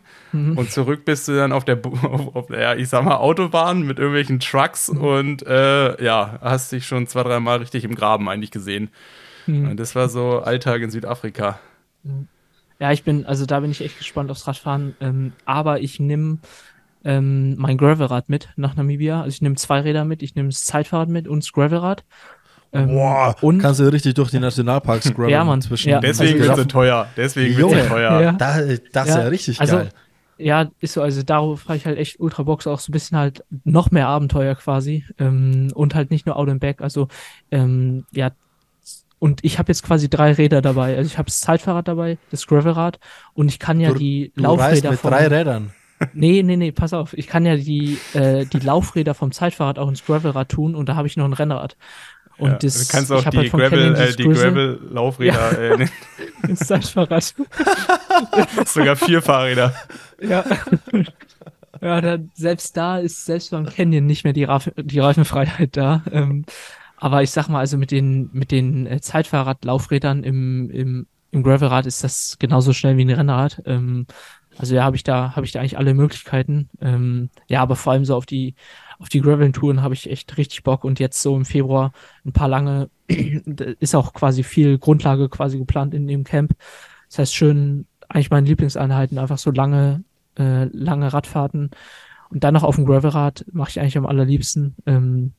Und 0.56 0.70
zurück 0.70 1.04
bist 1.04 1.26
du 1.28 1.36
dann 1.36 1.52
auf 1.52 1.64
der, 1.64 1.78
auf, 1.86 2.36
auf, 2.36 2.50
ja, 2.50 2.74
ich 2.74 2.88
sag 2.88 3.04
mal, 3.04 3.16
Autobahn 3.16 3.82
mit 3.82 3.98
irgendwelchen 3.98 4.40
Trucks 4.40 4.88
und 4.88 5.46
äh, 5.46 6.02
ja, 6.02 6.38
hast 6.42 6.72
dich 6.72 6.86
schon 6.86 7.06
zwei, 7.06 7.22
dreimal 7.22 7.58
richtig 7.58 7.84
im 7.84 7.94
Graben 7.94 8.28
eigentlich 8.28 8.50
gesehen. 8.50 8.90
Mhm. 9.46 9.70
Und 9.70 9.80
das 9.80 9.94
war 9.94 10.08
so 10.08 10.40
Alltag 10.40 10.82
in 10.82 10.90
Südafrika. 10.90 11.58
Ja, 12.80 12.92
ich 12.92 13.02
bin, 13.02 13.26
also 13.26 13.44
da 13.44 13.60
bin 13.60 13.70
ich 13.70 13.80
echt 13.80 13.98
gespannt 13.98 14.30
aufs 14.30 14.46
Radfahren. 14.46 14.94
Ähm, 15.00 15.32
aber 15.44 15.80
ich 15.80 15.98
nehme 15.98 16.38
ähm, 17.04 17.56
mein 17.56 17.76
Gravelrad 17.76 18.28
mit 18.28 18.50
nach 18.56 18.76
Namibia. 18.76 19.22
Also 19.22 19.30
ich 19.30 19.42
nehme 19.42 19.56
zwei 19.56 19.80
Räder 19.80 20.04
mit, 20.04 20.22
ich 20.22 20.34
nehme 20.34 20.48
das 20.48 20.64
Zeitfahrrad 20.64 21.08
mit 21.08 21.26
und 21.26 21.42
das 21.42 21.52
Gravelrad. 21.52 22.04
Ähm, 22.72 22.88
Boah, 22.88 23.34
und 23.40 23.60
kannst 23.60 23.80
du 23.80 23.90
richtig 23.90 24.14
durch 24.14 24.30
die 24.30 24.38
Nationalparks 24.38 25.14
graveln 25.14 25.30
Ja, 25.30 25.42
Mann. 25.42 25.62
zwischen. 25.62 25.88
Ja. 25.88 26.00
Deswegen 26.00 26.40
Also 26.40 26.48
wird 26.48 26.58
sie 26.58 26.66
teuer. 26.66 27.08
Deswegen 27.16 27.56
wird 27.56 27.70
sie 27.70 27.88
teuer. 27.88 28.20
Ja. 28.20 28.32
Da, 28.32 28.60
das 28.92 29.08
ist 29.08 29.14
ja 29.14 29.22
richtig 29.22 29.60
also, 29.60 29.76
geil. 29.76 29.88
Ja, 30.36 30.70
ist 30.78 30.92
so, 30.92 31.02
also 31.02 31.22
darauf 31.22 31.62
fahre 31.62 31.78
ich 31.78 31.86
halt 31.86 31.98
echt 31.98 32.20
Ultrabox 32.20 32.68
auch 32.68 32.78
so 32.78 32.90
ein 32.90 32.92
bisschen 32.92 33.18
halt 33.18 33.42
noch 33.64 33.90
mehr 33.90 34.06
Abenteuer 34.06 34.54
quasi 34.54 35.04
ähm, 35.18 35.72
und 35.74 35.96
halt 35.96 36.12
nicht 36.12 36.26
nur 36.26 36.36
Out 36.36 36.48
and 36.48 36.60
Back, 36.60 36.80
also 36.80 37.08
ähm, 37.50 38.06
ja 38.12 38.30
und 39.18 39.44
ich 39.44 39.58
habe 39.58 39.70
jetzt 39.70 39.82
quasi 39.82 40.08
drei 40.08 40.32
Räder 40.32 40.62
dabei, 40.62 40.96
also 40.96 41.06
ich 41.06 41.18
habe 41.18 41.26
das 41.26 41.40
Zeitfahrrad 41.40 41.88
dabei, 41.88 42.18
das 42.30 42.46
Gravelrad 42.46 42.98
und 43.34 43.48
ich 43.48 43.58
kann 43.58 43.80
ja 43.80 43.92
Du- 43.92 43.98
die 43.98 44.32
Du 44.36 44.42
Laufräder 44.42 44.90
mit 44.92 45.00
vom, 45.00 45.10
drei 45.10 45.26
Rädern. 45.26 45.72
nee, 46.12 46.42
nee, 46.42 46.56
nee, 46.56 46.72
pass 46.72 46.92
auf, 46.92 47.12
ich 47.16 47.26
kann 47.26 47.44
ja 47.44 47.56
die 47.56 47.98
äh, 48.14 48.44
die 48.46 48.60
Laufräder 48.60 49.14
vom 49.14 49.32
Zeitfahrrad 49.32 49.78
auch 49.78 49.88
ins 49.88 50.04
Gravelrad 50.04 50.48
tun 50.48 50.74
und 50.74 50.88
da 50.88 50.94
habe 50.96 51.06
ich 51.08 51.16
noch 51.16 51.24
ein 51.24 51.32
Rennrad 51.32 51.76
und 52.38 52.50
Ja, 52.50 52.58
das 52.58 52.86
du 52.86 52.92
kannst 52.92 53.10
ich 53.10 53.16
auch 53.16 53.24
hab 53.24 53.32
die 53.32 53.38
halt 53.38 53.50
von 53.50 53.60
Gravel, 53.60 53.78
Canyon 53.92 53.94
äh, 53.96 54.12
die 54.14 54.22
Grizzle 54.22 54.52
Gravel-Laufräder, 54.52 55.58
äh, 55.58 55.76
ne, 55.78 55.88
ins 56.48 56.60
Zeitfahrrad. 56.60 57.34
sogar 58.66 58.94
vier 58.96 59.20
Fahrräder. 59.22 59.74
Ja. 60.20 60.44
Ja, 61.80 62.00
da, 62.00 62.18
selbst 62.34 62.76
da 62.76 62.98
ist 62.98 63.24
selbst 63.24 63.50
beim 63.52 63.66
Canyon 63.66 64.06
nicht 64.06 64.24
mehr 64.24 64.32
die, 64.32 64.44
Raf 64.44 64.70
die 64.76 64.98
Reifenfreiheit 64.98 65.76
da. 65.76 66.02
Ähm, 66.10 66.44
aber 67.00 67.22
ich 67.22 67.30
sag 67.30 67.48
mal, 67.48 67.60
also 67.60 67.76
mit 67.76 67.90
den, 67.90 68.30
mit 68.32 68.50
den 68.50 68.86
äh, 68.86 69.00
Zeitfahrrad-Laufrädern 69.00 70.24
im, 70.24 70.70
im, 70.70 71.06
im 71.30 71.42
Gravelrad 71.42 71.86
ist 71.86 72.04
das 72.04 72.36
genauso 72.38 72.72
schnell 72.72 72.96
wie 72.96 73.04
ein 73.04 73.10
Rennrad. 73.10 73.62
Ähm, 73.66 74.06
also 74.56 74.74
ja, 74.74 74.82
habe 74.82 74.96
ich 74.96 75.04
da, 75.04 75.36
habe 75.36 75.46
ich 75.46 75.52
da 75.52 75.60
eigentlich 75.60 75.78
alle 75.78 75.94
Möglichkeiten. 75.94 76.68
Ähm, 76.80 77.30
ja, 77.48 77.62
aber 77.62 77.76
vor 77.76 77.92
allem 77.92 78.04
so 78.04 78.16
auf 78.16 78.26
die, 78.26 78.54
auf 78.98 79.08
die 79.08 79.20
Gravel-Touren 79.20 79.82
habe 79.82 79.94
ich 79.94 80.10
echt 80.10 80.36
richtig 80.36 80.64
Bock 80.64 80.84
und 80.84 80.98
jetzt 80.98 81.22
so 81.22 81.36
im 81.36 81.44
Februar 81.44 81.92
ein 82.26 82.32
paar 82.32 82.48
lange, 82.48 82.90
ist 83.08 83.94
auch 83.94 84.12
quasi 84.12 84.42
viel 84.42 84.78
Grundlage 84.78 85.28
quasi 85.28 85.58
geplant 85.58 85.94
in 85.94 86.08
dem 86.08 86.24
Camp. 86.24 86.54
Das 87.08 87.20
heißt, 87.20 87.34
schön, 87.34 87.86
eigentlich 88.08 88.30
meine 88.30 88.48
Lieblingseinheiten, 88.48 89.18
einfach 89.18 89.38
so 89.38 89.52
lange, 89.52 90.02
äh, 90.36 90.64
lange 90.64 91.12
Radfahrten 91.12 91.70
und 92.30 92.44
dann 92.44 92.54
noch 92.54 92.64
auf 92.64 92.76
dem 92.76 92.86
Gravelrad 92.86 93.44
mache 93.52 93.70
ich 93.70 93.80
eigentlich 93.80 93.98
am 93.98 94.06
allerliebsten. 94.06 94.74
Ähm, 94.86 95.32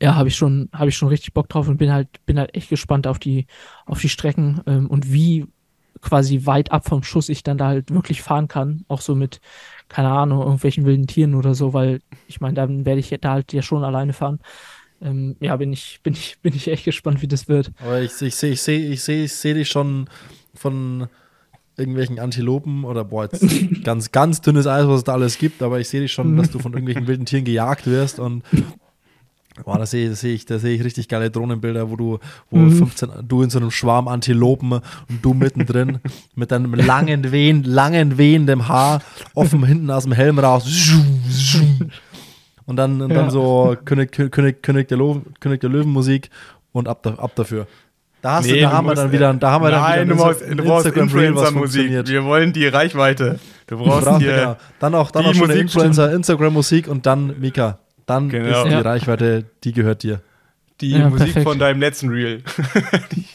ja, 0.00 0.14
habe 0.14 0.28
ich 0.28 0.36
schon, 0.36 0.68
habe 0.72 0.88
ich 0.88 0.96
schon 0.96 1.08
richtig 1.08 1.32
Bock 1.32 1.48
drauf 1.48 1.68
und 1.68 1.76
bin 1.76 1.92
halt, 1.92 2.08
bin 2.26 2.38
halt 2.38 2.54
echt 2.54 2.68
gespannt 2.68 3.06
auf 3.06 3.18
die, 3.18 3.46
auf 3.86 4.00
die 4.00 4.08
Strecken 4.08 4.60
ähm, 4.66 4.88
und 4.88 5.12
wie 5.12 5.46
quasi 6.00 6.46
weit 6.46 6.70
ab 6.72 6.86
vom 6.86 7.02
Schuss 7.02 7.28
ich 7.28 7.42
dann 7.42 7.58
da 7.58 7.68
halt 7.68 7.90
wirklich 7.90 8.22
fahren 8.22 8.48
kann, 8.48 8.84
auch 8.88 9.00
so 9.00 9.14
mit, 9.14 9.40
keine 9.88 10.10
Ahnung, 10.10 10.40
irgendwelchen 10.40 10.84
wilden 10.84 11.06
Tieren 11.06 11.34
oder 11.34 11.54
so, 11.54 11.72
weil 11.72 12.00
ich 12.28 12.40
meine, 12.40 12.54
dann 12.54 12.84
werde 12.84 13.00
ich 13.00 13.16
da 13.20 13.32
halt 13.32 13.52
ja 13.52 13.62
schon 13.62 13.84
alleine 13.84 14.12
fahren. 14.12 14.40
Ähm, 15.00 15.36
ja, 15.40 15.56
bin 15.56 15.72
ich, 15.72 16.00
bin 16.02 16.12
ich, 16.14 16.38
bin 16.40 16.54
ich 16.54 16.68
echt 16.68 16.84
gespannt, 16.84 17.22
wie 17.22 17.28
das 17.28 17.48
wird. 17.48 17.72
Aber 17.80 18.00
ich, 18.00 18.20
ich 18.20 18.34
sehe 18.34 18.52
ich 18.52 18.62
seh, 18.62 18.76
ich 18.76 19.02
seh, 19.02 19.24
ich 19.24 19.34
seh 19.34 19.54
dich 19.54 19.68
schon 19.68 20.08
von 20.54 21.08
irgendwelchen 21.76 22.20
Antilopen 22.20 22.84
oder 22.84 23.04
boah, 23.04 23.24
jetzt 23.24 23.44
ganz, 23.84 24.12
ganz 24.12 24.40
dünnes 24.40 24.66
Eis, 24.66 24.86
was 24.86 24.98
es 24.98 25.04
da 25.04 25.14
alles 25.14 25.38
gibt, 25.38 25.62
aber 25.62 25.80
ich 25.80 25.88
sehe 25.88 26.00
dich 26.00 26.12
schon, 26.12 26.36
dass 26.36 26.50
du 26.50 26.58
von 26.58 26.72
irgendwelchen 26.74 27.06
wilden 27.06 27.26
Tieren 27.26 27.44
gejagt 27.44 27.86
wirst 27.86 28.18
und 28.18 28.44
boah, 29.64 29.78
da 29.78 29.86
sehe 29.86 30.14
seh 30.14 30.34
ich, 30.34 30.46
da 30.46 30.58
sehe 30.58 30.74
ich 30.74 30.82
richtig 30.84 31.08
geile 31.08 31.30
Drohnenbilder, 31.30 31.90
wo 31.90 31.96
du, 31.96 32.18
wo 32.50 32.56
Mhm. 32.58 32.72
15, 32.72 33.08
du 33.22 33.42
in 33.42 33.50
so 33.50 33.58
einem 33.58 33.70
Schwarm 33.70 34.08
Antilopen 34.08 34.72
und 34.72 34.82
du 35.22 35.34
mittendrin 35.34 35.98
mit 36.34 36.50
deinem 36.50 36.74
langen 36.74 37.30
Wehen, 37.30 37.62
langen 37.64 38.18
wehendem 38.18 38.66
Haar 38.68 39.00
offen 39.34 39.64
hinten 39.64 39.90
aus 39.90 40.04
dem 40.04 40.12
Helm 40.12 40.38
raus. 40.38 40.66
Und 42.66 42.76
dann, 42.76 43.00
und 43.02 43.10
dann 43.10 43.26
Ja. 43.26 43.30
so 43.30 43.76
König, 43.84 44.10
König, 44.12 44.62
König, 44.62 44.88
der 44.88 44.96
Löwen, 44.98 45.22
König 45.38 45.60
der 45.60 45.70
Löwenmusik 45.70 46.30
und 46.72 46.88
ab, 46.88 47.02
da, 47.02 47.14
ab 47.14 47.32
dafür. 47.34 47.66
Da, 48.22 48.36
hast 48.36 48.46
Nee, 48.46 48.54
du, 48.54 48.60
da 48.62 48.70
du 48.70 48.76
haben 48.76 48.86
wir 48.86 48.94
dann 48.94 49.12
wieder, 49.12 49.34
da 49.34 49.50
haben 49.50 49.64
wir 49.64 49.70
Nein, 49.70 49.98
dann 49.98 50.08
du 50.08 50.14
wieder 50.14 50.24
brauchst, 50.24 50.42
ein 50.42 50.56
du 50.56 50.64
brauchst 50.64 50.86
Instagram-Reel, 50.86 51.34
was 51.34 51.42
Influencer-Musik. 51.42 51.80
funktioniert. 51.82 52.08
Wir 52.08 52.24
wollen 52.24 52.52
die 52.54 52.66
Reichweite. 52.66 53.38
Du 53.66 53.76
brauchst 53.76 54.06
Braucht, 54.06 54.22
hier. 54.22 54.34
genau. 54.34 54.56
Dann 54.78 54.94
auch, 54.94 55.10
dann 55.10 55.24
die 55.24 55.28
auch 55.28 55.34
schon 55.34 55.44
eine 55.50 55.62
Musik 55.62 55.62
Influencer, 55.76 56.12
Instagram-Musik 56.14 56.88
und 56.88 57.04
dann 57.04 57.38
Mika. 57.38 57.78
Dann 58.06 58.28
Genau. 58.28 58.62
ist 58.62 58.68
die 58.68 58.72
Ja. 58.72 58.80
Reichweite, 58.80 59.44
die 59.64 59.72
gehört 59.72 60.02
dir. 60.02 60.20
Die 60.80 60.90
Ja, 60.90 61.08
Musik 61.08 61.26
perfekt. 61.26 61.44
von 61.48 61.58
deinem 61.58 61.80
letzten 61.80 62.08
Reel. 62.10 62.42
die 63.12 63.26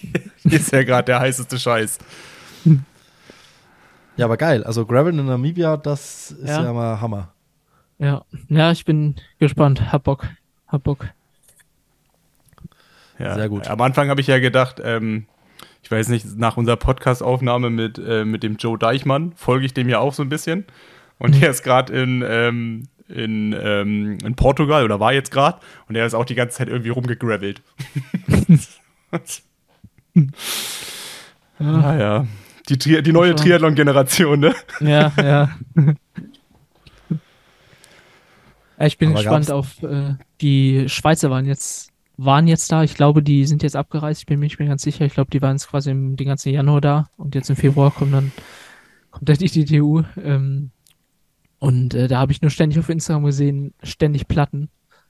ist 0.55 0.71
ja 0.71 0.83
gerade 0.83 1.05
der 1.05 1.19
heißeste 1.19 1.57
Scheiß. 1.57 1.97
Ja, 4.17 4.25
aber 4.25 4.37
geil. 4.37 4.63
Also 4.63 4.85
Gravel 4.85 5.17
in 5.17 5.25
Namibia, 5.25 5.77
das 5.77 6.31
ist 6.31 6.47
ja, 6.49 6.63
Ja. 6.63 6.73
mal 6.73 6.99
Hammer. 6.99 7.31
Ja, 7.97 8.23
ja, 8.49 8.71
ich 8.71 8.85
bin 8.85 9.15
gespannt. 9.39 9.91
Hab 9.91 10.03
Bock. 10.03 10.27
Hab 10.67 10.83
Bock. 10.83 11.07
Ja. 13.17 13.35
Sehr 13.35 13.49
gut. 13.49 13.67
Am 13.67 13.81
Anfang 13.81 14.09
habe 14.09 14.21
ich 14.21 14.27
ja 14.27 14.39
gedacht, 14.39 14.81
ähm, 14.83 15.25
ich 15.83 15.91
weiß 15.91 16.07
nicht, 16.09 16.37
nach 16.37 16.57
unserer 16.57 16.77
Podcast-Aufnahme 16.77 17.69
mit, 17.69 17.97
äh, 17.97 18.23
mit 18.25 18.43
dem 18.43 18.55
Joe 18.57 18.77
Deichmann 18.77 19.33
folge 19.35 19.65
ich 19.65 19.73
dem 19.73 19.89
ja 19.89 19.99
auch 19.99 20.13
so 20.13 20.23
ein 20.23 20.29
bisschen. 20.29 20.65
Und 21.17 21.41
der 21.41 21.49
ist 21.49 21.63
gerade 21.63 21.91
in, 21.93 22.23
ähm, 22.25 22.87
in, 23.09 23.55
ähm, 23.59 24.17
in 24.23 24.35
Portugal 24.35 24.83
oder 24.83 24.99
war 24.99 25.13
jetzt 25.13 25.31
gerade 25.31 25.59
und 25.87 25.95
der 25.95 26.05
ist 26.05 26.13
auch 26.13 26.25
die 26.25 26.35
ganze 26.35 26.57
Zeit 26.57 26.67
irgendwie 26.67 26.89
rumgegravelt. 26.89 27.61
ah 31.59 31.95
ja. 31.95 32.27
Die, 32.69 32.77
Tri 32.77 33.01
die 33.01 33.11
neue. 33.11 33.35
Triathlon-Generation, 33.35 34.39
ne? 34.39 34.53
Ja, 34.79 35.11
ja. 35.17 35.49
Ich 38.79 38.97
bin 38.97 39.09
Aber 39.09 39.19
gespannt 39.19 39.51
auf 39.51 39.81
äh, 39.83 40.13
die 40.41 40.87
Schweizer 40.87 41.31
waren 41.31 41.45
jetzt 41.45 41.89
waren 42.15 42.47
jetzt 42.47 42.71
da. 42.71 42.83
Ich 42.83 42.95
glaube, 42.95 43.23
die 43.23 43.45
sind 43.45 43.63
jetzt 43.63 43.75
abgereist. 43.75 44.21
Ich 44.21 44.25
bin 44.25 44.39
mir 44.39 44.45
nicht 44.45 44.59
mehr 44.59 44.67
ganz 44.67 44.83
sicher. 44.83 45.05
Ich 45.05 45.13
glaube, 45.13 45.31
die 45.31 45.41
waren 45.41 45.55
jetzt 45.55 45.69
quasi 45.69 45.91
im, 45.91 46.15
den 46.15 46.27
ganzen 46.27 46.51
Januar 46.51 46.81
da 46.81 47.09
und 47.17 47.33
jetzt 47.33 47.49
im 47.49 47.55
Februar 47.55 47.91
kommt 47.91 48.13
dann 48.13 48.31
kommt 49.09 49.29
dann 49.29 49.37
die 49.37 49.65
DTU. 49.65 50.03
Ähm, 50.21 50.71
und 51.59 51.93
äh, 51.93 52.07
da 52.07 52.19
habe 52.19 52.31
ich 52.31 52.41
nur 52.41 52.51
ständig 52.51 52.79
auf 52.79 52.89
Instagram 52.89 53.25
gesehen, 53.25 53.73
ständig 53.83 54.27
Platten. 54.27 54.69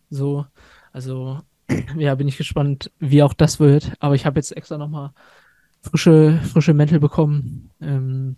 So, 0.09 0.45
also 0.91 1.41
ja, 1.97 2.15
bin 2.15 2.27
ich 2.27 2.37
gespannt, 2.37 2.91
wie 2.99 3.23
auch 3.23 3.33
das 3.33 3.59
wird. 3.59 3.93
Aber 3.99 4.15
ich 4.15 4.25
habe 4.25 4.39
jetzt 4.39 4.55
extra 4.55 4.77
nochmal 4.77 5.11
frische 5.81 6.39
frische 6.43 6.73
Mäntel 6.73 6.99
bekommen. 6.99 7.71
Ähm, 7.81 8.37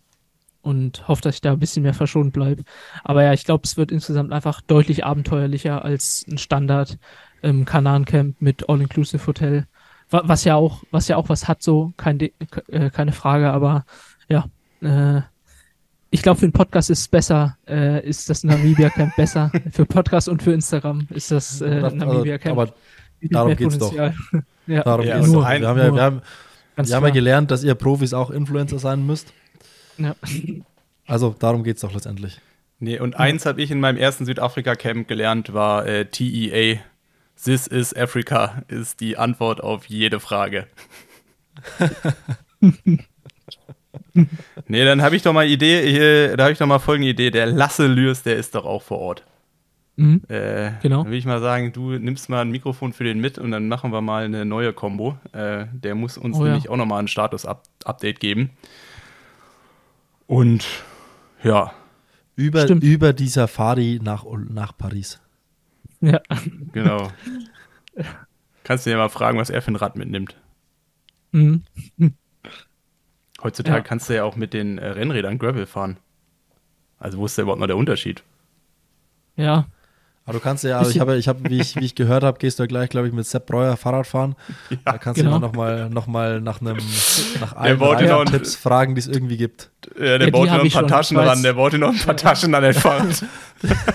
und 0.61 1.07
hoffe, 1.07 1.23
dass 1.23 1.35
ich 1.35 1.41
da 1.41 1.53
ein 1.53 1.59
bisschen 1.59 1.83
mehr 1.83 1.93
verschont 1.93 2.33
bleibe. 2.33 2.63
Aber 3.03 3.23
ja, 3.23 3.33
ich 3.33 3.45
glaube, 3.45 3.63
es 3.65 3.77
wird 3.77 3.91
insgesamt 3.91 4.31
einfach 4.31 4.61
deutlich 4.61 5.05
abenteuerlicher 5.05 5.83
als 5.83 6.25
ein 6.29 6.37
Standard 6.37 6.99
ähm, 7.43 7.65
Kanan-Camp 7.65 8.41
mit 8.41 8.69
All-Inclusive 8.69 9.25
Hotel. 9.25 9.65
Wa- 10.09 10.23
Was 10.25 10.43
ja 10.43 10.55
auch, 10.55 10.83
was 10.91 11.07
ja 11.07 11.17
auch 11.17 11.29
was 11.29 11.47
hat, 11.47 11.63
so, 11.63 11.93
kein, 11.97 12.19
äh, 12.67 12.89
keine 12.91 13.11
Frage, 13.11 13.51
aber 13.51 13.85
ja, 14.29 14.45
äh, 14.81 15.21
ich 16.11 16.21
glaube, 16.21 16.39
für 16.39 16.45
den 16.47 16.51
Podcast 16.53 16.89
ist 16.89 16.99
es 16.99 17.07
besser, 17.07 17.57
äh, 17.67 18.05
ist 18.07 18.29
das 18.29 18.43
Namibia 18.43 18.89
Camp 18.89 19.15
besser. 19.15 19.51
für 19.71 19.85
Podcast 19.85 20.29
und 20.29 20.43
für 20.43 20.53
Instagram 20.53 21.07
ist 21.09 21.31
das 21.31 21.61
äh, 21.61 21.81
Das- 21.81 21.93
Namibia 21.93 22.33
also, 22.33 22.43
Camp. 22.43 22.57
aber 22.59 22.73
bietet 23.19 23.35
darum 23.35 23.47
mehr 23.47 23.55
geht's 23.55 23.77
doch. 23.77 23.89
Potenzial. 23.91 24.13
ja, 24.67 24.83
darum 24.83 25.05
Ja, 25.05 25.17
geht's 25.19 25.31
doch. 25.31 25.43
ein- 25.43 25.61
Wir 25.61 25.67
haben 25.69 25.77
ja, 25.79 25.93
wir 25.95 26.01
haben, 26.03 26.21
wir 26.75 26.95
haben 26.95 27.03
ja 27.05 27.09
gelernt, 27.11 27.49
dass 27.51 27.63
ihr 27.63 27.75
Profis 27.75 28.13
auch 28.13 28.29
Influencer 28.29 28.77
sein 28.79 29.05
müsst. 29.05 29.33
Ja. 29.97 30.15
Also 31.07 31.35
darum 31.37 31.63
geht 31.63 31.75
es 31.75 31.81
doch 31.81 31.93
letztendlich. 31.93 32.39
Nee, 32.79 32.99
und 32.99 33.15
eins 33.19 33.45
habe 33.45 33.61
ich 33.61 33.69
in 33.71 33.79
meinem 33.79 33.97
ersten 33.97 34.25
Südafrika-Camp 34.25 35.07
gelernt, 35.07 35.53
war 35.53 35.85
äh, 35.85 36.05
TEA. 36.05 36.79
This 37.43 37.67
is 37.67 37.95
Africa 37.95 38.63
ist 38.67 38.99
die 38.99 39.17
Antwort 39.17 39.61
auf 39.61 39.85
jede 39.85 40.19
Frage. 40.19 40.67
nee, 44.67 44.85
dann 44.85 45.01
habe 45.01 45.15
ich 45.15 45.21
doch 45.21 45.33
mal 45.33 45.47
Idee, 45.47 45.79
äh, 46.31 46.35
da 46.37 46.43
habe 46.43 46.53
ich 46.53 46.59
doch 46.59 46.67
mal 46.67 46.79
folgende 46.79 47.09
Idee. 47.09 47.31
Der 47.31 47.45
Lasse 47.47 47.87
Lürs, 47.87 48.23
der 48.23 48.35
ist 48.37 48.55
doch 48.55 48.65
auch 48.65 48.81
vor 48.81 48.99
Ort. 48.99 49.25
Mhm. 49.97 50.21
Äh, 50.29 50.71
Genau. 50.81 51.03
Dann 51.03 51.11
will 51.11 51.17
ich 51.19 51.25
mal 51.25 51.41
sagen, 51.41 51.73
du 51.73 51.91
nimmst 51.91 52.29
mal 52.29 52.41
ein 52.41 52.51
Mikrofon 52.51 52.93
für 52.93 53.03
den 53.03 53.19
mit 53.19 53.37
und 53.37 53.51
dann 53.51 53.67
machen 53.67 53.91
wir 53.91 54.01
mal 54.01 54.23
eine 54.25 54.45
neue 54.45 54.71
Combo. 54.73 55.17
Äh, 55.33 55.65
der 55.73 55.95
muss 55.95 56.17
uns 56.17 56.37
Oh 56.37 56.41
ja. 56.45 56.51
nämlich 56.51 56.69
auch 56.69 56.77
nochmal 56.77 56.99
ein 57.03 57.07
Status-Update 57.07 58.19
geben. 58.19 58.51
Und 60.27 60.65
ja, 61.43 61.73
Über, 62.37 62.61
Stimmt. 62.63 62.83
über 62.83 63.11
die 63.13 63.27
Safari 63.27 63.99
nach, 64.01 64.23
nach 64.49 64.77
Paris. 64.77 65.19
ja. 65.99 66.21
genau. 66.71 67.11
Kannst 68.63 68.85
du 68.85 68.91
dir 68.91 68.97
mal 68.97 69.09
fragen, 69.09 69.37
was 69.37 69.49
er 69.49 69.61
für 69.61 69.71
ein 69.71 69.75
Rad 69.75 69.97
mitnimmt. 69.97 70.37
Mhm. 71.33 71.63
Heutzutage 73.43 73.77
Ja. 73.77 73.83
kannst 73.83 74.09
du 74.09 74.15
ja 74.15 74.23
auch 74.23 74.35
mit 74.35 74.53
den 74.53 74.77
äh, 74.77 74.87
Rennrädern 74.87 75.37
Gravel 75.39 75.65
fahren. 75.65 75.97
Also 76.99 77.17
wo 77.17 77.25
ist 77.25 77.37
da 77.37 77.41
überhaupt 77.41 77.59
noch 77.59 77.67
der 77.67 77.77
Unterschied? 77.77 78.23
Ja, 79.35 79.65
Aber 80.25 80.33
du 80.33 80.39
kannst 80.39 80.63
ja, 80.63 80.77
also 80.77 80.91
ich 80.91 80.99
habe, 80.99 81.17
ich 81.17 81.27
habe, 81.27 81.49
wie 81.49 81.59
ich, 81.59 81.75
wie 81.77 81.85
ich 81.85 81.95
gehört 81.95 82.23
habe, 82.23 82.37
gehst 82.37 82.59
du 82.59 82.63
ja 82.63 82.67
gleich, 82.67 82.89
glaube 82.89 83.07
ich, 83.07 83.13
mit 83.13 83.25
Sepp 83.25 83.47
Breuer 83.47 83.75
Fahrrad 83.75 84.05
fahren. 84.05 84.35
da 84.85 84.99
kannst 84.99 85.19
genau. 85.19 85.31
du 85.31 85.37
ihn 85.37 85.41
nochmal 85.41 85.89
noch 85.89 86.05
mal 86.05 86.39
nach 86.41 86.61
einem 86.61 86.77
nach 87.39 87.55
allen 87.55 87.79
noch 87.79 88.25
Tipps 88.25 88.55
fragen, 88.55 88.93
die 88.93 88.99
es 88.99 89.07
irgendwie 89.07 89.37
gibt. 89.37 89.71
Ja, 89.97 90.19
der 90.19 90.27
Ja, 90.27 90.29
baut 90.29 90.47
noch 90.47 90.53
ein 90.53 90.69
paar 90.69 90.81
schon, 90.81 90.87
Taschen 90.87 91.17
ran, 91.17 91.41
der 91.41 91.53
baut 91.53 91.73
noch 91.73 91.89
ein 91.89 91.97
paar 91.97 92.17
Taschen 92.17 92.53
an 92.53 92.61
den 92.63 92.73
Fahrrad. 92.75 93.25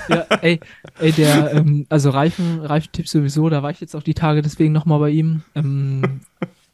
ja, 0.08 0.26
ey, 0.40 0.58
ey, 0.98 1.12
der, 1.12 1.52
ähm, 1.54 1.86
also 1.90 2.10
Reifen, 2.10 2.60
Reifentipps 2.60 3.12
sowieso, 3.12 3.48
da 3.48 3.62
war 3.62 3.70
ich 3.70 3.80
jetzt 3.80 3.94
auch 3.94 4.02
die 4.02 4.14
Tage 4.14 4.42
deswegen 4.42 4.72
nochmal 4.72 4.98
bei 4.98 5.10
ihm. 5.10 5.42
Ähm, 5.54 6.22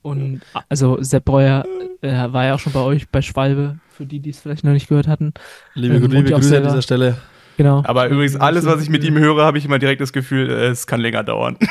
und 0.02 0.40
also 0.68 0.98
Sepp 1.02 1.24
Breuer 1.24 1.64
äh, 2.02 2.32
war 2.32 2.44
ja 2.46 2.54
auch 2.54 2.58
schon 2.58 2.72
bei 2.72 2.80
euch 2.80 3.08
bei 3.08 3.22
Schwalbe, 3.22 3.78
für 3.90 4.04
die, 4.06 4.20
die 4.20 4.30
es 4.30 4.40
vielleicht 4.40 4.64
noch 4.64 4.72
nicht 4.72 4.88
gehört 4.88 5.06
hatten. 5.08 5.32
Liebe, 5.74 5.94
Ähm, 5.96 6.02
liebe 6.10 6.22
Grüße 6.30 6.34
an 6.34 6.42
selber- 6.42 6.68
dieser 6.68 6.82
Stelle. 6.82 7.16
Genau. 7.58 7.82
Aber 7.84 8.08
übrigens, 8.08 8.34
alles, 8.36 8.64
was 8.64 8.82
ich 8.82 8.88
mit 8.88 9.04
ihm 9.04 9.18
höre, 9.18 9.44
habe 9.44 9.58
ich 9.58 9.64
immer 9.66 9.78
direkt 9.78 10.00
das 10.00 10.12
Gefühl, 10.14 10.48
äh, 10.48 10.68
es 10.68 10.86
kann 10.86 11.00
länger 11.00 11.22
dauern. 11.22 11.56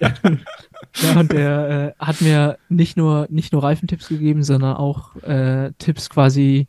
Ja, 0.00 1.18
und 1.20 1.32
der 1.32 1.94
äh, 1.98 2.04
hat 2.04 2.20
mir 2.20 2.56
nicht 2.68 2.96
nur, 2.96 3.26
nicht 3.28 3.52
nur 3.52 3.62
Reifentipps 3.64 4.08
gegeben, 4.08 4.42
sondern 4.44 4.76
auch 4.76 5.16
äh, 5.22 5.72
Tipps 5.78 6.08
quasi 6.08 6.68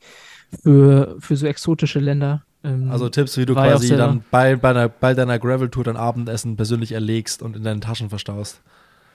für, 0.63 1.15
für 1.19 1.35
so 1.35 1.45
exotische 1.45 1.99
Länder. 1.99 2.43
Ähm, 2.63 2.89
Also 2.89 3.07
Tipps, 3.09 3.37
wie 3.37 3.45
du 3.45 3.53
ja 3.53 3.61
quasi 3.67 3.95
dann 3.95 4.23
bei, 4.31 4.55
bei, 4.55 4.69
einer, 4.71 4.89
bei 4.89 5.13
deiner 5.13 5.37
Gravel-Tour 5.37 5.83
dein 5.83 5.97
Abendessen 5.97 6.55
persönlich 6.55 6.93
erlegst 6.93 7.43
und 7.43 7.55
in 7.55 7.63
deinen 7.63 7.81
Taschen 7.81 8.09
verstaust. 8.09 8.61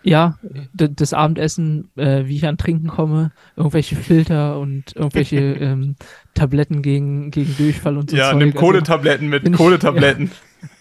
Ja, 0.02 0.38
das 0.72 1.12
Abendessen, 1.12 1.90
äh, 1.96 2.24
wie 2.26 2.36
ich 2.36 2.46
an 2.46 2.56
Trinken 2.56 2.88
komme, 2.88 3.32
irgendwelche 3.56 3.96
Filter 3.96 4.58
und 4.58 4.96
irgendwelche 4.96 5.36
ähm, 5.60 5.96
Tabletten 6.34 6.80
gegen, 6.82 7.30
gegen 7.30 7.54
Durchfall 7.56 7.96
und 7.98 8.10
so. 8.10 8.16
ja, 8.16 8.30
Zeug. 8.30 8.38
nimm 8.38 8.48
Also 8.48 8.58
Kohletabletten 8.60 9.28
mit, 9.28 9.44
bin 9.44 9.52
ich- 9.52 9.58
Kohletabletten. 9.58 10.30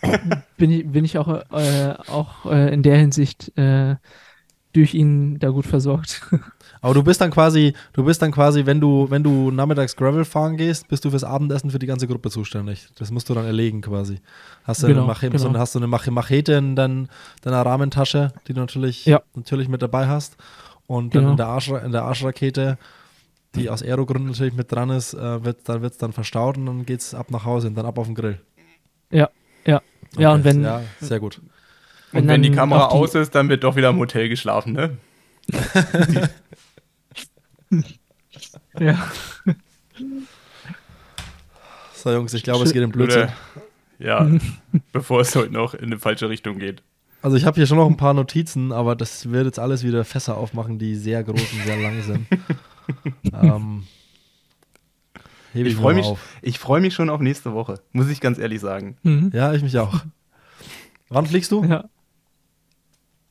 bin 0.58 0.72
ich, 0.72 0.88
bin 0.90 1.04
ich 1.06 1.18
auch, 1.18 1.28
äh, 1.52 1.94
auch 2.08 2.46
äh, 2.52 2.74
in 2.74 2.82
der 2.84 2.98
Hinsicht 2.98 3.52
äh, 3.58 3.96
durch 4.74 4.94
ihn 4.94 5.40
da 5.40 5.50
gut 5.50 5.66
versorgt. 5.66 6.22
Aber 6.82 6.94
du 6.94 7.04
bist 7.04 7.20
dann 7.20 7.30
quasi, 7.32 7.74
du 7.94 8.04
bist 8.06 8.22
dann 8.22 8.32
quasi, 8.32 8.66
wenn 8.66 8.80
du, 8.80 9.10
wenn 9.10 9.22
du 9.22 9.52
nachmittags 9.52 9.96
Gravel 9.96 10.24
fahren 10.24 10.56
gehst, 10.56 10.88
bist 10.88 11.04
du 11.04 11.10
fürs 11.10 11.24
Abendessen 11.26 11.72
für 11.72 11.80
die 11.80 11.88
ganze 11.88 12.08
Gruppe 12.08 12.30
zuständig. 12.30 12.88
Das 12.98 13.12
musst 13.12 13.30
du 13.30 13.34
dann 13.34 13.46
erlegen 13.46 13.82
quasi. 13.82 14.20
Hast 14.64 14.84
du 14.84 14.88
Genau, 14.88 15.00
eine, 15.02 15.08
Machete, 15.08 15.32
genau. 15.32 15.44
so, 15.44 15.50
eine- 15.50 15.60
hast 15.60 15.76
du 15.76 15.80
eine 15.80 15.88
Mach 15.88 16.08
Machete 16.08 16.54
in 16.54 16.76
dein, 16.78 17.10
deiner 17.42 17.66
Rahmentasche, 17.66 18.32
die 18.48 18.54
du 18.54 18.62
natürlich, 18.62 19.06
Ja. 19.06 19.22
natürlich 19.36 19.68
mit 19.68 19.82
dabei 19.82 20.08
hast. 20.08 20.38
Und 20.88 21.14
dann 21.14 21.22
Genau. 21.22 21.32
in, 21.32 21.38
der 21.38 21.48
Arsch, 21.48 21.70
in 21.70 21.92
der 21.92 22.04
Arschrakete, 22.04 22.78
die 23.56 23.70
aus 23.70 23.84
Aerogründen 23.84 24.32
natürlich 24.32 24.54
mit 24.54 24.72
dran 24.72 24.90
ist, 24.90 25.14
äh, 25.14 25.44
wird 25.44 25.68
dann 25.68 25.82
wird's 25.82 25.98
dann 25.98 26.14
verstaut 26.14 26.58
und 26.58 26.66
dann 26.66 26.86
geht's 26.86 27.14
ab 27.14 27.30
nach 27.32 27.46
Hause 27.46 27.68
und 27.68 27.76
dann 27.76 27.86
ab 27.86 27.98
auf 27.98 28.06
den 28.06 28.16
Grill. 28.16 28.40
ja, 29.12 29.30
ja. 29.66 29.82
ja, 30.18 30.32
und 30.34 30.44
wenn, 30.46 30.64
Ja, 30.64 30.82
sehr 31.02 31.20
gut. 31.20 31.40
Und 32.14 32.22
wenn 32.22 32.28
wenn 32.28 32.42
die 32.44 32.52
Kamera 32.52 32.88
die- 32.88 32.94
aus 32.96 33.16
ist, 33.16 33.36
dann 33.36 33.50
wird 33.50 33.64
doch 33.64 33.76
wieder 33.76 33.90
im 33.90 33.98
Hotel 34.00 34.30
geschlafen, 34.30 34.74
ne? 34.74 34.98
ja, 38.80 39.12
So, 42.00 42.12
Jungs, 42.12 42.34
ich 42.34 42.44
glaube, 42.44 42.64
es 42.64 42.72
geht 42.72 42.82
im 42.82 42.92
Blödsinn. 42.92 43.28
Ja, 44.00 44.26
bevor 44.94 45.20
es 45.20 45.36
heute 45.36 45.52
noch 45.52 45.74
in 45.74 45.86
eine 45.86 46.00
falsche 46.00 46.30
Richtung 46.30 46.58
geht. 46.58 46.82
Also 47.22 47.36
ich 47.36 47.44
habe 47.44 47.56
hier 47.56 47.68
schon 47.68 47.76
noch 47.76 47.88
ein 47.88 47.98
paar 47.98 48.14
Notizen, 48.14 48.72
aber 48.72 48.96
das 48.96 49.32
wird 49.32 49.46
jetzt 49.46 49.60
alles 49.60 49.84
wieder 49.84 50.06
Fässer 50.06 50.38
aufmachen, 50.38 50.80
die 50.80 50.96
sehr 50.96 51.22
groß 51.26 51.52
und 51.52 51.64
sehr 51.66 51.76
lang 51.76 52.02
sind. 52.02 52.28
ähm, 53.34 53.84
hebe 55.52 55.68
Ich 55.68 55.74
ich 55.74 55.80
freue 55.82 55.96
mich, 55.96 56.08
ich 56.42 56.58
freu 56.58 56.80
mich 56.80 56.94
schon 56.94 57.10
auf 57.10 57.20
nächste 57.20 57.54
Woche, 57.54 57.82
muss 57.92 58.08
ich 58.08 58.22
ganz 58.22 58.38
ehrlich 58.38 58.62
sagen. 58.62 58.96
mhm. 59.04 59.32
Ja, 59.34 59.54
ich 59.54 59.62
mich 59.62 59.78
auch. 59.78 60.06
Wann 61.10 61.26
fliegst 61.26 61.52
du? 61.52 61.66
ja. 61.66 61.90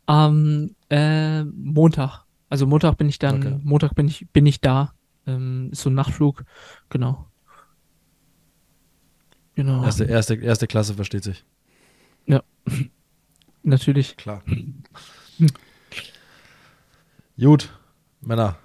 Am 0.04 0.74
äh, 0.90 1.44
Montag. 1.44 2.24
Also 2.48 2.66
Montag 2.66 2.96
bin 2.96 3.08
ich 3.08 3.18
dann, 3.18 3.42
Okay. 3.42 3.60
Montag 3.62 3.94
bin 3.94 4.08
ich, 4.08 4.26
bin 4.32 4.46
ich 4.46 4.60
da. 4.60 4.94
Ähm, 5.26 5.70
ist 5.72 5.82
so 5.82 5.90
ein 5.90 5.94
Nachtflug. 5.94 6.44
Genau. 6.88 7.26
Genau. 9.54 9.84
Erste, 9.84 10.04
erste, 10.04 10.34
erste 10.36 10.66
Klasse 10.66 10.94
versteht 10.94 11.24
sich. 11.24 11.44
Natürlich. 13.62 14.16
Klar. 14.16 14.42
Gut, 17.40 17.72
Männer. 18.20 18.56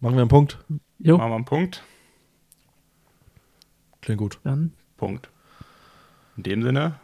Machen 0.00 0.14
wir 0.16 0.22
einen 0.22 0.28
Punkt. 0.28 0.58
Jo, 0.98 1.18
Machen 1.18 1.30
wir 1.30 1.36
einen 1.36 1.44
Punkt. 1.44 1.84
Klingt 4.00 4.18
gut. 4.18 4.40
dann. 4.44 4.72
Punkt. 4.96 5.28
In 6.36 6.42
dem 6.42 6.62
Sinne, 6.62 6.98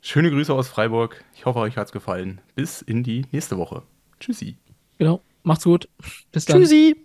schöne 0.00 0.30
Grüße 0.30 0.54
aus 0.54 0.68
Freiburg. 0.68 1.22
Ich 1.34 1.46
hoffe, 1.46 1.58
euch 1.58 1.76
hat's 1.76 1.92
gefallen. 1.92 2.40
Bis 2.54 2.80
in 2.80 3.02
die 3.02 3.26
nächste 3.32 3.58
Woche. 3.58 3.82
Tschüssi. 4.20 4.56
Genau. 4.98 5.22
Macht's 5.42 5.64
gut. 5.64 5.88
Bis 6.32 6.44
dann. 6.46 6.60
Tschüssi. 6.60 6.96